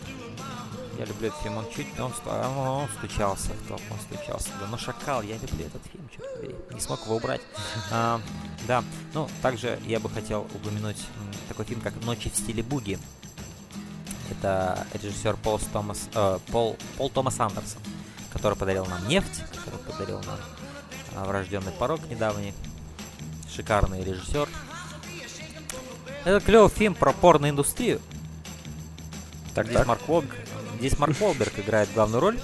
[0.98, 1.56] Я люблю этот фильм.
[1.56, 4.50] Он чуть, он, он, он стучался в топ, он стучался.
[4.60, 6.54] Да, но Шакал, я люблю этот фильм, черт побери.
[6.72, 7.40] Не смог его убрать.
[7.90, 8.20] А,
[8.66, 8.84] да.
[9.14, 10.98] Ну, также я бы хотел упомянуть
[11.48, 12.98] такой фильм, как «Ночи в стиле буги».
[14.30, 17.80] Это режиссер Пол Томас, э, Пол, Пол Томас Андерсон,
[18.32, 20.38] который подарил нам «Нефть», который подарил нам
[21.16, 22.54] а, «Врожденный порог» недавний.
[23.54, 24.48] Шикарный режиссер.
[26.24, 28.00] Это клевый фильм про порноиндустрию.
[29.54, 29.86] Так, Здесь так.
[29.88, 30.36] Марк Уолберг,
[30.78, 32.38] здесь Марк Уолберг играет главную роль.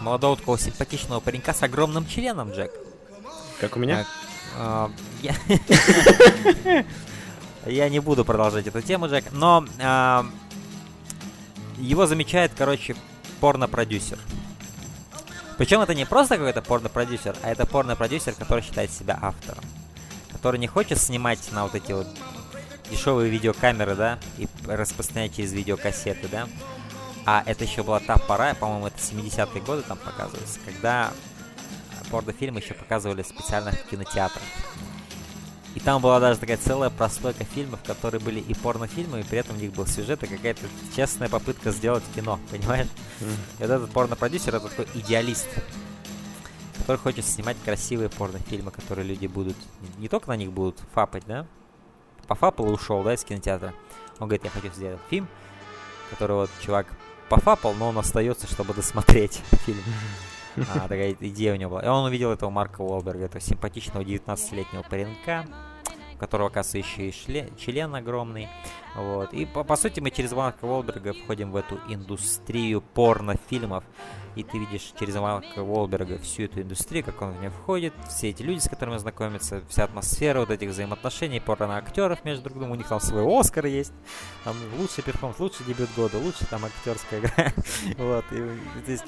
[0.00, 2.72] Молодого такого симпатичного паренька с огромным членом, Джек.
[3.60, 4.06] Как у меня?
[4.58, 4.90] А,
[7.66, 7.88] я...
[7.88, 10.26] Не буду продолжать эту тему, Джек, но а,
[11.86, 12.96] его замечает, короче,
[13.40, 14.18] порно-продюсер.
[15.58, 19.64] Причем это не просто какой-то порно-продюсер, а это порно-продюсер, который считает себя автором.
[20.30, 22.06] Который не хочет снимать на вот эти вот
[22.90, 26.48] дешевые видеокамеры, да, и распространять через видеокассеты, да.
[27.24, 31.12] А это еще была та пора, по-моему, это 70-е годы там показывается, когда
[32.10, 34.42] порнофильмы еще показывали в специальных кинотеатрах.
[35.74, 39.56] И там была даже такая целая прослойка фильмов, которые были и порнофильмы, и при этом
[39.56, 40.62] у них был сюжет и какая-то
[40.94, 42.88] честная попытка сделать кино, понимаешь?
[43.20, 43.28] М.
[43.58, 45.48] И вот этот порнопродюсер это такой идеалист,
[46.78, 49.56] который хочет снимать красивые порнофильмы, которые люди будут
[49.98, 51.46] не только на них будут фапать, да?
[52.26, 53.72] Пофапал и ушел, да, из кинотеатра.
[54.18, 55.26] Он говорит, я хочу сделать фильм,
[56.10, 56.86] который вот чувак
[57.30, 59.82] пофапал, но он остается, чтобы досмотреть фильм.
[60.56, 61.82] А, такая идея у него была.
[61.82, 65.46] И он увидел этого Марка Уолберга, этого симпатичного 19-летнего паренька,
[66.14, 68.48] у которого, оказывается, еще и шле- член огромный.
[68.94, 69.32] Вот.
[69.32, 73.84] И, по, по сути, мы через Марка Уолберга входим в эту индустрию порнофильмов.
[74.34, 78.30] И ты видишь через Марка Уолберга всю эту индустрию, как он в нее входит, все
[78.30, 82.72] эти люди, с которыми он знакомится, вся атмосфера вот этих взаимоотношений, порно-актеров между друг другом.
[82.72, 83.92] У них там свой Оскар есть.
[84.44, 87.52] Там лучший перформанс, лучший дебют года, лучшая там актерская игра.
[87.98, 88.24] Вот.
[88.32, 88.36] И,
[88.92, 88.98] и,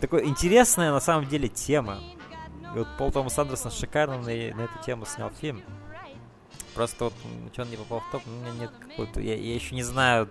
[0.00, 1.98] такая интересная на самом деле тема.
[2.74, 5.62] И вот Пол Томас Андерсон шикарно на, на эту тему снял фильм.
[6.74, 7.14] Просто вот,
[7.52, 9.20] что он не попал в топ, у меня нет какой-то...
[9.20, 10.28] Я, я еще не знаю,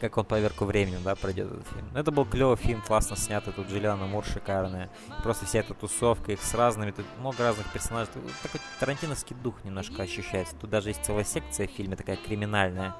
[0.00, 1.88] как он поверку времени, да, пройдет этот фильм.
[1.94, 4.90] Но это был клевый фильм, классно снятый, тут Джулиана Мур шикарная.
[5.22, 8.12] Просто вся эта тусовка, их с разными, тут много разных персонажей.
[8.12, 10.54] Тут Такой тарантиновский дух немножко ощущается.
[10.56, 12.94] Тут даже есть целая секция в фильме такая криминальная.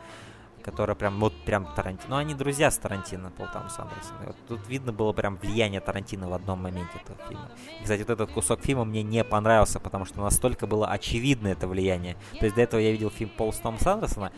[0.64, 2.10] Которая прям, вот прям Тарантино.
[2.10, 4.16] Ну, они друзья с Тарантино, Пол Томас Андерсон.
[4.24, 7.50] Вот тут видно было прям влияние Тарантино в одном моменте этого фильма.
[7.80, 11.68] И, кстати, вот этот кусок фильма мне не понравился, потому что настолько было очевидно это
[11.68, 12.16] влияние.
[12.38, 14.32] То есть до этого я видел фильм Пола Томаса Андерсона,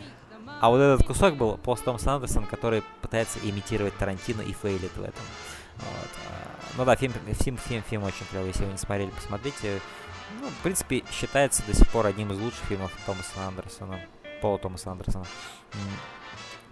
[0.59, 5.01] а вот этот кусок был Пол Томас Андерсон, который пытается имитировать Тарантино и фейлит в
[5.01, 5.23] этом.
[5.77, 6.09] Вот.
[6.29, 9.79] А, ну да, фильм, фильм, фильм, фильм очень клевый, если вы не смотрели, посмотрите.
[10.41, 13.99] Ну, в принципе, считается до сих пор одним из лучших фильмов Томаса Андерсона,
[14.41, 15.25] Пола Томаса Андерсона.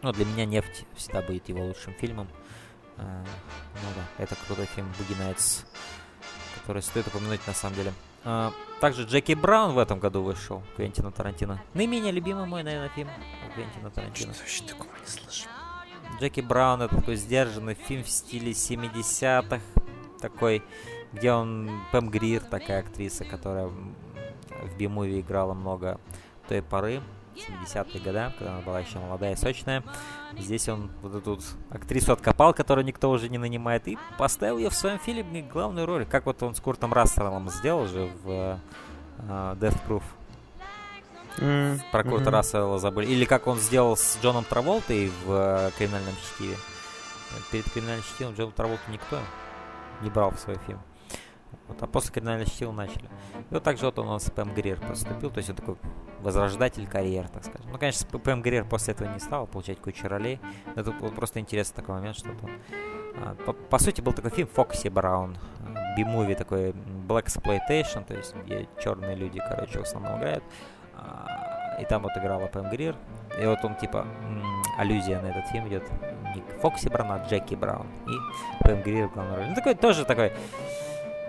[0.01, 2.27] Ну, для меня «Нефть» всегда будет его лучшим фильмом.
[2.97, 3.23] А,
[3.73, 5.63] ну да, это крутой фильм «Буги Найтс»,
[6.61, 7.93] который стоит упомянуть на самом деле.
[8.23, 8.51] А,
[8.81, 11.61] также Джеки Браун в этом году вышел, Квентина Тарантино.
[11.73, 13.09] Наименее любимый мой, наверное, фильм
[13.53, 14.33] Квентина Тарантино.
[14.33, 15.47] Что вообще такого не слышу?
[16.19, 19.61] Джеки Браун это такой сдержанный фильм в стиле 70-х,
[20.21, 20.63] такой,
[21.13, 25.99] где он Пэм Грир, такая актриса, которая в би-муви играла много
[26.47, 27.01] той поры,
[27.35, 29.83] 70-е годы, когда она была еще молодая и сочная.
[30.37, 31.39] Здесь он вот эту
[31.69, 36.05] актрису откопал, которую никто уже не нанимает, и поставил ее в своем фильме главную роль.
[36.05, 38.59] Как вот он с Куртом Расселом сделал же в
[39.19, 40.03] uh, Death Proof.
[41.37, 42.09] Mm, Про mm-hmm.
[42.09, 43.07] Курта Рассела забыли.
[43.07, 46.55] Или как он сделал с Джоном Траволтой в uh, «Криминальном чтиве».
[47.51, 49.19] Перед «Криминальным чтивом» Джон Траволта никто
[50.01, 50.79] не брал в свой фильм.
[51.67, 53.05] Вот, а после криминального чтива начали.
[53.49, 55.77] И вот так же вот он, он с Пэм Грир поступил, то есть он такой
[56.25, 57.71] возрождатель карьер, так скажем.
[57.71, 60.39] Ну, конечно, Пэм Грир после этого не стал получать кучу ролей,
[60.75, 62.51] но это вот просто интересный такой момент, что он...
[63.17, 65.37] А, по, по сути, был такой фильм Фокси Браун,
[65.95, 66.71] би-муви такой
[67.07, 70.43] Black Exploitation, то есть где черные люди, короче, в основном играют.
[70.95, 72.95] А, и там вот играла Пэм Грир.
[73.39, 74.07] И вот он, типа,
[74.79, 75.83] аллюзия на этот фильм идет.
[76.33, 77.87] Не Фокси Браун, а Джеки Браун.
[78.07, 79.49] И Пэм Грир в главной роли.
[79.49, 80.33] Ну, такой тоже такой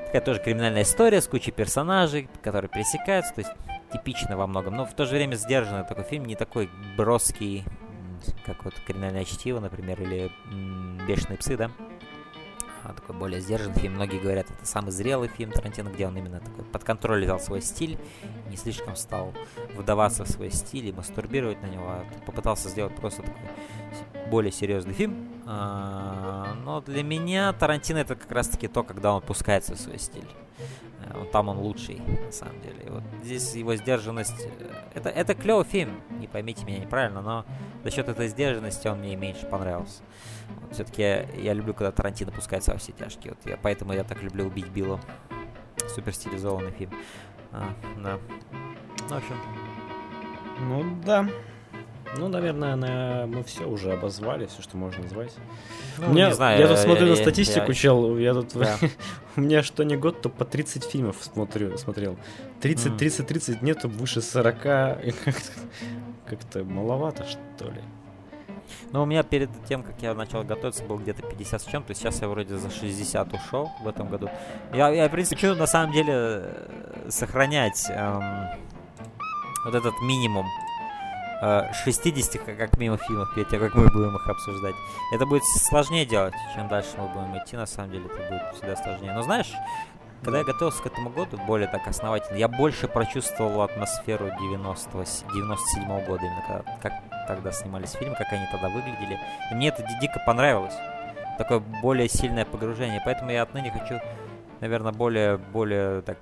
[0.06, 3.50] Такая тоже криминальная история с кучей персонажей, которые пересекаются, то есть
[3.96, 7.64] типично во многом, но в то же время сдержанный такой фильм, не такой броский,
[8.44, 10.30] как вот «Криминальное чтиво», например, или
[11.06, 11.70] «Бешеные псы», да?
[12.84, 13.94] А, такой более сдержанный фильм.
[13.94, 17.60] Многие говорят, это самый зрелый фильм Тарантино, где он именно такой под контроль взял свой
[17.60, 17.98] стиль,
[18.48, 19.32] не слишком стал
[19.74, 24.94] вдаваться в свой стиль и мастурбировать на него, а попытался сделать просто такой более серьезный
[24.94, 25.35] фильм.
[25.48, 30.28] А, но для меня Тарантино это как раз-таки то, когда он пускается в свой стиль.
[31.04, 32.82] Э, там он лучший, на самом деле.
[32.84, 34.46] И вот здесь его сдержанность...
[34.58, 37.44] Э, это, это клевый фильм, не поймите меня неправильно, но
[37.84, 40.02] за счет этой сдержанности он мне меньше понравился.
[40.60, 43.34] Вот, Все-таки я, я люблю, когда Тарантино пускается во все тяжкие.
[43.34, 45.00] Вот я, поэтому я так люблю «Убить Билла».
[45.94, 46.92] Супер стилизованный фильм.
[47.52, 47.68] А,
[48.02, 48.18] да.
[49.08, 49.36] Ну, в общем...
[50.68, 51.28] Ну, да.
[52.16, 53.26] Ну, наверное, на...
[53.26, 55.32] мы все уже обозвали, все, что можно назвать.
[55.98, 58.18] Ну, меня, не знаю, я тут смотрю я, на статистику, я, чел.
[58.18, 58.76] Я тут, да.
[59.36, 62.16] у меня что не год, то по 30 фильмов смотрю, смотрел.
[62.60, 62.96] 30, mm.
[62.96, 64.62] 30, 30, нету выше 40.
[66.26, 67.82] Как-то маловато, что ли.
[68.92, 71.94] Ну, у меня перед тем, как я начал готовиться, был где-то 50 с чем-то.
[71.94, 74.28] Сейчас я вроде за 60 ушел в этом году.
[74.72, 78.22] Я, я в принципе, хочу на самом деле э, сохранять эм,
[79.64, 80.46] вот этот минимум
[81.40, 84.74] 60 э, как мимо фильмов, Петя, как мы будем их обсуждать.
[85.12, 88.76] Это будет сложнее делать, чем дальше мы будем идти, на самом деле, это будет всегда
[88.76, 89.12] сложнее.
[89.12, 89.52] Но знаешь,
[90.22, 94.90] когда я готовился к этому году, более так основательно, я больше прочувствовал атмосферу 90
[95.32, 96.92] 97 -го года, именно когда, как
[97.28, 99.18] тогда снимались фильмы, как они тогда выглядели.
[99.50, 100.74] И мне это дико понравилось.
[101.38, 103.02] Такое более сильное погружение.
[103.04, 104.00] Поэтому я отныне хочу,
[104.60, 106.18] наверное, более, более так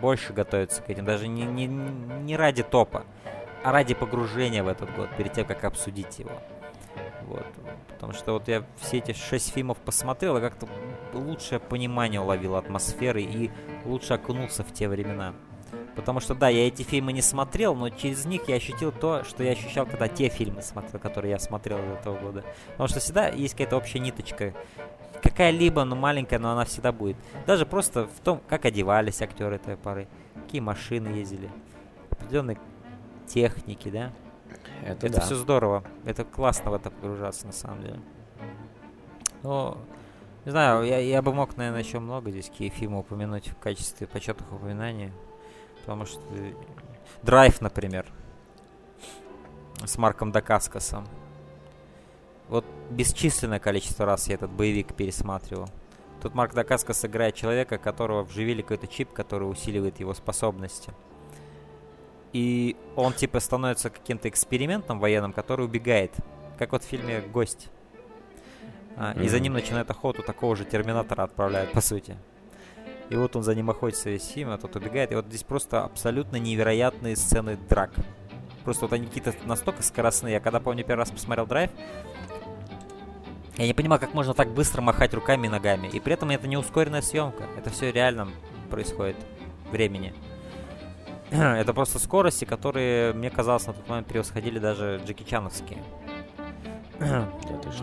[0.00, 1.04] больше готовиться к этим.
[1.04, 3.04] Даже не, не, не ради топа,
[3.64, 6.32] ради погружения в этот год, перед тем, как обсудить его.
[7.26, 7.46] Вот.
[7.88, 10.68] Потому что вот я все эти шесть фильмов посмотрел и как-то
[11.12, 13.50] лучшее понимание уловил атмосферы и
[13.84, 15.34] лучше окунулся в те времена.
[15.98, 19.42] Потому что, да, я эти фильмы не смотрел, но через них я ощутил то, что
[19.42, 22.44] я ощущал, когда те фильмы смотрел, которые я смотрел из этого года.
[22.68, 24.54] Потому что всегда есть какая-то общая ниточка.
[25.20, 27.16] Какая-либо, но маленькая, но она всегда будет.
[27.46, 30.06] Даже просто в том, как одевались актеры той поры,
[30.36, 31.50] какие машины ездили,
[32.12, 32.58] определенные
[33.28, 34.12] техники, да.
[34.82, 35.20] Это, это да.
[35.20, 35.84] все здорово.
[36.04, 38.00] Это классно в это погружаться, на самом деле.
[39.42, 39.78] Но,
[40.44, 44.06] не знаю, я, я бы мог, наверное, еще много здесь какие фильмы упомянуть в качестве
[44.06, 45.12] почетных упоминаний.
[45.80, 46.20] Потому что...
[47.22, 48.06] Драйв, например.
[49.84, 51.06] С Марком Дакаскасом.
[52.48, 55.68] Вот бесчисленное количество раз я этот боевик пересматривал.
[56.20, 60.92] Тут Марк Дакаскас играет человека, которого вживили какой-то чип, который усиливает его способности.
[62.32, 66.12] И он типа становится каким-то экспериментом военным, который убегает.
[66.58, 67.68] Как вот в фильме «Гость».
[68.96, 69.24] А, mm-hmm.
[69.24, 72.16] И за ним начинает охоту такого же Терминатора отправляют, по сути.
[73.10, 75.12] И вот он за ним охотится весь фильм, а тот убегает.
[75.12, 77.92] И вот здесь просто абсолютно невероятные сцены драк.
[78.64, 80.34] Просто вот они какие-то настолько скоростные.
[80.34, 81.70] Я когда, помню, первый раз посмотрел драйв,
[83.56, 85.88] я не понимаю, как можно так быстро махать руками и ногами.
[85.88, 87.44] И при этом это не ускоренная съемка.
[87.56, 88.28] Это все реально
[88.70, 89.16] происходит
[89.72, 90.14] времени.
[91.30, 95.82] это просто скорости, которые, мне казалось, на тот момент превосходили даже Джеки Чановские.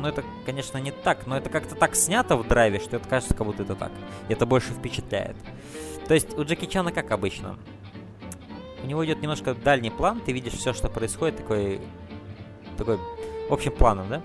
[0.01, 3.33] ну, это, конечно, не так, но это как-то так снято в драйве, что это кажется,
[3.33, 3.91] как будто это так.
[4.29, 5.35] И это больше впечатляет.
[6.07, 7.57] То есть у Джеки Чана как обычно.
[8.83, 11.81] У него идет немножко дальний план, ты видишь все, что происходит, такой,
[12.77, 12.99] такой
[13.49, 14.21] общим планом, да?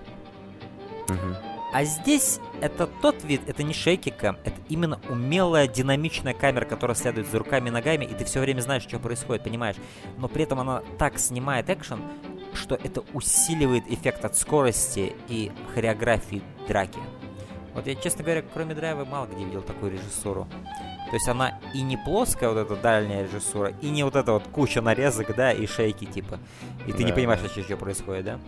[1.08, 1.49] Угу.
[1.73, 7.31] А здесь это тот вид, это не шейкика, это именно умелая динамичная камера, которая следует
[7.31, 9.76] за руками и ногами, и ты все время знаешь, что происходит, понимаешь?
[10.18, 12.00] Но при этом она так снимает экшен,
[12.55, 16.99] что это усиливает эффект от скорости и хореографии драки.
[17.73, 20.49] Вот я, честно говоря, кроме драйва, мало где видел такую режиссуру.
[21.10, 24.44] То есть она и не плоская, вот эта дальняя режиссура, и не вот эта вот
[24.49, 26.40] куча нарезок, да, и шейки, типа.
[26.86, 27.49] И ты да, не понимаешь, да.
[27.49, 28.40] что, что происходит, да?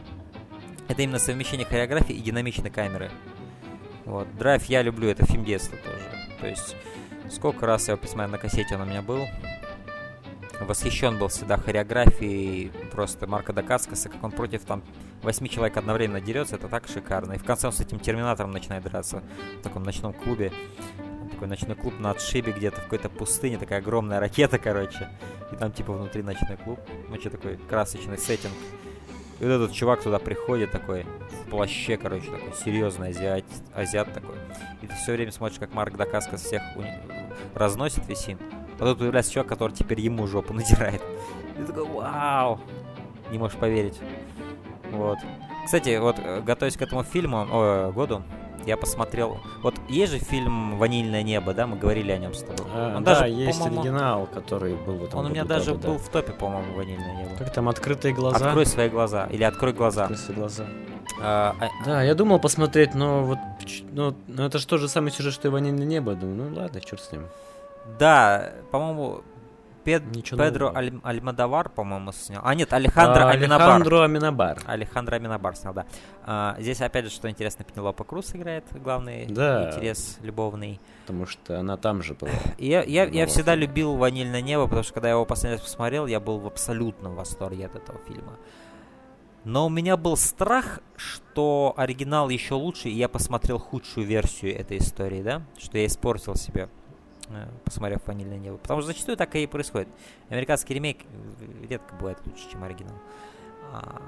[0.92, 3.10] Это именно совмещение хореографии и динамичной камеры.
[4.04, 4.28] Вот.
[4.36, 6.04] Драйв я люблю, это фильм детства тоже.
[6.38, 6.76] То есть,
[7.30, 9.26] сколько раз я его посмотрел на кассете, он у меня был.
[10.60, 14.82] Восхищен был всегда хореографией просто Марка Дакаскаса, как он против там
[15.22, 17.32] восьми человек одновременно дерется, это так шикарно.
[17.32, 19.22] И в конце он с этим Терминатором начинает драться
[19.60, 20.52] в таком ночном клубе.
[21.30, 25.08] Такой ночной клуб на отшибе где-то в какой-то пустыне, такая огромная ракета, короче.
[25.52, 26.80] И там типа внутри ночной клуб.
[27.08, 28.52] Ну, что такой красочный сеттинг.
[29.42, 34.36] И вот этот чувак туда приходит такой, в плаще, короче, такой серьезный азиат, азиат такой.
[34.82, 36.94] И ты все время смотришь, как Марк Дакаскас всех уни...
[37.52, 38.38] разносит фильм.
[38.78, 41.02] Потом появляется чувак, который теперь ему жопу надирает.
[41.58, 42.60] И ты такой, вау!
[43.32, 43.98] Не можешь поверить.
[44.92, 45.18] Вот.
[45.64, 48.22] Кстати, вот, э, готовясь к этому фильму, о, году,
[48.66, 49.39] я посмотрел...
[49.62, 51.66] Вот есть же фильм «Ванильное небо», да?
[51.66, 52.66] Мы говорили о нем с тобой.
[52.74, 55.94] А, он да, даже, есть оригинал, который был в этом Он у меня даже был
[55.94, 55.99] да.
[55.99, 57.31] в топе, по-моему, «Ванильное небо».
[57.39, 58.47] Как там «Открытые глаза»?
[58.47, 60.02] «Открой свои глаза» или «Открой глаза».
[60.02, 60.65] «Открой свои глаза».
[61.20, 61.68] А, а...
[61.84, 63.39] Да, я думал посмотреть, но вот...
[63.92, 66.15] Ну это же тот же самый сюжет, что и «Ванильное небо».
[66.15, 67.26] Думаю, ну ладно, черт с ним.
[67.99, 69.23] Да, по-моему,
[69.85, 70.02] Пед...
[70.31, 70.93] Педро Аль...
[71.02, 72.43] Альмадавар, по-моему, снял.
[72.44, 73.69] А, нет, Алехандро а, Аминабар.
[73.69, 74.59] Алехандро Аминабар.
[74.67, 75.86] Алехандро Аминабар снял, да.
[76.25, 79.70] А, здесь, опять же, что интересно, Пенелопа Круз играет главный да.
[79.70, 80.81] интерес любовный.
[81.07, 82.31] Потому что она там же была.
[82.59, 86.07] Я, я, я всегда любил «Ванильное небо», потому что, когда я его последний раз посмотрел,
[86.07, 88.39] я был в абсолютном восторге от этого фильма.
[89.44, 94.78] Но у меня был страх, что оригинал еще лучше, и я посмотрел худшую версию этой
[94.78, 95.43] истории, да?
[95.59, 96.69] Что я испортил себе
[97.65, 98.59] посмотрев «Ванильное небо».
[98.59, 99.89] Потому что зачастую так и происходит.
[100.28, 102.97] Американский ремейк э, редко бывает лучше, чем оригинал.
[103.73, 104.02] А,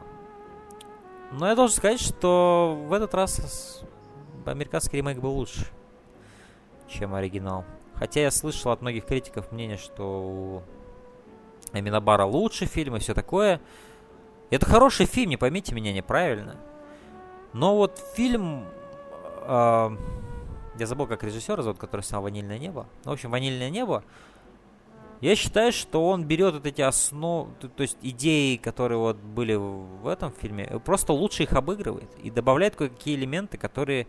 [1.33, 3.83] но я должен сказать, что в этот раз
[4.45, 5.67] американский ремейк был лучше,
[6.89, 7.65] чем оригинал.
[7.95, 10.63] Хотя я слышал от многих критиков мнение, что у
[11.73, 13.61] Аминабара лучше фильм и все такое.
[14.51, 16.57] Это хороший фильм, не поймите меня неправильно.
[17.53, 18.67] Но вот фильм...
[19.43, 19.97] Э,
[20.79, 22.87] я забыл, как режиссер зовут, который снял «Ванильное небо».
[23.05, 24.03] Ну, в общем, «Ванильное небо».
[25.21, 30.07] Я считаю, что он берет вот эти основы, то, есть идеи, которые вот были в
[30.07, 34.07] этом фильме, просто лучше их обыгрывает и добавляет кое-какие элементы, которые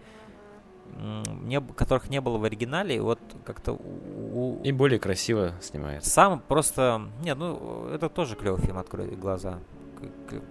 [0.98, 4.62] не, которых не было в оригинале, и вот как-то у...
[4.64, 6.06] И более красиво снимает.
[6.06, 7.02] Сам просто...
[7.22, 9.60] Нет, ну, это тоже клевый фильм, открой глаза.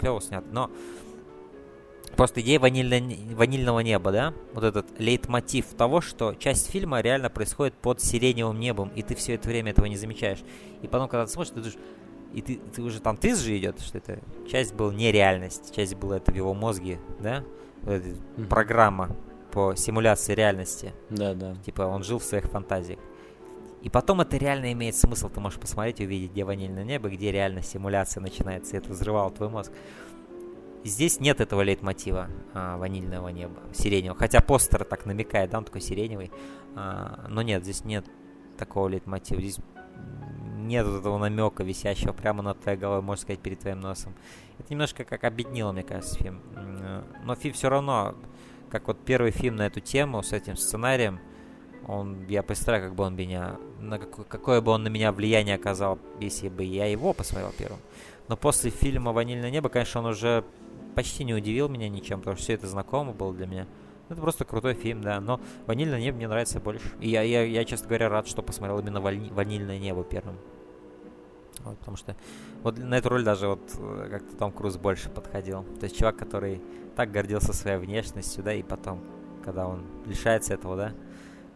[0.01, 0.71] Клево снят, но
[2.17, 3.01] Просто идея ванильно,
[3.35, 4.35] ванильного неба, да?
[4.53, 9.35] Вот этот лейтмотив того, что часть фильма реально происходит под сиреневым небом, и ты все
[9.35, 10.43] это время этого не замечаешь.
[10.83, 11.79] И потом, когда ты смотришь, ты думаешь,
[12.35, 14.19] и ты, ты уже там ты же идет, что это
[14.51, 17.45] часть была нереальность, часть была это в его мозге, да?
[17.83, 18.47] Вот mm-hmm.
[18.49, 19.17] программа
[19.53, 20.93] по симуляции реальности.
[21.11, 21.55] Да, да.
[21.65, 22.99] Типа он жил в своих фантазиях.
[23.83, 25.29] И потом это реально имеет смысл.
[25.29, 29.51] Ты можешь посмотреть увидеть, где ванильное небо, где реально симуляция начинается, и это взрывало твой
[29.51, 29.71] мозг.
[30.85, 34.19] Здесь нет этого лейтмотива а, ванильного неба, сиреневого.
[34.19, 36.31] Хотя постер так намекает, да, он такой сиреневый.
[36.77, 38.05] А, но нет, здесь нет
[38.59, 39.41] такого лейтмотива.
[39.41, 39.59] Здесь
[40.59, 44.15] нет этого намека, висящего прямо над твоей головой, можно сказать, перед твоим носом.
[44.59, 46.43] Это немножко как объединило, мне кажется, фильм.
[47.25, 48.15] Но фильм все равно,
[48.71, 51.19] как вот первый фильм на эту тему с этим сценарием,
[51.87, 55.57] он, я представляю, как бы он меня, на какое, какое бы он на меня влияние
[55.57, 57.81] оказал, если бы я его посмотрел первым.
[58.29, 60.45] Но после фильма «Ванильное небо», конечно, он уже
[60.95, 63.67] почти не удивил меня ничем, потому что все это знакомо было для меня.
[64.09, 66.87] Это просто крутой фильм, да, но «Ванильное небо» мне нравится больше.
[67.01, 70.37] И я, я, я честно говоря, рад, что посмотрел именно «Ванильное небо» первым.
[71.61, 72.15] Вот, потому что
[72.63, 75.65] вот на эту роль даже вот э, как-то Том Круз больше подходил.
[75.81, 76.61] То есть чувак, который
[76.95, 79.01] так гордился своей внешностью, да, и потом,
[79.43, 80.93] когда он лишается этого, да,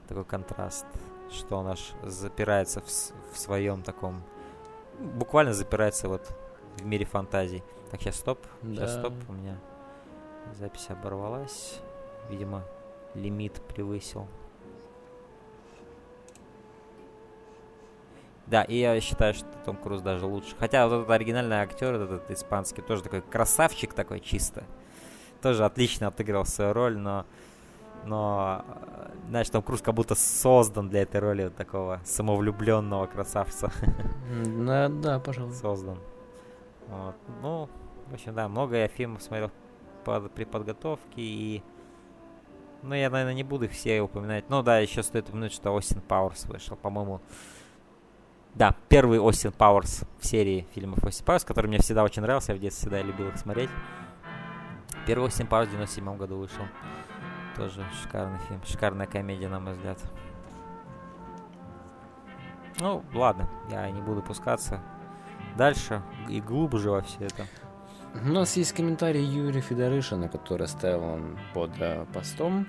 [0.08, 0.86] такой контраст,
[1.31, 4.23] что он аж запирается в, в своем таком,
[4.99, 6.26] буквально запирается вот
[6.78, 7.62] в мире фантазий.
[7.91, 8.39] Так, сейчас стоп.
[8.62, 8.86] Да.
[8.86, 9.15] стоп.
[9.28, 9.58] У меня
[10.58, 11.81] запись оборвалась.
[12.28, 12.65] Видимо,
[13.15, 14.26] лимит превысил.
[18.47, 20.55] Да, и я считаю, что Том Круз даже лучше.
[20.58, 24.65] Хотя вот этот оригинальный актер, этот испанский, тоже такой красавчик такой чисто.
[25.42, 27.26] Тоже отлично отыграл свою роль, но...
[28.05, 28.65] Но,
[29.28, 33.70] знаешь, Том Круз как будто создан для этой роли вот такого самовлюбленного красавца.
[34.47, 35.52] Да, да, пожалуй.
[35.52, 35.99] создан.
[36.89, 37.17] Вот.
[37.42, 37.68] Ну,
[38.07, 39.50] в общем, да, много я фильмов смотрел
[40.05, 41.62] под- при подготовке и...
[42.83, 44.49] Ну, я, наверное, не буду их все упоминать.
[44.49, 47.20] Ну, да, еще стоит упомянуть, что Остин Пауэрс вышел, по-моему.
[48.55, 52.58] Да, первый Остин Пауэрс в серии фильмов Остин Пауэрс, который мне всегда очень нравился, я
[52.58, 53.70] в детстве всегда любил их смотреть.
[55.07, 56.65] Первый Остин Пауэрс в 97 году вышел.
[57.57, 59.99] Тоже шикарный фильм, шикарная комедия, на мой взгляд.
[62.78, 64.81] Ну, ладно, я не буду пускаться
[65.59, 67.47] дальше и глубже во все это.
[68.25, 72.67] У нас есть комментарий Юрия Федорышина, который оставил он под э, постом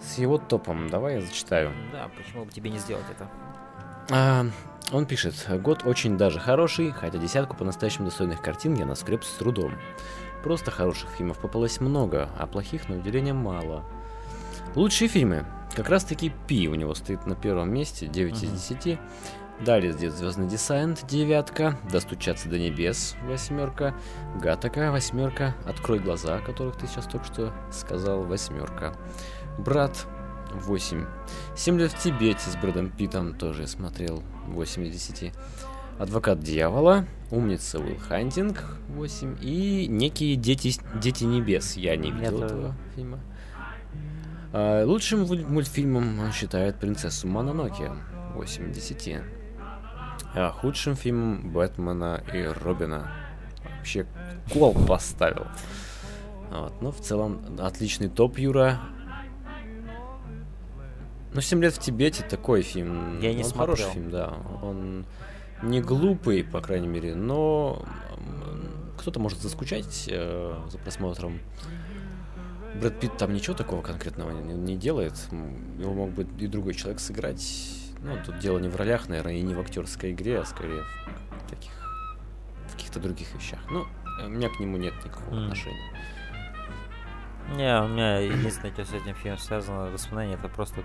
[0.00, 0.90] с его топом.
[0.90, 1.72] Давай я зачитаю.
[1.92, 3.28] Да, почему бы тебе не сделать это?
[4.10, 4.44] А,
[4.92, 9.72] он пишет, год очень даже хороший, хотя десятку по-настоящему достойных картин я наскреб с трудом.
[10.42, 13.84] Просто хороших фильмов попалось много, а плохих на удивление мало.
[14.74, 15.44] Лучшие фильмы.
[15.76, 18.56] Как раз таки Пи у него стоит на первом месте, 9 из Мгм.
[18.56, 18.98] 10.
[19.64, 21.78] Далее здесь Звездный десант, девятка.
[21.90, 23.94] Достучаться до небес, восьмерка.
[24.40, 25.54] Гатака, восьмерка.
[25.66, 28.94] Открой глаза, о которых ты сейчас только что сказал, восьмерка.
[29.58, 30.06] Брат,
[30.54, 31.04] 8.
[31.56, 35.32] «Семь лет в Тибете» с Брэдом Питтом тоже смотрел 8 из 10.
[35.98, 41.76] «Адвокат дьявола», «Умница Уилл Хантинг» 8 и «Некие дети, дети небес».
[41.76, 43.20] Я не видел Это- этого фильма.
[44.52, 47.92] А, лучшим муль- мультфильмом он считает «Принцессу Мононоке»
[48.34, 49.20] 8 из 10.
[50.34, 53.10] А худшим фильмом «Бэтмена и Робина».
[53.76, 54.06] Вообще
[54.52, 55.46] кол поставил.
[56.50, 58.80] Вот, но в целом отличный топ, Юра.
[61.32, 63.20] Ну, «Семь лет в Тибете» такой фильм.
[63.20, 63.90] Я не он хороший смотрел.
[63.90, 64.34] фильм, да.
[64.62, 65.06] Он
[65.62, 67.84] не глупый, по крайней мере, но
[68.98, 71.40] кто-то может заскучать э, за просмотром.
[72.80, 75.14] Брэд Питт там ничего такого конкретного не, не делает.
[75.78, 77.79] Его мог бы и другой человек сыграть.
[78.02, 80.84] Ну, тут дело не в ролях, наверное, и не в актерской игре, а скорее
[81.44, 81.72] в таких
[82.68, 83.58] в каких-то других вещах.
[83.70, 83.86] Ну,
[84.24, 85.42] у меня к нему нет никакого М.
[85.44, 85.92] отношения.
[87.56, 90.82] Не, у меня единственное, что с этим фильмом связано, воспоминание, это просто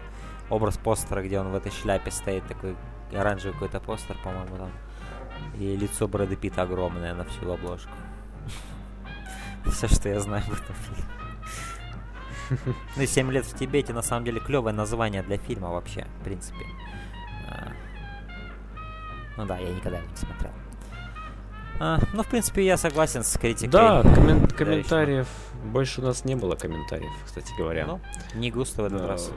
[0.50, 2.76] образ постера, где он в этой шляпе стоит, такой
[3.14, 4.72] оранжевый какой-то постер, по-моему, там.
[5.60, 7.92] И лицо Брэда Питта огромное на всю обложку.
[9.72, 11.03] Все, что я знаю об этом фильме.
[12.95, 16.65] Ну «Семь лет в Тибете» на самом деле клевое название для фильма вообще, в принципе.
[17.49, 17.72] А,
[19.38, 20.51] Ну да, я никогда его не смотрел.
[21.80, 23.69] А, Ну, в принципе, я согласен с критикой.
[23.69, 25.27] Да, коммен- комментариев.
[25.64, 27.85] Больше у нас не было комментариев, кстати говоря.
[27.85, 28.01] Ну,
[28.35, 29.07] не густо в этот Да.
[29.07, 29.32] раз.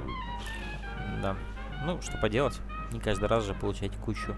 [1.23, 1.37] Да.
[1.85, 2.61] Ну, что поделать.
[2.93, 4.35] Не каждый раз же получать кучу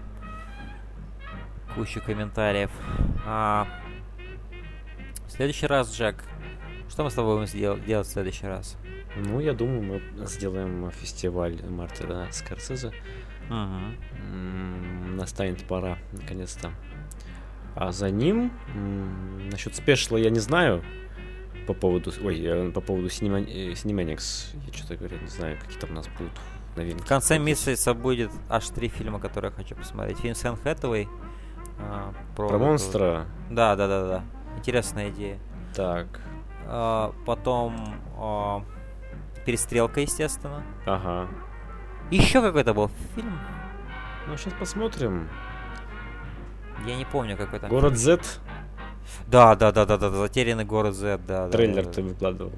[1.75, 2.69] кучу комментариев.
[3.25, 3.65] А,
[5.27, 6.21] в следующий раз, Джек,
[6.91, 8.77] что мы с тобой будем сдел- делать в следующий раз?
[9.15, 9.81] Ну, я думаю,
[10.17, 12.91] мы сделаем фестиваль Мартина Скорсезе.
[13.49, 16.71] М, Настанет пора, наконец-то.
[17.75, 18.51] А за ним,
[19.51, 20.83] насчет спешла я не знаю.
[21.67, 25.91] По поводу, ой, э, по поводу э, Cinemax, я что-то говорю, не знаю, какие там
[25.91, 26.31] у нас будут
[26.75, 27.03] новинки.
[27.03, 30.17] В конце месяца будет аж три фильма, которые я хочу посмотреть.
[30.19, 31.07] Фильм с Энн Хэтэуэй.
[31.79, 33.25] а, про, Про монстра.
[33.49, 34.23] Да, да, да, да.
[34.57, 35.37] Интересная идея.
[35.75, 36.07] Так,
[37.25, 37.75] потом
[38.17, 38.63] а,
[39.45, 40.63] Перестрелка, естественно.
[40.85, 41.27] ага.
[42.11, 43.39] Еще какой-то был фильм.
[44.27, 45.29] Ну, сейчас посмотрим.
[46.85, 47.69] Я не помню, какой там.
[47.69, 47.97] Город.
[47.97, 48.19] Z,
[49.27, 51.49] Да, да, да, да, да, да, затерянный город Z, да.
[51.49, 52.07] трейлер да, ты да.
[52.09, 52.51] выкладывал.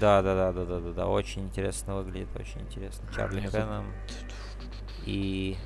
[0.00, 3.08] Да, да, да, да, да, да, да, очень интересно выглядит, очень интересно.
[3.14, 3.84] Чарли Я тут- Хэннон
[5.06, 5.56] и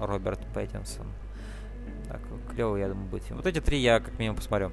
[0.00, 1.06] Роберт Пэттинсон.
[2.08, 2.20] Так,
[2.50, 3.36] клевый, я думаю, будет фильм.
[3.38, 4.70] Вот эти три я как минимум посмотрю.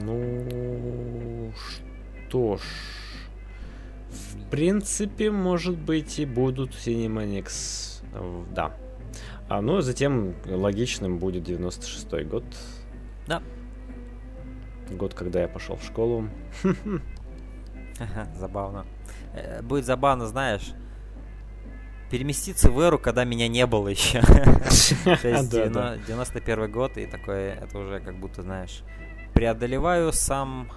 [0.00, 1.52] Ну,
[2.28, 2.60] что ж.
[4.10, 8.02] В принципе, может быть, и будут Cinemax.
[8.14, 8.72] э, Да.
[9.48, 12.44] А ну, затем логичным будет 96-й год.
[13.26, 13.42] Да.
[14.90, 16.28] Год, когда я пошел в школу.
[18.34, 18.86] Забавно.
[19.34, 20.72] Э, Будет забавно, знаешь,
[22.10, 24.20] переместиться в эру, когда меня не было еще.
[25.04, 25.96] То есть Да, да.
[26.06, 28.82] 91 год, и такое, это уже как будто, знаешь,
[29.38, 30.68] преодолеваю сам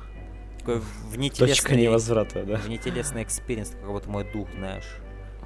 [0.59, 2.57] такой Точка внетелесный, невозврата, да.
[2.57, 4.85] внетелесный experience, как будто мой дух, знаешь,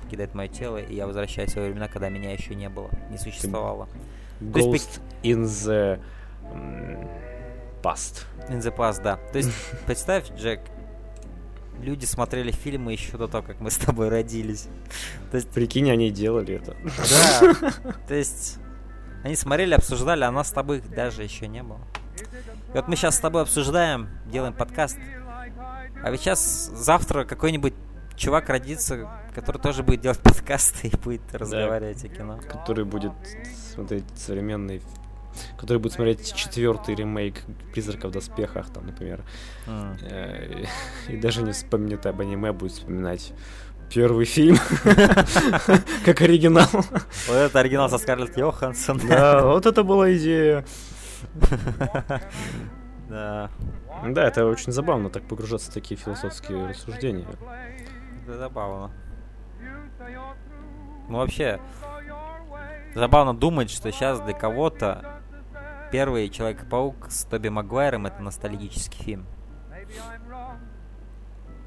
[0.03, 3.87] покидает мое тело, и я возвращаюсь в времена, когда меня еще не было, не существовало.
[4.51, 6.01] То есть Ghost in the...
[7.81, 8.25] past.
[8.49, 9.15] In the past, да.
[9.31, 9.49] То есть,
[9.85, 10.59] представь, Джек,
[11.79, 14.67] люди смотрели фильмы еще до того, как мы с тобой родились.
[15.31, 15.49] То есть...
[15.51, 16.75] Прикинь, они делали это.
[16.83, 17.93] Да.
[18.09, 18.57] То есть,
[19.23, 21.79] они смотрели, обсуждали, а нас с тобой даже еще не было.
[22.75, 24.97] И вот мы сейчас с тобой обсуждаем, делаем подкаст.
[26.03, 27.73] А ведь сейчас, завтра какой-нибудь
[28.17, 32.39] чувак родится, который тоже будет делать подкасты и будет разговаривать да, о кино.
[32.49, 33.13] Который будет
[33.73, 34.81] смотреть современный
[35.57, 39.23] который будет смотреть четвертый ремейк «Призрака в доспехах», там, например.
[39.67, 40.67] Mm.
[41.09, 43.31] И даже не вспомнит об аниме, будет вспоминать
[43.93, 44.57] первый фильм,
[46.05, 46.67] как оригинал.
[46.71, 48.99] Вот это оригинал со Скарлетт Йоханссон.
[49.07, 50.65] Да, вот это была идея.
[53.09, 53.49] Да.
[54.03, 57.27] Да, это очень забавно, так погружаться в такие философские рассуждения.
[58.23, 58.91] Это забавно.
[61.07, 61.59] Ну, вообще,
[62.95, 65.21] забавно думать, что сейчас для кого-то
[65.91, 69.25] первый Человек-паук с Тоби Магуайром это ностальгический фильм.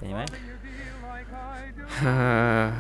[0.01, 0.29] Понимаешь?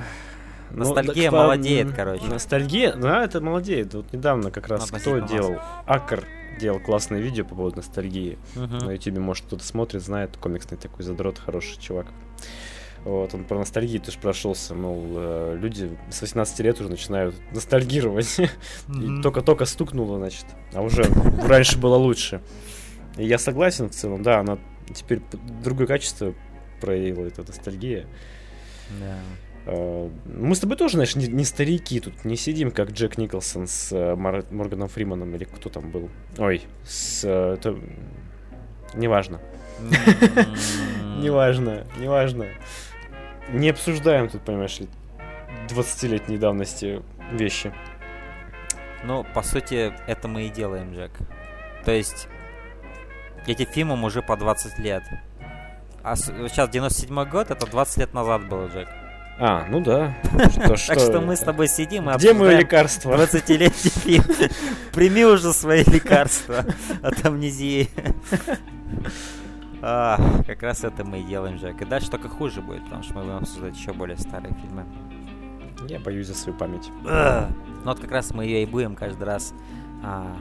[0.70, 2.26] Ну, Ностальгия ну, молодеет, короче.
[2.26, 3.94] Ностальгия, да, это молодеет.
[3.94, 5.56] Вот недавно как раз кто делал?
[5.86, 6.26] Акр
[6.58, 8.38] делал классное видео по поводу ностальгии.
[8.54, 8.84] Uh-huh.
[8.84, 12.06] На ютубе, может, кто-то смотрит, знает, комиксный такой задрот, хороший чувак.
[13.04, 18.38] Вот, он про ностальгию тоже прошелся, мол, э, люди с 18 лет уже начинают ностальгировать.
[18.38, 19.18] Mm-hmm.
[19.20, 21.04] И только-только стукнуло, значит, а уже
[21.46, 22.42] раньше было лучше.
[23.16, 24.58] И я согласен в целом, да, она
[24.92, 25.22] теперь
[25.62, 26.34] другое качество
[26.80, 28.06] проявила, эта ностальгия.
[29.00, 29.06] Да.
[29.06, 33.66] Uh, мы с тобой тоже, знаешь, не, не старики тут, не сидим, как Джек Николсон
[33.66, 36.08] с uh, Мор- Морганом Фриманом, или кто там был.
[36.38, 37.24] Ой, с...
[37.24, 37.78] Uh, это...
[38.94, 39.40] Неважно.
[41.20, 42.46] Неважно, неважно
[43.50, 44.88] не обсуждаем тут, понимаешь ли,
[45.68, 47.72] 20-летней давности вещи.
[49.04, 51.12] Ну, по сути, это мы и делаем, Джек.
[51.84, 52.28] То есть,
[53.46, 55.02] эти фильмам уже по 20 лет.
[56.02, 58.88] А сейчас 97 год, это 20 лет назад было, Джек.
[59.40, 60.16] А, ну да.
[60.50, 60.94] Что, что...
[60.94, 63.14] Так что мы с тобой сидим и Где мое лекарство?
[63.14, 64.24] 20-летний фильм.
[64.92, 66.64] Прими уже свои лекарства
[67.02, 67.88] от амнезии.
[69.80, 71.80] А, как раз это мы и делаем, Джек.
[71.80, 74.84] И дальше только хуже будет, потому что мы будем обсуждать еще более старые фильмы.
[75.88, 76.90] Я боюсь за свою память.
[77.06, 77.48] А,
[77.84, 79.54] ну вот как раз мы ее и будем каждый раз
[80.02, 80.36] а,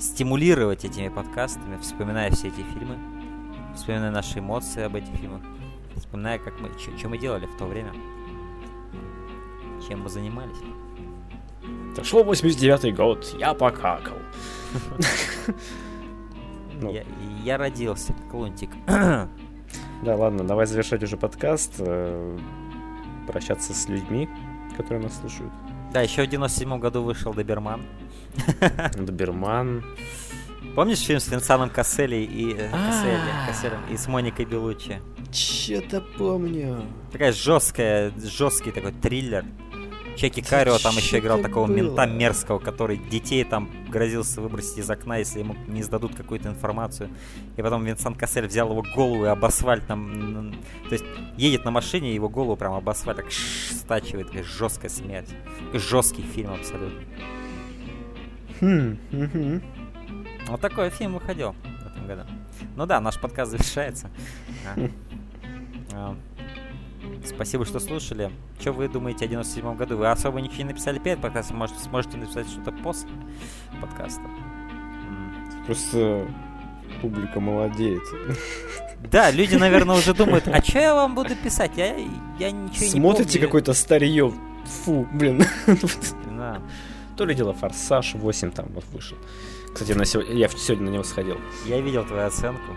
[0.00, 2.98] стимулировать этими подкастами, вспоминая все эти фильмы,
[3.76, 5.42] вспоминая наши эмоции об этих фильмах,
[5.96, 7.92] вспоминая, как мы, что мы делали в то время,
[9.88, 10.56] чем мы занимались.
[11.96, 14.18] Дошло 89-й год, я покакал.
[16.82, 16.94] Ну.
[17.44, 18.70] Я, родился, клонтик.
[20.02, 21.74] Да, ладно, давай завершать уже подкаст.
[21.78, 22.38] Э,
[23.26, 24.30] прощаться с людьми,
[24.76, 25.52] которые нас слушают.
[25.92, 27.82] Да, еще в 97 году вышел Доберман.
[28.96, 29.84] Доберман.
[30.74, 33.46] Помнишь фильм с Винсаном Касселли и э, а.
[33.46, 35.00] Касселем и с Моникой Белуччи?
[35.30, 36.82] Че-то помню.
[37.12, 39.44] Такая жесткая, жесткий такой триллер.
[40.16, 41.74] Чеки Карио там еще играл такого было?
[41.74, 47.08] мента мерзкого, который детей там грозился выбросить из окна, если ему не сдадут какую-то информацию.
[47.56, 50.54] И потом Винсан Кассель взял его голову и об асфальт там...
[50.88, 51.04] То есть
[51.36, 54.28] едет на машине, и его голову прям об асфальт так стачивает.
[54.44, 55.30] Жесткая смерть.
[55.72, 57.00] Жесткий фильм абсолютно.
[58.60, 59.62] Хм,
[60.48, 62.22] Вот такой фильм выходил в этом году.
[62.76, 64.10] Ну да, наш подкаст завершается.
[67.24, 68.30] Спасибо, что слушали.
[68.60, 69.96] Что вы думаете о 97 году?
[69.96, 73.10] Вы особо ничего не написали перед подкастом, может, сможете написать что-то после
[73.80, 74.22] подкаста.
[75.66, 76.26] Просто
[77.00, 78.02] публика молодеет.
[79.10, 81.72] Да, люди, наверное, уже думают, а что я вам буду писать?
[81.74, 81.96] Я,
[82.38, 84.30] я ничего Смотрите не Смотрите какое-то старье.
[84.84, 85.42] Фу, блин.
[86.36, 86.60] Да.
[87.16, 89.16] То ли дело Форсаж 8 там вот вышел.
[89.72, 91.38] Кстати, на сегодня, я сегодня на него сходил.
[91.66, 92.76] Я видел твою оценку.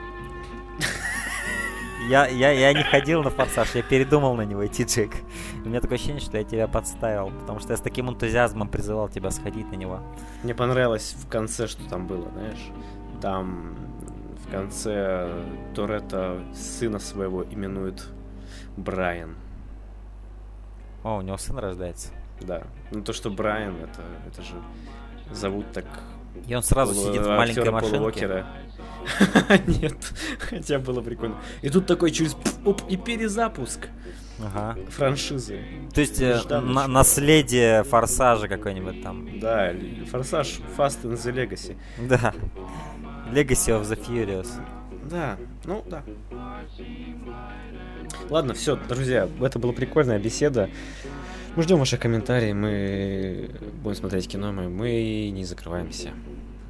[2.07, 5.11] Я, я, я не ходил на форсаж, я передумал на него идти, Джек.
[5.64, 9.07] У меня такое ощущение, что я тебя подставил, потому что я с таким энтузиазмом призывал
[9.09, 9.99] тебя сходить на него.
[10.43, 12.72] Мне понравилось в конце, что там было, знаешь.
[13.22, 13.75] Там
[14.45, 15.32] в конце
[15.73, 18.06] Торетто сына своего именует
[18.75, 19.35] Брайан.
[21.03, 22.09] О, у него сын рождается.
[22.41, 22.64] Да.
[22.91, 24.56] Ну то, что Брайан, это, это же
[25.32, 25.85] зовут так...
[26.48, 28.45] И он сразу сидит в маленькой машинке.
[29.67, 29.98] Нет,
[30.40, 31.38] хотя было прикольно.
[31.61, 33.90] И тут такой через оп, и перезапуск
[34.40, 34.77] ага.
[34.90, 35.59] франшизы.
[35.93, 39.40] То есть э, на наследие Форсажа какой-нибудь там.
[39.40, 39.73] Да,
[40.11, 41.75] Форсаж Fast and the Legacy.
[42.07, 42.33] Да.
[43.32, 44.49] Legacy of the Furious.
[45.09, 46.03] Да, ну да.
[48.30, 50.69] Ладно, все, друзья, это была прикольная беседа.
[51.56, 53.49] Мы ждем ваших комментариев, мы
[53.83, 56.11] будем смотреть кино, мы, мы не закрываемся.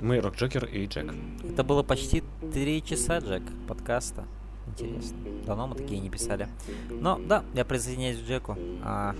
[0.03, 1.13] Мы Рок Джокер и Джек.
[1.49, 4.25] Это было почти три часа, Джек, подкаста.
[4.67, 5.17] Интересно.
[5.45, 6.49] Давно мы такие не писали.
[6.89, 8.57] Но да, я присоединяюсь к Джеку.
[8.83, 9.15] А,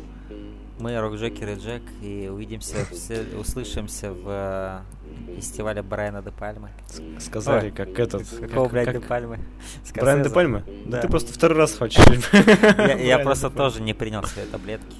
[0.80, 6.70] мы Рок Джокер и Джек, и увидимся, все, услышимся в э, фестивале Брайана де Пальмы.
[7.18, 8.28] Сказали, Ой, как этот...
[8.28, 9.40] Какого, как- блядь, как- де Пальмы?
[9.96, 10.36] Брайан де Скорсезе.
[10.36, 10.64] Пальма?
[10.86, 11.00] Да.
[11.00, 12.04] Ты просто второй раз хочешь.
[12.78, 14.98] Я, я просто тоже не принял свои таблетки.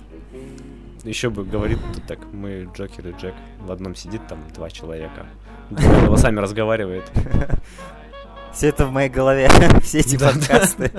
[1.04, 3.36] Еще бы говорит так, мы Джокер и Джек.
[3.60, 5.26] В одном сидит там два человека.
[5.70, 7.10] Двумя голосами разговаривает.
[8.54, 9.50] Все это в моей голове,
[9.82, 10.40] все эти Да, да.
[10.40, 10.92] подкасты.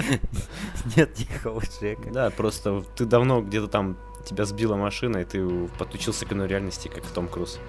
[0.97, 2.11] Нет никакого Джека.
[2.11, 6.89] Да, просто ты давно где-то там тебя сбила машина, и ты подключился к иной реальности,
[6.89, 7.61] как Том Круз.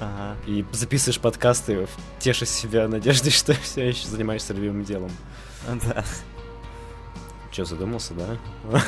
[0.00, 0.36] Ага.
[0.46, 1.86] И записываешь подкасты,
[2.18, 5.10] тешишь себя надеждой, что все еще занимаешься любимым делом.
[5.84, 6.04] Да.
[7.52, 8.80] Че, задумался, да?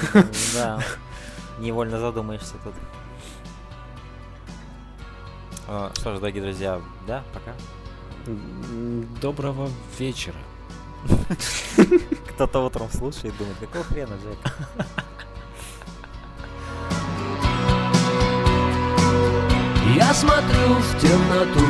[0.55, 0.83] Да.
[1.61, 2.75] Невольно задумаешься тут.
[5.73, 7.55] А, Что ж, дорогие друзья, да, пока.
[9.23, 10.35] Доброго вечера.
[12.35, 14.37] Кто-то утром слушает и думает, какого хрена, Джек?
[19.95, 21.67] Я смотрю в темноту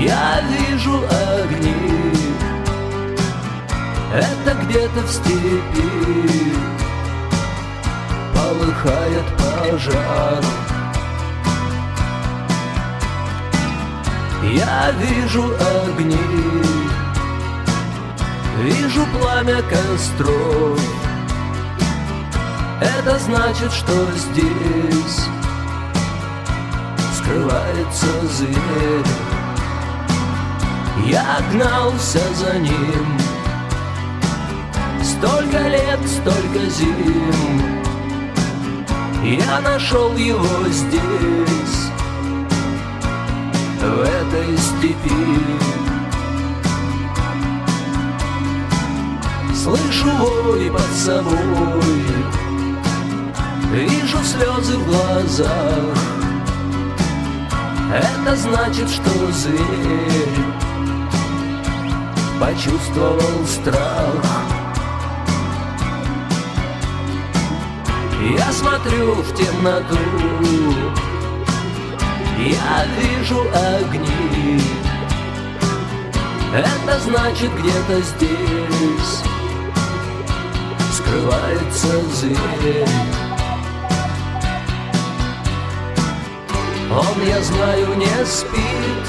[0.00, 2.12] Я вижу огни
[4.12, 6.52] Это где-то в степи
[8.34, 10.44] Полыхает пожар
[14.42, 16.16] Я вижу огни
[18.60, 20.80] Вижу пламя костров.
[22.80, 25.26] Это значит, что здесь
[27.16, 29.06] скрывается зверь.
[31.06, 33.18] Я гнался за ним
[35.02, 37.82] Столько лет, столько зим.
[39.24, 41.90] Я нашел его здесь
[43.82, 45.10] В этой степи
[49.54, 52.04] Слышу вой под собой
[53.72, 56.12] Вижу слезы в глазах
[57.92, 59.60] это значит, что зверь
[62.40, 64.24] почувствовал страх.
[68.34, 69.98] Я смотрю в темноту,
[72.50, 74.60] я вижу огни.
[76.54, 79.22] Это значит, где-то здесь
[80.92, 82.86] скрывается зверь.
[86.94, 89.06] Он, я знаю, не спит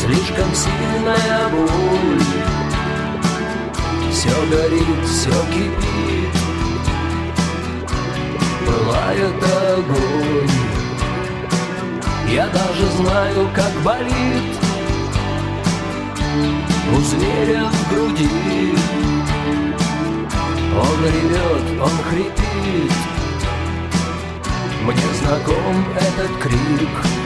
[0.00, 2.22] Слишком сильная боль
[4.12, 6.30] Все горит, все кипит
[8.64, 9.44] Пылает
[9.76, 10.69] огонь
[12.32, 14.56] Я даже знаю, как болит
[16.94, 18.74] У зверя в груди.
[20.78, 22.92] Он ревет, он хрипит.
[24.84, 27.19] Мне знаком этот крик